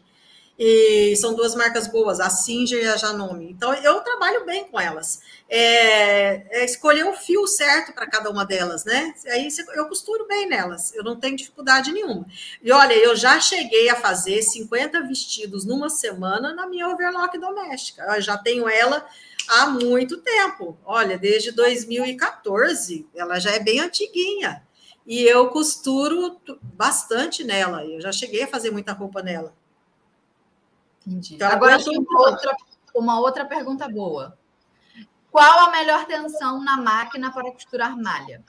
E 0.59 1.15
são 1.17 1.35
duas 1.35 1.53
marcas 1.53 1.87
boas, 1.87 2.19
a 2.19 2.29
Singer 2.29 2.83
e 2.83 2.87
a 2.87 2.97
Janome. 2.97 3.51
Então, 3.51 3.73
eu 3.75 3.99
trabalho 4.01 4.43
bem 4.43 4.65
com 4.65 4.79
elas. 4.79 5.21
É, 5.47 6.61
é 6.61 6.65
escolher 6.65 7.05
o 7.05 7.13
fio 7.13 7.45
certo 7.45 7.93
para 7.93 8.07
cada 8.07 8.29
uma 8.29 8.43
delas, 8.43 8.83
né? 8.83 9.13
Aí 9.27 9.47
eu 9.75 9.85
costuro 9.87 10.27
bem 10.27 10.47
nelas, 10.47 10.93
eu 10.95 11.03
não 11.03 11.19
tenho 11.19 11.37
dificuldade 11.37 11.91
nenhuma. 11.91 12.25
E 12.61 12.71
olha, 12.71 12.93
eu 12.93 13.15
já 13.15 13.39
cheguei 13.39 13.87
a 13.89 13.95
fazer 13.95 14.41
50 14.41 15.01
vestidos 15.03 15.63
numa 15.63 15.89
semana 15.89 16.53
na 16.53 16.67
minha 16.67 16.89
overlock 16.89 17.37
doméstica. 17.37 18.03
Eu 18.15 18.21
já 18.21 18.37
tenho 18.37 18.67
ela 18.67 19.05
há 19.47 19.67
muito 19.67 20.17
tempo. 20.17 20.77
Olha, 20.83 21.17
desde 21.17 21.51
2014, 21.51 23.07
ela 23.15 23.39
já 23.39 23.51
é 23.51 23.59
bem 23.59 23.79
antiguinha. 23.79 24.63
E 25.05 25.23
eu 25.23 25.47
costuro 25.47 26.41
bastante 26.61 27.43
nela. 27.43 27.85
Eu 27.85 28.01
já 28.01 28.11
cheguei 28.11 28.43
a 28.43 28.47
fazer 28.47 28.71
muita 28.71 28.91
roupa 28.91 29.21
nela. 29.21 29.55
Entendi. 31.07 31.35
Então, 31.35 31.49
Agora 31.49 31.81
tem 31.81 31.97
uma 31.97 32.29
outra, 32.29 32.57
uma 32.93 33.19
outra 33.21 33.45
pergunta 33.45 33.87
boa. 33.87 34.37
Qual 35.31 35.59
a 35.59 35.71
melhor 35.71 36.05
tensão 36.05 36.61
na 36.63 36.77
máquina 36.77 37.31
para 37.31 37.51
costurar 37.51 37.95
malha? 37.97 38.43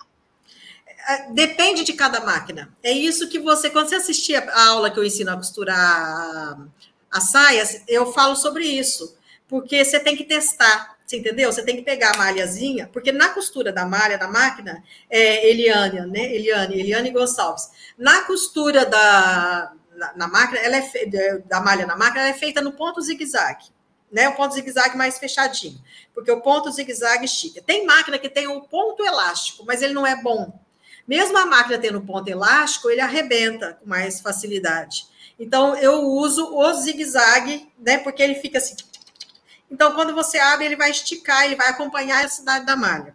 É, 1.09 1.31
depende 1.33 1.85
de 1.85 1.93
cada 1.93 2.21
máquina. 2.21 2.77
É 2.83 2.91
isso 2.91 3.29
que 3.29 3.39
você, 3.39 3.71
quando 3.71 3.89
você 3.89 3.95
assistir 3.95 4.37
a 4.37 4.67
aula 4.69 4.91
que 4.91 4.99
eu 4.99 5.05
ensino 5.05 5.31
a 5.31 5.37
costurar 5.37 6.59
as 7.11 7.31
saias, 7.31 7.85
eu 7.87 8.13
falo 8.13 8.35
sobre 8.35 8.65
isso. 8.65 9.17
Porque 9.47 9.85
você 9.85 10.01
tem 10.01 10.17
que 10.17 10.25
testar, 10.25 10.99
você 11.07 11.19
entendeu? 11.19 11.51
Você 11.53 11.65
tem 11.65 11.77
que 11.77 11.83
pegar 11.83 12.15
a 12.15 12.19
malhazinha, 12.19 12.91
porque 12.93 13.13
na 13.13 13.31
costura 13.31 13.73
da 13.73 13.87
malha 13.87 14.19
da 14.19 14.29
máquina, 14.29 14.83
é 15.09 15.49
Eliane, 15.49 16.01
né? 16.07 16.35
Eliane, 16.35 16.79
Eliane 16.79 17.11
Gonçalves. 17.11 17.71
Na 17.97 18.23
costura 18.23 18.85
da, 18.85 19.73
na, 19.99 20.12
na 20.14 20.28
máquina, 20.28 20.61
ela 20.61 20.76
é 20.76 21.38
da 21.44 21.61
malha 21.61 21.84
na 21.84 21.96
máquina, 21.96 22.20
ela 22.20 22.30
é 22.30 22.38
feita 22.38 22.62
no 22.62 22.72
ponto 22.72 23.01
zigue-zague. 23.01 23.66
Né, 24.11 24.26
o 24.26 24.34
ponto 24.34 24.55
zigue-zague 24.55 24.96
mais 24.96 25.18
fechadinho, 25.18 25.78
porque 26.14 26.30
o 26.30 26.40
ponto 26.40 26.70
zigue-zague 26.70 27.26
estica. 27.26 27.61
Tem 27.61 27.84
máquina 27.84 28.18
que 28.18 28.30
tem 28.30 28.49
um 28.49 28.59
ponto 28.59 29.05
elástico, 29.05 29.66
mas 29.66 29.82
ele 29.82 29.92
não 29.92 30.07
é 30.07 30.16
bom. 30.22 30.59
Mesmo 31.07 31.36
a 31.36 31.44
máquina 31.44 31.76
tendo 31.76 32.01
ponto 32.01 32.26
elástico, 32.26 32.88
ele 32.88 33.03
arrebenta 33.03 33.74
com 33.74 33.86
mais 33.86 34.20
facilidade. 34.20 35.07
Então, 35.38 35.76
eu 35.76 36.05
uso 36.05 36.57
o 36.57 36.72
zigue-zague, 36.72 37.70
né, 37.78 37.99
porque 37.99 38.22
ele 38.22 38.36
fica 38.36 38.57
assim. 38.57 38.76
Então, 39.70 39.92
quando 39.92 40.14
você 40.14 40.38
abre, 40.38 40.64
ele 40.64 40.76
vai 40.76 40.90
esticar, 40.90 41.44
ele 41.44 41.57
vai 41.57 41.68
acompanhar 41.68 42.24
a 42.24 42.28
cidade 42.28 42.64
da 42.64 42.76
malha. 42.76 43.14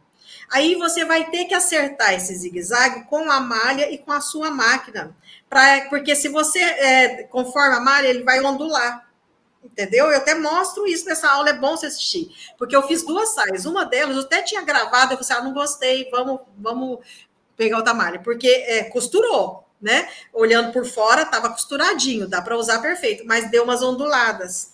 Aí 0.53 0.75
você 0.75 1.03
vai 1.03 1.31
ter 1.31 1.45
que 1.45 1.55
acertar 1.55 2.13
esse 2.13 2.35
zigue-zague 2.35 3.05
com 3.05 3.31
a 3.31 3.39
malha 3.39 3.91
e 3.91 3.97
com 3.97 4.11
a 4.11 4.21
sua 4.21 4.51
máquina. 4.51 5.17
Pra, 5.49 5.87
porque 5.89 6.15
se 6.15 6.29
você 6.29 6.59
é, 6.59 7.23
conforme 7.23 7.75
a 7.75 7.79
malha, 7.79 8.07
ele 8.07 8.23
vai 8.23 8.39
ondular. 8.39 9.09
Entendeu? 9.63 10.11
Eu 10.11 10.17
até 10.17 10.35
mostro 10.35 10.85
isso 10.85 11.05
nessa 11.05 11.27
aula, 11.27 11.49
é 11.49 11.53
bom 11.53 11.75
você 11.75 11.87
assistir. 11.87 12.31
Porque 12.55 12.75
eu 12.75 12.83
fiz 12.83 13.01
duas 13.01 13.33
saias. 13.33 13.65
Uma 13.65 13.83
delas, 13.83 14.15
eu 14.15 14.21
até 14.21 14.43
tinha 14.43 14.61
gravado, 14.61 15.13
eu 15.13 15.17
falei 15.17 15.21
assim, 15.21 15.33
ah, 15.33 15.41
não 15.41 15.53
gostei, 15.55 16.07
vamos, 16.11 16.41
vamos 16.55 16.99
pegar 17.57 17.77
outra 17.77 17.95
malha. 17.95 18.19
Porque 18.19 18.47
é, 18.47 18.83
costurou, 18.83 19.67
né? 19.81 20.07
Olhando 20.31 20.71
por 20.71 20.85
fora, 20.85 21.23
estava 21.23 21.49
costuradinho, 21.49 22.27
dá 22.27 22.43
para 22.43 22.55
usar 22.55 22.79
perfeito, 22.79 23.25
mas 23.25 23.49
deu 23.49 23.63
umas 23.63 23.81
onduladas 23.81 24.72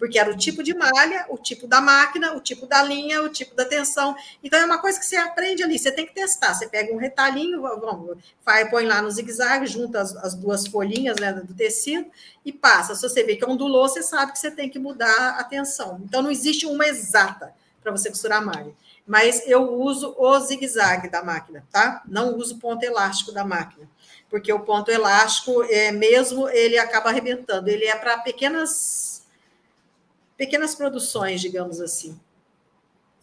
porque 0.00 0.18
era 0.18 0.30
o 0.30 0.36
tipo 0.36 0.62
de 0.62 0.72
malha, 0.72 1.26
o 1.28 1.36
tipo 1.36 1.66
da 1.66 1.78
máquina, 1.78 2.32
o 2.34 2.40
tipo 2.40 2.66
da 2.66 2.82
linha, 2.82 3.22
o 3.22 3.28
tipo 3.28 3.54
da 3.54 3.66
tensão. 3.66 4.16
Então 4.42 4.58
é 4.58 4.64
uma 4.64 4.78
coisa 4.78 4.98
que 4.98 5.04
você 5.04 5.14
aprende 5.14 5.62
ali, 5.62 5.78
você 5.78 5.92
tem 5.92 6.06
que 6.06 6.14
testar. 6.14 6.54
Você 6.54 6.66
pega 6.66 6.90
um 6.90 6.96
retalhinho, 6.96 7.62
vai, 8.42 8.66
põe 8.70 8.86
lá 8.86 9.02
no 9.02 9.10
zigue-zague, 9.10 9.66
junta 9.66 10.00
as, 10.00 10.16
as, 10.16 10.34
duas 10.34 10.66
folhinhas 10.66 11.20
né, 11.20 11.34
do 11.34 11.52
tecido 11.52 12.10
e 12.46 12.50
passa. 12.50 12.94
Se 12.94 13.02
você 13.02 13.22
vê 13.22 13.36
que 13.36 13.44
ondulou, 13.44 13.86
você 13.86 14.02
sabe 14.02 14.32
que 14.32 14.38
você 14.38 14.50
tem 14.50 14.70
que 14.70 14.78
mudar 14.78 15.36
a 15.38 15.44
tensão. 15.44 16.00
Então 16.02 16.22
não 16.22 16.30
existe 16.30 16.64
uma 16.64 16.86
exata 16.86 17.52
para 17.82 17.92
você 17.92 18.08
costurar 18.08 18.38
a 18.38 18.44
malha. 18.44 18.72
Mas 19.06 19.46
eu 19.46 19.70
uso 19.70 20.14
o 20.16 20.40
zigue-zague 20.40 21.10
da 21.10 21.22
máquina, 21.22 21.62
tá? 21.70 22.02
Não 22.08 22.38
uso 22.38 22.54
o 22.54 22.58
ponto 22.58 22.82
elástico 22.82 23.32
da 23.32 23.44
máquina 23.44 23.86
porque 24.30 24.52
o 24.52 24.60
ponto 24.60 24.88
elástico, 24.92 25.64
é, 25.64 25.90
mesmo 25.90 26.48
ele 26.48 26.78
acaba 26.78 27.10
arrebentando, 27.10 27.68
ele 27.68 27.84
é 27.84 27.96
para 27.96 28.16
pequenas 28.18 29.09
pequenas 30.40 30.74
produções, 30.74 31.38
digamos 31.38 31.82
assim. 31.82 32.18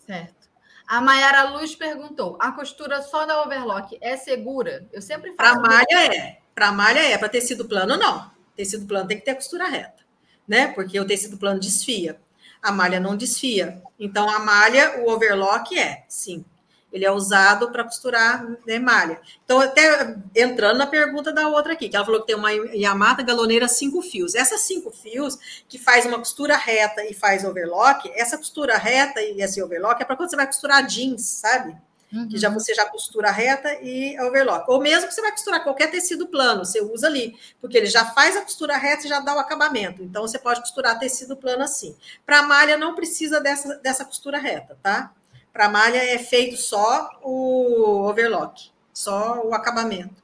Certo. 0.05 0.47
A 0.87 1.01
Mayara 1.01 1.49
Luz 1.49 1.75
perguntou: 1.75 2.37
a 2.39 2.51
costura 2.51 3.01
só 3.01 3.25
da 3.25 3.41
overlock 3.41 3.97
é 3.99 4.15
segura? 4.15 4.87
Eu 4.93 5.01
sempre 5.01 5.33
falo. 5.33 5.59
Para 5.59 5.59
malha 5.59 6.15
é. 6.15 6.37
Para 6.53 6.71
malha 6.71 6.99
é. 6.99 7.17
Para 7.17 7.27
tecido 7.27 7.65
plano, 7.65 7.97
não. 7.97 8.29
Tecido 8.55 8.85
plano 8.85 9.07
tem 9.07 9.17
que 9.17 9.25
ter 9.25 9.33
costura 9.33 9.67
reta, 9.67 10.03
né? 10.47 10.67
Porque 10.67 10.99
o 10.99 11.07
tecido 11.07 11.37
plano 11.37 11.59
desfia. 11.59 12.21
A 12.61 12.71
malha 12.71 12.99
não 12.99 13.17
desfia. 13.17 13.81
Então, 13.99 14.29
a 14.29 14.37
malha, 14.37 14.99
o 14.99 15.09
overlock 15.09 15.77
é, 15.77 16.05
sim. 16.07 16.45
Ele 16.91 17.05
é 17.05 17.11
usado 17.11 17.69
para 17.71 17.83
costurar 17.83 18.45
né, 18.65 18.79
malha. 18.79 19.19
Então, 19.43 19.59
até 19.59 20.15
entrando 20.35 20.77
na 20.77 20.87
pergunta 20.87 21.33
da 21.33 21.47
outra 21.47 21.73
aqui, 21.73 21.89
que 21.89 21.95
ela 21.95 22.05
falou 22.05 22.21
que 22.21 22.27
tem 22.27 22.35
uma 22.35 22.51
Yamata 22.51 23.21
galoneira 23.23 23.67
cinco 23.67 24.01
fios. 24.01 24.35
Essas 24.35 24.61
cinco 24.61 24.91
fios, 24.91 25.37
que 25.67 25.77
faz 25.77 26.05
uma 26.05 26.17
costura 26.17 26.55
reta 26.55 27.03
e 27.03 27.13
faz 27.13 27.43
overlock, 27.43 28.09
essa 28.15 28.37
costura 28.37 28.77
reta 28.77 29.21
e 29.21 29.41
esse 29.41 29.61
overlock 29.61 30.01
é 30.01 30.05
para 30.05 30.15
quando 30.15 30.29
você 30.29 30.35
vai 30.35 30.47
costurar 30.47 30.85
jeans, 30.85 31.23
sabe? 31.23 31.75
Uhum. 32.11 32.29
Que 32.29 32.37
já 32.37 32.49
você 32.49 32.73
já 32.73 32.85
costura 32.85 33.31
reta 33.31 33.69
e 33.81 34.17
overlock. 34.21 34.69
Ou 34.71 34.79
mesmo 34.79 35.07
que 35.07 35.13
você 35.13 35.21
vai 35.21 35.31
costurar 35.31 35.63
qualquer 35.63 35.91
tecido 35.91 36.27
plano, 36.27 36.63
você 36.63 36.81
usa 36.81 37.07
ali, 37.07 37.37
porque 37.59 37.77
ele 37.77 37.87
já 37.87 38.05
faz 38.05 38.37
a 38.37 38.41
costura 38.41 38.77
reta 38.77 39.05
e 39.05 39.09
já 39.09 39.19
dá 39.19 39.35
o 39.35 39.39
acabamento. 39.39 40.01
Então, 40.01 40.21
você 40.21 40.39
pode 40.39 40.61
costurar 40.61 40.97
tecido 40.97 41.35
plano 41.35 41.63
assim. 41.63 41.95
Para 42.25 42.43
malha, 42.43 42.77
não 42.77 42.95
precisa 42.95 43.41
dessa, 43.41 43.75
dessa 43.79 44.05
costura 44.05 44.37
reta, 44.39 44.77
tá? 44.81 45.13
Para 45.57 45.69
malha 45.69 45.97
é 45.97 46.19
feito 46.19 46.55
só 46.55 47.09
o 47.23 48.07
overlock, 48.07 48.69
só 48.93 49.41
o 49.43 49.55
acabamento. 49.55 50.21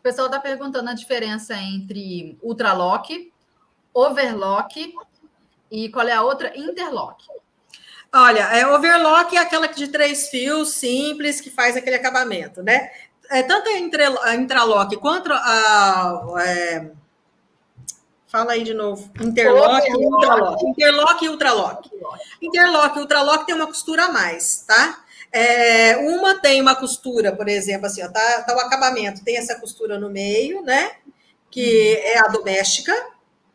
O 0.00 0.02
pessoal 0.02 0.26
está 0.26 0.40
perguntando 0.40 0.90
a 0.90 0.94
diferença 0.94 1.54
entre 1.54 2.36
ultralock, 2.42 3.32
overlock 3.94 4.92
e 5.70 5.88
qual 5.90 6.08
é 6.08 6.12
a 6.12 6.22
outra? 6.22 6.58
Interlock. 6.58 7.24
Olha, 8.12 8.52
é, 8.52 8.66
overlock 8.66 9.36
é 9.36 9.38
aquela 9.38 9.68
de 9.68 9.86
três 9.86 10.28
fios, 10.28 10.70
simples, 10.70 11.40
que 11.40 11.50
faz 11.50 11.76
aquele 11.76 11.94
acabamento, 11.94 12.60
né? 12.60 12.90
É, 13.30 13.44
tanto 13.44 13.68
a 13.68 14.34
intralock 14.34 14.96
quanto 14.96 15.32
a, 15.32 15.38
a 15.38 16.44
é, 16.44 16.90
Fala 18.34 18.54
aí 18.54 18.64
de 18.64 18.74
novo. 18.74 19.08
Interlock 19.20 19.88
e 19.88 19.94
ultralock. 19.94 20.66
Interlock 20.66 21.24
e 21.24 21.28
ultralock. 21.28 21.90
Interlock 22.42 22.98
e 22.98 23.00
ultralock 23.00 23.46
tem 23.46 23.54
uma 23.54 23.68
costura 23.68 24.06
a 24.06 24.12
mais, 24.12 24.64
tá? 24.66 25.04
É, 25.30 25.98
uma 25.98 26.34
tem 26.40 26.60
uma 26.60 26.74
costura, 26.74 27.30
por 27.30 27.46
exemplo, 27.46 27.86
assim, 27.86 28.02
ó, 28.02 28.08
tá, 28.08 28.42
tá 28.42 28.56
o 28.56 28.58
acabamento, 28.58 29.22
tem 29.22 29.36
essa 29.36 29.60
costura 29.60 30.00
no 30.00 30.10
meio, 30.10 30.62
né? 30.62 30.96
Que 31.48 31.94
é 31.98 32.18
a 32.18 32.26
doméstica, 32.26 32.92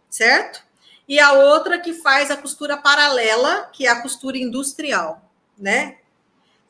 certo? 0.09 0.63
E 1.05 1.19
a 1.19 1.33
outra 1.33 1.77
que 1.79 1.91
faz 1.95 2.31
a 2.31 2.37
costura 2.37 2.77
paralela, 2.77 3.69
que 3.73 3.85
é 3.85 3.89
a 3.89 4.01
costura 4.01 4.37
industrial, 4.37 5.29
né? 5.57 5.97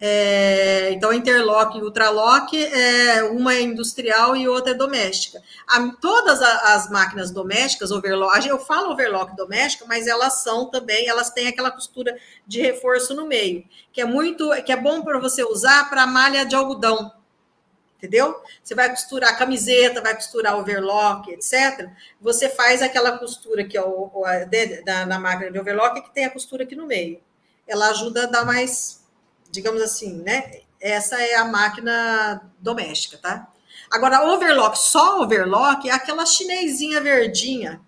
É, 0.01 0.91
então, 0.91 1.11
interlock 1.11 1.77
e 1.77 1.81
ultralock, 1.81 2.55
é, 2.55 3.21
uma 3.23 3.53
é 3.53 3.61
industrial 3.61 4.33
e 4.35 4.47
outra 4.47 4.71
é 4.71 4.73
doméstica. 4.73 5.41
A, 5.67 5.91
todas 5.99 6.41
a, 6.41 6.73
as 6.73 6.89
máquinas 6.89 7.31
domésticas, 7.31 7.91
overlock, 7.91 8.47
eu 8.47 8.57
falo 8.57 8.93
overlock 8.93 9.35
doméstica, 9.35 9.85
mas 9.85 10.07
elas 10.07 10.41
são 10.41 10.69
também, 10.69 11.09
elas 11.09 11.31
têm 11.31 11.47
aquela 11.47 11.69
costura 11.69 12.17
de 12.47 12.61
reforço 12.61 13.13
no 13.13 13.27
meio, 13.27 13.65
que 13.91 13.99
é 13.99 14.05
muito, 14.05 14.49
que 14.63 14.71
é 14.71 14.77
bom 14.77 15.01
para 15.01 15.19
você 15.19 15.43
usar 15.43 15.89
para 15.89 16.07
malha 16.07 16.45
de 16.45 16.55
algodão. 16.55 17.11
entendeu? 17.97 18.41
Você 18.63 18.73
vai 18.73 18.89
costurar 18.89 19.37
camiseta, 19.37 20.01
vai 20.01 20.15
costurar 20.15 20.57
overlock, 20.57 21.29
etc. 21.31 21.89
Você 22.21 22.47
faz 22.47 22.81
aquela 22.81 23.17
costura 23.17 23.65
que 23.65 23.77
é 23.77 24.81
da, 24.85 25.05
na 25.05 25.19
máquina 25.19 25.51
de 25.51 25.59
overlock 25.59 26.01
que 26.01 26.13
tem 26.13 26.23
a 26.23 26.29
costura 26.29 26.63
aqui 26.63 26.75
no 26.75 26.87
meio. 26.87 27.21
Ela 27.67 27.89
ajuda 27.89 28.23
a 28.23 28.27
dar 28.27 28.45
mais, 28.45 28.98
digamos 29.51 29.81
assim, 29.81 30.21
né? 30.21 30.61
Essa 30.79 31.21
é 31.21 31.35
a 31.35 31.45
máquina 31.45 32.41
doméstica, 32.59 33.17
tá? 33.17 33.47
Agora, 33.91 34.23
overlock, 34.33 34.77
só 34.77 35.21
overlock, 35.21 35.89
é 35.89 35.91
aquela 35.91 36.25
chinesinha 36.25 37.01
verdinha, 37.01 37.81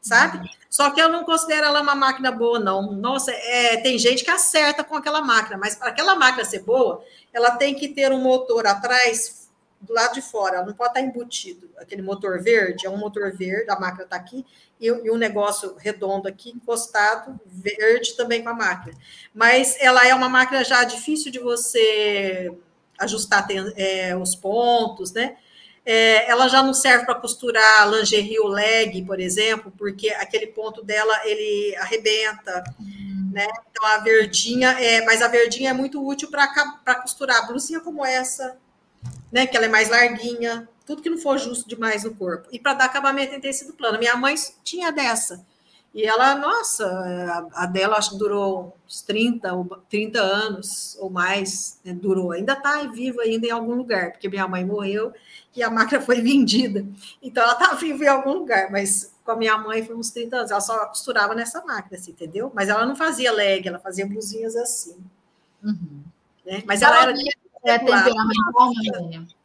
sabe? 0.00 0.48
Só 0.70 0.90
que 0.90 1.00
eu 1.00 1.08
não 1.08 1.24
considero 1.24 1.66
ela 1.66 1.82
uma 1.82 1.94
máquina 1.94 2.30
boa, 2.32 2.58
não. 2.58 2.92
Nossa, 2.92 3.30
é, 3.30 3.76
tem 3.78 3.98
gente 3.98 4.24
que 4.24 4.30
acerta 4.30 4.82
com 4.82 4.96
aquela 4.96 5.20
máquina, 5.20 5.56
mas 5.56 5.74
para 5.76 5.88
aquela 5.88 6.14
máquina 6.14 6.44
ser 6.44 6.62
boa, 6.62 7.04
ela 7.32 7.52
tem 7.52 7.74
que 7.74 7.88
ter 7.88 8.12
um 8.12 8.20
motor 8.20 8.66
atrás, 8.66 9.43
do 9.84 9.92
lado 9.92 10.14
de 10.14 10.22
fora, 10.22 10.56
ela 10.56 10.66
não 10.66 10.74
pode 10.74 10.90
estar 10.90 11.00
embutido. 11.00 11.70
Aquele 11.78 12.02
motor 12.02 12.42
verde 12.42 12.86
é 12.86 12.90
um 12.90 12.96
motor 12.96 13.32
verde, 13.36 13.70
a 13.70 13.78
máquina 13.78 14.04
está 14.04 14.16
aqui, 14.16 14.44
e, 14.80 14.86
e, 14.86 15.10
um 15.10 15.16
negócio 15.16 15.76
redondo 15.78 16.28
aqui, 16.28 16.50
encostado, 16.50 17.38
verde 17.46 18.16
também 18.16 18.42
com 18.42 18.48
a 18.48 18.54
máquina. 18.54 18.96
Mas 19.32 19.76
ela 19.80 20.06
é 20.06 20.14
uma 20.14 20.28
máquina 20.28 20.64
já 20.64 20.84
difícil 20.84 21.30
de 21.30 21.38
você 21.38 22.52
ajustar 22.98 23.46
é, 23.76 24.16
os 24.16 24.34
pontos, 24.34 25.12
né? 25.12 25.36
É, 25.86 26.30
ela 26.30 26.48
já 26.48 26.62
não 26.62 26.72
serve 26.72 27.04
para 27.04 27.14
costurar 27.16 27.90
lingerie 27.90 28.38
ou 28.40 28.48
leg, 28.48 29.04
por 29.04 29.20
exemplo, 29.20 29.70
porque 29.76 30.08
aquele 30.10 30.46
ponto 30.46 30.82
dela 30.82 31.14
ele 31.24 31.76
arrebenta, 31.76 32.64
uhum. 32.80 33.30
né? 33.32 33.46
Então 33.70 33.86
a 33.86 33.98
verdinha 33.98 34.70
é, 34.80 35.04
mas 35.04 35.20
a 35.20 35.28
verdinha 35.28 35.70
é 35.70 35.74
muito 35.74 36.04
útil 36.04 36.30
para 36.30 36.94
costurar 37.02 37.46
blusinha 37.46 37.80
como 37.80 38.04
essa, 38.04 38.56
né? 39.32 39.46
Que 39.46 39.56
ela 39.56 39.66
é 39.66 39.68
mais 39.68 39.90
larguinha, 39.90 40.68
tudo 40.86 41.02
que 41.02 41.10
não 41.10 41.18
for 41.18 41.38
justo 41.38 41.68
demais 41.68 42.04
no 42.04 42.14
corpo 42.14 42.48
e 42.52 42.58
para 42.58 42.74
dar 42.74 42.84
acabamento 42.86 43.34
em 43.34 43.40
tecido 43.40 43.72
plano. 43.72 43.98
Minha 43.98 44.16
mãe 44.16 44.34
tinha 44.62 44.92
dessa. 44.92 45.44
E 45.94 46.02
ela, 46.02 46.34
nossa, 46.34 47.48
a 47.54 47.66
dela 47.66 47.96
acho 47.96 48.10
que 48.10 48.18
durou 48.18 48.76
uns 48.84 49.00
30, 49.02 49.48
30 49.88 50.20
anos 50.20 50.96
ou 50.98 51.08
mais, 51.08 51.78
né? 51.84 51.92
durou. 51.92 52.32
Ainda 52.32 52.54
está 52.54 52.82
viva 52.88 53.22
ainda 53.22 53.46
em 53.46 53.50
algum 53.50 53.74
lugar, 53.74 54.10
porque 54.10 54.28
minha 54.28 54.48
mãe 54.48 54.64
morreu 54.64 55.12
e 55.54 55.62
a 55.62 55.70
máquina 55.70 56.00
foi 56.00 56.20
vendida. 56.20 56.84
Então 57.22 57.44
ela 57.44 57.52
está 57.52 57.74
viva 57.74 58.02
em 58.02 58.08
algum 58.08 58.32
lugar, 58.32 58.72
mas 58.72 59.14
com 59.24 59.30
a 59.30 59.36
minha 59.36 59.56
mãe 59.56 59.84
foi 59.84 59.94
uns 59.94 60.10
30 60.10 60.36
anos. 60.36 60.50
Ela 60.50 60.60
só 60.60 60.84
costurava 60.86 61.32
nessa 61.32 61.64
máquina, 61.64 61.96
assim, 61.96 62.10
entendeu? 62.10 62.50
Mas 62.52 62.68
ela 62.68 62.84
não 62.84 62.96
fazia 62.96 63.30
leg, 63.30 63.68
ela 63.68 63.78
fazia 63.78 64.04
blusinhas 64.04 64.56
assim. 64.56 64.96
Uhum. 65.62 66.02
Né? 66.44 66.64
Mas 66.66 66.82
ela, 66.82 67.02
ela 67.02 67.12
era. 67.12 67.43
É 67.64 67.78
temperamental, 67.78 68.72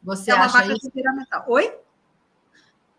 Você 0.02 0.30
é 0.30 0.34
uma 0.34 0.44
acha 0.44 0.66
isso? 0.66 0.90
temperamental. 0.90 1.44
Oi? 1.48 1.74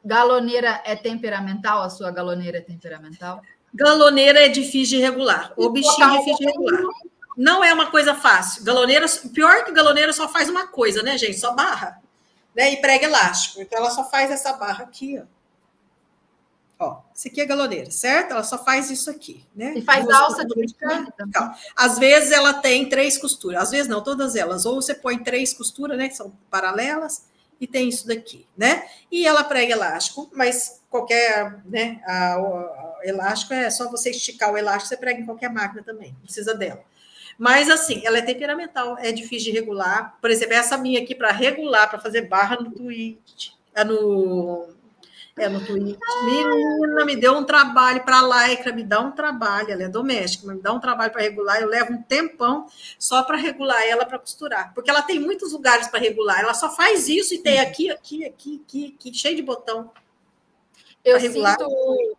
Galoneira 0.04 0.82
é 0.84 0.96
temperamental? 0.96 1.84
A 1.84 1.90
sua 1.90 2.10
galoneira 2.10 2.58
é 2.58 2.62
temperamental? 2.62 3.42
Galoneira 3.74 4.40
é 4.46 4.50
difícil 4.50 4.98
de 4.98 5.04
regular. 5.04 5.54
O 5.56 5.70
bichinho 5.70 6.16
é 6.16 6.18
difícil 6.18 6.38
de 6.38 6.46
regular. 6.46 6.82
Não 7.38 7.64
é 7.64 7.72
uma 7.74 7.92
coisa 7.92 8.16
fácil. 8.16 8.64
Galoneira, 8.64 9.06
pior 9.34 9.64
que 9.64 9.72
galoneira 9.72 10.12
só 10.12 10.28
faz 10.28 10.50
uma 10.50 10.68
coisa, 10.68 11.04
né, 11.04 11.18
gente? 11.18 11.40
Só 11.40 11.54
barra. 11.54 12.02
Né? 12.56 12.74
E 12.74 12.78
prega 12.78 13.06
elástico. 13.06 13.62
Então 13.62 13.78
ela 13.80 13.92
só 13.92 14.04
faz 14.10 14.32
essa 14.32 14.54
barra 14.54 14.84
aqui, 14.84 15.20
ó. 15.20 15.41
Isso 17.16 17.28
aqui 17.28 17.42
é 17.42 17.46
galoneira, 17.46 17.92
certo? 17.92 18.32
Ela 18.32 18.44
só 18.44 18.64
faz 18.64 18.90
isso 18.90 19.10
aqui, 19.10 19.46
né? 19.56 19.74
E 19.76 19.82
faz 19.82 20.06
Duas 20.06 20.18
alça 20.18 20.46
de 20.46 20.54
então, 20.64 21.54
Às 21.76 22.00
vezes 22.00 22.32
ela 22.32 22.54
tem 22.54 22.88
três 22.90 23.18
costuras, 23.18 23.64
às 23.64 23.72
vezes 23.72 23.88
não, 23.88 24.02
todas 24.02 24.36
elas. 24.36 24.66
Ou 24.66 24.82
você 24.82 24.94
põe 24.94 25.20
três 25.20 25.54
costuras, 25.54 25.98
né? 25.98 26.10
Que 26.10 26.16
são 26.16 26.32
paralelas, 26.50 27.26
e 27.62 27.68
tem 27.68 27.88
isso 27.88 28.08
daqui, 28.08 28.48
né? 28.58 28.84
E 29.12 29.28
ela 29.28 29.44
prega 29.44 29.74
elástico, 29.74 30.28
mas 30.34 30.82
qualquer, 30.90 31.62
né? 31.66 32.02
A, 32.06 32.34
a, 32.34 32.38
a 32.38 33.00
elástico 33.04 33.54
é 33.54 33.70
só 33.70 33.90
você 33.90 34.10
esticar 34.10 34.52
o 34.52 34.58
elástico, 34.58 34.90
você 34.90 34.98
prega 34.98 35.22
em 35.22 35.26
qualquer 35.26 35.52
máquina 35.52 35.84
também, 35.84 36.14
não 36.14 36.22
precisa 36.22 36.56
dela. 36.56 36.84
Mas 37.38 37.70
assim, 37.70 38.02
ela 38.04 38.18
é 38.18 38.22
temperamental, 38.22 38.98
é 38.98 39.12
difícil 39.12 39.52
de 39.52 39.60
regular. 39.60 40.18
Por 40.20 40.32
exemplo, 40.32 40.56
essa 40.56 40.76
minha 40.76 41.02
aqui 41.02 41.14
para 41.14 41.32
regular, 41.32 41.88
para 41.88 42.00
fazer 42.00 42.22
barra 42.22 42.56
no 42.56 42.72
tweet, 42.72 43.56
é 43.76 43.84
no 43.84 44.68
é 45.38 45.48
no 45.48 45.66
Twitch. 45.66 45.98
Menina, 46.26 47.06
me 47.06 47.16
deu 47.16 47.38
um 47.38 47.44
trabalho 47.44 48.04
para 48.04 48.20
a 48.20 48.48
Lycra, 48.48 48.74
me 48.74 48.84
dá 48.84 49.00
um 49.00 49.12
trabalho. 49.12 49.72
Ela 49.72 49.84
é 49.84 49.90
doméstica, 49.90 50.46
mas 50.48 50.58
me 50.58 50.62
dá 50.62 50.74
um 50.74 50.80
trabalho 50.80 51.12
para 51.12 51.22
regular. 51.22 51.62
Eu 51.62 51.68
levo 51.68 51.94
um 51.94 52.02
tempão 52.02 52.68
só 53.00 53.24
para 53.24 53.38
regular 53.38 53.82
ela 53.88 54.06
para 54.06 54.20
costurar, 54.20 54.74
porque 54.74 54.90
ela 54.90 55.02
tem 55.02 55.20
muitos 55.20 55.54
lugares 55.54 55.88
para 55.88 56.00
regular. 56.00 56.42
Ela 56.42 56.54
só 56.54 56.70
faz 56.70 57.08
isso 57.08 57.34
e 57.34 57.40
tem 57.40 57.60
aqui, 57.60 57.90
aqui, 57.90 58.26
aqui, 58.26 58.62
aqui, 58.64 58.96
aqui 58.98 59.14
cheio 59.14 59.36
de 59.36 59.42
botão. 59.42 59.92
Eu 61.04 61.20
sinto 61.20 61.42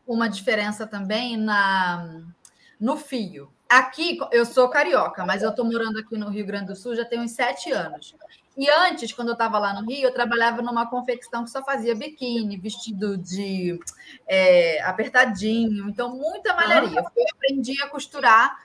uma 0.07 0.29
diferença 0.29 0.87
também 0.87 1.37
na 1.37 2.23
no 2.81 2.97
fio. 2.97 3.49
Aqui, 3.69 4.19
eu 4.33 4.45
sou 4.45 4.69
carioca, 4.69 5.25
mas 5.25 5.43
eu 5.43 5.51
estou 5.51 5.65
morando 5.65 6.01
aqui 6.01 6.17
no 6.17 6.29
Rio 6.29 6.45
Grande 6.45 6.67
do 6.67 6.77
Sul 6.77 6.97
já 6.97 7.05
tem 7.05 7.21
uns 7.21 7.31
sete 7.31 7.71
anos. 7.71 8.15
E 8.57 8.69
antes, 8.69 9.13
quando 9.13 9.29
eu 9.29 9.33
estava 9.33 9.59
lá 9.59 9.73
no 9.73 9.87
Rio, 9.89 10.09
eu 10.09 10.13
trabalhava 10.13 10.61
numa 10.61 10.87
confecção 10.87 11.43
que 11.45 11.51
só 11.51 11.65
fazia 11.65 11.95
biquíni, 11.95 12.59
vestido 12.59 13.17
de 13.17 13.81
é, 14.27 14.83
apertadinho, 14.83 15.89
então 15.89 16.15
muita 16.15 16.55
malharia. 16.55 17.01
Eu 17.01 17.27
aprendi 17.35 17.81
a 17.83 17.89
costurar. 17.89 18.61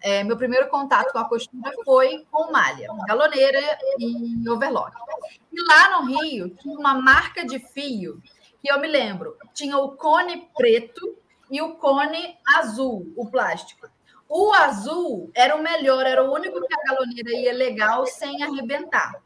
É, 0.00 0.22
meu 0.22 0.36
primeiro 0.36 0.68
contato 0.68 1.12
com 1.12 1.18
a 1.18 1.28
costura 1.28 1.72
foi 1.84 2.24
com 2.30 2.52
malha, 2.52 2.88
galoneira 3.06 3.60
e 3.98 4.48
overlock. 4.48 4.96
E 5.52 5.60
lá 5.68 6.00
no 6.00 6.20
Rio 6.20 6.50
tinha 6.50 6.78
uma 6.78 6.94
marca 6.94 7.44
de 7.44 7.58
fio 7.58 8.20
que 8.62 8.72
eu 8.72 8.80
me 8.80 8.88
lembro, 8.88 9.36
tinha 9.52 9.76
o 9.76 9.92
cone 9.92 10.48
preto 10.56 11.16
e 11.50 11.60
o 11.62 11.74
cone 11.74 12.36
azul, 12.56 13.12
o 13.16 13.26
plástico. 13.28 13.88
O 14.28 14.52
azul 14.52 15.30
era 15.34 15.56
o 15.56 15.62
melhor, 15.62 16.06
era 16.06 16.22
o 16.22 16.32
único 16.32 16.60
que 16.60 16.74
a 16.74 16.92
galoneira 16.92 17.30
ia 17.32 17.52
legal 17.52 18.06
sem 18.06 18.42
arrebentar 18.42 19.20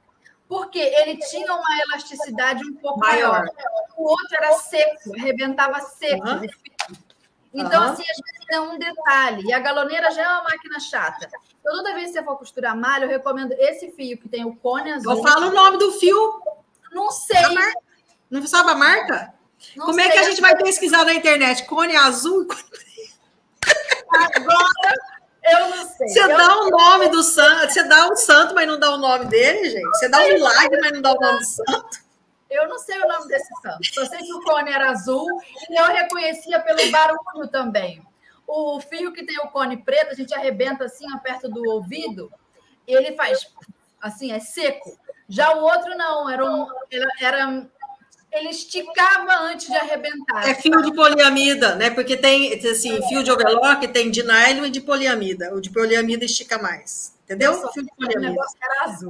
porque 0.52 0.78
ele 0.78 1.16
tinha 1.16 1.50
uma 1.50 1.80
elasticidade 1.80 2.62
um 2.62 2.74
pouco 2.74 3.00
maior. 3.00 3.38
maior. 3.38 3.48
O 3.96 4.10
outro 4.10 4.36
era 4.36 4.52
seco, 4.58 5.14
arrebentava 5.18 5.80
seco. 5.80 6.28
Uhum. 6.28 6.46
Então, 7.54 7.82
uhum. 7.82 7.90
assim, 7.90 8.02
às 8.02 8.18
vezes 8.18 8.46
é 8.50 8.60
um 8.60 8.78
detalhe. 8.78 9.46
E 9.46 9.52
a 9.54 9.58
galoneira 9.58 10.10
já 10.10 10.22
é 10.22 10.28
uma 10.28 10.42
máquina 10.42 10.78
chata. 10.78 11.26
Então, 11.58 11.76
toda 11.76 11.94
vez 11.94 12.08
que 12.08 12.12
você 12.12 12.22
for 12.22 12.36
costurar 12.36 12.76
malha, 12.76 13.06
eu 13.06 13.08
recomendo 13.08 13.52
esse 13.52 13.92
fio 13.92 14.18
que 14.18 14.28
tem 14.28 14.44
o 14.44 14.54
cone 14.54 14.92
azul. 14.92 15.12
Eu 15.12 15.22
falo 15.22 15.46
o 15.46 15.54
nome 15.54 15.78
do 15.78 15.90
fio. 15.92 16.42
Não 16.92 17.10
sei. 17.10 17.40
Não 18.30 18.46
sabe 18.46 18.72
a 18.72 18.74
marca? 18.74 19.32
Não 19.74 19.86
Como 19.86 19.98
sei. 19.98 20.06
é 20.06 20.12
que 20.12 20.18
a 20.18 20.24
gente 20.24 20.40
vai 20.42 20.54
pesquisar 20.54 21.06
na 21.06 21.14
internet? 21.14 21.64
Cone 21.64 21.96
azul? 21.96 22.46
Agora 24.36 25.11
eu 25.44 25.68
não 25.68 25.86
sei. 25.88 26.08
Você 26.08 26.22
eu 26.22 26.28
dá 26.28 26.56
o 26.58 26.70
nome 26.70 27.08
do 27.08 27.22
santo, 27.22 27.72
você 27.72 27.82
dá 27.84 28.08
um 28.08 28.16
santo, 28.16 28.54
mas 28.54 28.66
não 28.66 28.78
dá 28.78 28.94
o 28.94 28.98
nome 28.98 29.26
dele, 29.26 29.70
gente. 29.70 29.88
Você 29.88 30.08
dá 30.08 30.18
um 30.18 30.28
milagre, 30.28 30.80
mas 30.80 30.92
não 30.92 31.02
dá 31.02 31.12
o 31.12 31.20
nome 31.20 31.38
do 31.38 31.44
santo. 31.44 32.02
Eu 32.48 32.68
não 32.68 32.78
sei 32.78 33.00
o 33.00 33.08
nome 33.08 33.28
desse 33.28 33.48
santo. 33.62 33.78
Só 33.92 34.04
sei 34.06 34.18
que 34.18 34.32
o 34.32 34.42
cone 34.42 34.70
era 34.70 34.90
azul 34.90 35.26
e 35.70 35.80
eu 35.80 35.86
reconhecia 35.86 36.60
pelo 36.60 36.90
barulho 36.90 37.48
também. 37.50 38.06
O 38.46 38.78
fio 38.80 39.12
que 39.12 39.24
tem 39.24 39.38
o 39.38 39.48
cone 39.48 39.78
preto, 39.78 40.10
a 40.10 40.14
gente 40.14 40.34
arrebenta 40.34 40.84
assim, 40.84 41.06
perto 41.22 41.48
do 41.48 41.66
ouvido, 41.70 42.30
e 42.86 42.94
ele 42.94 43.16
faz 43.16 43.46
assim, 44.00 44.32
é 44.32 44.40
seco. 44.40 44.98
Já 45.28 45.54
o 45.54 45.62
outro 45.62 45.96
não, 45.96 46.28
era, 46.28 46.44
um, 46.44 46.66
era 47.20 47.66
ele 48.32 48.48
esticava 48.48 49.34
antes 49.42 49.66
de 49.66 49.76
arrebentar. 49.76 50.48
É 50.48 50.54
fio 50.54 50.80
de 50.82 50.94
poliamida, 50.94 51.74
né? 51.76 51.90
Porque 51.90 52.16
tem 52.16 52.54
assim, 52.66 53.00
fio 53.08 53.22
de 53.22 53.30
overlock, 53.30 53.86
tem 53.88 54.10
de 54.10 54.22
nylon 54.22 54.64
e 54.66 54.70
de 54.70 54.80
poliamida. 54.80 55.54
O 55.54 55.60
de 55.60 55.70
poliamida 55.70 56.24
estica 56.24 56.58
mais. 56.58 57.14
Entendeu? 57.24 57.70
Fio 57.72 57.82
de 57.82 57.90
poliamida. 57.94 58.42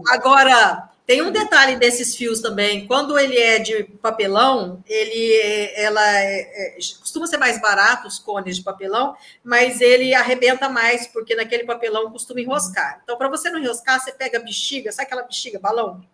Agora, 0.08 0.90
tem 1.06 1.22
um 1.22 1.30
detalhe 1.30 1.76
desses 1.76 2.16
fios 2.16 2.40
também. 2.40 2.86
Quando 2.86 3.16
ele 3.16 3.38
é 3.38 3.60
de 3.60 3.84
papelão, 3.84 4.82
ele, 4.86 5.70
ela 5.76 6.04
é, 6.18 6.76
é, 6.76 6.78
costuma 7.00 7.26
ser 7.28 7.38
mais 7.38 7.60
barato 7.60 8.08
os 8.08 8.18
cones 8.18 8.56
de 8.56 8.64
papelão, 8.64 9.16
mas 9.42 9.80
ele 9.80 10.14
arrebenta 10.14 10.68
mais 10.68 11.06
porque 11.06 11.36
naquele 11.36 11.64
papelão 11.64 12.10
costuma 12.10 12.40
enroscar. 12.40 13.00
Então, 13.04 13.16
para 13.16 13.28
você 13.28 13.50
não 13.50 13.60
enroscar, 13.60 14.00
você 14.00 14.12
pega 14.12 14.40
bexiga, 14.40 14.90
sabe 14.90 15.06
aquela 15.06 15.22
bexiga, 15.22 15.60
balão? 15.60 16.04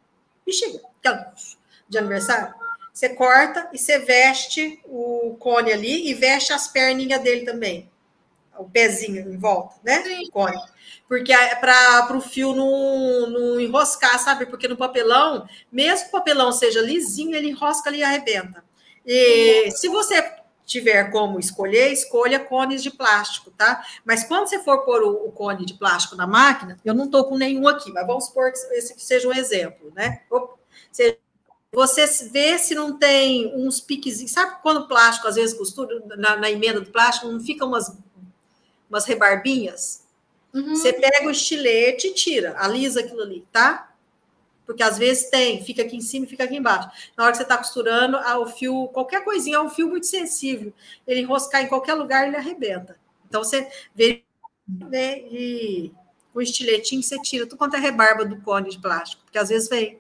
Bexiga, 0.45 0.81
aquela 0.99 1.33
de 1.89 1.97
aniversário 1.97 2.55
você 2.99 3.11
corta 3.11 3.71
e 3.73 3.79
você 3.79 4.01
veste 4.01 4.81
o 4.85 5.37
cone 5.39 5.73
ali 5.73 6.11
e 6.11 6.15
veste 6.15 6.53
as 6.53 6.67
perninhas 6.67 7.23
dele 7.23 7.47
também. 7.47 7.89
O 8.59 8.65
pezinho 8.65 9.33
em 9.33 9.39
volta, 9.39 9.77
né? 9.85 10.03
Sim. 10.03 10.29
Cone. 10.33 10.59
Porque 11.07 11.33
é 11.33 11.55
para 11.55 12.17
o 12.17 12.21
fio 12.21 12.57
não, 12.57 13.31
não 13.31 13.61
enroscar, 13.61 14.19
sabe? 14.19 14.47
Porque 14.47 14.67
no 14.67 14.77
papelão, 14.77 15.49
mesmo 15.71 16.07
que 16.07 16.09
o 16.09 16.19
papelão 16.19 16.51
seja 16.51 16.81
lisinho, 16.81 17.37
ele 17.37 17.51
enrosca 17.51 17.89
ali 17.89 17.99
e 17.99 18.03
arrebenta. 18.03 18.65
E 19.07 19.71
se 19.71 19.87
você 19.87 20.21
tiver 20.67 21.13
como 21.13 21.39
escolher, 21.39 21.93
escolha 21.93 22.41
cones 22.41 22.83
de 22.83 22.91
plástico, 22.91 23.53
tá? 23.53 23.81
Mas 24.05 24.25
quando 24.25 24.49
você 24.49 24.59
for 24.59 24.85
pôr 24.85 25.05
o, 25.05 25.29
o 25.29 25.31
cone 25.31 25.65
de 25.65 25.75
plástico 25.75 26.17
na 26.17 26.27
máquina, 26.27 26.81
eu 26.85 26.95
não 26.95 27.05
estou 27.05 27.27
com 27.27 27.39
nenhum 27.39 27.69
aqui, 27.69 27.93
mas 27.93 28.05
vamos 28.05 28.25
supor 28.25 28.51
que 28.51 28.59
esse 28.75 28.99
seja 28.99 29.29
um 29.29 29.33
exemplo, 29.33 29.93
né? 29.95 30.23
Opa 30.29 30.57
Você, 30.91 31.17
você 31.73 32.07
vê 32.31 32.59
se 32.59 32.75
não 32.75 32.99
tem 32.99 33.55
uns 33.55 33.81
piquezinhos. 33.81 34.33
Sabe 34.33 34.61
quando 34.63 34.79
o 34.79 34.89
plástico, 34.89 35.29
às 35.29 35.37
vezes, 35.37 35.57
costura, 35.57 36.03
na, 36.17 36.37
na 36.37 36.51
emenda 36.51 36.81
do 36.81 36.91
plástico, 36.91 37.29
não 37.29 37.41
fica 37.41 37.65
umas, 37.65 37.95
umas 38.89 39.05
rebarbinhas? 39.05 40.07
Uhum. 40.53 40.75
Você 40.75 40.93
pega 40.93 41.27
o 41.27 41.31
estilete 41.31 42.09
e 42.09 42.15
tira, 42.15 42.57
alisa 42.59 43.01
aquilo 43.01 43.23
ali, 43.23 43.47
tá? 43.53 43.93
Porque 44.65 44.83
às 44.83 44.99
vezes 44.99 45.31
tem, 45.31 45.65
fica 45.65 45.83
aqui 45.83 45.97
em 45.97 46.01
cima 46.01 46.27
e 46.27 46.29
fica 46.29 46.45
aqui 46.45 46.57
embaixo. 46.57 46.91
Na 47.17 47.25
hora 47.25 47.33
que 47.33 47.39
você 47.39 47.43
está 47.43 47.57
costurando, 47.57 48.19
ah, 48.19 48.39
o 48.39 48.47
fio, 48.47 48.89
qualquer 48.89 49.25
coisinha, 49.25 49.57
é 49.57 49.61
um 49.61 49.71
fio 49.71 49.89
muito 49.89 50.07
sensível. 50.07 50.73
Ele 51.07 51.21
enroscar 51.21 51.63
em 51.63 51.69
qualquer 51.69 51.95
lugar, 51.95 52.27
ele 52.27 52.37
arrebenta. 52.37 52.99
Então 53.27 53.43
você 53.43 53.71
vê 53.95 54.23
né, 54.69 55.21
e 55.21 55.91
o 56.35 56.43
estiletinho 56.43 57.03
você 57.03 57.19
tira 57.21 57.47
tudo 57.47 57.59
quanto 57.59 57.77
é 57.77 57.79
rebarba 57.79 58.25
do 58.25 58.41
cone 58.43 58.71
de 58.71 58.79
plástico, 58.79 59.23
porque 59.25 59.39
às 59.39 59.49
vezes 59.49 59.69
vem. 59.69 59.99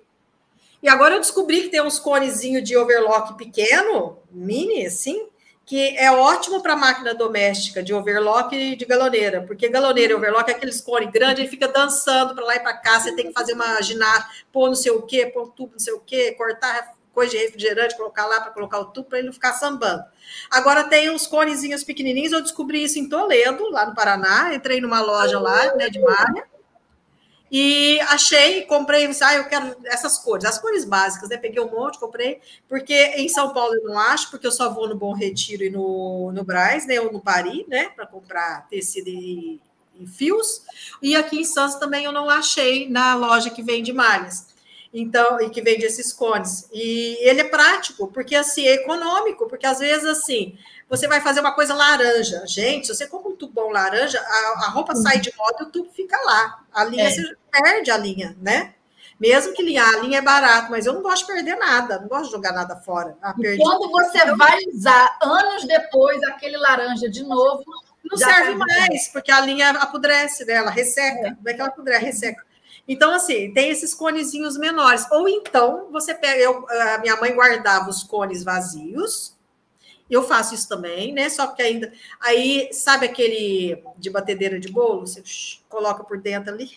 E 0.82 0.88
agora 0.88 1.14
eu 1.14 1.20
descobri 1.20 1.62
que 1.62 1.68
tem 1.68 1.82
uns 1.82 1.98
conezinhos 1.98 2.62
de 2.62 2.76
overlock 2.76 3.36
pequeno, 3.36 4.18
mini, 4.30 4.86
assim, 4.86 5.28
que 5.68 5.96
é 5.98 6.10
ótimo 6.10 6.62
para 6.62 6.74
máquina 6.74 7.12
doméstica 7.14 7.82
de 7.82 7.92
overlock 7.92 8.56
e 8.56 8.74
de 8.74 8.86
galoneira, 8.86 9.42
porque 9.42 9.68
galoneira 9.68 10.12
e 10.12 10.16
overlock 10.16 10.50
é 10.50 10.54
aqueles 10.54 10.80
cone 10.80 11.06
grande, 11.06 11.42
ele 11.42 11.48
fica 11.48 11.68
dançando 11.68 12.34
para 12.34 12.42
lá 12.42 12.56
e 12.56 12.60
para 12.60 12.72
cá, 12.74 12.98
você 12.98 13.14
tem 13.14 13.26
que 13.26 13.34
fazer 13.34 13.52
uma 13.52 13.80
ginástica, 13.82 14.46
pôr 14.50 14.68
não 14.68 14.74
sei 14.74 14.92
o 14.92 15.02
quê, 15.02 15.26
pôr 15.26 15.50
tubo 15.50 15.72
não 15.72 15.78
sei 15.78 15.92
o 15.92 16.00
quê, 16.00 16.32
cortar 16.32 16.94
coisa 17.12 17.32
de 17.32 17.38
refrigerante, 17.38 17.96
colocar 17.96 18.24
lá 18.26 18.40
para 18.40 18.52
colocar 18.52 18.78
o 18.78 18.86
tubo 18.86 19.08
para 19.08 19.18
ele 19.18 19.26
não 19.26 19.32
ficar 19.34 19.52
sambando. 19.52 20.02
Agora 20.50 20.84
tem 20.84 21.10
uns 21.10 21.26
conezinhos 21.26 21.84
pequenininhos, 21.84 22.32
eu 22.32 22.40
descobri 22.40 22.84
isso 22.84 22.98
em 22.98 23.08
Toledo, 23.08 23.68
lá 23.70 23.84
no 23.84 23.94
Paraná, 23.94 24.54
entrei 24.54 24.80
numa 24.80 25.02
loja 25.02 25.38
lá, 25.38 25.74
né, 25.74 25.90
de 25.90 26.00
malha, 26.00 26.46
e 27.50 27.98
achei, 28.02 28.62
comprei, 28.62 29.08
ah, 29.22 29.34
eu 29.34 29.48
quero 29.48 29.74
essas 29.84 30.18
cores, 30.18 30.44
as 30.44 30.58
cores 30.58 30.84
básicas, 30.84 31.30
né? 31.30 31.38
Peguei 31.38 31.62
um 31.62 31.70
monte, 31.70 31.98
comprei, 31.98 32.40
porque 32.68 32.94
em 32.94 33.28
São 33.28 33.52
Paulo 33.54 33.74
eu 33.74 33.84
não 33.84 33.98
acho, 33.98 34.30
porque 34.30 34.46
eu 34.46 34.52
só 34.52 34.72
vou 34.72 34.86
no 34.86 34.94
Bom 34.94 35.14
Retiro 35.14 35.64
e 35.64 35.70
no, 35.70 36.30
no 36.32 36.44
Braz, 36.44 36.86
né? 36.86 37.00
Ou 37.00 37.10
no 37.10 37.20
Paris, 37.20 37.66
né? 37.66 37.88
Para 37.96 38.06
comprar 38.06 38.66
tecido 38.68 39.08
e, 39.08 39.58
e, 39.98 40.06
fios. 40.06 40.62
E 41.00 41.16
aqui 41.16 41.40
em 41.40 41.44
Santos 41.44 41.76
também 41.76 42.04
eu 42.04 42.12
não 42.12 42.28
achei 42.28 42.88
na 42.88 43.14
loja 43.14 43.48
que 43.48 43.62
vende 43.62 43.92
malhas. 43.92 44.48
Então, 44.92 45.40
e 45.40 45.50
que 45.50 45.60
vende 45.60 45.84
esses 45.84 46.12
cones. 46.12 46.68
E 46.72 47.16
ele 47.20 47.42
é 47.42 47.44
prático, 47.44 48.08
porque 48.08 48.34
assim, 48.34 48.66
é 48.66 48.74
econômico, 48.74 49.46
porque 49.46 49.66
às 49.66 49.78
vezes 49.78 50.06
assim, 50.06 50.56
você 50.88 51.06
vai 51.06 51.20
fazer 51.20 51.40
uma 51.40 51.52
coisa 51.52 51.74
laranja. 51.74 52.44
Gente, 52.46 52.86
se 52.86 52.94
você 52.94 53.06
compra 53.06 53.30
um 53.30 53.36
tubão 53.36 53.70
laranja, 53.70 54.20
a, 54.20 54.66
a 54.66 54.68
roupa 54.70 54.94
sai 54.96 55.20
de 55.20 55.32
moda 55.36 55.58
e 55.60 55.62
o 55.64 55.70
tubo 55.70 55.90
fica 55.92 56.16
lá. 56.24 56.60
A 56.72 56.84
linha, 56.84 57.04
é. 57.04 57.10
você 57.10 57.36
perde 57.50 57.90
a 57.90 57.96
linha, 57.96 58.36
né? 58.40 58.74
Mesmo 59.20 59.52
que 59.52 59.62
linha, 59.62 59.84
a 59.84 59.98
linha 59.98 60.18
é 60.18 60.22
barato, 60.22 60.70
mas 60.70 60.86
eu 60.86 60.92
não 60.92 61.02
gosto 61.02 61.26
de 61.26 61.32
perder 61.32 61.56
nada, 61.56 61.98
não 61.98 62.06
gosto 62.06 62.26
de 62.26 62.32
jogar 62.32 62.52
nada 62.52 62.76
fora. 62.76 63.16
Ah, 63.20 63.34
quando 63.34 63.90
você 63.90 64.24
vai 64.36 64.60
usar 64.72 65.18
anos 65.20 65.64
depois 65.64 66.22
aquele 66.22 66.56
laranja 66.56 67.10
de 67.10 67.24
novo, 67.24 67.64
não 68.04 68.16
serve 68.16 68.54
mais, 68.54 69.08
porque 69.08 69.32
a 69.32 69.40
linha 69.40 69.70
apodrece 69.70 70.44
dela, 70.44 70.70
resseca. 70.70 71.28
É. 71.28 71.34
Como 71.34 71.48
é 71.48 71.54
que 71.54 71.60
ela 71.60 71.68
apodrece? 71.68 72.04
Resseca. 72.04 72.46
Então, 72.86 73.12
assim, 73.12 73.52
tem 73.52 73.70
esses 73.70 73.92
conezinhos 73.92 74.56
menores. 74.56 75.06
Ou 75.10 75.28
então, 75.28 75.88
você 75.90 76.14
pega. 76.14 76.40
Eu, 76.40 76.66
a 76.70 76.98
minha 76.98 77.16
mãe 77.16 77.34
guardava 77.34 77.90
os 77.90 78.02
cones 78.02 78.42
vazios, 78.42 79.36
eu 80.14 80.22
faço 80.22 80.54
isso 80.54 80.68
também, 80.68 81.12
né? 81.12 81.28
Só 81.28 81.46
que 81.48 81.62
ainda. 81.62 81.92
Aí, 82.20 82.68
sabe 82.72 83.06
aquele 83.06 83.82
de 83.96 84.10
batedeira 84.10 84.58
de 84.58 84.70
bolo? 84.70 85.06
Você 85.06 85.22
coloca 85.68 86.02
por 86.04 86.20
dentro 86.20 86.52
ali, 86.52 86.70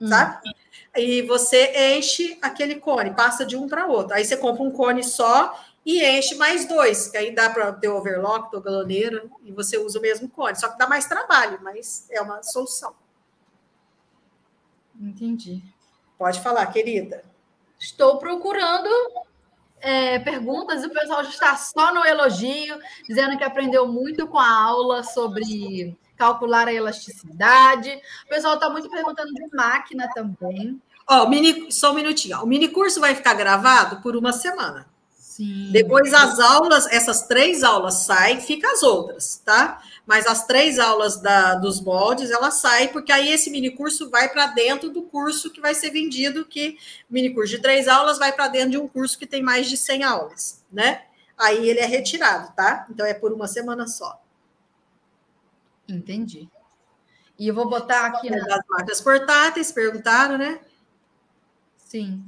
hum. 0.00 0.08
sabe? 0.08 0.50
Aí 0.94 1.22
você 1.22 1.96
enche 1.96 2.38
aquele 2.40 2.76
cone, 2.76 3.14
passa 3.14 3.44
de 3.44 3.56
um 3.56 3.68
para 3.68 3.86
outro. 3.86 4.14
Aí 4.14 4.24
você 4.24 4.36
compra 4.36 4.62
um 4.62 4.70
cone 4.70 5.02
só 5.02 5.58
e 5.84 6.04
enche 6.04 6.34
mais 6.34 6.66
dois, 6.68 7.08
que 7.08 7.16
aí 7.16 7.34
dá 7.34 7.50
para 7.50 7.72
ter 7.72 7.88
overlock, 7.88 8.50
ter 8.50 8.60
galoneira, 8.60 9.24
e 9.44 9.52
você 9.52 9.78
usa 9.78 9.98
o 9.98 10.02
mesmo 10.02 10.28
cone. 10.28 10.58
Só 10.58 10.68
que 10.68 10.78
dá 10.78 10.86
mais 10.86 11.06
trabalho, 11.06 11.58
mas 11.62 12.06
é 12.10 12.20
uma 12.20 12.42
solução. 12.42 12.94
Entendi. 15.00 15.62
Pode 16.18 16.40
falar, 16.40 16.66
querida. 16.66 17.24
Estou 17.78 18.18
procurando 18.18 18.88
é, 19.80 20.18
perguntas 20.18 20.82
e 20.82 20.86
o 20.86 20.90
pessoal 20.90 21.22
já 21.24 21.30
está 21.30 21.56
só 21.56 21.92
no 21.94 22.04
elogio, 22.04 22.78
dizendo 23.08 23.36
que 23.36 23.44
aprendeu 23.44 23.86
muito 23.86 24.26
com 24.26 24.38
a 24.38 24.50
aula 24.50 25.02
sobre 25.02 25.96
calcular 26.16 26.68
a 26.68 26.72
elasticidade. 26.72 28.00
O 28.26 28.28
pessoal 28.28 28.54
está 28.54 28.68
muito 28.68 28.90
perguntando 28.90 29.32
de 29.32 29.48
máquina 29.54 30.08
também. 30.14 30.80
Ó, 31.08 31.22
oh, 31.22 31.28
mini, 31.28 31.72
só 31.72 31.92
um 31.92 31.94
minutinho. 31.94 32.42
O 32.42 32.46
mini 32.46 32.68
curso 32.68 33.00
vai 33.00 33.14
ficar 33.14 33.34
gravado 33.34 34.02
por 34.02 34.16
uma 34.16 34.32
semana. 34.32 34.86
Sim. 35.16 35.70
Depois 35.70 36.12
as 36.12 36.40
aulas, 36.40 36.86
essas 36.88 37.22
três 37.22 37.62
aulas 37.62 37.94
saem, 37.94 38.40
fica 38.40 38.68
as 38.72 38.82
outras, 38.82 39.40
tá? 39.44 39.80
Mas 40.08 40.26
as 40.26 40.46
três 40.46 40.78
aulas 40.78 41.20
da, 41.20 41.54
dos 41.56 41.82
moldes, 41.82 42.30
elas 42.30 42.62
saem, 42.62 42.88
porque 42.88 43.12
aí 43.12 43.30
esse 43.30 43.50
mini 43.50 43.70
curso 43.70 44.08
vai 44.08 44.26
para 44.30 44.46
dentro 44.46 44.88
do 44.88 45.02
curso 45.02 45.50
que 45.50 45.60
vai 45.60 45.74
ser 45.74 45.90
vendido, 45.90 46.46
que 46.46 46.78
mini 47.10 47.34
curso 47.34 47.50
de 47.50 47.60
três 47.60 47.86
aulas 47.86 48.18
vai 48.18 48.32
para 48.32 48.48
dentro 48.48 48.70
de 48.70 48.78
um 48.78 48.88
curso 48.88 49.18
que 49.18 49.26
tem 49.26 49.42
mais 49.42 49.68
de 49.68 49.76
100 49.76 50.04
aulas, 50.04 50.64
né? 50.72 51.02
Aí 51.36 51.68
ele 51.68 51.80
é 51.80 51.84
retirado, 51.84 52.50
tá? 52.56 52.86
Então 52.88 53.04
é 53.04 53.12
por 53.12 53.34
uma 53.34 53.46
semana 53.46 53.86
só. 53.86 54.18
Entendi. 55.86 56.48
E 57.38 57.46
eu 57.46 57.54
vou 57.54 57.68
botar 57.68 58.06
aqui 58.06 58.30
nas 58.30 58.46
na... 58.46 58.64
máquinas 58.66 59.02
portáteis, 59.02 59.70
perguntaram, 59.70 60.38
né? 60.38 60.58
Sim. 61.76 62.24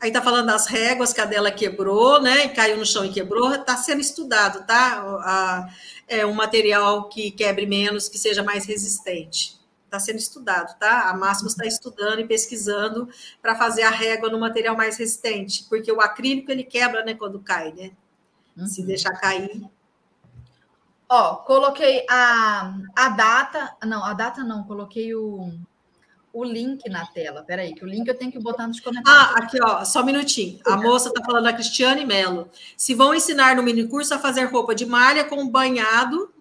Aí 0.00 0.10
tá 0.10 0.22
falando 0.22 0.46
das 0.46 0.66
réguas 0.66 1.12
que 1.12 1.20
a 1.20 1.26
dela 1.26 1.50
quebrou, 1.50 2.22
né? 2.22 2.48
Caiu 2.48 2.78
no 2.78 2.86
chão 2.86 3.04
e 3.04 3.12
quebrou. 3.12 3.52
Está 3.52 3.76
sendo 3.76 4.00
estudado, 4.00 4.66
tá? 4.66 5.02
A, 5.22 5.68
é 6.08 6.24
um 6.24 6.32
material 6.32 7.08
que 7.10 7.30
quebre 7.30 7.66
menos, 7.66 8.08
que 8.08 8.16
seja 8.16 8.42
mais 8.42 8.64
resistente. 8.64 9.60
Está 9.84 10.00
sendo 10.00 10.16
estudado, 10.16 10.78
tá? 10.78 11.10
A 11.10 11.14
Máximos 11.14 11.52
está 11.52 11.66
estudando 11.66 12.20
e 12.20 12.26
pesquisando 12.26 13.08
para 13.42 13.54
fazer 13.54 13.82
a 13.82 13.90
régua 13.90 14.30
no 14.30 14.40
material 14.40 14.74
mais 14.74 14.96
resistente, 14.96 15.66
porque 15.68 15.92
o 15.92 16.00
acrílico 16.00 16.50
ele 16.50 16.64
quebra, 16.64 17.04
né? 17.04 17.14
Quando 17.14 17.38
cai, 17.40 17.72
né? 17.72 17.90
Uhum. 18.56 18.66
Se 18.66 18.82
deixar 18.82 19.12
cair. 19.20 19.68
Ó, 21.08 21.36
coloquei 21.36 22.06
a, 22.08 22.72
a 22.96 23.08
data. 23.10 23.76
Não, 23.84 24.02
a 24.02 24.14
data 24.14 24.42
não, 24.44 24.64
coloquei 24.64 25.14
o 25.14 25.52
o 26.32 26.44
link 26.44 26.88
na 26.88 27.06
tela. 27.06 27.42
Peraí, 27.42 27.74
que 27.74 27.84
o 27.84 27.88
link 27.88 28.06
eu 28.06 28.16
tenho 28.16 28.30
que 28.30 28.38
botar 28.38 28.66
nos 28.66 28.80
comentários. 28.80 29.22
Ah, 29.22 29.38
aqui, 29.38 29.58
ó, 29.62 29.84
só 29.84 30.02
um 30.02 30.04
minutinho. 30.04 30.60
A 30.64 30.76
moça 30.76 31.08
está 31.08 31.24
falando, 31.24 31.46
a 31.46 31.52
Cristiane 31.52 32.06
Mello. 32.06 32.48
Se 32.76 32.94
vão 32.94 33.14
ensinar 33.14 33.56
no 33.56 33.62
mini 33.62 33.86
curso 33.86 34.14
a 34.14 34.18
fazer 34.18 34.44
roupa 34.44 34.74
de 34.74 34.86
malha 34.86 35.24
com 35.24 35.48
banhado 35.48 36.32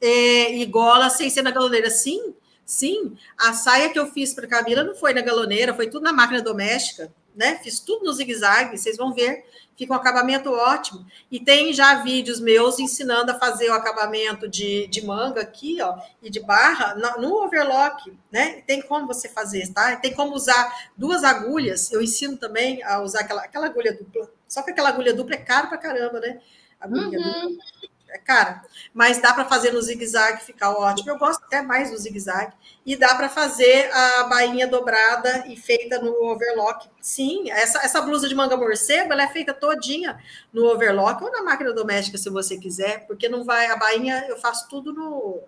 é, 0.00 0.56
e 0.56 0.66
gola 0.66 1.10
sem 1.10 1.30
ser 1.30 1.42
na 1.42 1.50
galoneira. 1.50 1.90
Sim, 1.90 2.34
sim. 2.64 3.16
A 3.38 3.52
saia 3.52 3.90
que 3.90 3.98
eu 3.98 4.06
fiz 4.06 4.34
para 4.34 4.46
Camila 4.46 4.82
não 4.82 4.94
foi 4.94 5.12
na 5.12 5.20
galoneira, 5.20 5.74
foi 5.74 5.88
tudo 5.88 6.02
na 6.02 6.12
máquina 6.12 6.42
doméstica, 6.42 7.12
né? 7.38 7.58
Fiz 7.62 7.80
tudo 7.80 8.04
no 8.04 8.12
zigue-zague, 8.12 8.76
vocês 8.76 8.98
vão 8.98 9.14
ver 9.14 9.44
fica 9.78 9.92
um 9.92 9.96
acabamento 9.96 10.50
ótimo. 10.50 11.06
E 11.30 11.38
tem 11.38 11.72
já 11.72 12.02
vídeos 12.02 12.40
meus 12.40 12.80
ensinando 12.80 13.30
a 13.30 13.38
fazer 13.38 13.70
o 13.70 13.74
acabamento 13.74 14.48
de, 14.48 14.88
de 14.88 15.06
manga 15.06 15.40
aqui, 15.40 15.80
ó, 15.80 15.96
e 16.20 16.28
de 16.28 16.40
barra 16.40 16.96
no, 16.96 17.22
no 17.22 17.44
overlock, 17.44 18.12
né? 18.30 18.60
Tem 18.66 18.82
como 18.82 19.06
você 19.06 19.28
fazer, 19.28 19.72
tá? 19.72 19.94
Tem 19.96 20.12
como 20.12 20.34
usar 20.34 20.90
duas 20.96 21.22
agulhas. 21.22 21.92
Eu 21.92 22.02
ensino 22.02 22.36
também 22.36 22.82
a 22.82 23.00
usar 23.00 23.20
aquela, 23.20 23.42
aquela 23.42 23.66
agulha 23.66 23.94
dupla. 23.94 24.28
Só 24.48 24.62
que 24.62 24.72
aquela 24.72 24.88
agulha 24.88 25.14
dupla 25.14 25.36
é 25.36 25.38
caro 25.38 25.68
pra 25.68 25.78
caramba, 25.78 26.18
né? 26.18 26.40
Agulha 26.80 27.04
uhum. 27.04 27.10
dupla 27.12 27.88
cara, 28.24 28.62
mas 28.92 29.20
dá 29.20 29.32
para 29.32 29.44
fazer 29.44 29.72
no 29.72 29.82
zigue-zague, 29.82 30.44
ficar 30.44 30.70
ótimo. 30.70 31.10
Eu 31.10 31.18
gosto 31.18 31.44
até 31.44 31.62
mais 31.62 31.90
do 31.90 31.96
zigue-zague. 31.98 32.52
E 32.84 32.96
dá 32.96 33.14
para 33.14 33.28
fazer 33.28 33.90
a 33.92 34.24
bainha 34.24 34.66
dobrada 34.66 35.44
e 35.46 35.56
feita 35.56 36.00
no 36.00 36.12
overlock. 36.24 36.88
Sim, 37.00 37.50
essa, 37.50 37.78
essa 37.78 38.00
blusa 38.00 38.28
de 38.28 38.34
manga 38.34 38.56
morcego, 38.56 39.12
ela 39.12 39.24
é 39.24 39.28
feita 39.28 39.52
todinha 39.52 40.18
no 40.52 40.66
overlock 40.66 41.22
ou 41.22 41.30
na 41.30 41.42
máquina 41.42 41.72
doméstica, 41.72 42.16
se 42.16 42.30
você 42.30 42.56
quiser, 42.56 43.06
porque 43.06 43.28
não 43.28 43.44
vai, 43.44 43.66
a 43.66 43.76
bainha 43.76 44.24
eu 44.28 44.38
faço 44.38 44.68
tudo 44.68 44.92
no, 44.92 45.42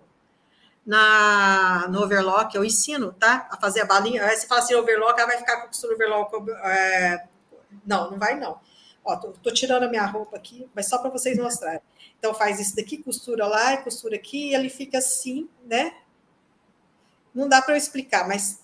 na, 0.85 1.87
no 1.89 2.03
overlock, 2.03 2.55
eu 2.55 2.63
ensino, 2.63 3.13
tá? 3.13 3.47
A 3.51 3.57
fazer 3.57 3.81
a 3.81 3.85
balinha. 3.85 4.23
Aí 4.25 4.35
você 4.35 4.47
fala 4.47 4.61
assim, 4.61 4.75
overlock, 4.75 5.19
ela 5.19 5.29
vai 5.29 5.37
ficar 5.37 5.61
com 5.61 5.67
costura 5.67 5.93
overlock. 5.93 6.31
É... 6.63 7.23
Não, 7.85 8.11
não 8.11 8.19
vai 8.19 8.39
não. 8.39 8.59
Ó, 9.03 9.15
tô, 9.15 9.29
tô, 9.31 9.51
tirando 9.51 9.83
a 9.83 9.89
minha 9.89 10.05
roupa 10.05 10.37
aqui, 10.37 10.69
mas 10.75 10.87
só 10.87 10.97
para 10.99 11.09
vocês 11.09 11.37
mostrarem. 11.37 11.81
Então, 12.19 12.33
faz 12.33 12.59
isso 12.59 12.75
daqui, 12.75 13.01
costura 13.01 13.47
lá, 13.47 13.77
costura 13.77 14.15
aqui, 14.15 14.49
e 14.49 14.55
ele 14.55 14.69
fica 14.69 14.99
assim, 14.99 15.49
né? 15.65 15.93
Não 17.33 17.49
dá 17.49 17.61
para 17.61 17.73
eu 17.73 17.77
explicar, 17.77 18.27
mas 18.27 18.61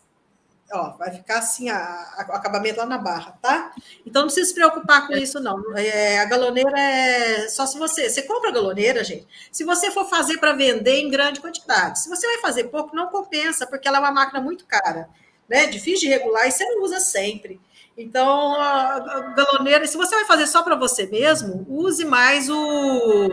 ó, 0.72 0.97
vai 0.97 1.11
ficar 1.11 1.39
assim 1.39 1.69
a, 1.69 1.77
a, 1.77 2.27
o 2.30 2.34
acabamento 2.34 2.80
lá 2.80 2.85
na 2.85 2.97
barra, 2.97 3.38
tá? 3.41 3.73
Então 4.05 4.23
não 4.23 4.27
precisa 4.27 4.47
se 4.47 4.53
preocupar 4.53 5.07
com 5.07 5.14
isso, 5.14 5.39
não. 5.39 5.64
É, 5.77 6.19
a 6.19 6.26
galoneira 6.26 6.80
é 6.80 7.47
só 7.49 7.65
se 7.65 7.77
você. 7.77 8.09
Você 8.09 8.22
compra 8.23 8.49
a 8.49 8.53
galoneira, 8.53 9.03
gente. 9.03 9.27
Se 9.51 9.64
você 9.64 9.91
for 9.91 10.09
fazer 10.09 10.38
para 10.38 10.53
vender 10.53 10.99
em 10.99 11.09
grande 11.09 11.39
quantidade. 11.39 11.99
Se 11.99 12.09
você 12.09 12.27
vai 12.27 12.39
fazer 12.39 12.65
pouco, 12.65 12.95
não 12.95 13.07
compensa, 13.07 13.65
porque 13.65 13.88
ela 13.88 13.97
é 13.97 14.01
uma 14.01 14.11
máquina 14.11 14.41
muito 14.41 14.65
cara. 14.65 15.09
né? 15.47 15.68
Difícil 15.68 16.01
de 16.01 16.07
regular 16.09 16.47
e 16.47 16.51
você 16.51 16.65
não 16.65 16.84
usa 16.84 16.99
sempre. 16.99 17.59
Então, 17.98 18.53
a 18.53 19.34
galoneira, 19.36 19.88
se 19.88 19.98
você 19.98 20.15
vai 20.15 20.26
fazer 20.26 20.45
só 20.45 20.61
para 20.61 20.76
você 20.76 21.07
mesmo, 21.07 21.65
use 21.68 22.06
mais 22.06 22.48
o. 22.48 23.30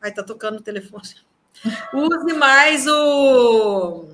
Ai, 0.00 0.12
tá 0.12 0.22
tocando 0.22 0.58
o 0.58 0.62
telefone. 0.62 1.14
Use 1.94 2.34
mais 2.34 2.86
o. 2.86 4.08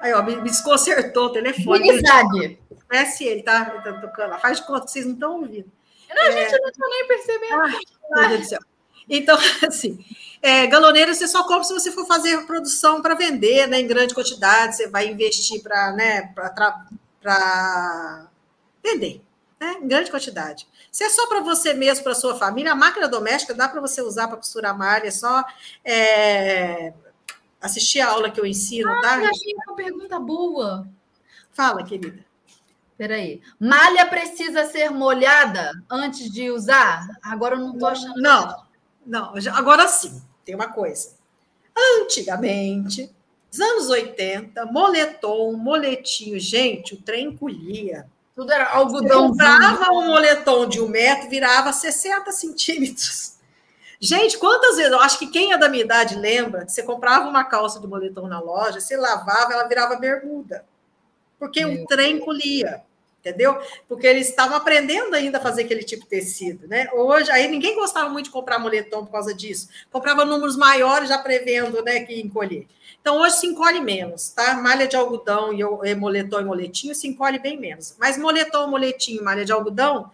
Aí, 0.00 0.14
ó, 0.14 0.22
me, 0.22 0.40
desconcertou 0.40 1.26
o 1.26 1.32
telefone. 1.32 1.90
Amizade. 1.90 2.58
Conhece 2.88 3.24
ele, 3.24 3.42
tá? 3.42 3.70
Ele 3.74 3.82
tá 3.82 4.00
tocando. 4.00 4.38
Faz 4.38 4.58
de 4.60 4.66
conta 4.66 4.86
que 4.86 4.90
vocês 4.90 5.04
não 5.04 5.14
estão 5.14 5.40
ouvindo. 5.40 5.70
Não, 6.08 6.22
a 6.22 6.30
gente 6.30 6.54
é... 6.54 6.58
não 6.58 6.68
está 6.68 6.86
nem 6.88 7.06
percebendo. 7.06 7.60
Ai, 7.60 7.72
meu 8.14 8.28
Deus 8.28 8.40
do 8.40 8.48
céu. 8.48 8.60
Então, 9.08 9.36
assim, 9.66 10.04
é, 10.42 10.66
galoneira 10.66 11.14
você 11.14 11.26
só 11.26 11.42
compra 11.44 11.64
se 11.64 11.72
você 11.72 11.90
for 11.90 12.06
fazer 12.06 12.46
produção 12.46 13.00
para 13.00 13.14
vender, 13.14 13.66
né, 13.66 13.80
em 13.80 13.86
grande 13.86 14.14
quantidade, 14.14 14.76
você 14.76 14.88
vai 14.88 15.08
investir 15.08 15.62
para 15.62 15.92
né, 15.92 16.32
para 17.22 18.26
vender, 18.82 19.22
né, 19.60 19.78
em 19.80 19.88
grande 19.88 20.10
quantidade. 20.10 20.66
Se 20.92 21.02
é 21.02 21.08
só 21.08 21.26
para 21.26 21.40
você 21.40 21.74
mesmo, 21.74 22.04
para 22.04 22.14
sua 22.14 22.36
família, 22.36 22.72
a 22.72 22.76
máquina 22.76 23.08
doméstica 23.08 23.54
dá 23.54 23.68
para 23.68 23.80
você 23.80 24.02
usar 24.02 24.28
para 24.28 24.36
costurar 24.36 24.76
malha, 24.76 25.08
é 25.08 25.10
só 25.10 25.44
é, 25.84 26.92
assistir 27.60 28.00
a 28.00 28.10
aula 28.10 28.30
que 28.30 28.38
eu 28.38 28.46
ensino, 28.46 28.90
ah, 28.90 29.00
tá? 29.00 29.14
achei 29.16 29.54
uma 29.66 29.74
pergunta 29.74 30.20
boa. 30.20 30.86
Fala, 31.52 31.82
querida. 31.82 32.24
Peraí. 32.96 33.40
Malha 33.58 34.06
precisa 34.06 34.66
ser 34.66 34.90
molhada 34.90 35.72
antes 35.90 36.30
de 36.30 36.50
usar? 36.50 37.06
Agora 37.22 37.56
eu 37.56 37.60
não 37.60 37.72
estou 37.72 37.88
achando. 37.88 38.20
Não, 38.20 38.64
não, 39.06 39.32
agora 39.52 39.86
sim 39.88 40.22
tem 40.44 40.54
uma 40.54 40.68
coisa. 40.68 41.12
Antigamente, 42.00 43.10
nos 43.50 43.60
anos 43.60 43.88
80, 43.88 44.66
moletom, 44.66 45.52
moletinho, 45.54 46.38
gente, 46.38 46.94
o 46.94 47.02
trem 47.02 47.26
encolhia. 47.26 48.06
Tudo 48.34 48.52
era 48.52 48.68
algodão. 48.70 49.28
comprava 49.30 49.92
um 49.92 50.06
moletom 50.08 50.66
de 50.66 50.80
um 50.80 50.88
metro, 50.88 51.28
virava 51.28 51.72
60 51.72 52.32
centímetros. 52.32 53.34
Gente, 54.00 54.38
quantas 54.38 54.76
vezes? 54.76 54.92
Eu 54.92 55.00
acho 55.00 55.18
que 55.18 55.28
quem 55.28 55.52
é 55.52 55.58
da 55.58 55.68
minha 55.68 55.84
idade 55.84 56.16
lembra 56.16 56.66
que 56.66 56.72
você 56.72 56.82
comprava 56.82 57.28
uma 57.28 57.44
calça 57.44 57.80
de 57.80 57.86
moletom 57.86 58.26
na 58.26 58.40
loja, 58.40 58.80
você 58.80 58.96
lavava, 58.96 59.52
ela 59.52 59.68
virava 59.68 59.96
bermuda. 59.96 60.64
Porque 61.38 61.64
Meu 61.64 61.84
o 61.84 61.86
trem 61.86 62.16
encolhia 62.16 62.83
entendeu? 63.24 63.58
Porque 63.88 64.06
eles 64.06 64.28
estavam 64.28 64.56
aprendendo 64.56 65.14
ainda 65.14 65.38
a 65.38 65.40
fazer 65.40 65.62
aquele 65.62 65.82
tipo 65.82 66.02
de 66.02 66.10
tecido, 66.10 66.68
né? 66.68 66.88
Hoje, 66.92 67.30
aí 67.30 67.48
ninguém 67.48 67.74
gostava 67.74 68.10
muito 68.10 68.26
de 68.26 68.30
comprar 68.30 68.58
moletom 68.58 69.06
por 69.06 69.12
causa 69.12 69.34
disso. 69.34 69.68
Comprava 69.90 70.26
números 70.26 70.56
maiores 70.56 71.08
já 71.08 71.16
prevendo, 71.18 71.82
né, 71.82 72.00
que 72.00 72.20
encolher. 72.20 72.66
Então, 73.00 73.18
hoje 73.18 73.36
se 73.36 73.46
encolhe 73.46 73.80
menos, 73.80 74.28
tá? 74.30 74.54
Malha 74.54 74.86
de 74.86 74.96
algodão 74.96 75.52
e 75.52 75.94
moletom 75.94 76.40
e 76.40 76.44
moletinho 76.44 76.94
se 76.94 77.08
encolhe 77.08 77.38
bem 77.38 77.58
menos. 77.58 77.96
Mas 77.98 78.18
moletom, 78.18 78.66
moletinho, 78.66 79.24
malha 79.24 79.44
de 79.44 79.52
algodão 79.52 80.10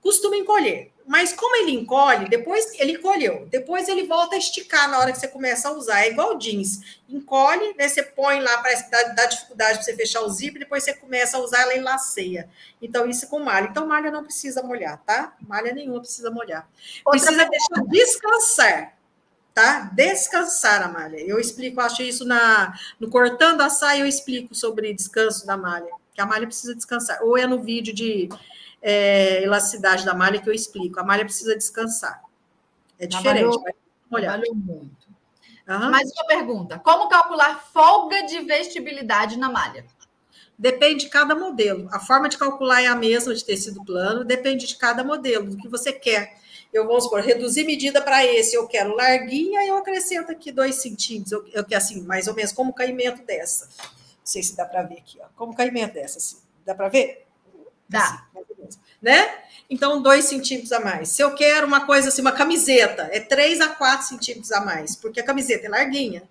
costuma 0.00 0.36
encolher. 0.36 0.92
Mas 1.08 1.32
como 1.32 1.56
ele 1.56 1.70
encolhe, 1.70 2.28
depois 2.28 2.70
ele 2.78 2.92
encolheu, 2.92 3.48
depois 3.50 3.88
ele 3.88 4.06
volta 4.06 4.34
a 4.34 4.38
esticar 4.38 4.90
na 4.90 4.98
hora 4.98 5.10
que 5.10 5.18
você 5.18 5.26
começa 5.26 5.70
a 5.70 5.72
usar. 5.72 6.02
É 6.02 6.10
igual 6.10 6.36
jeans. 6.36 7.00
Encolhe, 7.08 7.74
né? 7.78 7.88
Você 7.88 8.02
põe 8.02 8.40
lá, 8.40 8.58
parece 8.58 8.84
que 8.84 8.90
dá, 8.90 9.02
dá 9.14 9.24
dificuldade 9.24 9.76
para 9.76 9.84
você 9.84 9.96
fechar 9.96 10.20
o 10.20 10.28
zíper, 10.28 10.60
depois 10.60 10.84
você 10.84 10.92
começa 10.92 11.38
a 11.38 11.40
usar 11.40 11.62
ela 11.62 11.74
e 11.74 11.80
laceia. 11.80 12.50
Então, 12.82 13.08
isso 13.08 13.26
com 13.28 13.38
malha. 13.38 13.68
Então, 13.70 13.86
malha 13.86 14.10
não 14.10 14.22
precisa 14.22 14.62
molhar, 14.62 15.02
tá? 15.06 15.34
Malha 15.40 15.72
nenhuma 15.72 16.00
precisa 16.00 16.30
molhar. 16.30 16.68
Precisa 17.10 17.48
deixar 17.48 17.84
descansar 17.88 18.98
tá? 19.54 19.90
Descansar 19.92 20.82
a 20.82 20.88
malha. 20.88 21.16
Eu 21.16 21.40
explico, 21.40 21.80
acho 21.80 22.02
isso 22.02 22.24
na 22.24 22.78
no 23.00 23.10
cortando 23.10 23.62
a 23.62 23.68
saia, 23.68 24.02
eu 24.02 24.06
explico 24.06 24.54
sobre 24.54 24.94
descanso 24.94 25.44
da 25.44 25.56
malha, 25.56 25.90
que 26.14 26.20
a 26.20 26.26
malha 26.26 26.46
precisa 26.46 26.76
descansar. 26.76 27.18
Ou 27.22 27.36
é 27.36 27.44
no 27.44 27.60
vídeo 27.60 27.92
de 27.92 28.28
é, 28.82 29.42
elasticidade 29.42 30.04
da 30.04 30.14
malha 30.14 30.40
que 30.40 30.48
eu 30.48 30.54
explico. 30.54 31.00
A 31.00 31.04
malha 31.04 31.24
precisa 31.24 31.56
descansar. 31.56 32.22
É 32.98 33.06
diferente. 33.06 33.58
Trabalhou, 34.10 34.54
muito. 34.54 35.08
Uhum. 35.68 35.90
Mais 35.90 36.10
uma 36.12 36.26
pergunta: 36.26 36.78
como 36.78 37.08
calcular 37.08 37.62
folga 37.72 38.24
de 38.24 38.40
vestibilidade 38.40 39.38
na 39.38 39.50
malha? 39.50 39.84
Depende 40.58 41.04
de 41.04 41.10
cada 41.10 41.36
modelo. 41.36 41.88
A 41.92 42.00
forma 42.00 42.28
de 42.28 42.36
calcular 42.36 42.82
é 42.82 42.86
a 42.86 42.96
mesma 42.96 43.32
de 43.32 43.44
tecido 43.44 43.84
plano, 43.84 44.24
depende 44.24 44.66
de 44.66 44.76
cada 44.76 45.04
modelo, 45.04 45.50
do 45.50 45.56
que 45.56 45.68
você 45.68 45.92
quer. 45.92 46.36
Eu 46.72 46.86
vou 46.86 47.00
supor, 47.00 47.20
reduzir 47.20 47.64
medida 47.64 48.02
para 48.02 48.26
esse, 48.26 48.56
eu 48.56 48.66
quero 48.66 48.94
larguinha, 48.94 49.64
eu 49.66 49.76
acrescento 49.76 50.32
aqui 50.32 50.50
dois 50.50 50.76
centímetros, 50.76 51.32
eu, 51.32 51.46
eu 51.52 51.64
quero 51.64 51.78
assim, 51.80 52.02
mais 52.02 52.26
ou 52.26 52.34
menos, 52.34 52.52
como 52.52 52.72
o 52.72 52.74
caimento 52.74 53.22
dessa. 53.24 53.68
Não 53.78 54.24
sei 54.24 54.42
se 54.42 54.56
dá 54.56 54.66
para 54.66 54.82
ver 54.82 54.98
aqui, 54.98 55.18
ó. 55.22 55.26
Como 55.36 55.52
o 55.52 55.56
caimento 55.56 55.94
dessa, 55.94 56.18
assim. 56.18 56.38
Dá 56.66 56.74
para 56.74 56.88
ver? 56.88 57.24
Dá. 57.88 58.26
Assim, 58.34 58.47
né? 59.00 59.28
Então, 59.70 60.00
dois 60.00 60.24
centímetros 60.24 60.72
a 60.72 60.80
mais. 60.80 61.10
Se 61.10 61.22
eu 61.22 61.34
quero 61.34 61.66
uma 61.66 61.84
coisa 61.84 62.08
assim, 62.08 62.22
uma 62.22 62.32
camiseta, 62.32 63.08
é 63.12 63.20
três 63.20 63.60
a 63.60 63.68
quatro 63.68 64.06
centímetros 64.06 64.50
a 64.52 64.60
mais, 64.60 64.96
porque 64.96 65.20
a 65.20 65.24
camiseta 65.24 65.66
é 65.66 65.68
larguinha, 65.68 66.22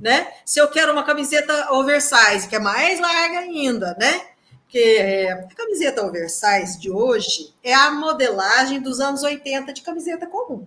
né? 0.00 0.32
Se 0.44 0.60
eu 0.60 0.68
quero 0.68 0.92
uma 0.92 1.04
camiseta 1.04 1.72
oversize, 1.72 2.48
que 2.48 2.56
é 2.56 2.60
mais 2.60 2.98
larga 2.98 3.40
ainda, 3.40 3.96
né? 3.98 4.22
Porque 4.62 5.28
a 5.30 5.54
camiseta 5.54 6.04
oversize 6.04 6.78
de 6.80 6.90
hoje 6.90 7.54
é 7.62 7.72
a 7.72 7.90
modelagem 7.90 8.80
dos 8.80 9.00
anos 9.00 9.22
80 9.22 9.72
de 9.72 9.82
camiseta 9.82 10.26
comum 10.26 10.66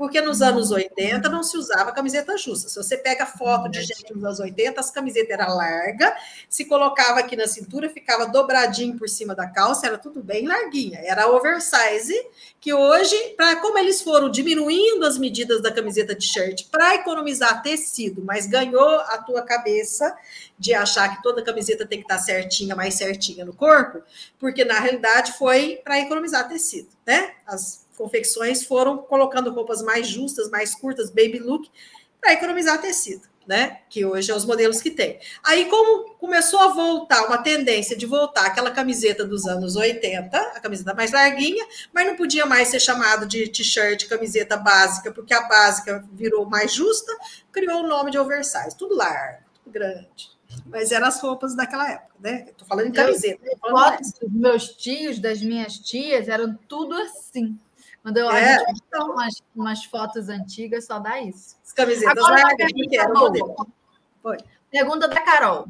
porque 0.00 0.18
nos 0.22 0.40
anos 0.40 0.70
80 0.70 1.28
não 1.28 1.42
se 1.42 1.58
usava 1.58 1.92
camiseta 1.92 2.34
justa. 2.38 2.70
Se 2.70 2.76
você 2.76 2.96
pega 2.96 3.26
foto 3.26 3.68
de 3.68 3.82
gente 3.82 4.14
nos 4.14 4.24
anos 4.24 4.40
80, 4.40 4.80
as 4.80 4.90
camisetas 4.90 5.28
eram 5.28 5.54
larga, 5.54 6.16
se 6.48 6.64
colocava 6.64 7.20
aqui 7.20 7.36
na 7.36 7.46
cintura, 7.46 7.90
ficava 7.90 8.24
dobradinho 8.24 8.96
por 8.96 9.10
cima 9.10 9.34
da 9.34 9.46
calça, 9.46 9.86
era 9.86 9.98
tudo 9.98 10.22
bem 10.22 10.46
larguinha. 10.46 11.00
Era 11.04 11.28
oversize, 11.28 12.14
que 12.58 12.72
hoje, 12.72 13.14
para 13.36 13.56
como 13.56 13.76
eles 13.76 14.00
foram 14.00 14.30
diminuindo 14.30 15.04
as 15.04 15.18
medidas 15.18 15.60
da 15.60 15.70
camiseta 15.70 16.14
de 16.14 16.24
shirt 16.24 16.70
para 16.70 16.94
economizar 16.94 17.62
tecido, 17.62 18.24
mas 18.24 18.46
ganhou 18.46 19.00
a 19.00 19.18
tua 19.18 19.42
cabeça 19.42 20.16
de 20.58 20.72
achar 20.72 21.14
que 21.14 21.22
toda 21.22 21.44
camiseta 21.44 21.84
tem 21.84 21.98
que 21.98 22.04
estar 22.06 22.18
certinha, 22.20 22.74
mais 22.74 22.94
certinha 22.94 23.44
no 23.44 23.52
corpo, 23.52 24.02
porque 24.38 24.64
na 24.64 24.80
realidade 24.80 25.32
foi 25.32 25.78
para 25.84 26.00
economizar 26.00 26.48
tecido, 26.48 26.88
né? 27.04 27.34
As 27.46 27.89
confecções 28.00 28.64
foram 28.64 28.96
colocando 28.96 29.52
roupas 29.52 29.82
mais 29.82 30.08
justas, 30.08 30.48
mais 30.48 30.74
curtas, 30.74 31.10
baby 31.10 31.38
look, 31.38 31.70
para 32.18 32.32
economizar 32.32 32.80
tecido, 32.80 33.28
né? 33.46 33.80
Que 33.90 34.06
hoje 34.06 34.30
é 34.30 34.34
os 34.34 34.46
modelos 34.46 34.80
que 34.80 34.90
tem. 34.90 35.20
Aí, 35.44 35.66
como 35.66 36.14
começou 36.14 36.60
a 36.60 36.68
voltar, 36.68 37.26
uma 37.26 37.36
tendência 37.36 37.94
de 37.94 38.06
voltar 38.06 38.46
aquela 38.46 38.70
camiseta 38.70 39.22
dos 39.22 39.46
anos 39.46 39.76
80, 39.76 40.34
a 40.34 40.60
camiseta 40.60 40.94
mais 40.94 41.12
larguinha, 41.12 41.62
mas 41.92 42.06
não 42.06 42.16
podia 42.16 42.46
mais 42.46 42.68
ser 42.68 42.80
chamado 42.80 43.26
de 43.26 43.46
t-shirt, 43.48 44.08
camiseta 44.08 44.56
básica, 44.56 45.12
porque 45.12 45.34
a 45.34 45.42
básica 45.42 46.02
virou 46.10 46.46
mais 46.46 46.72
justa, 46.72 47.14
criou 47.52 47.84
o 47.84 47.86
nome 47.86 48.10
de 48.10 48.18
oversize, 48.18 48.78
tudo 48.78 48.96
largo, 48.96 49.44
tudo 49.62 49.70
grande. 49.74 50.30
Mas 50.64 50.90
eram 50.90 51.06
as 51.06 51.20
roupas 51.20 51.54
daquela 51.54 51.86
época, 51.90 52.14
né? 52.18 52.46
Estou 52.48 52.66
falando 52.66 52.86
em 52.86 52.92
camiseta. 52.92 53.40
Fotos 53.60 54.12
dos 54.12 54.32
meus 54.32 54.68
tios, 54.68 55.18
das 55.18 55.42
minhas 55.42 55.74
tias, 55.74 56.28
eram 56.28 56.58
tudo 56.66 56.94
assim. 56.94 57.58
Quando 58.02 58.16
eu 58.16 58.30
é, 58.30 58.56
a 58.56 58.64
então... 58.70 59.10
umas, 59.12 59.42
umas 59.54 59.84
fotos 59.84 60.28
antigas, 60.28 60.86
só 60.86 60.98
dá 60.98 61.20
isso. 61.20 61.56
As 61.64 61.72
camisetas 61.72 62.24
Agora, 62.24 62.42
largas, 62.42 62.72
que 62.72 62.96
era 62.96 63.12
o. 63.12 64.36
Pergunta 64.70 65.08
da 65.08 65.20
Carol. 65.20 65.68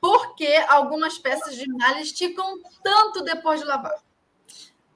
Por 0.00 0.36
que 0.36 0.56
algumas 0.68 1.18
peças 1.18 1.56
de 1.56 1.68
malha 1.68 2.00
esticam 2.00 2.60
tanto 2.82 3.22
depois 3.22 3.60
de 3.60 3.66
lavar? 3.66 3.96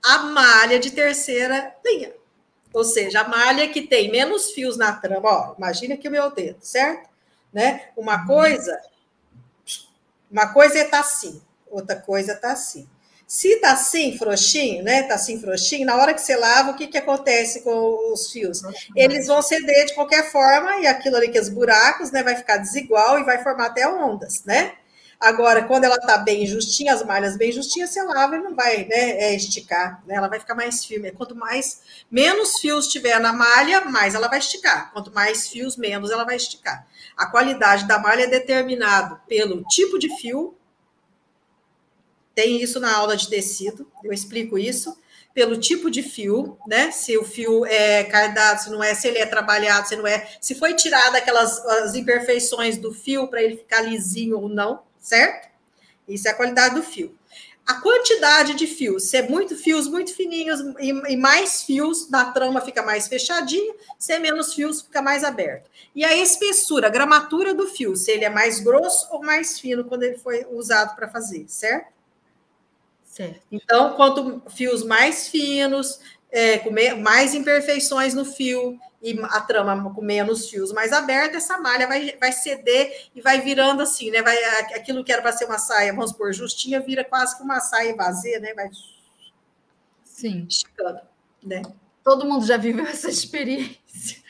A 0.03 0.19
malha 0.19 0.79
de 0.79 0.91
terceira 0.91 1.75
linha. 1.85 2.15
Ou 2.73 2.85
seja, 2.85 3.21
a 3.21 3.29
malha 3.29 3.69
que 3.69 3.83
tem 3.83 4.11
menos 4.11 4.53
fios 4.53 4.77
na 4.77 4.93
trama. 4.93 5.29
Ó, 5.29 5.55
imagina 5.59 5.95
aqui 5.95 6.09
o 6.09 6.11
meu 6.11 6.31
dedo, 6.31 6.59
certo? 6.61 7.11
Né? 7.53 7.91
Uma 7.97 8.27
coisa, 8.27 8.81
uma 10.31 10.53
coisa 10.55 10.79
é 10.79 10.85
estar 10.85 10.99
tá 10.99 11.01
assim, 11.01 11.43
outra 11.71 11.97
coisa 11.97 12.33
está 12.33 12.53
assim. 12.53 12.89
Se 13.33 13.57
tá 13.61 13.73
assim, 13.73 14.19
frouxinho, 14.19 14.85
né? 14.85 15.05
Tá 15.05 15.15
assim, 15.15 15.41
frouxinho, 15.41 15.87
na 15.87 15.97
hora 15.97 16.13
que 16.13 16.21
você 16.21 16.37
lava, 16.37 16.73
o 16.73 16.77
que, 16.77 16.87
que 16.87 16.99
acontece 16.99 17.63
com 17.63 18.13
os 18.13 18.31
fios? 18.31 18.61
Eles 18.95 19.27
vão 19.27 19.41
ceder 19.41 19.87
de 19.87 19.95
qualquer 19.95 20.31
forma, 20.31 20.83
e 20.83 20.87
aquilo 20.87 21.17
ali 21.17 21.31
que 21.31 21.39
é 21.39 21.41
os 21.41 21.49
buracos, 21.49 22.11
né? 22.11 22.23
Vai 22.23 22.37
ficar 22.37 22.59
desigual 22.59 23.19
e 23.19 23.25
vai 23.25 23.43
formar 23.43 23.69
até 23.69 23.89
ondas, 23.89 24.45
né? 24.45 24.75
Agora, 25.19 25.65
quando 25.65 25.85
ela 25.85 25.99
tá 25.99 26.19
bem 26.19 26.47
justinha, 26.47 26.93
as 26.93 27.03
malhas 27.03 27.39
bem 27.39 27.51
justinhas, 27.51 27.89
você 27.89 28.03
lava 28.03 28.37
e 28.37 28.43
não 28.43 28.55
vai 28.55 28.85
né, 28.85 29.13
é, 29.13 29.35
esticar, 29.35 30.03
né? 30.07 30.17
Ela 30.17 30.29
vai 30.29 30.39
ficar 30.39 30.55
mais 30.55 30.85
firme. 30.85 31.11
Quanto 31.13 31.35
mais 31.35 31.81
menos 32.11 32.59
fios 32.61 32.87
tiver 32.87 33.19
na 33.19 33.33
malha, 33.33 33.81
mais 33.87 34.15
ela 34.15 34.29
vai 34.29 34.41
esticar. 34.41 34.93
Quanto 34.93 35.11
mais 35.11 35.49
fios, 35.49 35.79
menos 35.79 36.11
ela 36.11 36.25
vai 36.25 36.37
esticar. 36.37 36.87
A 37.17 37.25
qualidade 37.25 37.87
da 37.87 37.99
malha 37.99 38.25
é 38.25 38.27
determinado 38.27 39.19
pelo 39.27 39.65
tipo 39.65 39.99
de 39.99 40.15
fio, 40.19 40.55
tem 42.35 42.63
isso 42.63 42.81
na 42.81 42.95
aula 42.97 43.17
de 43.17 43.29
tecido, 43.29 43.91
eu 44.03 44.13
explico 44.13 44.59
isso. 44.59 44.97
pelo 45.35 45.57
tipo 45.59 45.91
de 45.91 46.03
fio, 46.03 46.59
né? 46.67 46.91
Se 46.91 47.17
o 47.17 47.25
fio 47.25 47.65
é 47.65 48.05
cardado, 48.05 48.63
se 48.63 48.71
não 48.71 48.83
é, 48.85 48.95
se 48.95 49.09
ele 49.09 49.19
é 49.19 49.27
trabalhado, 49.27 49.89
se 49.89 49.97
não 49.97 50.07
é, 50.07 50.29
se 50.41 50.55
foi 50.55 50.75
tirada 50.75 51.19
aquelas 51.19 51.59
as 51.67 51.95
imperfeições 51.95 52.77
do 52.77 52.93
fio 52.93 53.29
para 53.29 53.43
ele 53.43 53.57
ficar 53.57 53.81
lisinho 53.81 54.39
ou 54.39 54.49
não, 54.49 54.83
certo? 55.01 55.49
Isso 56.07 56.29
é 56.29 56.33
a 56.33 56.35
qualidade 56.35 56.75
do 56.75 56.83
fio. 56.83 57.17
A 57.65 57.75
quantidade 57.81 58.55
de 58.55 58.67
fios, 58.67 59.05
se 59.05 59.17
é 59.17 59.23
muito 59.29 59.57
fios, 59.57 59.87
muito 59.87 60.13
fininhos 60.15 60.61
e, 60.81 60.89
e 61.13 61.17
mais 61.17 61.63
fios, 61.63 62.11
na 62.11 62.25
trama 62.33 62.61
fica 62.61 62.83
mais 62.83 63.07
fechadinho, 63.07 63.75
se 63.97 64.13
é 64.13 64.19
menos 64.19 64.53
fios, 64.53 64.83
fica 64.83 65.01
mais 65.01 65.23
aberto. 65.23 65.71
E 65.95 66.05
a 66.05 66.15
espessura, 66.17 66.89
a 66.89 66.91
gramatura 66.91 67.55
do 67.55 67.69
fio, 67.69 67.95
se 67.97 68.11
ele 68.11 68.25
é 68.25 68.29
mais 68.29 68.59
grosso 68.59 69.07
ou 69.13 69.23
mais 69.23 69.61
fino 69.61 69.85
quando 69.85 70.03
ele 70.03 70.19
foi 70.19 70.45
usado 70.51 70.97
para 70.97 71.09
fazer, 71.09 71.45
certo? 71.49 71.92
Certo. 73.13 73.43
Então, 73.53 73.93
quanto 73.93 74.43
fios 74.49 74.83
mais 74.83 75.29
finos, 75.29 76.01
é, 76.31 76.57
com 76.61 76.71
mais 77.03 77.35
imperfeições 77.35 78.15
no 78.15 78.25
fio 78.25 78.81
e 79.03 79.21
a 79.25 79.41
trama 79.43 79.93
com 79.93 80.01
menos 80.01 80.49
fios 80.49 80.73
mais 80.73 80.95
aberta, 80.95 81.37
essa 81.37 81.59
malha 81.59 81.87
vai, 81.87 82.17
vai 82.19 82.33
ceder 82.33 83.11
e 83.15 83.21
vai 83.21 83.43
virando 83.43 83.83
assim, 83.83 84.11
né? 84.11 84.23
Vai, 84.23 84.43
aquilo 84.75 85.05
que 85.05 85.13
era 85.13 85.21
para 85.21 85.31
ser 85.33 85.45
uma 85.45 85.59
saia, 85.59 85.93
vamos 85.93 86.11
por 86.13 86.33
justinha, 86.33 86.81
vira 86.81 87.05
quase 87.05 87.37
que 87.37 87.43
uma 87.43 87.61
saia 87.61 87.95
vazia, 87.95 88.41
né? 88.41 88.55
Vai 88.55 88.71
Sim. 90.05 90.47
esticando, 90.49 91.01
né? 91.43 91.61
Todo 92.03 92.25
mundo 92.25 92.47
já 92.47 92.57
viveu 92.57 92.87
essa 92.89 93.11
experiência. 93.11 94.23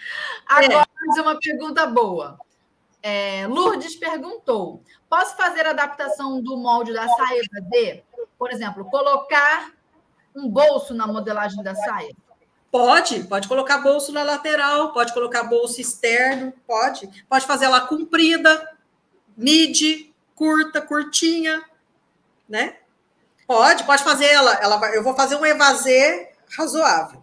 Agora, 0.44 0.88
é. 1.16 1.20
uma 1.20 1.38
pergunta 1.38 1.86
boa. 1.86 2.36
É, 3.00 3.46
Lourdes 3.46 3.94
perguntou: 3.94 4.82
posso 5.08 5.36
fazer 5.36 5.66
adaptação 5.66 6.42
do 6.42 6.56
molde 6.56 6.92
da 6.92 7.06
saia 7.06 7.42
vazia? 7.52 8.02
Por 8.42 8.50
exemplo, 8.50 8.84
colocar 8.86 9.70
um 10.34 10.48
bolso 10.48 10.92
na 10.92 11.06
modelagem 11.06 11.62
da 11.62 11.76
saia? 11.76 12.12
Pode, 12.72 13.22
pode 13.28 13.46
colocar 13.46 13.78
bolso 13.78 14.10
na 14.10 14.24
lateral, 14.24 14.92
pode 14.92 15.14
colocar 15.14 15.44
bolso 15.44 15.80
externo, 15.80 16.52
pode. 16.66 17.24
Pode 17.28 17.46
fazer 17.46 17.66
ela 17.66 17.82
comprida, 17.82 18.68
midi, 19.36 20.12
curta, 20.34 20.82
curtinha, 20.82 21.62
né? 22.48 22.78
Pode, 23.46 23.84
pode 23.84 24.02
fazer 24.02 24.26
ela, 24.26 24.54
ela 24.54 24.88
eu 24.88 25.04
vou 25.04 25.14
fazer 25.14 25.36
um 25.36 25.46
evasê 25.46 26.32
razoável. 26.58 27.21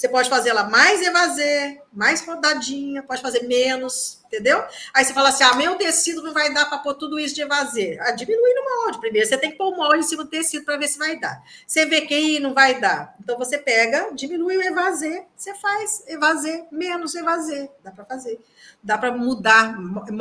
Você 0.00 0.08
pode 0.08 0.30
fazer 0.30 0.48
ela 0.48 0.64
mais 0.64 1.02
evasê, 1.02 1.78
mais 1.92 2.24
rodadinha, 2.24 3.02
pode 3.02 3.20
fazer 3.20 3.42
menos, 3.42 4.22
entendeu? 4.24 4.64
Aí 4.94 5.04
você 5.04 5.12
fala 5.12 5.28
assim: 5.28 5.44
ah, 5.44 5.54
meu 5.54 5.76
tecido 5.76 6.22
não 6.22 6.32
vai 6.32 6.54
dar 6.54 6.64
para 6.70 6.78
pôr 6.78 6.94
tudo 6.94 7.20
isso 7.20 7.34
de 7.34 7.42
evasê. 7.42 7.98
Ah, 8.00 8.10
diminui 8.10 8.54
no 8.54 8.64
molde. 8.64 8.98
Primeiro 8.98 9.28
você 9.28 9.36
tem 9.36 9.50
que 9.50 9.58
pôr 9.58 9.74
o 9.74 9.76
molde 9.76 9.98
em 9.98 10.02
cima 10.02 10.24
do 10.24 10.30
tecido 10.30 10.64
para 10.64 10.78
ver 10.78 10.88
se 10.88 10.98
vai 10.98 11.20
dar. 11.20 11.44
Você 11.66 11.84
vê 11.84 12.00
que 12.00 12.40
não 12.40 12.54
vai 12.54 12.80
dar. 12.80 13.14
Então 13.20 13.36
você 13.36 13.58
pega, 13.58 14.10
diminui 14.14 14.56
o 14.56 14.62
evasê, 14.62 15.26
você 15.36 15.54
faz 15.56 16.02
evasê, 16.06 16.64
menos 16.72 17.14
evasê. 17.14 17.70
Dá 17.84 17.90
para 17.90 18.06
fazer. 18.06 18.40
Dá 18.82 18.96
para 18.96 19.12
mudar. 19.12 19.76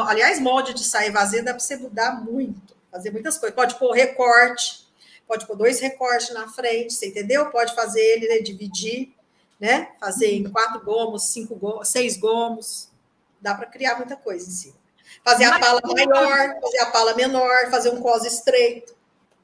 Aliás, 0.10 0.42
molde 0.42 0.74
de 0.74 0.84
saia 0.84 1.08
evasê 1.08 1.42
dá 1.42 1.54
para 1.54 1.62
você 1.62 1.78
mudar 1.78 2.22
muito. 2.22 2.76
Fazer 2.92 3.12
muitas 3.12 3.38
coisas. 3.38 3.56
Pode 3.56 3.76
pôr 3.76 3.94
recorte, 3.94 4.90
pode 5.26 5.48
pôr 5.48 5.56
dois 5.56 5.80
recortes 5.80 6.34
na 6.34 6.50
frente, 6.50 6.96
você 6.96 7.08
entendeu? 7.08 7.46
Pode 7.46 7.74
fazer 7.74 8.02
ele 8.02 8.28
né, 8.28 8.40
dividir 8.40 9.18
né? 9.60 9.90
Fazer 10.00 10.34
em 10.34 10.50
quatro 10.50 10.84
gomos, 10.84 11.28
cinco 11.32 11.56
gomos, 11.56 11.90
seis 11.90 12.18
gomos, 12.18 12.90
dá 13.42 13.54
para 13.54 13.66
criar 13.66 13.98
muita 13.98 14.16
coisa 14.16 14.48
em 14.48 14.52
cima. 14.52 14.76
Fazer 15.24 15.46
a 15.46 15.60
pala 15.60 15.82
maior, 15.84 16.62
fazer 16.62 16.80
a 16.80 16.86
pala 16.92 17.16
menor, 17.16 17.70
fazer 17.70 17.90
um 17.90 18.02
cos 18.02 18.26
estreito, 18.26 18.96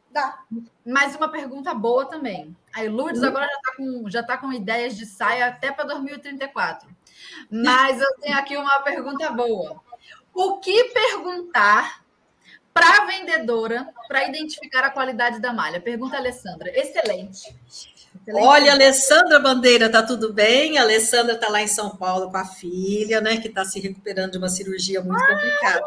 dá. 0.10 0.44
Mais 0.86 1.16
uma 1.16 1.30
pergunta 1.30 1.74
boa 1.74 2.06
também. 2.06 2.56
Aí 2.74 2.88
Lourdes 2.88 3.22
hum. 3.22 3.28
agora 3.28 3.48
já 3.48 3.54
está 3.56 3.76
com, 3.76 4.10
já 4.10 4.24
tá 4.24 4.38
com 4.38 4.54
ideias 4.54 4.96
de 4.96 5.06
saia 5.06 5.48
até 5.48 5.72
para 5.72 5.86
2034. 5.86 6.88
Mas 7.50 8.00
eu 8.00 8.16
tenho 8.22 8.38
aqui 8.38 8.56
uma 8.56 8.82
pergunta 8.82 9.30
boa. 9.32 9.82
O 10.34 10.60
que 10.60 10.86
perguntar 10.86 12.04
para 12.74 13.04
a 13.04 13.06
vendedora 13.06 13.94
para 14.08 14.28
identificar 14.28 14.84
a 14.84 14.90
qualidade 14.90 15.40
da 15.40 15.54
malha? 15.54 15.82
Pergunta 15.82 16.16
a 16.16 16.20
Alessandra. 16.20 16.70
Excelente. 16.78 17.56
Olha, 18.34 18.72
Alessandra 18.72 19.40
Bandeira, 19.40 19.90
tá 19.90 20.02
tudo 20.02 20.34
bem? 20.34 20.78
A 20.78 20.82
Alessandra 20.82 21.36
tá 21.36 21.50
lá 21.50 21.62
em 21.62 21.68
São 21.68 21.96
Paulo 21.96 22.32
com 22.32 22.38
a 22.38 22.46
filha, 22.46 23.22
né, 23.22 23.38
que 23.38 23.48
está 23.48 23.64
se 23.64 23.80
recuperando 23.80 24.32
de 24.32 24.38
uma 24.38 24.50
cirurgia 24.50 25.02
muito 25.02 25.22
ah, 25.22 25.28
complicada. 25.28 25.86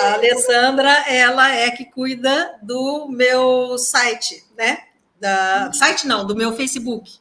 A 0.00 0.12
Alessandra, 0.14 0.90
ela 1.08 1.54
é 1.54 1.70
que 1.70 1.84
cuida 1.84 2.58
do 2.62 3.08
meu 3.08 3.78
site, 3.78 4.44
né? 4.56 4.84
Da, 5.20 5.72
site 5.72 6.06
não, 6.06 6.26
do 6.26 6.36
meu 6.36 6.52
Facebook, 6.54 7.18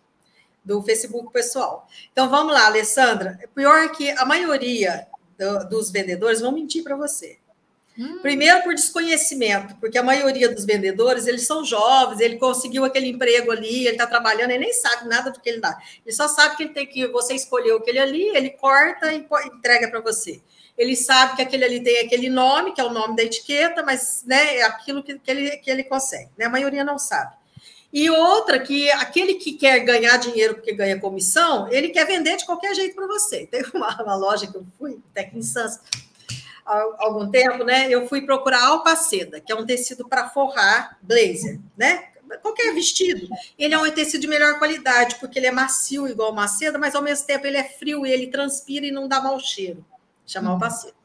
do 0.64 0.82
Facebook 0.82 1.32
pessoal. 1.32 1.88
Então 2.12 2.30
vamos 2.30 2.54
lá, 2.54 2.66
Alessandra. 2.66 3.40
Pior 3.54 3.92
que 3.92 4.10
a 4.12 4.26
maioria 4.26 5.08
do, 5.38 5.70
dos 5.70 5.92
vendedores 5.92 6.42
vão 6.42 6.52
mentir 6.52 6.84
para 6.84 6.96
você. 6.96 7.38
Hum. 7.98 8.20
Primeiro 8.22 8.62
por 8.64 8.76
desconhecimento, 8.76 9.76
porque 9.76 9.98
a 9.98 10.04
maioria 10.04 10.54
dos 10.54 10.66
vendedores, 10.66 11.28
eles 11.28 11.46
são 11.46 11.64
jovens, 11.64 12.20
ele 12.20 12.38
conseguiu 12.38 12.84
aquele 12.84 13.08
emprego 13.08 13.52
ali, 13.52 13.88
ele 13.88 13.92
está 13.92 14.06
trabalhando, 14.06 14.52
ele 14.52 14.66
nem 14.66 14.74
sabe 14.74 15.08
nada 15.08 15.32
do 15.32 15.40
que 15.40 15.50
ele 15.50 15.62
dá. 15.62 15.78
Ele 16.06 16.14
só 16.16 16.28
sabe 16.28 16.58
que 16.58 16.64
ele 16.64 16.74
tem 16.74 16.86
que, 16.86 17.08
você 17.08 17.34
escolheu 17.34 17.78
aquele 17.78 18.00
ali, 18.00 18.28
ele 18.36 18.50
corta 18.50 19.14
e 19.14 19.26
entrega 19.46 19.90
para 19.90 20.02
você. 20.02 20.42
Ele 20.78 20.96
sabe 20.96 21.38
que 21.38 21.42
aquele 21.42 21.64
ali 21.64 21.82
tem 21.82 22.00
aquele 22.00 22.30
nome, 22.30 22.74
que 22.74 22.82
é 22.82 22.84
o 22.84 22.92
nome 22.92 23.16
da 23.16 23.24
etiqueta, 23.24 23.82
mas 23.82 24.24
né, 24.26 24.58
é 24.58 24.64
aquilo 24.64 25.02
que, 25.02 25.18
que, 25.18 25.32
ele, 25.32 25.52
que 25.58 25.72
ele 25.72 25.84
consegue. 25.84 26.30
Né? 26.38 26.46
A 26.46 26.50
maioria 26.50 26.84
não 26.84 27.00
sabe. 27.00 27.34
E 27.94 28.10
outra, 28.10 28.60
que 28.60 28.92
aquele 28.92 29.36
que 29.36 29.54
quer 29.54 29.80
ganhar 29.80 30.18
dinheiro 30.18 30.56
porque 30.56 30.74
ganha 30.74 31.00
comissão, 31.00 31.70
ele 31.72 31.90
quer 31.90 32.06
vender 32.06 32.36
de 32.36 32.46
qualquer 32.46 32.76
jeito 32.76 32.94
para 32.94 33.08
você. 33.08 33.48
Teve 33.48 33.72
uma, 33.74 34.04
uma, 34.04 34.16
loja 34.18 34.48
que 34.48 34.58
eu 34.58 34.66
fui, 34.78 35.00
até 35.12 35.32
em 35.34 35.42
Santos, 35.42 35.80
algum 36.66 37.30
tempo, 37.30 37.64
né? 37.64 37.88
Eu 37.90 38.08
fui 38.08 38.22
procurar 38.22 38.64
alpaceda, 38.66 39.40
que 39.40 39.52
é 39.52 39.56
um 39.56 39.66
tecido 39.66 40.08
para 40.08 40.30
forrar 40.30 40.98
blazer, 41.02 41.60
né? 41.78 42.10
Qualquer 42.42 42.74
vestido. 42.74 43.28
Ele 43.58 43.74
é 43.74 43.78
um 43.78 43.90
tecido 43.92 44.22
de 44.22 44.28
melhor 44.28 44.58
qualidade, 44.58 45.16
porque 45.20 45.38
ele 45.38 45.46
é 45.46 45.52
macio 45.52 46.08
igual 46.08 46.32
uma 46.32 46.48
seda, 46.48 46.78
mas 46.78 46.96
ao 46.96 47.02
mesmo 47.02 47.28
tempo 47.28 47.46
ele 47.46 47.58
é 47.58 47.64
frio 47.64 48.06
e 48.06 48.12
ele 48.12 48.28
transpira 48.28 48.86
e 48.86 48.92
não 48.92 49.08
dá 49.08 49.22
mau 49.22 49.40
cheiro. 49.40 49.86
Chama 50.26 50.50
alpaceda. 50.52 50.96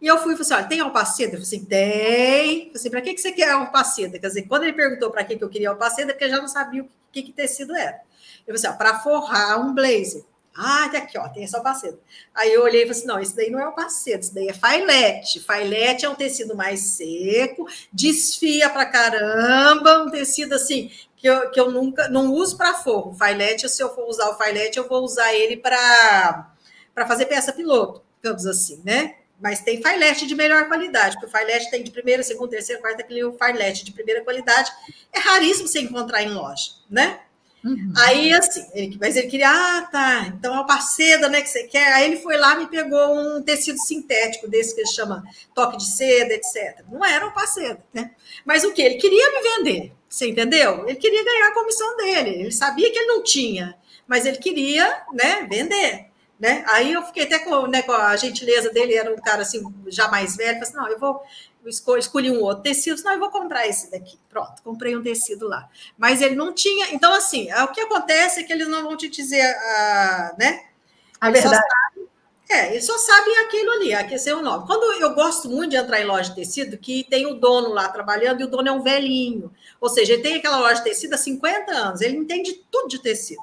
E 0.00 0.06
eu 0.06 0.18
fui 0.18 0.34
e 0.34 0.36
falei 0.36 0.40
assim: 0.40 0.54
olha, 0.54 0.68
tem 0.68 0.80
alpaceda? 0.80 1.36
Eu 1.36 1.42
falei 1.42 1.42
assim: 1.42 1.64
tem. 1.64 2.50
Eu 2.50 2.58
falei 2.58 2.72
assim, 2.74 2.90
para 2.90 3.00
que, 3.02 3.14
que 3.14 3.20
você 3.20 3.32
quer 3.32 3.50
alpaceda? 3.50 4.18
Quer 4.18 4.28
dizer, 4.28 4.42
quando 4.42 4.64
ele 4.64 4.72
perguntou 4.72 5.10
para 5.10 5.24
que, 5.24 5.36
que 5.36 5.44
eu 5.44 5.48
queria 5.48 5.70
alpaceda, 5.70 6.12
porque 6.12 6.24
eu 6.24 6.30
já 6.30 6.38
não 6.38 6.48
sabia 6.48 6.82
o 6.82 6.88
que, 7.12 7.22
que 7.22 7.32
tecido 7.32 7.76
era. 7.76 8.00
Eu 8.46 8.54
falei 8.54 8.70
assim: 8.70 8.78
para 8.78 9.00
forrar 9.00 9.60
um 9.60 9.74
blazer. 9.74 10.24
Ah, 10.56 10.88
tá 10.88 10.98
aqui, 10.98 11.18
ó, 11.18 11.28
tem 11.28 11.42
essa 11.42 11.56
alpaceda. 11.56 11.98
Aí 12.32 12.52
eu 12.52 12.62
olhei 12.62 12.82
e 12.82 12.86
falei 12.86 12.98
assim: 12.98 13.06
não, 13.06 13.18
esse 13.18 13.34
daí 13.34 13.50
não 13.50 13.58
é 13.58 13.64
alpaceda, 13.64 14.20
esse 14.20 14.34
daí 14.34 14.48
é 14.48 14.52
failete. 14.52 15.40
Failete 15.40 16.04
é 16.04 16.08
um 16.08 16.14
tecido 16.14 16.54
mais 16.56 16.80
seco, 16.80 17.66
desfia 17.92 18.70
pra 18.70 18.86
caramba, 18.86 20.04
um 20.04 20.10
tecido 20.10 20.54
assim 20.54 20.90
que 21.16 21.26
eu, 21.26 21.50
que 21.50 21.58
eu 21.58 21.70
nunca 21.70 22.08
não 22.08 22.30
uso 22.32 22.56
para 22.56 22.74
forro. 22.74 23.14
Failete, 23.14 23.68
se 23.68 23.82
eu 23.82 23.94
for 23.94 24.08
usar 24.08 24.28
o 24.28 24.36
failete, 24.36 24.78
eu 24.78 24.86
vou 24.86 25.02
usar 25.02 25.34
ele 25.34 25.56
para 25.56 26.46
fazer 27.08 27.26
peça 27.26 27.52
piloto, 27.52 28.02
digamos 28.22 28.46
assim, 28.46 28.80
né? 28.84 29.16
Mas 29.40 29.60
tem 29.60 29.82
failete 29.82 30.26
de 30.26 30.34
melhor 30.34 30.68
qualidade, 30.68 31.16
porque 31.16 31.26
o 31.26 31.30
failete 31.30 31.70
tem 31.70 31.82
de 31.82 31.90
primeira, 31.90 32.22
segunda, 32.22 32.50
terceira, 32.50 32.80
quarta, 32.80 33.02
aquele 33.02 33.32
failete 33.32 33.84
de 33.84 33.92
primeira 33.92 34.22
qualidade. 34.22 34.70
É 35.12 35.18
raríssimo 35.18 35.66
você 35.66 35.80
encontrar 35.80 36.22
em 36.22 36.30
loja, 36.30 36.72
né? 36.88 37.20
Uhum. 37.64 37.92
Aí, 37.96 38.34
assim, 38.34 38.66
ele, 38.74 38.98
mas 39.00 39.16
ele 39.16 39.26
queria, 39.26 39.48
ah, 39.48 39.88
tá, 39.90 40.26
então 40.28 40.54
é 40.54 40.60
uma 40.60 40.80
seda, 40.80 41.30
né, 41.30 41.40
que 41.40 41.48
você 41.48 41.64
quer. 41.64 41.94
Aí 41.94 42.04
ele 42.04 42.18
foi 42.18 42.36
lá 42.36 42.56
me 42.56 42.66
pegou 42.66 43.18
um 43.18 43.42
tecido 43.42 43.78
sintético 43.78 44.46
desse 44.46 44.74
que 44.74 44.82
ele 44.82 44.90
chama 44.90 45.24
toque 45.54 45.78
de 45.78 45.86
seda, 45.86 46.34
etc. 46.34 46.84
Não 46.90 47.02
era 47.02 47.26
uma 47.26 47.46
seda, 47.46 47.82
né? 47.92 48.10
Mas 48.44 48.64
o 48.64 48.72
que? 48.72 48.82
Ele 48.82 48.96
queria 48.96 49.32
me 49.32 49.42
vender, 49.42 49.92
você 50.06 50.28
entendeu? 50.28 50.86
Ele 50.86 50.96
queria 50.96 51.24
ganhar 51.24 51.48
a 51.48 51.54
comissão 51.54 51.96
dele. 51.96 52.30
Ele 52.30 52.52
sabia 52.52 52.90
que 52.92 52.98
ele 52.98 53.08
não 53.08 53.22
tinha, 53.22 53.74
mas 54.06 54.26
ele 54.26 54.36
queria, 54.36 55.02
né, 55.14 55.46
vender. 55.50 56.10
Né? 56.38 56.64
Aí 56.68 56.92
eu 56.92 57.02
fiquei 57.04 57.22
até 57.24 57.38
com, 57.38 57.66
né, 57.66 57.80
com 57.80 57.92
a 57.92 58.14
gentileza 58.16 58.70
dele, 58.70 58.94
era 58.94 59.10
um 59.10 59.16
cara 59.16 59.42
assim, 59.42 59.62
já 59.86 60.08
mais 60.08 60.36
velho, 60.36 60.54
falei 60.54 60.62
assim, 60.62 60.76
não, 60.76 60.88
eu 60.88 60.98
vou, 60.98 61.22
escolhi 61.68 62.30
um 62.30 62.40
outro 62.42 62.62
tecido, 62.62 63.02
não, 63.02 63.12
eu 63.12 63.18
vou 63.18 63.30
comprar 63.30 63.66
esse 63.66 63.90
daqui. 63.90 64.18
Pronto, 64.28 64.62
comprei 64.62 64.96
um 64.96 65.02
tecido 65.02 65.48
lá. 65.48 65.68
Mas 65.96 66.20
ele 66.20 66.34
não 66.34 66.52
tinha. 66.52 66.92
Então, 66.94 67.12
assim, 67.12 67.48
o 67.52 67.68
que 67.68 67.80
acontece 67.80 68.40
é 68.40 68.42
que 68.42 68.52
eles 68.52 68.68
não 68.68 68.82
vão 68.82 68.96
te 68.96 69.08
dizer, 69.08 69.42
a, 69.42 70.34
né? 70.38 70.64
A 71.20 71.30
verdade. 71.30 71.56
Sabem, 71.56 72.08
é, 72.50 72.72
eles 72.72 72.84
só 72.84 72.96
sabem 72.98 73.38
aquilo 73.38 73.70
ali, 73.72 73.94
aquele 73.94 74.28
é 74.28 74.34
o 74.34 74.42
nome. 74.42 74.66
Quando 74.66 75.00
eu 75.00 75.14
gosto 75.14 75.48
muito 75.48 75.70
de 75.70 75.76
entrar 75.76 76.00
em 76.00 76.04
loja 76.04 76.28
de 76.28 76.36
tecido, 76.36 76.76
que 76.76 77.04
tem 77.04 77.26
o 77.26 77.34
dono 77.34 77.70
lá 77.70 77.88
trabalhando 77.88 78.40
e 78.40 78.44
o 78.44 78.48
dono 78.48 78.68
é 78.68 78.72
um 78.72 78.82
velhinho. 78.82 79.50
Ou 79.80 79.88
seja, 79.88 80.12
ele 80.12 80.22
tem 80.22 80.36
aquela 80.36 80.58
loja 80.58 80.76
de 80.76 80.84
tecido 80.84 81.14
há 81.14 81.18
50 81.18 81.72
anos, 81.72 82.00
ele 82.00 82.16
entende 82.16 82.62
tudo 82.70 82.88
de 82.88 82.98
tecido. 82.98 83.42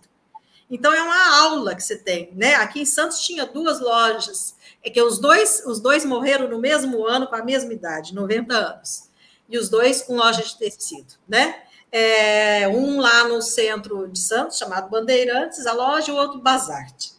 Então, 0.69 0.93
é 0.93 1.01
uma 1.01 1.41
aula 1.41 1.75
que 1.75 1.83
você 1.83 1.97
tem, 1.97 2.31
né? 2.33 2.55
Aqui 2.55 2.81
em 2.81 2.85
Santos 2.85 3.19
tinha 3.19 3.45
duas 3.45 3.81
lojas 3.81 4.55
é 4.83 4.89
que 4.89 5.01
os 5.01 5.19
dois, 5.19 5.63
os 5.65 5.79
dois 5.79 6.05
morreram 6.05 6.47
no 6.47 6.59
mesmo 6.59 7.05
ano, 7.05 7.27
com 7.27 7.35
a 7.35 7.43
mesma 7.43 7.73
idade, 7.73 8.13
90 8.13 8.53
anos. 8.53 9.09
E 9.47 9.57
os 9.57 9.69
dois 9.69 10.01
com 10.01 10.15
loja 10.15 10.41
de 10.41 10.57
tecido, 10.57 11.15
né? 11.27 11.63
é, 11.91 12.67
um 12.69 12.99
lá 12.99 13.27
no 13.27 13.41
centro 13.41 14.07
de 14.07 14.19
Santos, 14.19 14.57
chamado 14.57 14.89
Bandeirantes, 14.89 15.67
a 15.67 15.73
loja, 15.73 16.13
o 16.13 16.15
outro 16.15 16.39
Bazarte. 16.39 17.11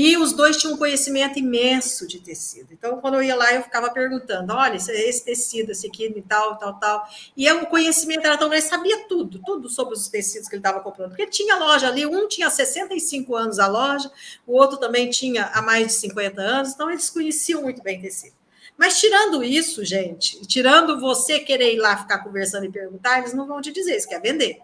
E 0.00 0.16
os 0.16 0.32
dois 0.32 0.56
tinham 0.56 0.74
um 0.74 0.76
conhecimento 0.76 1.40
imenso 1.40 2.06
de 2.06 2.20
tecido. 2.20 2.72
Então, 2.72 3.00
quando 3.00 3.14
eu 3.14 3.22
ia 3.24 3.34
lá, 3.34 3.52
eu 3.52 3.64
ficava 3.64 3.90
perguntando: 3.90 4.54
olha, 4.54 4.76
esse 4.76 5.24
tecido, 5.24 5.72
esse 5.72 5.88
aqui, 5.88 6.22
tal, 6.28 6.56
tal, 6.56 6.78
tal. 6.78 7.08
E 7.36 7.50
o 7.50 7.66
conhecimento 7.66 8.24
era 8.24 8.38
tão 8.38 8.48
grande, 8.48 8.64
sabia 8.66 9.08
tudo, 9.08 9.40
tudo 9.44 9.68
sobre 9.68 9.94
os 9.94 10.06
tecidos 10.06 10.48
que 10.48 10.54
ele 10.54 10.60
estava 10.60 10.78
comprando. 10.78 11.08
Porque 11.08 11.26
tinha 11.26 11.56
loja 11.56 11.88
ali, 11.88 12.06
um 12.06 12.28
tinha 12.28 12.48
65 12.48 13.34
anos 13.34 13.58
a 13.58 13.66
loja, 13.66 14.08
o 14.46 14.52
outro 14.52 14.78
também 14.78 15.10
tinha 15.10 15.46
há 15.46 15.60
mais 15.60 15.88
de 15.88 15.92
50 15.94 16.40
anos, 16.40 16.72
então 16.74 16.88
eles 16.88 17.10
conheciam 17.10 17.62
muito 17.62 17.82
bem 17.82 18.00
tecido. 18.00 18.36
Mas 18.76 19.00
tirando 19.00 19.42
isso, 19.42 19.84
gente, 19.84 20.46
tirando 20.46 21.00
você 21.00 21.40
querer 21.40 21.74
ir 21.74 21.78
lá 21.78 21.96
ficar 21.96 22.18
conversando 22.18 22.66
e 22.66 22.70
perguntar, 22.70 23.18
eles 23.18 23.34
não 23.34 23.48
vão 23.48 23.60
te 23.60 23.72
dizer, 23.72 23.96
isso 23.96 24.08
quer 24.08 24.22
vender. 24.22 24.60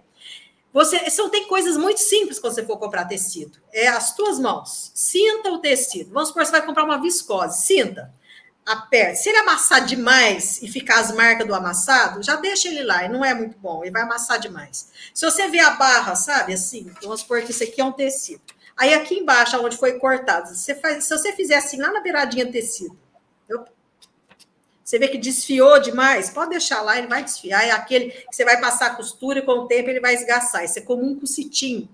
Você 0.74 1.08
são, 1.08 1.30
tem 1.30 1.46
coisas 1.46 1.76
muito 1.76 2.00
simples 2.00 2.40
quando 2.40 2.52
você 2.52 2.64
for 2.64 2.76
comprar 2.76 3.04
tecido. 3.04 3.60
É 3.72 3.86
as 3.86 4.12
tuas 4.12 4.40
mãos. 4.40 4.90
Sinta 4.92 5.52
o 5.52 5.60
tecido. 5.60 6.12
Vamos 6.12 6.30
supor, 6.30 6.44
você 6.44 6.50
vai 6.50 6.66
comprar 6.66 6.82
uma 6.82 7.00
viscose. 7.00 7.64
Sinta. 7.64 8.12
Aperte. 8.66 9.20
Se 9.20 9.28
ele 9.28 9.38
amassar 9.38 9.86
demais 9.86 10.60
e 10.60 10.66
ficar 10.66 10.98
as 10.98 11.12
marcas 11.12 11.46
do 11.46 11.54
amassado, 11.54 12.24
já 12.24 12.34
deixa 12.34 12.66
ele 12.66 12.82
lá. 12.82 13.04
E 13.04 13.08
não 13.08 13.24
é 13.24 13.32
muito 13.32 13.56
bom. 13.56 13.84
Ele 13.84 13.92
vai 13.92 14.02
amassar 14.02 14.40
demais. 14.40 14.90
Se 15.14 15.24
você 15.24 15.46
vê 15.46 15.60
a 15.60 15.70
barra, 15.70 16.16
sabe, 16.16 16.54
assim, 16.54 16.90
vamos 17.00 17.20
supor 17.20 17.40
que 17.42 17.52
isso 17.52 17.62
aqui 17.62 17.80
é 17.80 17.84
um 17.84 17.92
tecido. 17.92 18.42
Aí 18.76 18.92
aqui 18.94 19.14
embaixo, 19.14 19.56
onde 19.64 19.76
foi 19.76 20.00
cortado, 20.00 20.52
você 20.52 20.74
faz, 20.74 21.04
se 21.04 21.16
você 21.16 21.30
fizer 21.32 21.54
assim, 21.54 21.80
lá 21.80 21.92
na 21.92 22.00
beiradinha 22.00 22.44
do 22.44 22.50
tecido, 22.50 22.98
você 24.84 24.98
vê 24.98 25.08
que 25.08 25.16
desfiou 25.16 25.80
demais, 25.80 26.28
pode 26.28 26.50
deixar 26.50 26.82
lá, 26.82 26.98
ele 26.98 27.06
vai 27.06 27.24
desfiar. 27.24 27.64
É 27.66 27.70
aquele 27.70 28.10
que 28.10 28.36
você 28.36 28.44
vai 28.44 28.60
passar 28.60 28.88
a 28.88 28.94
costura 28.94 29.38
e 29.38 29.42
com 29.42 29.52
o 29.52 29.66
tempo 29.66 29.88
ele 29.88 30.00
vai 30.00 30.14
esgaçar. 30.14 30.62
Isso 30.62 30.78
é 30.78 30.82
comum 30.82 31.18
com 31.18 31.24
cetim. 31.24 31.88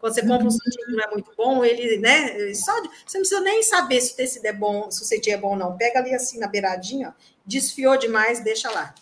Quando 0.00 0.14
você 0.14 0.22
compra 0.22 0.48
um 0.48 0.50
cetim 0.50 0.84
que 0.84 0.90
não 0.90 1.04
é 1.04 1.10
muito 1.12 1.30
bom, 1.36 1.64
ele, 1.64 1.98
né? 1.98 2.52
Só, 2.54 2.72
você 3.06 3.18
não 3.18 3.22
precisa 3.22 3.40
nem 3.40 3.62
saber 3.62 4.00
se 4.00 4.14
o 4.14 4.16
tecido 4.16 4.44
é 4.46 4.52
bom, 4.52 4.90
se 4.90 5.00
o 5.00 5.04
cetim 5.04 5.30
é 5.30 5.36
bom 5.36 5.50
ou 5.50 5.56
não. 5.56 5.76
Pega 5.76 6.00
ali 6.00 6.12
assim 6.12 6.40
na 6.40 6.48
beiradinha, 6.48 7.14
desfiou 7.46 7.96
demais, 7.96 8.40
deixa 8.40 8.68
lá. 8.68 8.92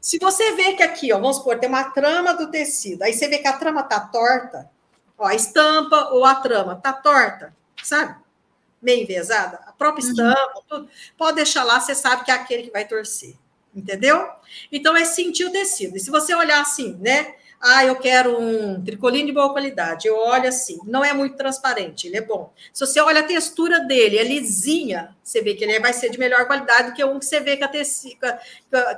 Se 0.00 0.18
você 0.18 0.56
vê 0.56 0.72
que 0.72 0.82
aqui, 0.82 1.12
ó, 1.12 1.20
vamos 1.20 1.36
supor, 1.36 1.60
tem 1.60 1.68
uma 1.68 1.84
trama 1.84 2.34
do 2.34 2.50
tecido, 2.50 3.02
aí 3.02 3.12
você 3.12 3.28
vê 3.28 3.38
que 3.38 3.46
a 3.46 3.52
trama 3.52 3.84
tá 3.84 4.00
torta, 4.00 4.68
ó, 5.16 5.26
a 5.26 5.34
estampa 5.36 6.08
ou 6.10 6.24
a 6.24 6.34
trama 6.34 6.74
tá 6.74 6.92
torta, 6.92 7.54
sabe? 7.80 8.20
Meio 8.82 9.02
envezada, 9.02 9.60
a 9.66 9.72
própria 9.72 10.04
uhum. 10.04 10.10
estampa, 10.10 10.52
uhum. 10.56 10.62
tudo, 10.68 10.90
pode 11.16 11.36
deixar 11.36 11.62
lá, 11.62 11.78
você 11.78 11.94
sabe 11.94 12.24
que 12.24 12.30
é 12.30 12.34
aquele 12.34 12.64
que 12.64 12.70
vai 12.70 12.86
torcer, 12.86 13.34
entendeu? 13.74 14.28
Então 14.70 14.96
é 14.96 15.04
sentir 15.04 15.44
o 15.44 15.52
tecido. 15.52 15.96
E 15.96 16.00
se 16.00 16.10
você 16.10 16.34
olhar 16.34 16.60
assim, 16.60 16.96
né? 17.00 17.34
Ah, 17.64 17.84
eu 17.84 17.94
quero 17.94 18.40
um 18.40 18.82
tricoline 18.82 19.26
de 19.26 19.32
boa 19.32 19.52
qualidade. 19.52 20.08
Eu 20.08 20.16
olho 20.16 20.48
assim, 20.48 20.80
não 20.84 21.04
é 21.04 21.12
muito 21.12 21.36
transparente, 21.36 22.08
ele 22.08 22.16
é 22.16 22.20
bom. 22.20 22.52
Se 22.72 22.84
você 22.84 23.00
olha 23.00 23.20
a 23.20 23.24
textura 23.24 23.78
dele, 23.78 24.18
é 24.18 24.24
lisinha, 24.24 25.16
você 25.22 25.40
vê 25.40 25.54
que 25.54 25.62
ele 25.62 25.78
vai 25.78 25.92
ser 25.92 26.10
de 26.10 26.18
melhor 26.18 26.44
qualidade 26.48 26.90
do 26.90 26.94
que 26.94 27.04
um 27.04 27.20
que 27.20 27.24
você 27.24 27.38
vê 27.38 27.56
que 27.56 27.62
a, 27.62 27.68
teci, 27.68 28.18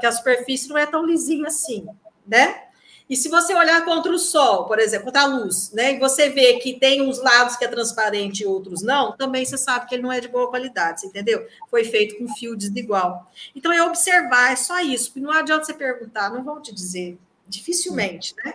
que 0.01 0.07
a 0.07 0.13
superfície 0.13 0.71
não 0.71 0.79
é 0.79 0.87
tão 0.87 1.05
lisinha 1.05 1.49
assim, 1.49 1.87
né? 2.27 2.63
E 3.09 3.17
se 3.17 3.29
você 3.29 3.55
olhar 3.55 3.85
contra 3.85 4.11
o 4.11 4.19
sol, 4.19 4.65
por 4.65 4.79
exemplo, 4.79 5.07
contra 5.07 5.23
a 5.23 5.27
luz, 5.27 5.71
né, 5.73 5.95
e 5.95 5.99
você 5.99 6.31
vê 6.31 6.55
que 6.55 6.79
tem 6.79 7.03
uns 7.03 7.23
lados 7.23 7.55
que 7.55 7.65
é 7.65 7.69
transparente 7.69 8.43
e 8.43 8.47
outros 8.47 8.83
não, 8.83 9.13
também 9.13 9.45
você 9.45 9.59
sabe 9.59 9.87
que 9.87 9.95
ele 9.95 10.03
não 10.03 10.13
é 10.13 10.21
de 10.21 10.29
boa 10.29 10.49
qualidade, 10.49 11.07
entendeu? 11.07 11.47
Foi 11.71 11.85
feito 11.85 12.17
com 12.17 12.35
fio 12.35 12.57
desigual. 12.57 13.31
Então 13.55 13.71
é 13.71 13.83
observar, 13.83 14.53
é 14.53 14.57
só 14.57 14.81
isso. 14.81 15.13
Não 15.17 15.31
adianta 15.31 15.65
você 15.65 15.75
perguntar, 15.75 16.31
não 16.31 16.43
vão 16.43 16.63
te 16.63 16.73
dizer. 16.73 17.19
Dificilmente, 17.47 18.35
né? 18.43 18.55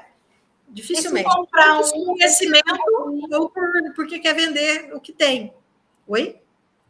Dificilmente. 0.67 1.29
comprar 1.29 1.79
um 1.79 2.05
conhecimento 2.05 2.75
ou 3.31 3.49
por, 3.49 3.69
porque 3.95 4.17
quer 4.17 4.33
vender 4.33 4.91
o 4.93 4.99
que 4.99 5.13
tem. 5.13 5.53
Oi? 6.07 6.39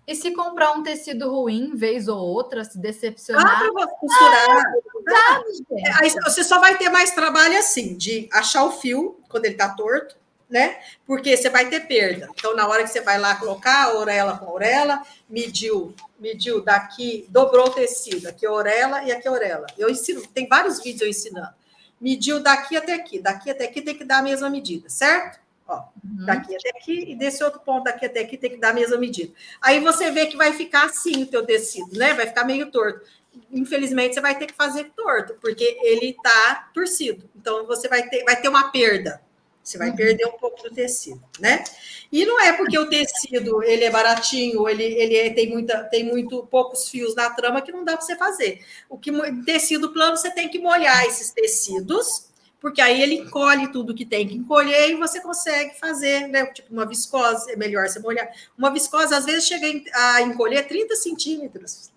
E 0.09 0.15
se 0.15 0.31
comprar 0.31 0.71
um 0.71 0.81
tecido 0.81 1.29
ruim, 1.29 1.75
vez 1.75 2.07
ou 2.07 2.17
outra, 2.17 2.63
se 2.63 2.79
decepcionar. 2.79 3.61
Ah, 3.61 3.87
costurar. 3.89 4.63
Ah, 5.07 5.41
é, 5.71 5.91
aí 6.01 6.09
você 6.09 6.43
só 6.43 6.59
vai 6.59 6.75
ter 6.79 6.89
mais 6.89 7.11
trabalho 7.11 7.55
assim, 7.59 7.95
de 7.95 8.27
achar 8.33 8.63
o 8.63 8.71
fio 8.71 9.19
quando 9.29 9.45
ele 9.45 9.53
está 9.53 9.69
torto, 9.69 10.15
né? 10.49 10.79
Porque 11.05 11.37
você 11.37 11.47
vai 11.47 11.69
ter 11.69 11.81
perda. 11.81 12.27
Então, 12.33 12.55
na 12.55 12.67
hora 12.67 12.81
que 12.81 12.89
você 12.89 13.01
vai 13.01 13.19
lá 13.19 13.35
colocar 13.35 13.83
a 13.83 13.99
orelha 13.99 14.35
com 14.35 14.45
a 14.45 14.51
orelha, 14.51 15.03
mediu, 15.29 15.93
mediu 16.19 16.59
daqui, 16.59 17.27
dobrou 17.29 17.67
o 17.67 17.69
tecido, 17.69 18.29
aqui 18.29 18.47
a 18.47 18.51
orelha 18.51 19.03
e 19.03 19.11
aqui 19.11 19.27
a 19.27 19.31
orelha. 19.31 19.67
Eu 19.77 19.91
ensino, 19.91 20.25
tem 20.25 20.47
vários 20.47 20.81
vídeos 20.81 21.01
eu 21.03 21.07
ensinando. 21.07 21.53
Mediu 22.01 22.39
daqui 22.39 22.75
até 22.75 22.95
aqui, 22.95 23.19
daqui 23.19 23.51
até 23.51 23.65
aqui 23.65 23.79
tem 23.79 23.95
que 23.95 24.03
dar 24.03 24.17
a 24.17 24.23
mesma 24.23 24.49
medida, 24.49 24.89
certo? 24.89 25.39
Ó, 25.69 25.83
uhum. 26.03 26.25
daqui 26.25 26.55
até 26.55 26.69
aqui 26.69 27.11
e 27.11 27.15
desse 27.15 27.43
outro 27.43 27.59
ponto 27.59 27.83
daqui 27.83 28.03
até 28.03 28.21
aqui 28.21 28.35
tem 28.35 28.49
que 28.49 28.57
dar 28.57 28.71
a 28.71 28.73
mesma 28.73 28.97
medida. 28.97 29.31
Aí 29.61 29.79
você 29.79 30.09
vê 30.09 30.25
que 30.25 30.35
vai 30.35 30.51
ficar 30.51 30.85
assim 30.85 31.21
o 31.21 31.27
teu 31.27 31.45
tecido, 31.45 31.95
né? 31.95 32.15
Vai 32.15 32.25
ficar 32.25 32.43
meio 32.43 32.71
torto. 32.71 33.07
Infelizmente 33.51 34.15
você 34.15 34.21
vai 34.21 34.35
ter 34.35 34.47
que 34.47 34.55
fazer 34.55 34.91
torto, 34.95 35.35
porque 35.39 35.77
ele 35.83 36.09
está 36.09 36.71
torcido. 36.73 37.29
Então 37.35 37.67
você 37.67 37.87
vai 37.87 38.09
ter, 38.09 38.23
vai 38.23 38.41
ter 38.41 38.49
uma 38.49 38.71
perda. 38.71 39.21
Você 39.61 39.77
vai 39.77 39.91
uhum. 39.91 39.95
perder 39.95 40.25
um 40.25 40.39
pouco 40.39 40.63
do 40.63 40.73
tecido, 40.73 41.23
né? 41.39 41.63
E 42.11 42.25
não 42.25 42.39
é 42.39 42.53
porque 42.53 42.79
o 42.79 42.89
tecido 42.89 43.61
ele 43.61 43.83
é 43.83 43.91
baratinho, 43.91 44.67
ele, 44.67 44.83
ele 44.83 45.15
é, 45.15 45.29
tem, 45.29 45.51
muita, 45.51 45.83
tem 45.83 46.03
muito 46.03 46.47
poucos 46.47 46.89
fios 46.89 47.13
na 47.13 47.29
trama 47.29 47.61
que 47.61 47.71
não 47.71 47.85
dá 47.85 47.95
para 47.95 48.01
você 48.03 48.15
fazer. 48.15 48.65
O 48.89 48.97
que 48.97 49.11
tecido 49.43 49.93
plano 49.93 50.17
você 50.17 50.31
tem 50.31 50.49
que 50.49 50.57
molhar 50.57 51.05
esses 51.05 51.29
tecidos 51.29 52.28
porque 52.59 52.81
aí 52.81 53.01
ele 53.01 53.15
encolhe 53.15 53.71
tudo 53.71 53.95
que 53.95 54.05
tem 54.05 54.27
que 54.27 54.35
encolher 54.35 54.89
e 54.89 54.95
você 54.95 55.21
consegue 55.21 55.79
fazer, 55.79 56.27
né? 56.27 56.45
Tipo, 56.47 56.73
uma 56.73 56.85
viscose, 56.85 57.51
é 57.51 57.55
melhor 57.55 57.87
você 57.87 57.99
molhar. 57.99 58.29
Uma 58.57 58.69
viscose, 58.71 59.13
às 59.13 59.25
vezes, 59.25 59.47
chega 59.47 59.65
a 59.93 60.21
encolher 60.21 60.67
30 60.67 60.95
centímetros, 60.95 61.91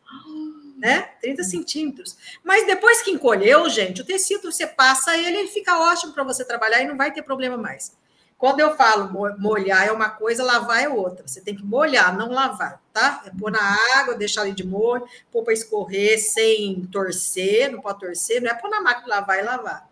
né? 0.78 1.10
30 1.20 1.42
centímetros. 1.42 2.16
Mas 2.44 2.66
depois 2.66 3.02
que 3.02 3.10
encolheu, 3.10 3.68
gente, 3.68 4.02
o 4.02 4.04
tecido 4.04 4.52
você 4.52 4.66
passa 4.66 5.16
ele, 5.16 5.38
ele 5.38 5.48
fica 5.48 5.78
ótimo 5.78 6.12
para 6.12 6.24
você 6.24 6.44
trabalhar 6.44 6.80
e 6.82 6.86
não 6.86 6.96
vai 6.96 7.12
ter 7.12 7.22
problema 7.22 7.56
mais. 7.56 7.92
Quando 8.38 8.58
eu 8.58 8.76
falo 8.76 9.08
molhar 9.38 9.86
é 9.86 9.92
uma 9.92 10.10
coisa, 10.10 10.42
lavar 10.42 10.82
é 10.82 10.88
outra. 10.88 11.24
Você 11.24 11.40
tem 11.40 11.54
que 11.54 11.64
molhar, 11.64 12.16
não 12.16 12.28
lavar, 12.32 12.82
tá? 12.92 13.22
É 13.24 13.30
pôr 13.30 13.52
na 13.52 13.76
água, 13.96 14.16
deixar 14.16 14.42
ali 14.42 14.50
de 14.50 14.66
molho, 14.66 15.06
pôr 15.30 15.44
para 15.44 15.52
escorrer 15.52 16.18
sem 16.18 16.84
torcer, 16.86 17.70
não 17.70 17.80
pode 17.80 18.00
torcer, 18.00 18.42
não 18.42 18.50
é 18.50 18.54
pôr 18.54 18.68
na 18.68 18.80
máquina 18.80 19.06
lavar 19.06 19.38
e 19.38 19.42
lavar. 19.42 19.91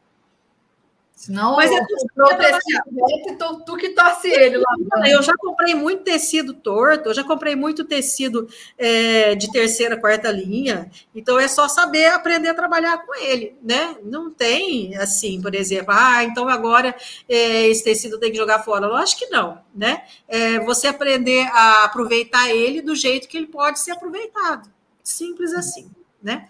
Senão, 1.20 1.54
Mas 1.54 1.70
é 1.70 1.78
tu, 1.84 3.36
tu, 3.36 3.64
tu 3.66 3.76
que 3.76 3.90
torce 3.90 4.26
ele 4.26 4.56
lá. 4.56 4.74
Eu 5.06 5.22
já 5.22 5.34
comprei 5.36 5.74
muito 5.74 6.02
tecido 6.02 6.54
torto, 6.54 7.10
eu 7.10 7.14
já 7.14 7.22
comprei 7.22 7.54
muito 7.54 7.84
tecido 7.84 8.48
é, 8.78 9.34
de 9.34 9.52
terceira, 9.52 10.00
quarta 10.00 10.32
linha. 10.32 10.90
Então 11.14 11.38
é 11.38 11.46
só 11.46 11.68
saber 11.68 12.06
aprender 12.06 12.48
a 12.48 12.54
trabalhar 12.54 13.04
com 13.04 13.14
ele, 13.16 13.54
né? 13.62 13.98
Não 14.02 14.30
tem 14.30 14.96
assim, 14.96 15.42
por 15.42 15.54
exemplo, 15.54 15.92
ah, 15.94 16.24
então 16.24 16.48
agora 16.48 16.96
é, 17.28 17.66
esse 17.66 17.84
tecido 17.84 18.18
tem 18.18 18.30
que 18.30 18.38
jogar 18.38 18.60
fora. 18.60 18.86
Lógico 18.86 19.20
que 19.20 19.26
não, 19.26 19.60
né? 19.74 20.04
É 20.26 20.58
você 20.60 20.86
aprender 20.86 21.46
a 21.52 21.84
aproveitar 21.84 22.48
ele 22.48 22.80
do 22.80 22.94
jeito 22.94 23.28
que 23.28 23.36
ele 23.36 23.48
pode 23.48 23.78
ser 23.78 23.90
aproveitado. 23.90 24.70
Simples 25.04 25.52
assim, 25.52 25.90
né? 26.22 26.48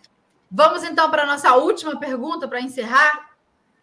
Vamos 0.49 0.85
então 0.85 1.11
para 1.11 1.25
a 1.25 1.27
nossa 1.27 1.57
última 1.57 1.99
pergunta 1.99 2.47
para 2.47 2.61
encerrar. 2.61 3.30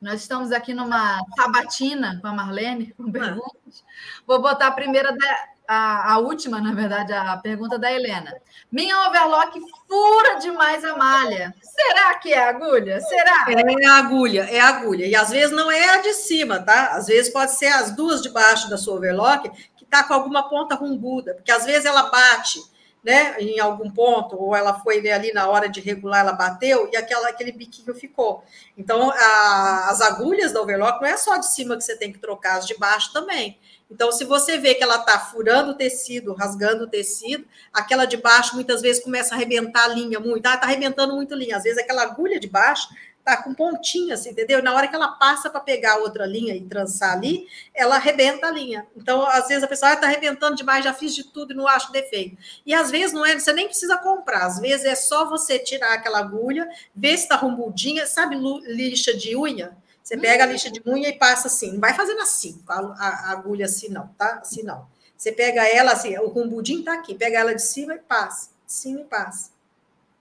Nós 0.02 0.22
estamos 0.22 0.52
aqui 0.52 0.74
numa 0.74 1.20
sabatina 1.36 2.20
com 2.22 2.28
a 2.28 2.34
Marlene, 2.34 2.94
com 2.96 3.12
perguntas. 3.12 3.84
Vou 4.28 4.40
botar 4.40 4.68
a 4.68 4.72
primeira, 4.72 5.12
da, 5.12 5.46
a, 5.68 6.14
a, 6.14 6.18
última, 6.20 6.62
na 6.62 6.72
verdade, 6.74 7.14
a 7.14 7.36
pergunta 7.38 7.80
da 7.80 7.92
Helena. 7.92 8.34
Minha 8.72 9.08
overlock 9.08 9.60
fura 9.88 10.36
demais 10.40 10.86
a 10.86 10.96
malha. 10.96 11.54
Será 11.62 12.16
que 12.16 12.32
é 12.32 12.48
agulha? 12.48 13.02
Será? 13.02 13.46
É 13.50 13.88
a 13.88 13.98
agulha, 13.98 14.42
é 14.44 14.60
a 14.60 14.68
agulha. 14.70 15.06
E 15.06 15.16
às 15.16 15.30
vezes 15.30 15.52
não 15.52 15.72
é 15.72 15.90
a 15.96 16.02
de 16.02 16.14
cima, 16.14 16.60
tá? 16.60 16.96
Às 16.96 17.08
vezes 17.08 17.34
pode 17.34 17.52
ser 17.52 17.68
as 17.68 17.92
duas 17.96 18.22
de 18.22 18.30
baixo 18.30 18.70
da 18.70 18.78
sua 18.78 18.96
overlock 18.96 19.50
que 19.76 19.86
tá 19.86 20.04
com 20.04 20.14
alguma 20.14 20.48
ponta 20.48 20.76
rumbuda, 20.76 21.34
porque 21.34 21.52
às 21.52 21.66
vezes 21.66 21.86
ela 21.86 22.04
bate 22.04 22.60
né, 23.08 23.38
em 23.40 23.58
algum 23.58 23.90
ponto, 23.90 24.36
ou 24.36 24.54
ela 24.54 24.82
foi 24.82 24.98
ali 25.10 25.32
na 25.32 25.48
hora 25.48 25.70
de 25.70 25.80
regular, 25.80 26.20
ela 26.20 26.34
bateu 26.34 26.90
e 26.92 26.98
aquela, 26.98 27.30
aquele 27.30 27.54
biquinho 27.54 27.96
ficou. 27.96 28.44
Então, 28.78 29.10
a, 29.10 29.88
as 29.90 30.02
agulhas 30.02 30.52
da 30.52 30.62
overlock 30.62 31.02
não 31.02 31.08
é 31.08 31.16
só 31.16 31.38
de 31.38 31.46
cima 31.46 31.78
que 31.78 31.86
você 31.86 31.96
tem 31.96 32.12
que 32.12 32.20
trocar, 32.20 32.58
as 32.58 32.68
de 32.68 32.78
baixo 32.78 33.14
também. 33.14 33.58
Então, 33.90 34.12
se 34.12 34.26
você 34.26 34.58
vê 34.58 34.76
que 34.76 34.84
ela 34.84 34.98
está 34.98 35.18
furando 35.18 35.72
o 35.72 35.74
tecido, 35.74 36.34
rasgando 36.34 36.84
o 36.84 36.88
tecido, 36.88 37.48
aquela 37.72 38.04
de 38.04 38.18
baixo 38.18 38.56
muitas 38.56 38.82
vezes 38.82 39.02
começa 39.02 39.34
a 39.34 39.38
arrebentar 39.38 39.86
a 39.86 39.88
linha 39.88 40.20
muito. 40.20 40.46
Ah, 40.46 40.56
está 40.56 40.68
arrebentando 40.68 41.16
muito 41.16 41.34
linha. 41.34 41.56
Às 41.56 41.64
vezes 41.64 41.80
aquela 41.80 42.02
agulha 42.04 42.42
de 42.42 42.50
baixo 42.50 42.90
tá 43.28 43.36
com 43.36 43.54
pontinhas, 43.54 44.22
assim, 44.22 44.30
entendeu? 44.30 44.64
Na 44.64 44.74
hora 44.74 44.88
que 44.88 44.96
ela 44.96 45.10
passa 45.10 45.50
para 45.50 45.60
pegar 45.60 45.98
outra 45.98 46.26
linha 46.26 46.56
e 46.56 46.62
trançar 46.62 47.12
ali, 47.12 47.46
ela 47.76 47.98
arrebenta 47.98 48.48
a 48.48 48.52
linha. 48.52 48.88
Então, 48.96 49.28
às 49.28 49.50
vezes 49.50 49.66
a 49.66 49.68
pessoa 49.68 49.92
está 49.92 50.08
ah, 50.08 50.10
arrebentando 50.10 50.56
demais, 50.56 50.86
já 50.86 50.94
fiz 50.94 51.14
de 51.14 51.26
tudo 51.26 51.52
e 51.52 51.56
não 51.56 51.68
acho 51.68 51.92
defeito. 51.92 52.38
E 52.66 52.74
às 52.74 52.90
vezes 52.90 53.12
não 53.12 53.26
é, 53.26 53.38
você 53.38 53.52
nem 53.52 53.68
precisa 53.68 53.98
comprar, 53.98 54.46
às 54.46 54.60
vezes 54.60 54.86
é 54.86 54.96
só 54.96 55.28
você 55.28 55.60
tirar 55.60 55.94
aquela 55.94 56.20
agulha, 56.20 56.70
ver 56.96 57.18
se 57.18 57.24
está 57.24 57.36
rumbudinha, 57.36 58.08
sabe 58.08 58.38
lixa 58.66 59.14
de 59.14 59.36
unha? 59.36 59.76
Você 60.02 60.16
pega 60.16 60.46
a 60.46 60.48
lixa 60.48 60.72
de 60.72 60.82
unha 60.88 61.10
e 61.10 61.18
passa 61.18 61.50
assim, 61.50 61.74
não 61.74 61.82
vai 61.82 61.94
fazendo 61.94 62.22
assim, 62.22 62.64
a, 62.66 62.80
a, 62.80 63.32
agulha 63.32 63.66
assim 63.66 63.90
não, 63.90 64.08
tá? 64.18 64.40
Assim 64.40 64.64
não. 64.64 64.88
Você 65.18 65.34
pega 65.34 65.68
ela 65.68 65.92
assim, 65.92 66.18
o 66.18 66.30
rumbudinho 66.30 66.82
tá 66.82 66.94
aqui, 66.94 67.14
pega 67.14 67.40
ela 67.40 67.54
de 67.54 67.62
cima 67.62 67.94
e 67.96 68.00
passa, 68.00 68.52
de 68.66 68.72
cima 68.72 69.02
e 69.02 69.04
passa. 69.04 69.57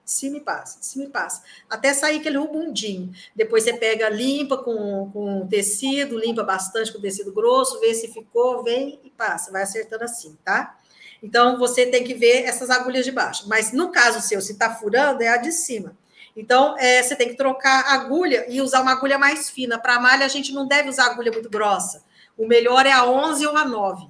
De 0.07 0.13
cima 0.13 0.37
e 0.37 0.39
passa, 0.39 0.79
de 0.79 0.85
cima 0.85 1.03
e 1.03 1.09
passa. 1.09 1.43
Até 1.69 1.93
sair 1.93 2.19
aquele 2.19 2.37
rubundinho. 2.37 3.11
Depois 3.35 3.65
você 3.65 3.73
pega, 3.73 4.07
limpa 4.07 4.55
com, 4.55 5.11
com 5.11 5.45
tecido, 5.47 6.17
limpa 6.17 6.43
bastante 6.43 6.93
com 6.93 7.01
tecido 7.01 7.33
grosso, 7.33 7.77
vê 7.81 7.93
se 7.93 8.07
ficou, 8.07 8.63
vem 8.63 9.01
e 9.03 9.09
passa. 9.09 9.51
Vai 9.51 9.63
acertando 9.63 10.05
assim, 10.05 10.37
tá? 10.45 10.79
Então, 11.21 11.59
você 11.59 11.85
tem 11.87 12.05
que 12.05 12.13
ver 12.13 12.43
essas 12.43 12.69
agulhas 12.69 13.03
de 13.03 13.11
baixo. 13.11 13.49
Mas 13.49 13.73
no 13.73 13.91
caso 13.91 14.25
seu, 14.25 14.39
se 14.39 14.57
tá 14.57 14.73
furando, 14.73 15.21
é 15.21 15.27
a 15.27 15.35
de 15.35 15.51
cima. 15.51 15.93
Então, 16.37 16.77
é, 16.77 17.03
você 17.03 17.13
tem 17.13 17.27
que 17.27 17.35
trocar 17.35 17.93
agulha 17.93 18.45
e 18.47 18.61
usar 18.61 18.83
uma 18.83 18.93
agulha 18.93 19.19
mais 19.19 19.49
fina. 19.49 19.77
Para 19.77 19.99
malha, 19.99 20.25
a 20.25 20.29
gente 20.29 20.53
não 20.53 20.65
deve 20.65 20.87
usar 20.87 21.07
agulha 21.07 21.33
muito 21.33 21.49
grossa. 21.49 22.01
O 22.37 22.47
melhor 22.47 22.85
é 22.85 22.93
a 22.93 23.05
11 23.05 23.45
ou 23.45 23.57
a 23.57 23.65
9. 23.65 24.07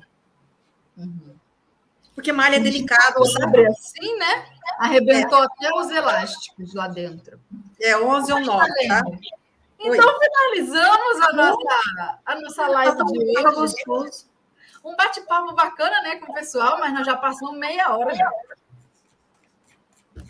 Uhum. 0.96 1.27
Porque 2.18 2.34
malha 2.34 2.56
é 2.56 2.60
delicado. 2.60 3.24
Sabe 3.28 3.68
assim, 3.68 4.18
né? 4.18 4.48
Arrebentou 4.80 5.44
é. 5.44 5.46
até 5.46 5.72
os 5.76 5.92
elásticos 5.92 6.74
lá 6.74 6.88
dentro. 6.88 7.40
É 7.80 7.96
11 7.96 8.34
ou 8.34 8.40
9, 8.42 8.88
tá? 8.88 9.04
Então, 9.80 10.10
Oi. 10.10 10.20
finalizamos 10.20 11.22
a 11.22 11.34
nossa, 11.34 12.20
a 12.26 12.42
nossa 12.42 12.68
live 12.70 12.98
de 13.06 13.84
hoje. 13.88 14.26
Um 14.84 14.96
bate-papo 14.96 15.54
bacana, 15.54 16.02
né, 16.02 16.16
com 16.16 16.32
o 16.32 16.34
pessoal, 16.34 16.80
mas 16.80 16.92
nós 16.92 17.06
já 17.06 17.16
passamos 17.16 17.56
meia 17.56 17.96
hora 17.96 18.16
já. 18.16 18.28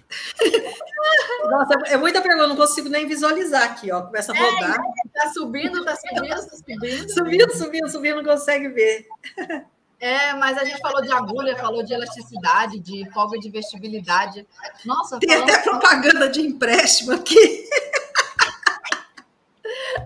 Nossa, 1.49 1.73
é 1.85 1.97
muita 1.97 2.21
pergunta, 2.21 2.47
não 2.47 2.55
consigo 2.55 2.89
nem 2.89 3.07
visualizar 3.07 3.63
aqui, 3.63 3.91
ó. 3.91 4.01
Começa 4.01 4.33
a 4.33 4.35
é, 4.35 4.39
rodar. 4.39 4.77
É, 4.79 5.09
tá 5.13 5.29
subindo, 5.31 5.85
tá 5.85 5.95
subindo, 5.95 6.27
tá 6.27 6.41
subindo. 6.41 6.87
Subindo, 7.13 7.57
subindo, 7.57 7.89
subindo, 7.89 8.15
não 8.17 8.23
consegue 8.23 8.67
ver. 8.69 9.07
É, 9.99 10.33
mas 10.33 10.57
a 10.57 10.63
gente 10.63 10.79
falou 10.79 11.01
de 11.01 11.11
agulha, 11.11 11.57
falou 11.57 11.83
de 11.83 11.93
elasticidade, 11.93 12.79
de 12.79 13.09
folga 13.11 13.39
de 13.39 13.49
vestibilidade. 13.49 14.47
Nossa, 14.85 15.19
tem 15.19 15.35
até 15.35 15.57
propaganda 15.59 16.29
de 16.29 16.41
empréstimo 16.41 17.13
aqui. 17.13 17.67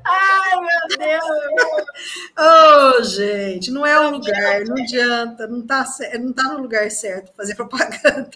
Ai, 0.05 0.59
meu 0.61 0.97
Deus! 0.97 1.85
oh, 2.39 3.03
gente, 3.03 3.69
não 3.69 3.85
é 3.85 3.99
o 3.99 4.11
lugar, 4.11 4.63
não 4.65 4.81
adianta, 4.81 5.47
não 5.47 5.61
tá, 5.65 5.85
não 6.19 6.33
tá 6.33 6.43
no 6.43 6.59
lugar 6.59 6.89
certo 6.89 7.33
fazer 7.35 7.55
propaganda. 7.55 8.29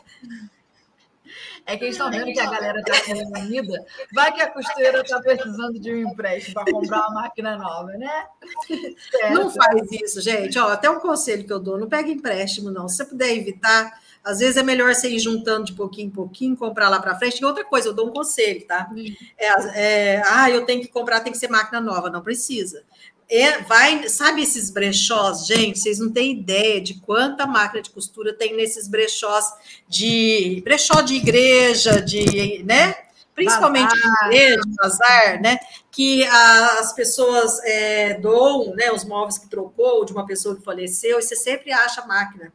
É 1.65 1.75
que 1.75 1.85
eles 1.85 1.95
estão 1.95 2.11
vendo 2.11 2.31
que 2.31 2.39
a 2.39 2.49
galera 2.49 2.79
está 2.79 2.93
reunida. 3.13 3.85
Vai 4.13 4.31
que 4.31 4.41
a 4.41 4.49
costureira 4.49 5.01
está 5.01 5.19
precisando 5.19 5.79
de 5.79 5.91
um 5.91 6.11
empréstimo 6.11 6.53
para 6.53 6.71
comprar 6.71 7.07
uma 7.07 7.21
máquina 7.21 7.57
nova, 7.57 7.91
né? 7.93 8.25
Certo. 9.09 9.33
Não 9.33 9.49
faz 9.49 9.91
isso, 9.91 10.21
gente. 10.21 10.59
Ó, 10.59 10.67
até 10.67 10.89
um 10.89 10.99
conselho 10.99 11.43
que 11.43 11.51
eu 11.51 11.59
dou: 11.59 11.77
não 11.77 11.89
pega 11.89 12.09
empréstimo, 12.09 12.69
não. 12.69 12.87
Se 12.87 12.97
você 12.97 13.05
puder 13.05 13.35
evitar, 13.35 13.99
às 14.23 14.39
vezes 14.39 14.57
é 14.57 14.63
melhor 14.63 14.93
você 14.93 15.09
ir 15.09 15.19
juntando 15.19 15.65
de 15.65 15.73
pouquinho 15.73 16.07
em 16.07 16.11
pouquinho, 16.11 16.55
comprar 16.55 16.87
lá 16.87 16.99
para 16.99 17.17
frente. 17.17 17.39
E 17.39 17.45
outra 17.45 17.65
coisa, 17.65 17.89
eu 17.89 17.93
dou 17.93 18.09
um 18.09 18.11
conselho, 18.11 18.65
tá? 18.67 18.87
Hum. 18.91 19.05
É, 19.37 20.17
é, 20.17 20.23
ah, 20.27 20.49
eu 20.51 20.65
tenho 20.65 20.81
que 20.81 20.87
comprar, 20.87 21.21
tem 21.21 21.33
que 21.33 21.39
ser 21.39 21.49
máquina 21.49 21.81
nova. 21.81 22.11
Não 22.11 22.21
precisa 22.21 22.83
é, 23.29 23.59
vai, 23.61 24.07
sabe 24.07 24.43
esses 24.43 24.69
brechós, 24.69 25.47
gente? 25.47 25.79
Vocês 25.79 25.99
não 25.99 26.11
têm 26.11 26.33
ideia 26.33 26.79
de 26.79 26.95
quanta 26.95 27.47
máquina 27.47 27.81
de 27.81 27.89
costura 27.89 28.33
tem 28.33 28.55
nesses 28.55 28.87
brechós 28.87 29.45
de 29.87 30.61
brechó 30.63 31.01
de 31.01 31.15
igreja, 31.15 32.01
de, 32.01 32.63
né? 32.63 32.95
Principalmente 33.33 33.89
bazar. 33.99 34.27
igreja, 34.27 34.61
bazar, 34.81 35.41
né? 35.41 35.57
Que 35.91 36.23
a, 36.25 36.79
as 36.79 36.93
pessoas 36.93 37.59
é, 37.63 38.13
doam, 38.13 38.75
né? 38.75 38.91
Os 38.91 39.03
móveis 39.03 39.37
que 39.37 39.49
trocou 39.49 40.05
de 40.05 40.13
uma 40.13 40.25
pessoa 40.25 40.55
que 40.55 40.63
faleceu, 40.63 41.19
e 41.19 41.21
você 41.21 41.35
sempre 41.35 41.71
acha 41.71 42.05
máquina. 42.05 42.53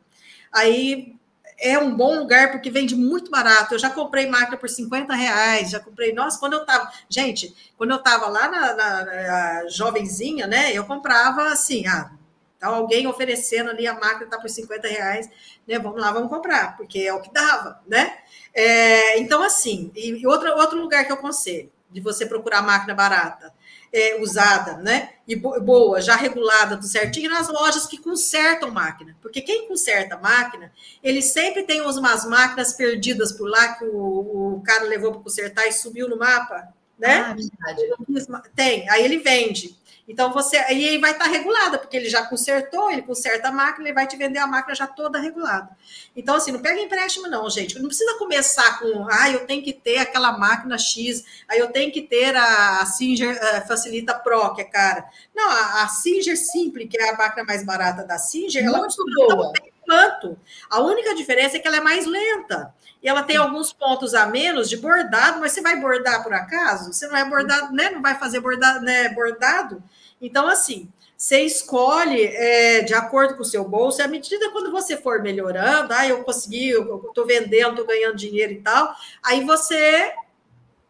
Aí 0.53 1.15
é 1.61 1.79
um 1.79 1.95
bom 1.95 2.19
lugar 2.19 2.51
porque 2.51 2.71
vende 2.71 2.97
muito 2.97 3.31
barato. 3.31 3.75
Eu 3.75 3.79
já 3.79 3.91
comprei 3.91 4.27
máquina 4.27 4.57
por 4.57 4.69
50 4.69 5.15
reais, 5.15 5.71
já 5.71 5.79
comprei. 5.79 6.13
Nossa, 6.13 6.39
quando 6.41 6.55
eu 6.55 6.65
tava. 6.65 6.91
Gente, 7.09 7.55
quando 7.77 7.91
eu 7.91 7.99
tava 7.99 8.27
lá 8.29 8.49
na, 8.49 8.75
na, 8.75 9.05
na 9.05 9.69
jovenzinha, 9.69 10.47
né? 10.47 10.73
Eu 10.73 10.85
comprava 10.87 11.49
assim, 11.49 11.87
ah, 11.87 12.11
tá 12.59 12.69
alguém 12.69 13.07
oferecendo 13.07 13.71
ali 13.71 13.87
a 13.87 13.95
máquina 13.95 14.31
tá 14.31 14.39
por 14.39 14.49
50 14.49 14.89
reais, 14.89 15.29
né? 15.69 15.79
Vamos 15.79 16.01
lá, 16.01 16.11
vamos 16.11 16.31
comprar, 16.31 16.77
porque 16.77 17.01
é 17.01 17.13
o 17.13 17.21
que 17.21 17.33
dava, 17.33 17.81
né? 17.87 18.19
É, 18.55 19.19
então, 19.19 19.43
assim, 19.43 19.93
e 19.95 20.27
outro, 20.27 20.51
outro 20.57 20.81
lugar 20.81 21.05
que 21.05 21.13
eu 21.13 21.17
aconselho 21.17 21.71
de 21.91 22.01
você 22.01 22.25
procurar 22.25 22.63
máquina 22.63 22.95
barata 22.95 23.53
é, 23.93 24.21
usada, 24.21 24.77
né? 24.77 25.11
E 25.27 25.37
boa, 25.37 26.01
já 26.01 26.17
regulada, 26.17 26.77
tudo 26.77 26.87
certinho, 26.87 27.31
nas 27.31 27.49
lojas 27.49 27.87
que 27.87 27.99
consertam 27.99 28.71
máquina. 28.71 29.17
Porque 29.21 29.41
quem 29.41 29.69
conserta 29.69 30.17
máquina, 30.17 30.73
ele 31.03 31.23
sempre 31.23 31.63
tem 31.63 31.81
umas 31.81 32.25
máquinas 32.25 32.73
perdidas 32.73 33.33
por 33.33 33.49
lá 33.49 33.75
que 33.75 33.85
o, 33.85 34.57
o 34.57 34.63
cara 34.65 34.85
levou 34.85 35.13
para 35.13 35.23
consertar 35.23 35.67
e 35.67 35.73
subiu 35.73 36.09
no 36.09 36.17
mapa, 36.17 36.73
né? 36.99 37.19
Ah, 37.21 38.43
tem, 38.55 38.89
aí 38.91 39.05
ele 39.05 39.19
vende. 39.19 39.77
Então 40.11 40.33
você 40.33 40.57
aí 40.57 40.99
vai 40.99 41.13
estar 41.13 41.27
regulada, 41.27 41.79
porque 41.79 41.97
ele 41.97 42.11
já 42.11 42.27
consertou, 42.27 42.91
ele 42.91 43.03
conserta 43.03 43.47
a 43.47 43.53
máquina, 43.53 43.87
ele 43.87 43.95
vai 43.95 44.09
te 44.09 44.17
vender 44.17 44.41
a 44.41 44.47
máquina 44.47 44.75
já 44.75 44.85
toda 44.85 45.21
regulada. 45.21 45.71
Então, 46.17 46.35
assim, 46.35 46.51
não 46.51 46.61
pega 46.61 46.81
empréstimo, 46.81 47.29
não, 47.29 47.49
gente. 47.49 47.79
Não 47.79 47.87
precisa 47.87 48.19
começar 48.19 48.81
com 48.81 49.07
ah, 49.09 49.31
eu 49.31 49.47
tenho 49.47 49.63
que 49.63 49.73
ter 49.73 49.99
aquela 49.99 50.37
máquina 50.37 50.77
X, 50.77 51.25
aí 51.49 51.61
eu 51.61 51.69
tenho 51.69 51.93
que 51.93 52.03
ter 52.03 52.35
a, 52.35 52.81
a 52.81 52.87
Singer 52.87 53.39
uh, 53.39 53.69
Facilita 53.69 54.13
Pro, 54.15 54.53
que 54.53 54.63
é 54.63 54.65
cara. 54.65 55.05
Não, 55.33 55.49
a, 55.49 55.85
a 55.85 55.89
Singer 55.89 56.37
Simple, 56.37 56.89
que 56.89 56.99
é 56.99 57.11
a 57.11 57.17
máquina 57.17 57.45
mais 57.45 57.65
barata 57.65 58.03
da 58.03 58.19
Singer, 58.19 58.65
ela 58.65 58.79
Muito 58.79 59.05
boa. 59.15 59.53
Quanto? 59.85 60.37
A 60.69 60.81
única 60.81 61.15
diferença 61.15 61.57
é 61.57 61.61
que 61.61 61.69
ela 61.69 61.77
é 61.77 61.81
mais 61.81 62.05
lenta. 62.05 62.75
E 63.01 63.09
ela 63.09 63.23
tem 63.23 63.37
alguns 63.37 63.73
pontos 63.73 64.13
a 64.13 64.27
menos 64.27 64.69
de 64.69 64.77
bordado, 64.77 65.41
mas 65.41 65.53
você 65.53 65.61
vai 65.61 65.81
bordar 65.81 66.23
por 66.23 66.35
acaso? 66.35 66.93
Você 66.93 67.07
não 67.07 67.17
é 67.17 67.25
bordado, 67.25 67.73
né? 67.73 67.91
Não 67.91 68.03
vai 68.03 68.19
fazer 68.19 68.41
bordado, 68.41 68.85
né? 68.85 69.09
Bordado. 69.11 69.83
Então, 70.21 70.47
assim, 70.47 70.93
você 71.17 71.41
escolhe 71.41 72.25
é, 72.25 72.81
de 72.81 72.95
acordo 72.95 73.37
com 73.37 73.43
o 73.43 73.45
seu 73.45 73.63
bolso, 73.69 74.03
à 74.03 74.09
medida 74.09 74.51
quando 74.51 74.71
você 74.71 74.97
for 74.97 75.23
melhorando, 75.23 75.93
ah, 75.93 76.07
eu 76.07 76.25
consegui, 76.25 76.71
eu 76.71 77.05
estou 77.09 77.27
vendendo, 77.27 77.71
estou 77.71 77.87
ganhando 77.87 78.17
dinheiro 78.17 78.53
e 78.53 78.61
tal, 78.61 78.95
aí 79.23 79.45
você 79.45 80.15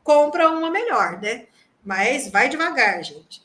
compra 0.02 0.50
uma 0.50 0.70
melhor, 0.70 1.20
né? 1.20 1.46
Mas 1.84 2.30
vai 2.30 2.48
devagar, 2.48 3.02
gente. 3.02 3.42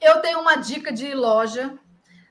Eu 0.00 0.20
tenho 0.20 0.40
uma 0.40 0.56
dica 0.56 0.92
de 0.92 1.12
loja 1.14 1.76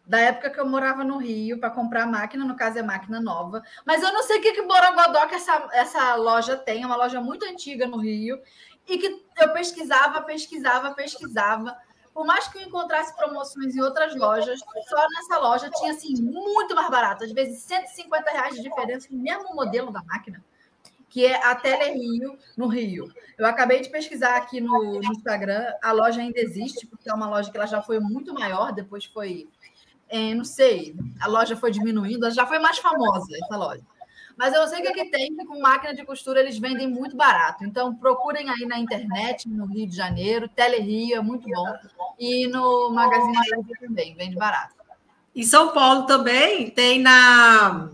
da 0.06 0.20
época 0.20 0.50
que 0.50 0.60
eu 0.60 0.66
morava 0.66 1.04
no 1.04 1.18
Rio 1.18 1.60
para 1.60 1.70
comprar 1.70 2.08
máquina, 2.08 2.46
no 2.46 2.56
caso 2.56 2.80
é 2.80 2.82
máquina 2.82 3.20
nova. 3.20 3.62
Mas 3.86 4.02
eu 4.02 4.14
não 4.14 4.24
sei 4.24 4.38
o 4.40 4.42
que 4.42 4.54
que 4.54 4.62
Borogodó 4.62 5.28
que 5.28 5.36
essa, 5.36 5.68
essa 5.74 6.16
loja 6.16 6.56
tem, 6.56 6.84
é 6.84 6.86
uma 6.86 6.96
loja 6.96 7.20
muito 7.20 7.46
antiga 7.46 7.86
no 7.86 7.98
Rio, 7.98 8.40
e 8.88 8.98
que 8.98 9.22
eu 9.38 9.52
pesquisava, 9.52 10.22
pesquisava, 10.22 10.94
pesquisava 10.94 11.78
por 12.18 12.26
mais 12.26 12.48
que 12.48 12.58
eu 12.58 12.64
encontrasse 12.64 13.16
promoções 13.16 13.76
em 13.76 13.80
outras 13.80 14.16
lojas, 14.16 14.60
só 14.90 15.08
nessa 15.08 15.38
loja 15.38 15.70
tinha 15.70 15.92
assim 15.92 16.20
muito 16.20 16.74
mais 16.74 16.90
barato, 16.90 17.24
às 17.24 17.32
vezes 17.32 17.62
150 17.62 18.32
reais 18.32 18.56
de 18.56 18.64
diferença 18.64 19.08
no 19.12 19.20
mesmo 19.20 19.54
modelo 19.54 19.92
da 19.92 20.02
máquina, 20.02 20.44
que 21.08 21.24
é 21.24 21.46
a 21.46 21.54
Tele 21.54 21.92
Rio 21.92 22.36
no 22.58 22.66
Rio. 22.66 23.14
Eu 23.38 23.46
acabei 23.46 23.82
de 23.82 23.92
pesquisar 23.92 24.36
aqui 24.36 24.60
no, 24.60 25.00
no, 25.00 25.12
Instagram, 25.14 25.72
a 25.80 25.92
loja 25.92 26.20
ainda 26.20 26.40
existe, 26.40 26.88
porque 26.88 27.08
é 27.08 27.14
uma 27.14 27.30
loja 27.30 27.52
que 27.52 27.58
ela 27.58 27.68
já 27.68 27.84
foi 27.84 28.00
muito 28.00 28.34
maior, 28.34 28.74
depois 28.74 29.06
foi, 29.06 29.48
é, 30.10 30.34
não 30.34 30.44
sei, 30.44 30.96
a 31.22 31.28
loja 31.28 31.56
foi 31.56 31.70
diminuindo, 31.70 32.26
ela 32.26 32.34
já 32.34 32.48
foi 32.48 32.58
mais 32.58 32.80
famosa 32.80 33.28
essa 33.44 33.56
loja. 33.56 33.84
Mas 34.38 34.54
eu 34.54 34.68
sei 34.68 34.82
que 34.82 34.88
aqui 34.88 35.10
tem 35.10 35.36
que 35.36 35.46
com 35.46 35.60
máquina 35.60 35.96
de 35.96 36.06
costura 36.06 36.40
eles 36.40 36.60
vendem 36.60 36.88
muito 36.88 37.16
barato. 37.16 37.66
Então 37.66 37.96
procurem 37.96 38.50
aí 38.50 38.66
na 38.68 38.78
internet, 38.78 39.50
no 39.50 39.66
Rio 39.66 39.88
de 39.88 39.96
Janeiro, 39.96 40.48
Telerio 40.48 41.18
é 41.18 41.22
muito 41.22 41.50
bom. 41.50 41.66
E 42.20 42.48
no 42.48 42.92
Magazine 42.92 43.36
Luiza 43.56 43.74
também, 43.80 44.16
vende 44.16 44.36
barato. 44.36 44.76
Em 45.36 45.44
São 45.44 45.74
Paulo 45.74 46.06
também 46.06 46.70
tem 46.70 47.00
na. 47.00 47.90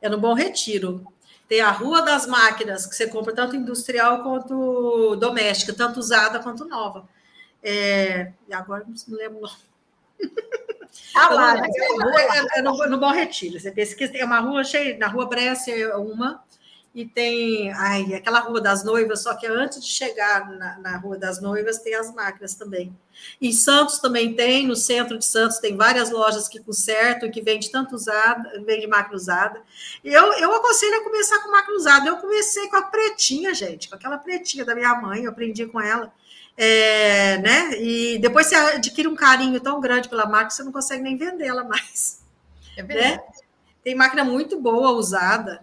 É 0.00 0.08
no 0.08 0.18
Bom 0.18 0.34
Retiro. 0.34 1.04
Tem 1.48 1.62
a 1.62 1.70
Rua 1.70 2.02
das 2.02 2.26
Máquinas, 2.26 2.86
que 2.86 2.94
você 2.94 3.06
compra 3.06 3.34
tanto 3.34 3.56
industrial 3.56 4.22
quanto 4.22 5.16
doméstica, 5.16 5.72
tanto 5.72 5.98
usada 5.98 6.38
quanto 6.40 6.66
nova. 6.66 7.08
É... 7.62 8.32
E 8.46 8.52
agora 8.52 8.86
não 8.86 9.16
lembro. 9.16 9.50
Tá 11.12 11.30
lá, 11.30 11.56
é, 11.56 11.60
é, 11.60 12.58
é, 12.58 12.62
no, 12.62 12.74
no 12.86 12.98
Bom 12.98 13.10
Retiro. 13.10 13.58
Você 13.58 13.70
pesquisa, 13.70 14.12
tem 14.12 14.24
uma 14.24 14.40
rua 14.40 14.62
cheia, 14.64 14.96
na 14.98 15.08
rua 15.08 15.26
Brescia 15.26 15.74
é 15.74 15.96
uma, 15.96 16.42
e 16.94 17.04
tem 17.04 17.72
ai, 17.72 18.14
aquela 18.14 18.40
Rua 18.40 18.60
das 18.60 18.82
Noivas, 18.82 19.22
só 19.22 19.34
que 19.34 19.46
antes 19.46 19.84
de 19.84 19.88
chegar 19.88 20.50
na, 20.50 20.78
na, 20.78 20.96
Rua 20.96 21.16
das 21.16 21.40
Noivas 21.40 21.78
tem 21.78 21.94
as 21.94 22.12
máquinas 22.12 22.54
também. 22.54 22.96
Em 23.40 23.52
Santos 23.52 23.98
também 23.98 24.34
tem, 24.34 24.66
no 24.66 24.74
centro 24.74 25.18
de 25.18 25.24
Santos 25.24 25.58
tem 25.58 25.76
várias 25.76 26.10
lojas 26.10 26.48
que 26.48 26.58
consertam, 26.58 27.30
que 27.30 27.40
vende 27.42 27.70
tanto 27.70 27.94
usada, 27.94 28.62
vende 28.64 28.86
máquina 28.86 29.14
usada. 29.14 29.62
Eu, 30.02 30.32
eu 30.34 30.52
aconselho 30.54 31.00
a 31.00 31.04
começar 31.04 31.38
com 31.40 31.50
máquina 31.50 31.76
usada. 31.76 32.08
Eu 32.08 32.16
comecei 32.16 32.68
com 32.68 32.76
a 32.76 32.82
pretinha, 32.82 33.54
gente, 33.54 33.88
com 33.88 33.94
aquela 33.94 34.18
pretinha 34.18 34.64
da 34.64 34.74
minha 34.74 34.94
mãe, 34.94 35.24
eu 35.24 35.30
aprendi 35.30 35.66
com 35.66 35.80
ela. 35.80 36.12
É, 36.60 37.38
né? 37.38 37.80
E 37.80 38.18
depois 38.18 38.48
você 38.48 38.56
adquire 38.56 39.06
um 39.06 39.14
carinho 39.14 39.60
tão 39.60 39.80
grande 39.80 40.08
pela 40.08 40.26
máquina, 40.26 40.50
você 40.50 40.64
não 40.64 40.72
consegue 40.72 41.04
nem 41.04 41.16
vendê-la 41.16 41.62
mais. 41.62 42.20
É 42.76 42.82
né? 42.82 42.88
verdade. 42.88 43.16
Né? 43.16 43.44
Tem 43.84 43.94
máquina 43.94 44.24
muito 44.24 44.60
boa 44.60 44.90
usada. 44.90 45.62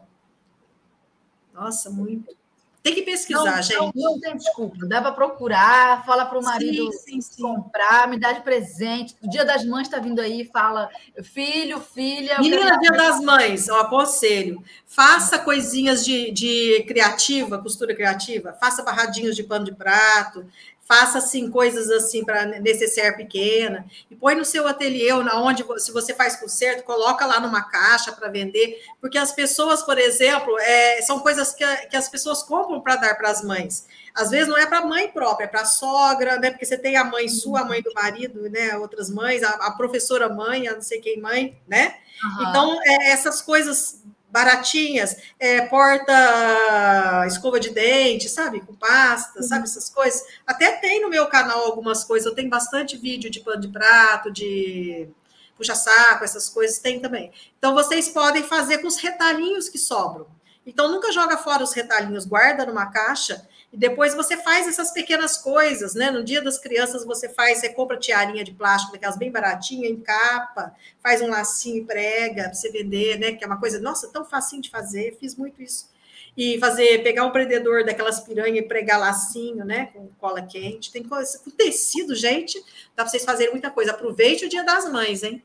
Nossa, 1.53 1.89
muito. 1.89 2.33
Tem 2.81 2.93
que 2.93 3.01
pesquisar, 3.01 3.55
não, 3.55 3.61
gente. 3.63 3.91
Não, 3.95 4.19
tem 4.19 4.37
desculpa. 4.37 4.85
Dá 4.87 5.01
para 5.01 5.11
procurar, 5.11 6.05
fala 6.05 6.23
para 6.27 6.37
o 6.37 6.43
marido 6.43 6.91
sim, 6.93 7.19
sim, 7.19 7.21
sim. 7.21 7.41
comprar, 7.41 8.07
me 8.07 8.19
dá 8.19 8.31
de 8.31 8.41
presente. 8.41 9.15
O 9.23 9.27
dia 9.27 9.43
das 9.43 9.65
mães 9.65 9.87
está 9.87 9.97
vindo 9.97 10.19
aí, 10.19 10.45
fala 10.45 10.87
filho, 11.23 11.81
filha. 11.81 12.37
Menina, 12.39 12.77
dia 12.79 12.91
das 12.91 13.19
mães, 13.21 13.67
eu 13.67 13.75
aconselho. 13.77 14.63
Faça 14.85 15.39
coisinhas 15.39 16.05
de, 16.05 16.29
de 16.29 16.83
criativa, 16.87 17.57
costura 17.57 17.95
criativa. 17.95 18.53
Faça 18.53 18.83
barradinhos 18.83 19.35
de 19.35 19.43
pano 19.43 19.65
de 19.65 19.73
prato 19.73 20.45
faça 20.87 21.17
assim 21.17 21.49
coisas 21.49 21.89
assim 21.89 22.23
para 22.23 22.45
necessaire 22.45 23.17
pequena. 23.17 23.85
E 24.09 24.15
põe 24.15 24.35
no 24.35 24.45
seu 24.45 24.67
ateliê 24.67 25.11
onde 25.11 25.65
se 25.79 25.91
você 25.91 26.13
faz 26.13 26.35
conserto 26.35 26.83
coloca 26.83 27.25
lá 27.25 27.39
numa 27.39 27.63
caixa 27.63 28.11
para 28.11 28.29
vender. 28.29 28.81
Porque 29.01 29.17
as 29.17 29.31
pessoas 29.31 29.81
por 29.83 29.97
exemplo 29.97 30.57
é, 30.59 31.01
são 31.01 31.19
coisas 31.19 31.53
que, 31.53 31.65
que 31.87 31.97
as 31.97 32.07
pessoas 32.07 32.43
compram 32.43 32.79
para 32.79 32.95
dar 32.95 33.15
para 33.15 33.29
as 33.29 33.43
mães. 33.43 33.87
Às 34.13 34.29
vezes 34.29 34.47
não 34.47 34.57
é 34.57 34.65
para 34.65 34.79
a 34.79 34.85
mãe 34.85 35.09
própria 35.09 35.45
é 35.45 35.47
para 35.47 35.61
a 35.61 35.65
sogra 35.65 36.39
né? 36.39 36.51
Porque 36.51 36.65
você 36.65 36.77
tem 36.77 36.95
a 36.95 37.03
mãe 37.03 37.27
sua 37.27 37.61
a 37.61 37.65
mãe 37.65 37.81
do 37.81 37.93
marido 37.93 38.49
né? 38.49 38.77
Outras 38.77 39.09
mães 39.09 39.41
a, 39.43 39.49
a 39.49 39.71
professora 39.71 40.29
mãe 40.29 40.67
a 40.67 40.73
não 40.73 40.81
sei 40.81 41.01
quem 41.01 41.19
mãe 41.19 41.57
né? 41.67 41.95
Uhum. 42.23 42.49
então 42.49 42.79
é, 42.85 43.11
essas 43.11 43.41
coisas 43.41 44.04
baratinhas, 44.35 45.15
é, 45.39 45.61
porta 45.61 47.23
escova 47.25 47.57
de 47.57 47.69
dente, 47.69 48.27
sabe? 48.27 48.59
Com 48.59 48.75
pasta, 48.75 49.39
uhum. 49.39 49.47
sabe? 49.47 49.63
Essas 49.63 49.89
coisas. 49.89 50.21
Até 50.45 50.73
tem 50.73 51.01
no 51.01 51.09
meu 51.09 51.27
canal 51.27 51.63
algumas 51.63 52.03
coisas. 52.03 52.25
Eu 52.27 52.35
tenho 52.35 52.49
bastante 52.49 52.97
vídeo 52.97 53.31
de 53.31 53.39
pano 53.39 53.61
de 53.61 53.69
prato, 53.69 54.29
de 54.29 55.07
puxa-saco, 55.55 56.25
essas 56.25 56.49
coisas 56.49 56.79
tem 56.79 56.99
também. 56.99 57.31
Então, 57.57 57.73
vocês 57.73 58.09
podem 58.09 58.43
fazer 58.43 58.79
com 58.79 58.87
os 58.87 58.97
retalhinhos 58.97 59.69
que 59.69 59.77
sobram. 59.77 60.27
Então, 60.67 60.91
nunca 60.91 61.13
joga 61.13 61.37
fora 61.37 61.63
os 61.63 61.71
retalhinhos, 61.71 62.25
guarda 62.25 62.65
numa 62.65 62.87
caixa 62.87 63.47
e 63.75 63.77
depois 63.77 64.15
você 64.15 64.37
faz 64.37 64.69
essas 64.69 64.91
pequenas 64.91 65.37
coisas, 65.37 65.93
né? 65.95 66.09
No 66.09 66.23
dia 66.23 66.41
das 66.41 66.57
crianças 66.57 67.03
você 67.03 67.27
faz, 67.27 67.57
você 67.57 67.67
compra 67.67 67.97
tiarinha 67.97 68.41
de 68.41 68.53
plástico, 68.53 68.93
daquelas 68.93 69.17
bem 69.17 69.29
baratinhas, 69.29 69.91
encapa, 69.91 70.73
faz 71.03 71.21
um 71.21 71.27
lacinho 71.27 71.79
e 71.79 71.85
prega 71.85 72.43
para 72.43 72.53
você 72.53 72.71
vender, 72.71 73.19
né? 73.19 73.33
Que 73.33 73.43
é 73.43 73.47
uma 73.47 73.59
coisa, 73.59 73.77
nossa, 73.81 74.07
tão 74.07 74.23
facinho 74.23 74.61
de 74.61 74.69
fazer, 74.69 75.17
fiz 75.19 75.35
muito 75.35 75.61
isso. 75.61 75.89
E 76.37 76.57
fazer, 76.57 77.03
pegar 77.03 77.25
um 77.25 77.31
prendedor 77.31 77.83
daquelas 77.83 78.21
piranhas 78.21 78.59
e 78.59 78.61
pregar 78.61 78.97
lacinho, 78.97 79.65
né? 79.65 79.87
Com 79.87 80.07
cola 80.17 80.41
quente. 80.41 80.89
Tem 80.89 81.03
coisa, 81.03 81.37
com 81.39 81.51
tecido, 81.51 82.15
gente, 82.15 82.57
dá 82.95 83.03
para 83.03 83.07
vocês 83.07 83.25
fazerem 83.25 83.51
muita 83.51 83.69
coisa. 83.69 83.91
Aproveite 83.91 84.45
o 84.45 84.49
dia 84.49 84.63
das 84.63 84.89
mães, 84.89 85.21
hein? 85.21 85.43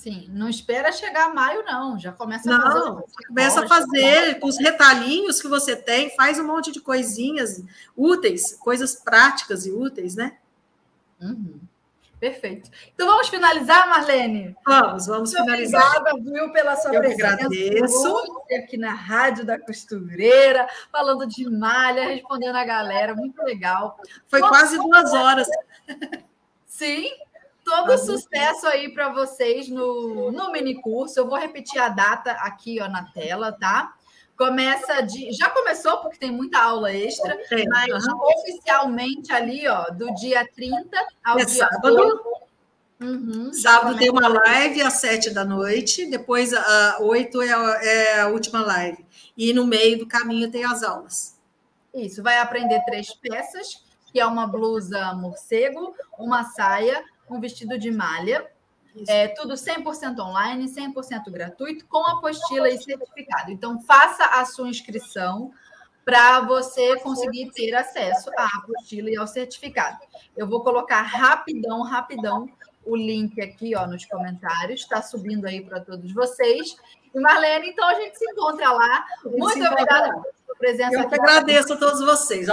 Sim, 0.00 0.30
não 0.30 0.48
espera 0.48 0.90
chegar 0.92 1.34
maio, 1.34 1.62
não. 1.62 1.98
Já 1.98 2.10
começa 2.10 2.50
a 2.50 2.56
não, 2.56 2.62
fazer. 2.62 2.88
Não, 2.88 3.04
começa 3.28 3.60
a 3.60 3.68
fazer 3.68 4.40
com 4.40 4.48
os 4.48 4.56
retalhinhos 4.56 5.42
que 5.42 5.46
você 5.46 5.76
tem, 5.76 6.08
faz 6.16 6.38
um 6.38 6.46
monte 6.46 6.72
de 6.72 6.80
coisinhas 6.80 7.62
úteis, 7.94 8.54
coisas 8.54 8.94
práticas 8.94 9.66
e 9.66 9.70
úteis, 9.70 10.14
né? 10.14 10.38
Uhum. 11.20 11.60
Perfeito. 12.18 12.70
Então 12.94 13.06
vamos 13.06 13.28
finalizar, 13.28 13.90
Marlene? 13.90 14.56
Vamos, 14.66 15.06
vamos 15.06 15.34
Muito 15.34 15.44
finalizar. 15.44 15.96
Obrigada, 15.98 16.22
viu, 16.22 16.50
pela 16.50 16.76
sua 16.76 16.94
Eu 16.94 17.00
presença. 17.02 17.32
agradeço. 17.34 18.42
Aqui 18.58 18.78
na 18.78 18.94
Rádio 18.94 19.44
da 19.44 19.60
Costureira, 19.60 20.66
falando 20.90 21.26
de 21.26 21.46
malha, 21.50 22.08
respondendo 22.08 22.56
a 22.56 22.64
galera. 22.64 23.14
Muito 23.14 23.42
legal. 23.42 24.00
Foi 24.28 24.40
quase 24.40 24.78
duas 24.78 25.12
horas. 25.12 25.46
Sim, 26.66 27.06
todo 27.70 27.98
sucesso 27.98 28.66
aí 28.66 28.92
para 28.92 29.10
vocês 29.10 29.68
no, 29.68 30.32
no 30.32 30.50
mini 30.50 30.80
curso. 30.80 31.20
Eu 31.20 31.28
vou 31.28 31.38
repetir 31.38 31.80
a 31.80 31.88
data 31.88 32.32
aqui 32.32 32.80
ó, 32.80 32.88
na 32.88 33.04
tela, 33.12 33.52
tá? 33.52 33.94
Começa 34.36 35.00
de. 35.02 35.32
Já 35.32 35.50
começou, 35.50 35.98
porque 35.98 36.18
tem 36.18 36.32
muita 36.32 36.58
aula 36.58 36.92
extra, 36.92 37.38
mas 37.68 38.06
uhum. 38.06 38.18
oficialmente 38.22 39.32
ali, 39.32 39.68
ó, 39.68 39.90
do 39.90 40.12
dia 40.14 40.48
30 40.54 41.06
ao 41.24 41.38
é 41.38 41.44
dia 41.44 41.54
sábado. 41.54 41.96
8. 41.96 42.40
Uhum, 43.02 43.50
sábado 43.54 43.96
tem 43.96 44.10
uma 44.10 44.28
live 44.28 44.82
às 44.82 44.94
7 44.94 45.30
da 45.30 45.42
noite, 45.42 46.04
depois 46.04 46.52
a 46.52 46.98
8 47.00 47.40
é 47.40 47.52
a, 47.52 47.82
é 47.82 48.20
a 48.20 48.28
última 48.28 48.60
live. 48.60 49.06
E 49.36 49.54
no 49.54 49.66
meio 49.66 49.98
do 49.98 50.06
caminho 50.06 50.50
tem 50.50 50.64
as 50.64 50.82
aulas. 50.82 51.38
Isso, 51.94 52.22
vai 52.22 52.38
aprender 52.38 52.84
três 52.84 53.14
peças, 53.14 53.82
que 54.12 54.20
é 54.20 54.26
uma 54.26 54.46
blusa 54.46 55.14
morcego, 55.14 55.94
uma 56.18 56.44
saia, 56.44 57.02
um 57.30 57.40
vestido 57.40 57.78
de 57.78 57.90
malha. 57.90 58.50
É 59.06 59.28
tudo 59.28 59.54
100% 59.54 60.18
online, 60.18 60.66
100% 60.66 61.30
gratuito, 61.30 61.86
com 61.86 62.04
apostila 62.06 62.68
e 62.68 62.76
certificado. 62.76 63.52
Então, 63.52 63.80
faça 63.82 64.24
a 64.24 64.44
sua 64.44 64.68
inscrição 64.68 65.52
para 66.04 66.40
você 66.40 66.98
conseguir 66.98 67.50
ter 67.52 67.72
acesso 67.74 68.30
à 68.36 68.46
apostila 68.58 69.08
e 69.10 69.16
ao 69.16 69.28
certificado. 69.28 69.98
Eu 70.36 70.48
vou 70.48 70.62
colocar 70.64 71.02
rapidão, 71.02 71.82
rapidão 71.82 72.48
o 72.84 72.96
link 72.96 73.40
aqui 73.40 73.76
ó, 73.76 73.86
nos 73.86 74.04
comentários, 74.04 74.80
está 74.80 75.02
subindo 75.02 75.46
aí 75.46 75.60
para 75.60 75.80
todos 75.80 76.12
vocês. 76.12 76.76
E 77.14 77.20
Marlene, 77.20 77.70
então 77.70 77.86
a 77.86 77.94
gente 77.94 78.18
se 78.18 78.24
encontra 78.24 78.72
lá. 78.72 79.04
Muito 79.24 79.64
obrigada 79.64 80.08
pela 80.08 80.22
sua 80.22 80.56
presença 80.58 80.94
Eu 80.94 81.00
aqui. 81.00 81.14
Eu 81.16 81.22
agradeço 81.22 81.72
a 81.74 81.76
todos 81.76 82.00
vocês. 82.00 82.46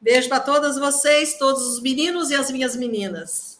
Beijo 0.00 0.28
para 0.28 0.40
todos 0.40 0.78
vocês, 0.78 1.36
todos 1.38 1.62
os 1.62 1.82
meninos 1.82 2.30
e 2.30 2.34
as 2.34 2.50
minhas 2.50 2.76
meninas. 2.76 3.57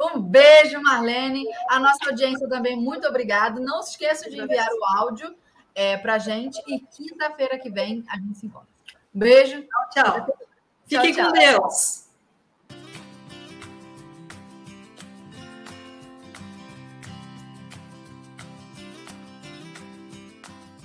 Um 0.00 0.20
beijo, 0.20 0.80
Marlene. 0.80 1.44
A 1.68 1.78
nossa 1.78 2.06
audiência 2.08 2.48
também, 2.48 2.76
muito 2.76 3.06
obrigado. 3.06 3.60
Não 3.60 3.82
se 3.82 3.90
esqueça 3.90 4.30
de 4.30 4.40
enviar 4.40 4.68
o 4.72 4.84
áudio 4.98 5.34
é, 5.74 5.96
para 5.98 6.14
a 6.14 6.18
gente. 6.18 6.58
E 6.66 6.80
quinta-feira 6.80 7.58
que 7.58 7.70
vem 7.70 8.02
a 8.08 8.16
gente 8.16 8.38
se 8.38 8.46
encontra. 8.46 8.68
Beijo. 9.12 9.62
Tchau, 9.92 10.04
tchau. 10.04 10.38
Fiquem 10.86 11.14
com 11.14 11.32
Deus. 11.32 12.04